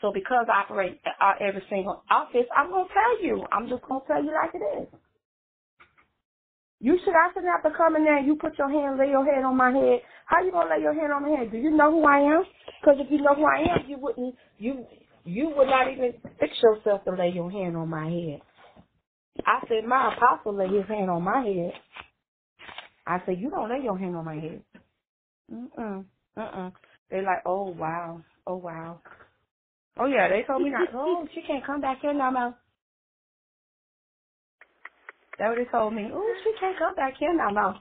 So 0.00 0.12
because 0.12 0.46
I 0.48 0.60
operate 0.60 1.00
at 1.04 1.14
uh, 1.20 1.34
every 1.40 1.62
single 1.68 2.04
office, 2.08 2.46
I'm 2.56 2.70
gonna 2.70 2.88
tell 2.92 3.24
you. 3.24 3.44
I'm 3.50 3.68
just 3.68 3.82
gonna 3.82 4.04
tell 4.06 4.22
you 4.22 4.30
like 4.30 4.54
it 4.54 4.82
is. 4.82 4.88
You 6.82 6.98
should 7.04 7.14
I 7.14 7.30
shouldn't 7.32 7.52
have 7.52 7.62
to 7.62 7.78
come 7.78 7.94
in 7.94 8.02
there 8.02 8.18
and 8.18 8.26
you 8.26 8.34
put 8.34 8.58
your 8.58 8.68
hand, 8.68 8.98
lay 8.98 9.06
your 9.06 9.24
head 9.24 9.44
on 9.44 9.56
my 9.56 9.70
head. 9.70 10.02
How 10.26 10.42
you 10.42 10.50
gonna 10.50 10.68
lay 10.68 10.82
your 10.82 10.92
hand 10.92 11.12
on 11.12 11.22
my 11.22 11.38
head? 11.38 11.52
Do 11.52 11.56
you 11.56 11.70
know 11.70 11.92
who 11.92 12.04
I 12.04 12.18
am? 12.18 12.42
Because 12.80 12.98
if 12.98 13.06
you 13.08 13.22
know 13.22 13.36
who 13.36 13.44
I 13.46 13.60
am, 13.70 13.88
you 13.88 13.98
wouldn't 14.00 14.34
you 14.58 14.84
you 15.24 15.52
would 15.56 15.68
not 15.68 15.92
even 15.92 16.14
fix 16.40 16.52
yourself 16.60 17.04
to 17.04 17.12
lay 17.12 17.30
your 17.32 17.52
hand 17.52 17.76
on 17.76 17.88
my 17.88 18.10
head. 18.10 18.40
I 19.46 19.60
said 19.68 19.86
my 19.86 20.12
apostle 20.12 20.56
lay 20.56 20.66
his 20.66 20.88
hand 20.88 21.08
on 21.08 21.22
my 21.22 21.40
head. 21.46 21.72
I 23.06 23.22
said 23.26 23.38
you 23.38 23.48
don't 23.48 23.70
lay 23.70 23.84
your 23.84 23.96
hand 23.96 24.16
on 24.16 24.24
my 24.24 24.34
head. 24.34 24.62
Mm 25.54 25.68
mm. 25.78 26.04
Uh 26.36 26.40
uh. 26.40 26.70
They're 27.10 27.22
like, 27.22 27.42
oh 27.46 27.68
wow, 27.78 28.22
oh 28.44 28.56
wow. 28.56 29.00
Oh 30.00 30.06
yeah, 30.06 30.26
they 30.28 30.42
told 30.48 30.62
me 30.62 30.70
not. 30.70 30.88
Oh, 30.92 31.28
she 31.34 31.42
can't 31.42 31.64
come 31.64 31.80
back 31.80 31.98
here 32.02 32.12
no 32.12 32.32
more. 32.32 32.54
That 35.38 35.48
what 35.48 35.58
they 35.58 35.64
told 35.70 35.94
me. 35.94 36.10
Oh, 36.12 36.34
she 36.44 36.52
can't 36.60 36.78
come 36.78 36.94
back 36.94 37.14
here 37.18 37.34
no 37.34 37.50
more. 37.50 37.74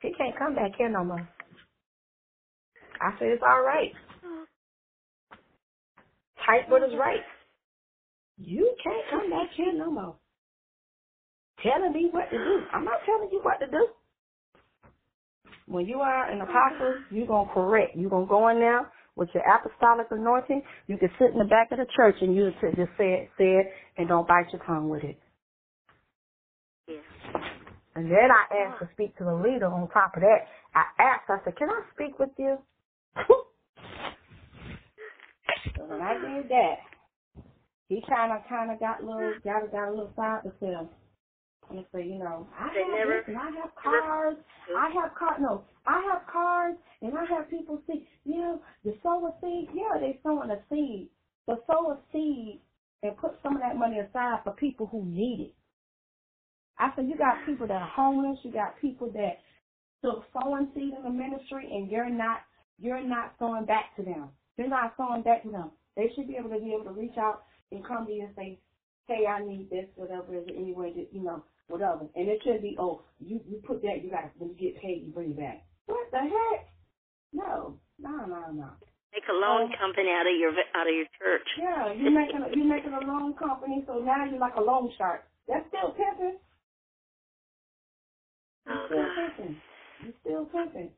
She 0.00 0.12
can't 0.18 0.36
come 0.38 0.54
back 0.54 0.72
here 0.76 0.88
no 0.88 1.04
more. 1.04 1.28
I 3.00 3.10
said 3.18 3.28
it's 3.28 3.42
all 3.46 3.62
right. 3.62 3.92
Type 6.46 6.68
what 6.68 6.82
is 6.82 6.94
right. 6.98 7.20
You 8.38 8.74
can't 8.82 9.04
come 9.10 9.30
back 9.30 9.50
here 9.56 9.72
no 9.72 9.90
more. 9.90 10.16
Telling 11.62 11.92
me 11.92 12.08
what 12.10 12.28
to 12.30 12.38
do. 12.38 12.60
I'm 12.72 12.84
not 12.84 13.00
telling 13.06 13.28
you 13.30 13.40
what 13.42 13.60
to 13.60 13.66
do. 13.66 13.86
When 15.66 15.86
you 15.86 16.00
are 16.00 16.30
an 16.30 16.40
apostle, 16.40 16.96
you're 17.10 17.26
going 17.26 17.46
to 17.46 17.54
correct. 17.54 17.96
You're 17.96 18.10
going 18.10 18.26
to 18.26 18.30
go 18.30 18.48
in 18.48 18.58
there 18.58 18.90
with 19.14 19.28
your 19.34 19.44
apostolic 19.44 20.08
anointing. 20.10 20.62
You 20.88 20.98
can 20.98 21.10
sit 21.18 21.30
in 21.32 21.38
the 21.38 21.44
back 21.44 21.70
of 21.70 21.78
the 21.78 21.86
church 21.94 22.16
and 22.20 22.34
you 22.34 22.50
just 22.50 22.60
say 22.98 23.12
it, 23.12 23.30
say 23.38 23.44
it, 23.44 23.66
and 23.96 24.08
don't 24.08 24.26
bite 24.26 24.46
your 24.52 24.62
tongue 24.66 24.88
with 24.88 25.04
it. 25.04 25.18
And 27.96 28.06
then 28.10 28.30
I 28.30 28.46
asked 28.66 28.80
to 28.80 28.88
speak 28.94 29.16
to 29.18 29.24
the 29.24 29.34
leader 29.34 29.66
on 29.66 29.88
top 29.90 30.16
of 30.16 30.22
that. 30.22 30.46
I 30.74 30.84
asked, 31.02 31.28
I 31.28 31.38
said, 31.44 31.56
can 31.56 31.70
I 31.70 31.82
speak 31.94 32.18
with 32.18 32.30
you? 32.38 32.58
so 35.76 35.84
when 35.86 36.00
I 36.00 36.14
did 36.14 36.48
that, 36.50 36.76
he 37.88 38.02
kind 38.08 38.32
of 38.32 38.40
kind 38.48 38.70
of 38.72 38.80
got 38.80 39.02
a 39.02 39.06
little, 39.06 39.34
got, 39.44 39.70
got 39.72 39.88
a 39.88 39.90
little 39.90 40.12
side 40.16 40.42
to 40.44 40.66
him. 40.66 40.88
And 41.70 41.84
said, 41.92 42.06
you 42.06 42.18
know, 42.18 42.46
I 42.58 42.68
They 42.74 42.80
have 42.82 42.90
never- 42.98 43.16
this 43.20 43.28
and 43.28 43.38
I 43.38 43.50
have 43.62 43.74
cars. 43.76 44.36
Mm-hmm. 44.36 44.76
I 44.76 44.90
have 45.02 45.14
car. 45.18 45.38
No, 45.40 45.64
I 45.86 46.02
have 46.12 46.26
cars, 46.32 46.76
and 47.02 47.16
I 47.16 47.24
have 47.26 47.48
people 47.50 47.80
see. 47.86 48.06
You 48.24 48.36
know, 48.40 48.60
the 48.84 48.94
sow 49.02 49.26
a 49.26 49.32
seed. 49.40 49.68
Yeah, 49.74 49.98
they 50.00 50.18
sowing 50.24 50.50
a 50.50 50.60
seed, 50.70 51.10
but 51.46 51.64
sow 51.66 51.92
a 51.92 51.98
seed 52.12 52.60
and 53.02 53.16
put 53.18 53.38
some 53.42 53.56
of 53.56 53.62
that 53.62 53.76
money 53.76 53.98
aside 54.00 54.40
for 54.44 54.52
people 54.54 54.86
who 54.86 55.04
need 55.06 55.40
it. 55.40 55.54
I 56.82 56.90
said, 56.96 57.06
you 57.08 57.16
got 57.16 57.46
people 57.46 57.66
that 57.68 57.80
are 57.80 57.92
homeless. 57.94 58.38
You 58.42 58.52
got 58.52 58.80
people 58.80 59.08
that 59.12 59.38
took 60.02 60.24
sowing 60.34 60.68
seed 60.74 60.92
in 60.98 61.02
the 61.04 61.10
ministry, 61.10 61.70
and 61.70 61.90
you're 61.90 62.10
not 62.10 62.40
you're 62.78 63.04
not 63.06 63.34
sowing 63.38 63.64
back 63.66 63.94
to 63.96 64.02
them. 64.02 64.30
You're 64.58 64.68
not 64.68 64.94
sowing 64.96 65.22
back 65.22 65.44
to 65.44 65.50
them. 65.50 65.70
They 65.96 66.10
should 66.14 66.26
be 66.26 66.36
able 66.36 66.50
to 66.50 66.58
be 66.58 66.74
able 66.74 66.90
to 66.90 66.98
reach 66.98 67.16
out 67.16 67.44
and 67.70 67.86
come 67.86 68.06
to 68.06 68.12
you 68.12 68.24
and 68.26 68.34
say, 68.34 68.58
hey, 69.06 69.26
I 69.26 69.44
need 69.44 69.70
this, 69.70 69.86
whatever, 69.94 70.34
is 70.34 70.46
there 70.46 70.56
any 70.56 70.72
way 70.74 70.92
that, 70.96 71.08
you 71.12 71.22
know, 71.22 71.44
whatever. 71.68 72.08
And 72.16 72.28
it 72.28 72.40
should 72.42 72.62
be, 72.62 72.76
oh, 72.78 73.02
you, 73.20 73.40
you 73.46 73.62
put 73.66 73.82
that, 73.82 74.02
you 74.02 74.10
got 74.10 74.30
when 74.38 74.50
you 74.50 74.56
get 74.56 74.82
paid, 74.82 75.04
you 75.06 75.12
bring 75.12 75.30
it 75.32 75.38
back. 75.38 75.62
What 75.86 76.10
the 76.10 76.18
heck? 76.18 76.66
No, 77.32 77.78
no, 77.98 78.26
no, 78.26 78.40
no. 78.52 78.68
Make 79.12 79.28
a 79.28 79.36
loan 79.36 79.68
Um, 79.68 79.72
company 79.78 80.08
out 80.10 80.26
of 80.26 80.36
your 80.40 80.52
out 80.74 80.88
of 80.88 80.94
your 80.94 81.06
church. 81.20 81.48
Yeah, 81.60 81.92
you're 81.92 82.10
making 82.10 82.40
a, 82.42 82.48
you're 82.56 82.66
making 82.66 82.94
a 82.94 83.04
loan 83.04 83.34
company, 83.34 83.84
so 83.86 84.00
now 84.00 84.24
you're 84.24 84.40
like 84.40 84.56
a 84.56 84.60
loan 84.60 84.90
shark. 84.96 85.24
That's 85.46 85.68
still 85.68 85.92
pimping. 85.92 86.38
Um, 88.66 88.74
You're 88.74 88.80
still 88.86 89.10
pimping. 89.14 89.62
You're 90.00 90.14
still 90.22 90.46
pimping. 90.46 90.92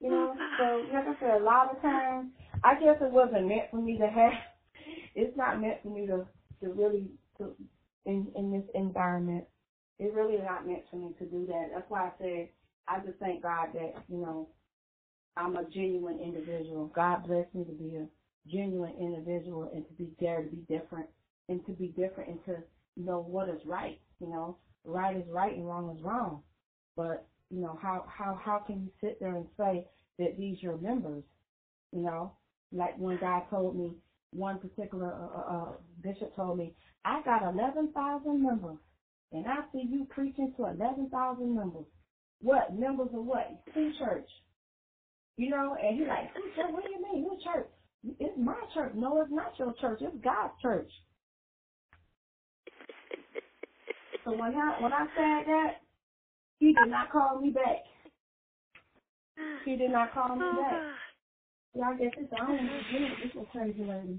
You 0.00 0.10
know, 0.10 0.40
so 0.58 0.88
like 0.92 1.06
I 1.08 1.20
said, 1.20 1.40
a 1.40 1.44
lot 1.44 1.74
of 1.74 1.82
times, 1.82 2.32
I 2.64 2.74
guess 2.74 2.96
it 3.00 3.12
wasn't 3.12 3.48
meant 3.48 3.70
for 3.70 3.80
me 3.82 3.98
to 3.98 4.06
have. 4.08 4.32
It's 5.14 5.36
not 5.36 5.60
meant 5.60 5.82
for 5.82 5.90
me 5.90 6.06
to 6.06 6.26
to 6.62 6.72
really 6.72 7.10
to 7.38 7.54
in 8.06 8.32
in 8.36 8.52
this 8.52 8.64
environment. 8.74 9.46
It's 9.98 10.14
really 10.14 10.38
not 10.38 10.66
meant 10.66 10.84
for 10.90 10.96
me 10.96 11.14
to 11.18 11.26
do 11.26 11.46
that. 11.46 11.70
That's 11.74 11.90
why 11.90 12.08
I 12.08 12.12
said 12.18 12.48
I 12.88 13.00
just 13.06 13.18
thank 13.18 13.42
God 13.42 13.68
that 13.74 13.94
you 14.08 14.18
know 14.18 14.50
I'm 15.36 15.56
a 15.56 15.64
genuine 15.70 16.20
individual. 16.20 16.90
God 16.94 17.26
blessed 17.26 17.54
me 17.54 17.64
to 17.64 17.72
be 17.72 17.96
a 17.96 18.08
genuine 18.48 18.94
individual 19.00 19.70
and 19.72 19.86
to 19.86 19.94
be 19.94 20.10
there 20.20 20.42
to 20.42 20.48
be 20.50 20.62
different 20.68 21.08
and 21.48 21.64
to 21.66 21.72
be 21.72 21.88
different 21.88 22.30
and 22.30 22.44
to 22.46 22.56
know 22.96 23.20
what 23.20 23.48
is 23.48 23.60
right. 23.66 24.00
You 24.20 24.28
know, 24.28 24.58
right 24.84 25.16
is 25.16 25.28
right 25.28 25.54
and 25.56 25.66
wrong 25.66 25.96
is 25.96 26.02
wrong. 26.04 26.42
But 26.98 27.28
you 27.48 27.60
know, 27.60 27.78
how 27.80 28.04
how 28.08 28.38
how 28.44 28.58
can 28.58 28.82
you 28.82 28.90
sit 29.00 29.20
there 29.20 29.36
and 29.36 29.46
say 29.56 29.86
that 30.18 30.36
these 30.36 30.62
are 30.64 30.76
members? 30.76 31.22
You 31.92 32.02
know, 32.02 32.32
like 32.72 32.98
one 32.98 33.18
guy 33.20 33.44
told 33.48 33.76
me, 33.76 33.92
one 34.32 34.58
particular 34.58 35.14
uh, 35.14 35.38
uh, 35.38 35.56
uh, 35.56 35.72
bishop 36.02 36.34
told 36.34 36.58
me, 36.58 36.74
I 37.04 37.22
got 37.24 37.42
eleven 37.44 37.92
thousand 37.94 38.42
members, 38.42 38.78
and 39.32 39.46
I 39.46 39.58
see 39.72 39.86
you 39.88 40.08
preaching 40.10 40.52
to 40.56 40.64
eleven 40.64 41.08
thousand 41.10 41.54
members. 41.54 41.86
What 42.42 42.74
members 42.74 43.08
of 43.14 43.24
what? 43.24 43.46
Who 43.74 43.92
church? 43.98 44.28
You 45.36 45.50
know, 45.50 45.76
and 45.80 45.96
he 45.96 46.04
like, 46.04 46.34
who 46.34 46.42
church? 46.56 46.72
What 46.72 46.82
do 46.82 46.90
you 46.90 47.00
mean? 47.00 47.22
Who 47.30 47.38
church? 47.44 47.68
It's 48.18 48.38
my 48.38 48.58
church. 48.74 48.92
No, 48.96 49.22
it's 49.22 49.30
not 49.30 49.52
your 49.56 49.72
church. 49.80 50.00
It's 50.02 50.16
God's 50.24 50.54
church. 50.60 50.90
So 54.24 54.32
when 54.32 54.54
I 54.56 54.82
when 54.82 54.92
I 54.92 55.06
said 55.16 55.46
that, 55.46 55.70
he 56.58 56.74
did 56.74 56.90
not 56.90 57.10
call 57.12 57.40
me 57.40 57.50
back. 57.50 57.84
He 59.64 59.76
did 59.76 59.90
not 59.90 60.12
call 60.12 60.36
me 60.36 60.44
back. 60.60 60.82
Y'all 61.74 61.96
guess 61.96 62.12
it's 62.16 62.32
I 62.32 62.46
don't 62.46 62.66
know 62.66 62.80
dealing 62.90 63.10
with 63.22 63.34
this 63.34 63.46
crazy 63.52 63.84
lady. 63.84 64.18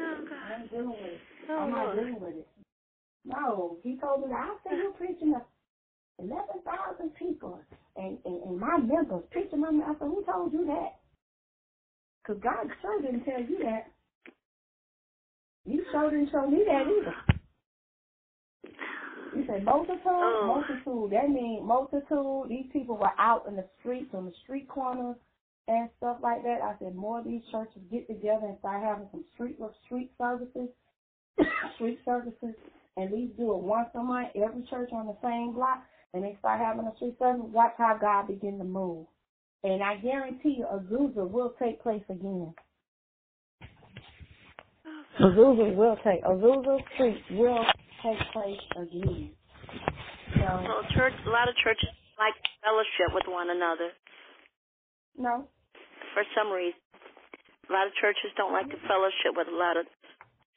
Oh. 0.00 0.24
I'm 0.52 0.66
dealing 0.68 0.88
with 0.88 0.98
it. 1.00 1.20
Oh 1.50 1.58
I'm 1.58 1.70
not 1.70 1.94
dealing 1.94 2.20
with 2.20 2.34
it. 2.34 2.48
No, 3.24 3.78
he 3.82 3.96
told 3.96 4.22
me 4.22 4.28
that 4.28 4.36
I 4.36 4.56
said 4.62 4.78
you're 4.78 4.92
preaching 4.92 5.34
to 5.34 5.42
eleven 6.18 6.62
thousand 6.64 7.14
people 7.16 7.60
and, 7.96 8.18
and 8.24 8.42
and 8.44 8.58
my 8.58 8.78
members 8.78 9.24
preaching 9.30 9.64
on 9.64 9.78
me. 9.78 9.84
I 9.84 9.92
said, 9.98 10.08
who 10.08 10.24
told 10.24 10.52
you 10.52 10.64
that? 10.66 11.00
Because 12.22 12.42
God 12.42 12.68
sure 12.80 13.02
didn't 13.02 13.24
tell 13.24 13.40
you 13.40 13.58
that. 13.64 13.90
You 15.64 15.84
sure 15.90 16.10
didn't 16.10 16.30
show 16.30 16.46
me 16.48 16.64
that 16.66 16.86
either. 16.86 17.35
You 19.36 19.44
said 19.46 19.64
multitude, 19.64 20.00
Oh. 20.06 20.44
multitude. 20.46 21.10
That 21.10 21.28
means 21.30 21.62
multitude. 21.62 22.48
These 22.48 22.66
people 22.72 22.96
were 22.96 23.12
out 23.18 23.46
in 23.46 23.56
the 23.56 23.66
streets, 23.78 24.14
on 24.14 24.24
the 24.26 24.32
street 24.44 24.68
corners 24.68 25.16
and 25.68 25.90
stuff 25.98 26.18
like 26.22 26.42
that. 26.44 26.62
I 26.62 26.74
said 26.78 26.94
more 26.94 27.18
of 27.18 27.24
these 27.24 27.42
churches 27.50 27.82
get 27.90 28.06
together 28.06 28.46
and 28.46 28.58
start 28.58 28.82
having 28.82 29.08
some 29.10 29.24
street 29.34 29.58
street 29.84 30.10
services, 30.16 30.68
street 31.74 31.98
services, 32.04 32.54
and 32.96 33.12
these 33.12 33.30
do 33.36 33.52
it 33.52 33.58
once 33.62 33.90
a 33.94 34.02
month. 34.02 34.28
Every 34.34 34.62
church 34.70 34.90
on 34.92 35.06
the 35.06 35.16
same 35.22 35.52
block, 35.52 35.82
and 36.14 36.24
they 36.24 36.36
start 36.38 36.60
having 36.60 36.86
a 36.86 36.94
street 36.96 37.18
service. 37.18 37.44
Watch 37.52 37.74
how 37.76 37.98
God 38.00 38.28
begin 38.28 38.58
to 38.58 38.64
move. 38.64 39.06
And 39.64 39.82
I 39.82 39.96
guarantee 39.96 40.56
you, 40.58 40.66
Azusa 40.72 41.28
will 41.28 41.54
take 41.58 41.82
place 41.82 42.04
again. 42.08 42.54
Oh, 44.86 45.02
Azusa 45.20 45.74
will 45.74 45.96
take 46.04 46.22
Azusa 46.22 46.78
Street 46.94 47.22
will 47.32 47.64
take 48.06 48.32
place 48.32 48.62
again. 48.76 49.32
So 50.38 50.40
Well, 50.62 50.84
church. 50.96 51.14
A 51.26 51.30
lot 51.30 51.48
of 51.48 51.56
churches 51.64 51.90
like 52.18 52.34
fellowship 52.62 53.14
with 53.14 53.26
one 53.28 53.50
another 53.50 53.92
no, 55.18 55.48
for 56.14 56.24
some 56.36 56.52
reason. 56.52 56.80
A 57.70 57.72
lot 57.72 57.86
of 57.88 57.94
churches 58.00 58.30
don't 58.36 58.52
like 58.52 58.68
to 58.70 58.78
fellowship 58.88 59.34
with 59.36 59.48
a 59.48 59.56
lot 59.56 59.76
of 59.76 59.86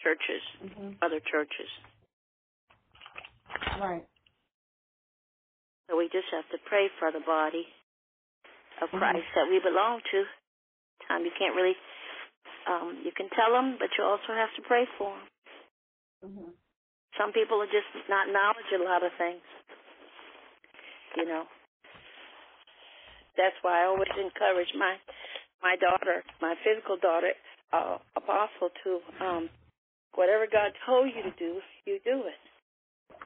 churches, 0.02 0.44
hmm 0.62 0.94
other 1.02 1.20
churches. 1.32 1.70
right. 3.82 4.06
So 5.90 5.98
we 5.98 6.06
just 6.14 6.28
have 6.32 6.48
to 6.52 6.60
pray 6.70 6.90
for 7.00 7.12
the 7.12 7.22
body 7.26 7.66
of 8.82 8.90
Mhm. 8.94 9.00
Christ 9.00 9.28
that 9.36 9.50
we 9.50 9.60
belong 9.60 10.02
to. 10.12 10.20
Time 11.08 11.26
you 11.26 11.32
can't 11.40 11.56
really, 11.56 11.76
um, 12.68 13.02
you 13.06 13.12
can 13.16 13.30
tell 13.32 13.52
them, 13.54 13.78
but 13.80 13.90
you 13.98 14.04
also 14.06 14.34
have 14.34 14.54
to 14.58 14.62
pray 14.68 14.86
for 14.98 15.16
them. 15.18 15.28
hmm 16.24 16.69
Some 17.20 17.36
people 17.36 17.60
are 17.60 17.68
just 17.68 17.92
not 18.08 18.32
knowledge 18.32 18.72
a 18.72 18.80
lot 18.80 19.04
of 19.04 19.12
things. 19.20 19.44
You 21.20 21.28
know. 21.28 21.44
That's 23.36 23.60
why 23.62 23.84
I 23.84 23.92
always 23.92 24.12
encourage 24.16 24.72
my 24.80 24.96
my 25.60 25.76
daughter, 25.76 26.24
my 26.40 26.56
physical 26.64 26.96
daughter, 26.96 27.36
uh, 27.76 28.00
apostle, 28.16 28.72
to 28.84 28.92
um, 29.20 29.44
whatever 30.16 30.48
God 30.48 30.72
told 30.88 31.12
you 31.12 31.20
to 31.20 31.36
do, 31.36 31.60
you 31.84 32.00
do 32.08 32.24
it. 32.24 32.40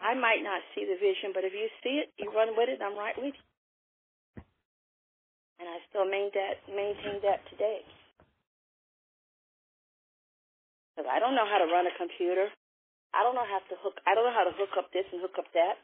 I 0.01 0.17
might 0.17 0.41
not 0.41 0.65
see 0.73 0.89
the 0.89 0.97
vision, 0.97 1.29
but 1.29 1.45
if 1.45 1.53
you 1.53 1.69
see 1.85 2.01
it, 2.01 2.09
you 2.17 2.33
run 2.33 2.57
with 2.57 2.73
it. 2.73 2.81
I'm 2.81 2.97
right 2.97 3.13
with 3.13 3.37
you. 3.37 3.45
And 5.61 5.69
I 5.69 5.77
still 5.93 6.09
maintain 6.09 6.33
that 6.33 6.57
maintain 6.65 7.21
that 7.21 7.45
today. 7.53 7.85
Because 10.93 11.09
I 11.09 11.21
don't 11.21 11.37
know 11.37 11.45
how 11.45 11.61
to 11.61 11.69
run 11.69 11.85
a 11.85 11.93
computer. 11.97 12.49
I 13.15 13.23
don't 13.23 13.35
know 13.37 13.45
how 13.47 13.61
to 13.61 13.75
hook. 13.81 13.97
I 14.05 14.13
don't 14.15 14.25
know 14.25 14.35
how 14.35 14.45
to 14.49 14.55
hook 14.57 14.73
up 14.77 14.91
this 14.93 15.05
and 15.13 15.21
hook 15.21 15.37
up 15.39 15.49
that. 15.53 15.77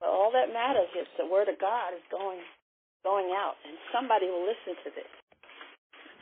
But 0.00 0.10
all 0.10 0.30
that 0.32 0.52
matters 0.52 0.90
is 0.96 1.08
the 1.18 1.26
word 1.26 1.48
of 1.48 1.58
God 1.60 1.94
is 1.94 2.04
going 2.10 2.40
going 3.04 3.30
out, 3.32 3.56
and 3.66 3.76
somebody 3.94 4.26
will 4.26 4.44
listen 4.46 4.74
to 4.84 4.90
this 4.94 5.12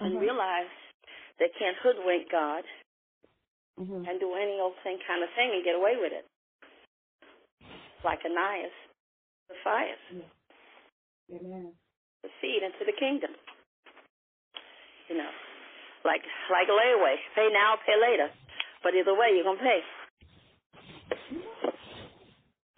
and 0.01 0.15
Mhm. 0.17 0.21
realize 0.21 0.71
they 1.39 1.49
can't 1.59 1.77
hoodwink 1.79 2.31
God 2.31 2.65
hmm 3.79 4.05
and 4.07 4.21
do 4.21 4.35
any 4.35 4.61
old 4.61 4.77
thing 4.85 4.99
kind 5.07 5.23
of 5.25 5.31
thing 5.35 5.51
and 5.53 5.65
get 5.65 5.75
away 5.77 5.97
with 5.97 6.13
it, 6.13 6.27
like 8.05 8.25
Ananias, 8.25 8.73
Sapphira, 9.49 9.97
Amen. 11.33 11.79
the 12.23 12.31
seed 12.41 12.63
into 12.63 12.85
the 12.85 12.93
kingdom. 12.93 13.37
You 15.09 15.17
know, 15.19 15.33
like 16.05 16.23
like 16.51 16.69
layaway, 16.69 17.17
pay 17.35 17.49
now, 17.53 17.77
pay 17.87 17.97
later, 18.01 18.31
but 18.83 18.95
either 18.95 19.15
way, 19.15 19.35
you're 19.35 19.45
gonna 19.45 19.59
pay. 19.61 19.83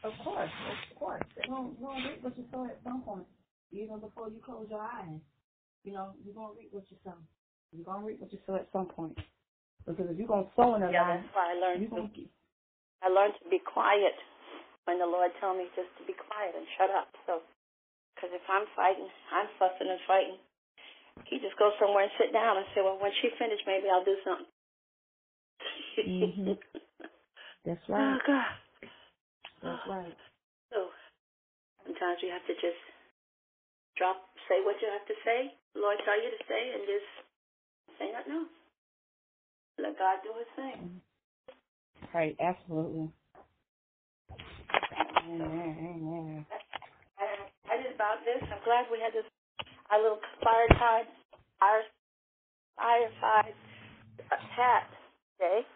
Of 0.05 0.15
course, 0.25 0.51
of 0.71 0.99
course. 0.99 1.23
They're 1.37 1.47
gonna, 1.49 1.75
you're 1.81 1.91
gonna 1.91 2.09
reap 2.11 2.23
what 2.23 2.39
you 2.39 2.47
sow 2.53 2.67
at 2.67 2.79
some 2.85 3.03
point, 3.03 3.27
even 3.73 4.01
before 4.01 4.31
you 4.31 4.41
close 4.45 4.69
your 4.71 4.83
eyes. 4.83 5.21
You 5.85 5.93
know, 5.95 6.15
you're 6.25 6.35
gonna 6.35 6.55
reap 6.59 6.73
what 6.73 6.85
you 6.91 6.99
sow. 7.05 7.15
You're 7.73 7.85
gonna 7.87 8.07
reap 8.07 8.21
what 8.21 8.33
you 8.33 8.41
sow 8.47 8.57
at 8.57 8.69
some 8.73 8.87
point. 8.89 9.19
Because 9.87 10.07
if 10.11 10.19
you're 10.19 10.29
gonna 10.29 10.51
sow 10.57 10.77
in 10.77 10.83
a 10.85 10.93
Yeah, 10.93 11.03
life, 11.07 11.23
that's 11.25 11.35
why 11.37 11.47
I 11.53 11.57
learned 11.59 11.81
you're 11.83 11.91
to 11.91 12.09
get. 12.15 12.31
I 13.03 13.09
learned 13.09 13.35
to 13.43 13.51
be 13.51 13.61
quiet 13.61 14.17
when 14.87 14.99
the 14.99 15.07
Lord 15.07 15.33
told 15.41 15.59
me 15.59 15.67
just 15.77 15.91
to 15.99 16.07
be 16.07 16.15
quiet 16.15 16.55
and 16.57 16.67
shut 16.79 16.91
up. 16.91 17.09
So, 17.27 17.43
because 18.15 18.31
if 18.35 18.43
I'm 18.49 18.67
fighting, 18.77 19.09
I'm 19.33 19.49
fussing 19.59 19.91
and 19.91 20.01
fighting. 20.07 20.39
He 21.27 21.39
just 21.41 21.59
goes 21.59 21.73
somewhere 21.81 22.05
and 22.05 22.13
sit 22.19 22.33
down 22.33 22.59
and 22.59 22.67
say, 22.75 22.83
"Well, 22.83 22.99
when 23.01 23.13
she 23.23 23.31
finished, 23.39 23.65
maybe 23.67 23.89
I'll 23.91 24.05
do 24.05 24.19
something." 24.25 24.53
Mhm. 26.07 26.59
That's 27.67 27.83
oh 27.91 27.99
right. 27.99 28.23
God. 28.23 28.55
That's 29.63 29.83
oh. 29.87 29.91
right. 29.91 30.19
So 30.71 30.79
sometimes 31.83 32.23
you 32.23 32.31
have 32.31 32.47
to 32.47 32.55
just 32.63 32.79
drop, 33.99 34.23
say 34.47 34.63
what 34.63 34.79
you 34.79 34.87
have 34.87 35.03
to 35.11 35.17
say. 35.27 35.51
Lord 35.75 35.99
tell 36.07 36.15
you 36.15 36.31
to 36.31 36.43
say, 36.47 36.63
and 36.79 36.87
just 36.87 37.11
say 37.99 38.15
nothing 38.15 38.47
else. 38.47 38.55
Let 39.83 39.99
God 39.99 40.23
do 40.23 40.31
His 40.39 40.51
thing. 40.55 40.79
Mm-hmm. 40.79 42.17
Right. 42.17 42.37
Absolutely. 42.39 43.11
Amen. 45.27 45.75
Amen. 45.75 46.47
I, 47.19 47.27
I 47.67 47.83
did 47.83 47.99
about 47.99 48.23
this. 48.23 48.41
I'm 48.47 48.63
glad 48.63 48.87
we 48.95 49.03
had 49.03 49.13
this 49.13 49.27
our 49.91 50.03
little 50.03 50.19
fireside, 50.43 51.07
our 51.63 51.83
fireside 52.79 53.55
chat 54.55 54.87
today. 55.39 55.67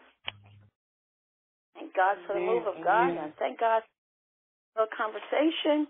Thank 1.80 1.96
God 1.96 2.16
for 2.26 2.34
the 2.34 2.44
move 2.44 2.66
of 2.68 2.84
God, 2.84 3.08
and 3.08 3.32
thank 3.38 3.58
God 3.58 3.80
for 4.74 4.84
the 4.84 4.92
conversation. 4.92 5.88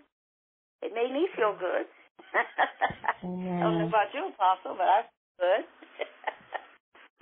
It 0.81 0.95
made 0.95 1.11
me 1.11 1.27
feel 1.35 1.51
good. 1.59 1.85
I 3.19 3.27
don't 3.27 3.77
know 3.77 3.87
about 3.87 4.07
you, 4.13 4.31
Apostle, 4.31 4.79
but 4.79 4.87
I 4.87 5.01
feel 5.03 5.35
good. 5.39 5.65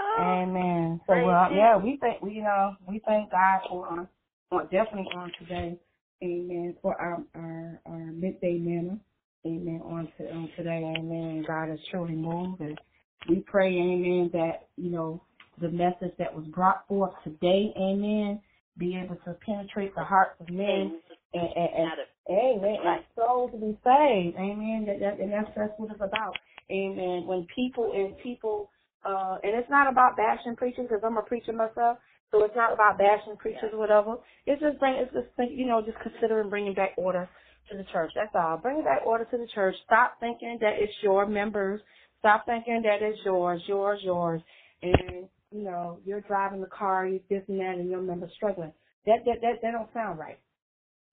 Oh, 0.02 0.44
Amen. 0.48 1.02
So 1.08 1.14
well, 1.14 1.50
yeah, 1.54 1.76
we 1.76 1.98
thank 2.00 2.22
we 2.22 2.36
you 2.36 2.42
know 2.42 2.74
we 2.88 3.02
thank 3.06 3.32
God 3.32 3.60
for 3.68 4.10
for 4.50 4.64
definitely 4.64 5.12
on 5.14 5.30
today. 5.38 5.78
Amen. 6.24 6.74
For 6.82 6.96
our 6.96 7.22
our, 7.36 7.82
our 7.86 8.00
midday 8.14 8.60
manna. 8.60 8.98
Amen. 9.46 9.82
On 9.84 10.08
to 10.18 10.32
on 10.32 10.50
today. 10.56 10.94
Amen. 10.98 11.44
God 11.46 11.70
is 11.74 11.80
truly 11.92 12.16
moved, 12.16 12.62
and 12.62 12.80
we 13.28 13.44
pray, 13.46 13.68
Amen, 13.68 14.30
that 14.32 14.70
you 14.78 14.90
know 14.90 15.22
the 15.60 15.70
message 15.70 16.14
that 16.18 16.34
was 16.34 16.46
brought 16.48 16.88
forth 16.88 17.14
today, 17.24 17.74
Amen, 17.78 18.40
be 18.78 18.98
able 18.98 19.16
to 19.26 19.34
penetrate 19.46 19.94
the 19.96 20.04
hearts 20.04 20.36
of 20.40 20.50
men 20.50 21.00
and, 21.34 21.50
and, 21.56 21.70
and. 21.76 21.92
Amen. 22.30 22.78
And 22.86 23.04
souls 23.16 23.52
to 23.52 23.58
be 23.58 23.78
saved. 23.84 24.38
Amen. 24.38 24.86
That, 24.86 25.00
that, 25.00 25.20
and 25.20 25.34
that's, 25.34 25.50
that's 25.56 25.74
what 25.78 25.90
it's 25.92 26.02
about. 26.02 26.38
Amen. 26.72 27.26
When 27.26 27.48
people 27.56 27.92
and 27.96 28.16
people, 28.20 28.70
uh, 29.04 29.38
and 29.42 29.58
it's 29.58 29.70
not 29.70 29.92
about 29.92 30.16
bashing 30.16 30.56
preachers 30.56 30.86
because 30.88 31.02
I'm 31.04 31.18
a 31.18 31.24
preacher 31.24 31.54
myself. 31.54 31.98
So 32.32 32.44
it's 32.44 32.56
not 32.56 32.72
about 32.72 33.00
bashing 33.00 33.36
preachers 33.38 33.72
or 33.74 33.80
whatever. 33.80 34.18
It's 34.46 34.62
just 34.62 34.78
bring, 34.78 34.94
it's 34.94 35.12
just 35.12 35.26
think, 35.36 35.52
you 35.56 35.66
know, 35.66 35.82
just 35.82 35.98
considering 36.04 36.50
bringing 36.50 36.76
back 36.76 36.92
order 36.98 37.28
to 37.72 37.78
the 37.78 37.86
church. 37.92 38.12
That's 38.14 38.36
all. 38.36 38.58
Bring 38.58 38.84
back 38.84 39.02
order 39.04 39.26
to 39.26 39.38
the 39.38 39.48
church. 39.56 39.74
Stop 39.86 40.20
thinking 40.20 40.60
that 40.62 40.74
it's 40.78 40.94
your 41.02 41.26
members. 41.26 41.82
Stop 42.20 42.46
thinking 42.46 42.84
that 42.84 43.02
it's 43.02 43.18
yours, 43.26 43.62
yours, 43.66 44.00
yours. 44.04 44.42
And, 44.84 45.28
you 45.52 45.64
know, 45.64 46.00
you're 46.06 46.22
driving 46.22 46.62
the 46.62 46.68
car, 46.68 47.08
you 47.08 47.20
this 47.30 47.44
and 47.48 47.60
that, 47.60 47.76
and 47.76 47.90
your 47.90 48.02
members 48.02 48.32
struggling. 48.36 48.74
That, 49.06 49.20
that, 49.26 49.42
that, 49.42 49.62
that 49.62 49.72
don't 49.72 49.94
sound 49.94 50.20
right. 50.20 50.40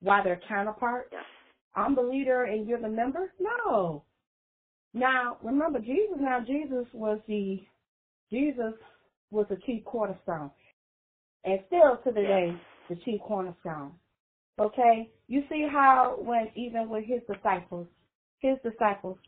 Why 0.01 0.23
they're 0.23 0.41
counterparts? 0.49 1.09
Yeah. 1.13 1.21
I'm 1.75 1.95
the 1.95 2.03
leader 2.03 2.45
and 2.45 2.67
you're 2.67 2.81
the 2.81 2.89
member? 2.89 3.33
No. 3.39 4.05
Now, 4.95 5.37
remember, 5.43 5.79
Jesus, 5.79 6.17
now 6.19 6.41
Jesus 6.47 6.87
was 6.93 7.19
the, 7.29 7.63
Jesus 8.31 8.75
was 9.31 9.47
the 9.49 9.59
chief 9.67 9.85
cornerstone. 9.85 10.51
And 11.45 11.61
still 11.67 11.99
to 12.05 12.11
the 12.11 12.23
day, 12.23 12.53
the 12.89 12.97
chief 13.05 13.21
cornerstone. 13.21 13.93
Okay? 14.59 15.11
You 15.29 15.43
see 15.51 15.67
how 15.71 16.17
when, 16.19 16.49
even 16.57 16.89
with 16.89 17.05
his 17.05 17.21
disciples, 17.31 17.87
his 18.39 18.57
disciples 18.65 19.19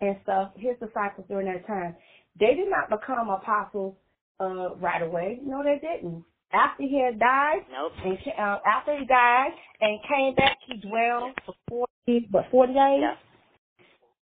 and 0.00 0.16
stuff, 0.24 0.52
his 0.56 0.74
disciples 0.80 1.26
during 1.28 1.46
that 1.46 1.66
time, 1.66 1.94
they 2.38 2.54
did 2.54 2.68
not 2.68 2.90
become 2.90 3.28
apostles, 3.28 3.94
uh, 4.40 4.74
right 4.76 5.02
away. 5.02 5.40
No, 5.42 5.62
they 5.62 5.78
didn't. 5.80 6.24
After 6.52 6.82
he 6.82 7.00
had 7.02 7.18
died, 7.18 7.60
Nope. 7.72 7.92
and 8.04 8.18
uh, 8.38 8.58
after 8.66 8.98
he 8.98 9.06
died 9.06 9.52
and 9.80 10.00
came 10.08 10.34
back, 10.34 10.58
he 10.66 10.76
dwelled 10.86 11.32
for 11.46 11.54
forty, 11.68 12.28
but 12.30 12.44
forty 12.50 12.74
days. 12.74 13.00
Yeah. 13.02 13.14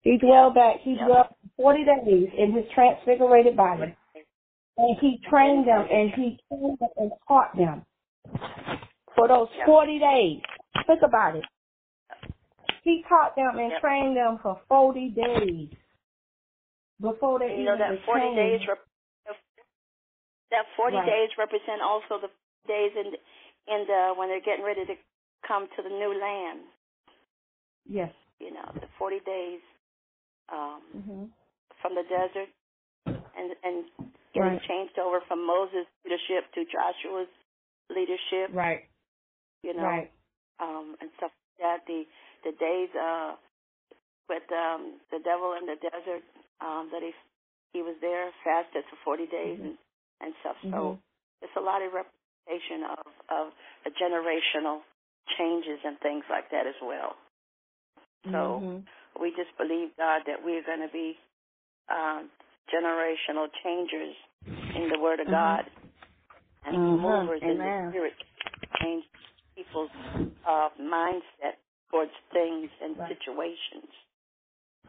He 0.04 0.18
dwelled 0.18 0.56
back. 0.56 0.82
He 0.82 0.94
Yeah. 0.96 1.06
dwelled 1.08 1.28
40 1.58 1.86
days 1.86 2.30
in 2.38 2.52
his 2.54 2.66
transfigurated 2.74 3.56
body. 3.58 3.96
And 4.78 4.98
he 5.00 5.20
trained 5.30 5.68
them 5.68 5.88
and 5.92 6.12
he 6.12 6.40
trained 6.50 6.80
them 6.80 6.90
and 6.98 7.12
taught 7.28 7.56
them 7.56 7.86
for 9.16 9.28
those 9.28 9.50
40 9.66 10.00
days. 10.00 10.42
Think 10.88 11.02
about 11.04 11.36
it. 11.38 11.46
He 12.84 13.04
taught 13.08 13.36
them 13.36 13.58
and 13.60 13.74
trained 13.82 14.18
them 14.18 14.40
for 14.42 14.62
40 14.70 15.10
days 15.10 15.70
before 17.02 17.40
they 17.40 17.58
you 17.58 17.64
know 17.66 17.76
even 17.76 17.80
that 17.80 18.06
40 18.06 18.36
days 18.36 18.68
rep- 18.68 18.80
that 20.54 20.68
40 20.78 20.98
Right. 20.98 21.06
days 21.06 21.30
represent 21.38 21.82
also 21.84 22.22
the 22.22 22.32
days 22.70 22.94
in 22.96 23.14
in 23.68 23.88
the 23.88 24.14
when 24.18 24.30
they're 24.30 24.46
getting 24.46 24.66
ready 24.66 24.86
to 24.86 24.96
come 25.48 25.68
to 25.78 25.82
the 25.84 25.90
new 25.90 26.14
land 26.16 26.62
Yes. 27.86 28.14
you 28.40 28.52
know 28.54 28.74
the 28.82 28.88
40 29.00 29.20
days 29.26 29.62
um 30.52 30.84
hmm 30.94 31.26
from 31.82 31.96
the 31.96 32.04
desert 32.10 32.50
and 33.38 33.56
and 33.64 33.86
getting 34.34 34.58
Right. 34.58 34.62
changed 34.68 35.00
over 35.00 35.22
from 35.28 35.46
Moses' 35.46 35.88
leadership 36.06 36.52
to 36.56 36.66
Joshua's 36.66 37.32
leadership 37.90 38.52
Right. 38.54 38.90
you 39.64 39.74
know 39.76 40.00
Right. 40.00 40.12
um 40.60 40.96
and 41.02 41.10
stuff 41.18 41.32
like 41.60 41.62
that 41.62 41.80
the 41.88 42.04
the 42.46 42.54
days 42.60 42.90
uh 42.96 43.36
with 44.30 44.44
um 44.52 45.00
the 45.12 45.20
devil 45.24 45.56
in 45.60 45.68
the 45.68 45.78
desert 45.82 46.24
um 46.62 46.90
that 46.94 47.02
he 47.04 47.12
he 47.74 47.82
was 47.84 47.96
there 48.02 48.32
fasted 48.44 48.84
for 48.90 48.98
40 49.18 49.28
days 49.28 49.60
Mhm. 49.60 49.66
and 49.66 49.78
and 50.24 50.34
stuff 50.42 50.58
so 50.72 50.98
Mhm. 50.98 51.00
it's 51.44 51.58
a 51.58 51.62
lot 51.62 51.82
of 51.84 51.92
representation 51.94 52.84
of 52.98 53.06
of 53.30 53.94
generational 54.02 54.82
changes 55.38 55.80
and 55.86 56.00
things 56.00 56.26
like 56.30 56.50
that 56.52 56.68
as 56.68 56.76
well 56.82 57.16
so 58.32 58.60
Mhm. 58.62 58.88
we 59.22 59.32
just 59.36 59.56
believe 59.58 59.96
God 59.98 60.24
that 60.28 60.44
we're 60.44 60.64
going 60.64 60.82
to 60.82 60.94
be 60.94 61.18
um 61.90 62.32
generational 62.74 63.48
changers 63.64 64.16
in 64.76 64.90
the 64.90 65.00
Word 65.00 65.20
of 65.20 65.28
Mhm. 65.28 65.32
God 65.32 65.72
and 66.66 66.78
Mhm. 66.78 67.02
movers 67.02 67.42
in 67.44 67.58
the 67.58 67.90
Spirit 67.92 68.14
change 68.82 69.06
people's 69.56 69.92
uh, 70.48 70.70
mindset 70.80 71.58
towards 71.92 72.12
things 72.34 72.70
and 72.82 72.98
Right. 72.98 73.10
situations 73.18 73.92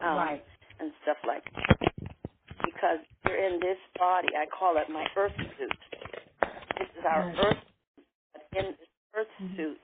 um, 0.01 0.17
right. 0.17 0.45
and 0.79 0.91
stuff 1.03 1.17
like 1.27 1.43
that. 1.53 1.94
Because 2.85 3.01
we're 3.25 3.41
in 3.41 3.57
this 3.65 3.81
body, 3.97 4.29
I 4.37 4.45
call 4.45 4.77
it 4.77 4.85
my 4.93 5.05
earth 5.17 5.33
suit. 5.57 5.73
This 6.77 6.89
is 6.93 7.01
our 7.01 7.33
earth. 7.33 7.63
But 8.33 8.45
in 8.53 8.77
this 8.77 8.93
earth 9.17 9.33
Mhm. 9.41 9.57
suit, 9.57 9.81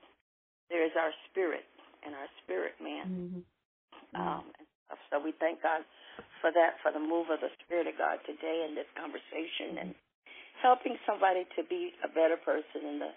there 0.70 0.84
is 0.86 0.96
our 0.96 1.12
spirit 1.26 1.66
and 2.04 2.14
our 2.14 2.30
spirit 2.44 2.80
man. 2.80 3.06
Mhm. 3.10 3.46
Um, 4.14 4.54
and 4.60 4.68
stuff. 4.86 5.00
So 5.10 5.20
we 5.20 5.32
thank 5.34 5.64
God 5.64 5.84
for 6.42 6.52
that, 6.52 6.80
for 6.82 6.92
the 6.92 7.00
move 7.00 7.32
of 7.32 7.42
the 7.42 7.52
Spirit 7.62 7.88
of 7.88 7.98
God 7.98 8.24
today 8.26 8.66
in 8.66 8.76
this 8.76 8.90
conversation 8.92 9.80
and 9.80 9.96
helping 10.62 11.00
somebody 11.06 11.46
to 11.56 11.64
be 11.64 11.96
a 12.04 12.08
better 12.08 12.38
person 12.38 12.86
in 12.86 13.00
the 13.00 13.16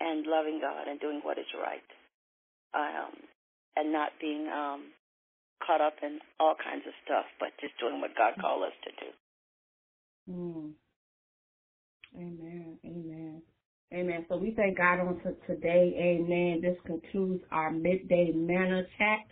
and 0.00 0.26
loving 0.26 0.60
God 0.60 0.88
and 0.88 0.98
doing 0.98 1.20
what 1.20 1.38
is 1.38 1.52
right, 1.54 1.84
um, 2.72 3.28
and 3.76 3.92
not 3.92 4.18
being 4.18 4.48
um, 4.48 4.94
caught 5.64 5.80
up 5.80 5.94
in 6.02 6.18
all 6.38 6.54
kinds 6.54 6.82
of 6.86 6.92
stuff, 7.04 7.26
but 7.38 7.50
just 7.60 7.78
doing 7.80 8.00
what 8.00 8.16
God 8.16 8.34
called 8.40 8.64
us 8.64 8.76
to 8.84 8.90
do. 8.90 9.10
Mm. 10.32 10.72
Amen. 12.16 12.78
Amen. 12.84 13.42
Amen. 13.92 14.26
So 14.28 14.36
we 14.36 14.52
thank 14.52 14.78
God 14.78 15.00
on 15.00 15.20
to 15.22 15.34
today. 15.46 15.94
Amen. 15.98 16.60
This 16.62 16.76
concludes 16.86 17.42
our 17.50 17.70
midday 17.70 18.32
manna 18.34 18.82
chat. 18.98 19.26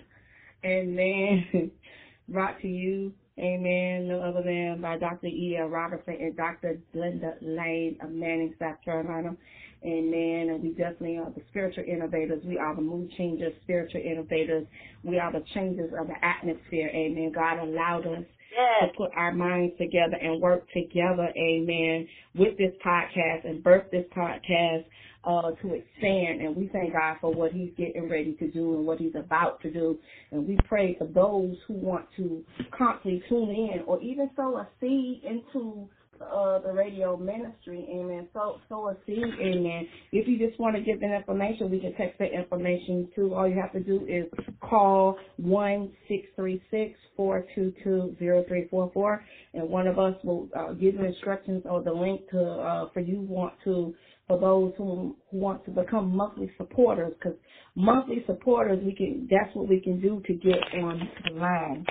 Amen. 0.64 1.70
Brought 2.28 2.60
to 2.60 2.68
you. 2.68 3.12
Amen. 3.38 4.08
No 4.08 4.20
other 4.20 4.42
than 4.42 4.80
by 4.80 4.98
Dr. 4.98 5.28
E. 5.28 5.56
L. 5.60 5.68
Robertson 5.68 6.16
and 6.20 6.36
Dr. 6.36 6.78
Glenda 6.94 7.34
Lane 7.40 7.96
of 8.02 8.10
Manning, 8.10 8.54
South 8.58 8.76
Carolina. 8.84 9.36
Amen. 9.84 10.48
And 10.50 10.62
we 10.62 10.70
definitely 10.70 11.18
are 11.18 11.30
the 11.30 11.42
spiritual 11.50 11.84
innovators. 11.86 12.42
We 12.44 12.58
are 12.58 12.74
the 12.74 12.82
mood 12.82 13.12
changers, 13.16 13.52
spiritual 13.62 14.00
innovators. 14.00 14.66
We 15.04 15.18
are 15.20 15.30
the 15.30 15.44
changers 15.54 15.92
of 15.98 16.08
the 16.08 16.24
atmosphere. 16.24 16.90
Amen. 16.92 17.30
God 17.32 17.60
allowed 17.60 18.06
us 18.06 18.24
Yes. 18.50 18.90
to 18.90 18.96
put 18.96 19.12
our 19.14 19.32
minds 19.32 19.76
together 19.78 20.16
and 20.20 20.40
work 20.40 20.68
together, 20.72 21.32
amen, 21.36 22.08
with 22.34 22.56
this 22.58 22.74
podcast 22.84 23.44
and 23.44 23.62
birth 23.62 23.88
this 23.92 24.06
podcast 24.06 24.84
uh, 25.28 25.50
to 25.62 25.74
expand. 25.74 26.40
And 26.40 26.56
we 26.56 26.68
thank 26.72 26.94
God 26.94 27.18
for 27.20 27.32
what 27.32 27.52
He's 27.52 27.70
getting 27.76 28.08
ready 28.08 28.32
to 28.34 28.50
do 28.50 28.76
and 28.76 28.86
what 28.86 28.98
He's 28.98 29.14
about 29.14 29.60
to 29.60 29.70
do. 29.70 29.98
And 30.32 30.48
we 30.48 30.58
pray 30.66 30.96
for 30.98 31.06
those 31.06 31.56
who 31.66 31.74
want 31.74 32.06
to 32.16 32.42
constantly 32.76 33.22
tune 33.28 33.50
in 33.50 33.82
or 33.86 34.00
even 34.00 34.30
sow 34.34 34.56
a 34.56 34.68
seed 34.80 35.22
into 35.24 35.88
uh, 36.20 36.58
the 36.60 36.72
radio 36.72 37.16
ministry, 37.16 37.86
amen. 37.88 38.26
So, 38.32 38.58
sow 38.68 38.88
a 38.88 38.96
seed, 39.06 39.22
amen. 39.40 39.86
If 40.10 40.26
you 40.26 40.36
just 40.36 40.58
want 40.58 40.74
to 40.74 40.82
get 40.82 41.00
that 41.00 41.14
information, 41.14 41.70
we 41.70 41.78
can 41.78 41.94
text 41.94 42.18
that 42.18 42.32
information 42.32 43.08
to. 43.14 43.34
All 43.34 43.46
you 43.48 43.54
have 43.54 43.72
to 43.72 43.80
do 43.80 44.04
is 44.08 44.24
call 44.60 45.16
one 45.36 45.92
six 46.08 46.26
three 46.34 46.60
six 46.72 46.98
four 47.16 47.44
two 47.54 47.72
two 47.84 48.16
zero 48.18 48.44
three 48.48 48.66
four 48.68 48.90
four, 48.92 49.24
and 49.54 49.68
one 49.68 49.86
of 49.86 50.00
us 50.00 50.14
will 50.24 50.48
uh, 50.56 50.72
give 50.72 50.94
you 50.94 51.04
instructions 51.04 51.62
or 51.70 51.84
the 51.84 51.92
link 51.92 52.28
to 52.30 52.42
uh, 52.42 52.88
for 52.92 52.98
you 52.98 53.20
want 53.20 53.54
to 53.62 53.94
for 54.28 54.38
those 54.38 54.72
who, 54.76 55.16
who 55.30 55.38
want 55.38 55.64
to 55.64 55.70
become 55.70 56.14
monthly 56.14 56.50
supporters. 56.56 57.14
Because 57.18 57.36
monthly 57.74 58.22
supporters, 58.26 58.78
we 58.84 58.94
can 58.94 59.26
that's 59.30 59.54
what 59.56 59.68
we 59.68 59.80
can 59.80 60.00
do 60.00 60.22
to 60.26 60.34
get 60.34 60.58
on 60.80 61.00
the 61.24 61.40
line. 61.40 61.84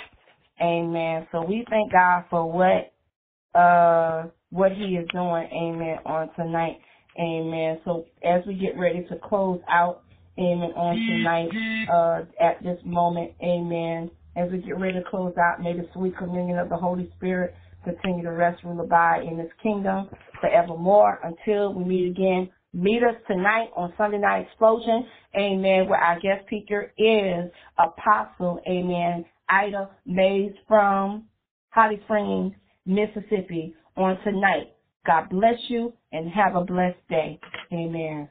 Amen. 0.62 1.28
So 1.32 1.44
we 1.44 1.66
thank 1.70 1.92
God 1.92 2.24
for 2.30 2.50
what 2.50 2.94
uh 3.60 4.30
what 4.50 4.72
he 4.72 4.96
is 4.96 5.08
doing, 5.12 5.50
amen, 5.52 5.98
on 6.06 6.30
tonight. 6.36 6.80
Amen. 7.20 7.80
So 7.84 8.06
as 8.24 8.44
we 8.48 8.54
get 8.54 8.78
ready 8.80 9.06
to 9.10 9.18
close 9.24 9.60
out, 9.68 10.04
amen, 10.40 10.72
on 10.76 10.96
tonight, 10.96 11.50
uh 11.92 12.44
at 12.44 12.64
this 12.64 12.80
moment, 12.86 13.32
amen. 13.44 14.12
As 14.36 14.52
we 14.52 14.60
get 14.60 14.80
ready 14.80 15.00
to 15.00 15.10
close 15.10 15.34
out, 15.40 15.64
may 15.64 15.74
the 15.74 15.88
sweet 15.94 16.16
communion 16.16 16.60
of 16.60 16.70
the 16.70 16.78
Holy 16.78 17.12
Spirit 17.18 17.56
continue 17.88 18.24
to 18.24 18.32
rest, 18.32 18.64
rule, 18.64 18.80
abide 18.82 19.24
in 19.24 19.38
this 19.38 19.52
kingdom 19.64 20.10
forevermore 20.42 21.20
until 21.24 21.74
we 21.74 21.84
meet 21.84 22.12
again. 22.12 22.50
Meet 22.74 23.02
us 23.04 23.16
tonight 23.28 23.70
on 23.76 23.94
Sunday 23.98 24.20
Night 24.20 24.48
Explosion, 24.48 25.06
amen, 25.36 25.88
where 25.90 26.00
our 26.00 26.20
guest 26.20 26.46
speaker 26.46 26.92
is 26.98 27.50
Apostle, 27.80 28.60
amen, 28.70 29.26
Ida 29.50 29.90
Mays 30.06 30.52
from 30.68 31.26
Holly 31.70 32.00
Springs, 32.06 32.54
Mississippi 32.86 33.74
on 33.96 34.18
tonight. 34.24 34.74
God 35.06 35.30
bless 35.30 35.56
you 35.70 35.94
and 36.12 36.30
have 36.30 36.56
a 36.56 36.64
blessed 36.66 37.00
day. 37.10 37.40
Amen. 37.72 38.30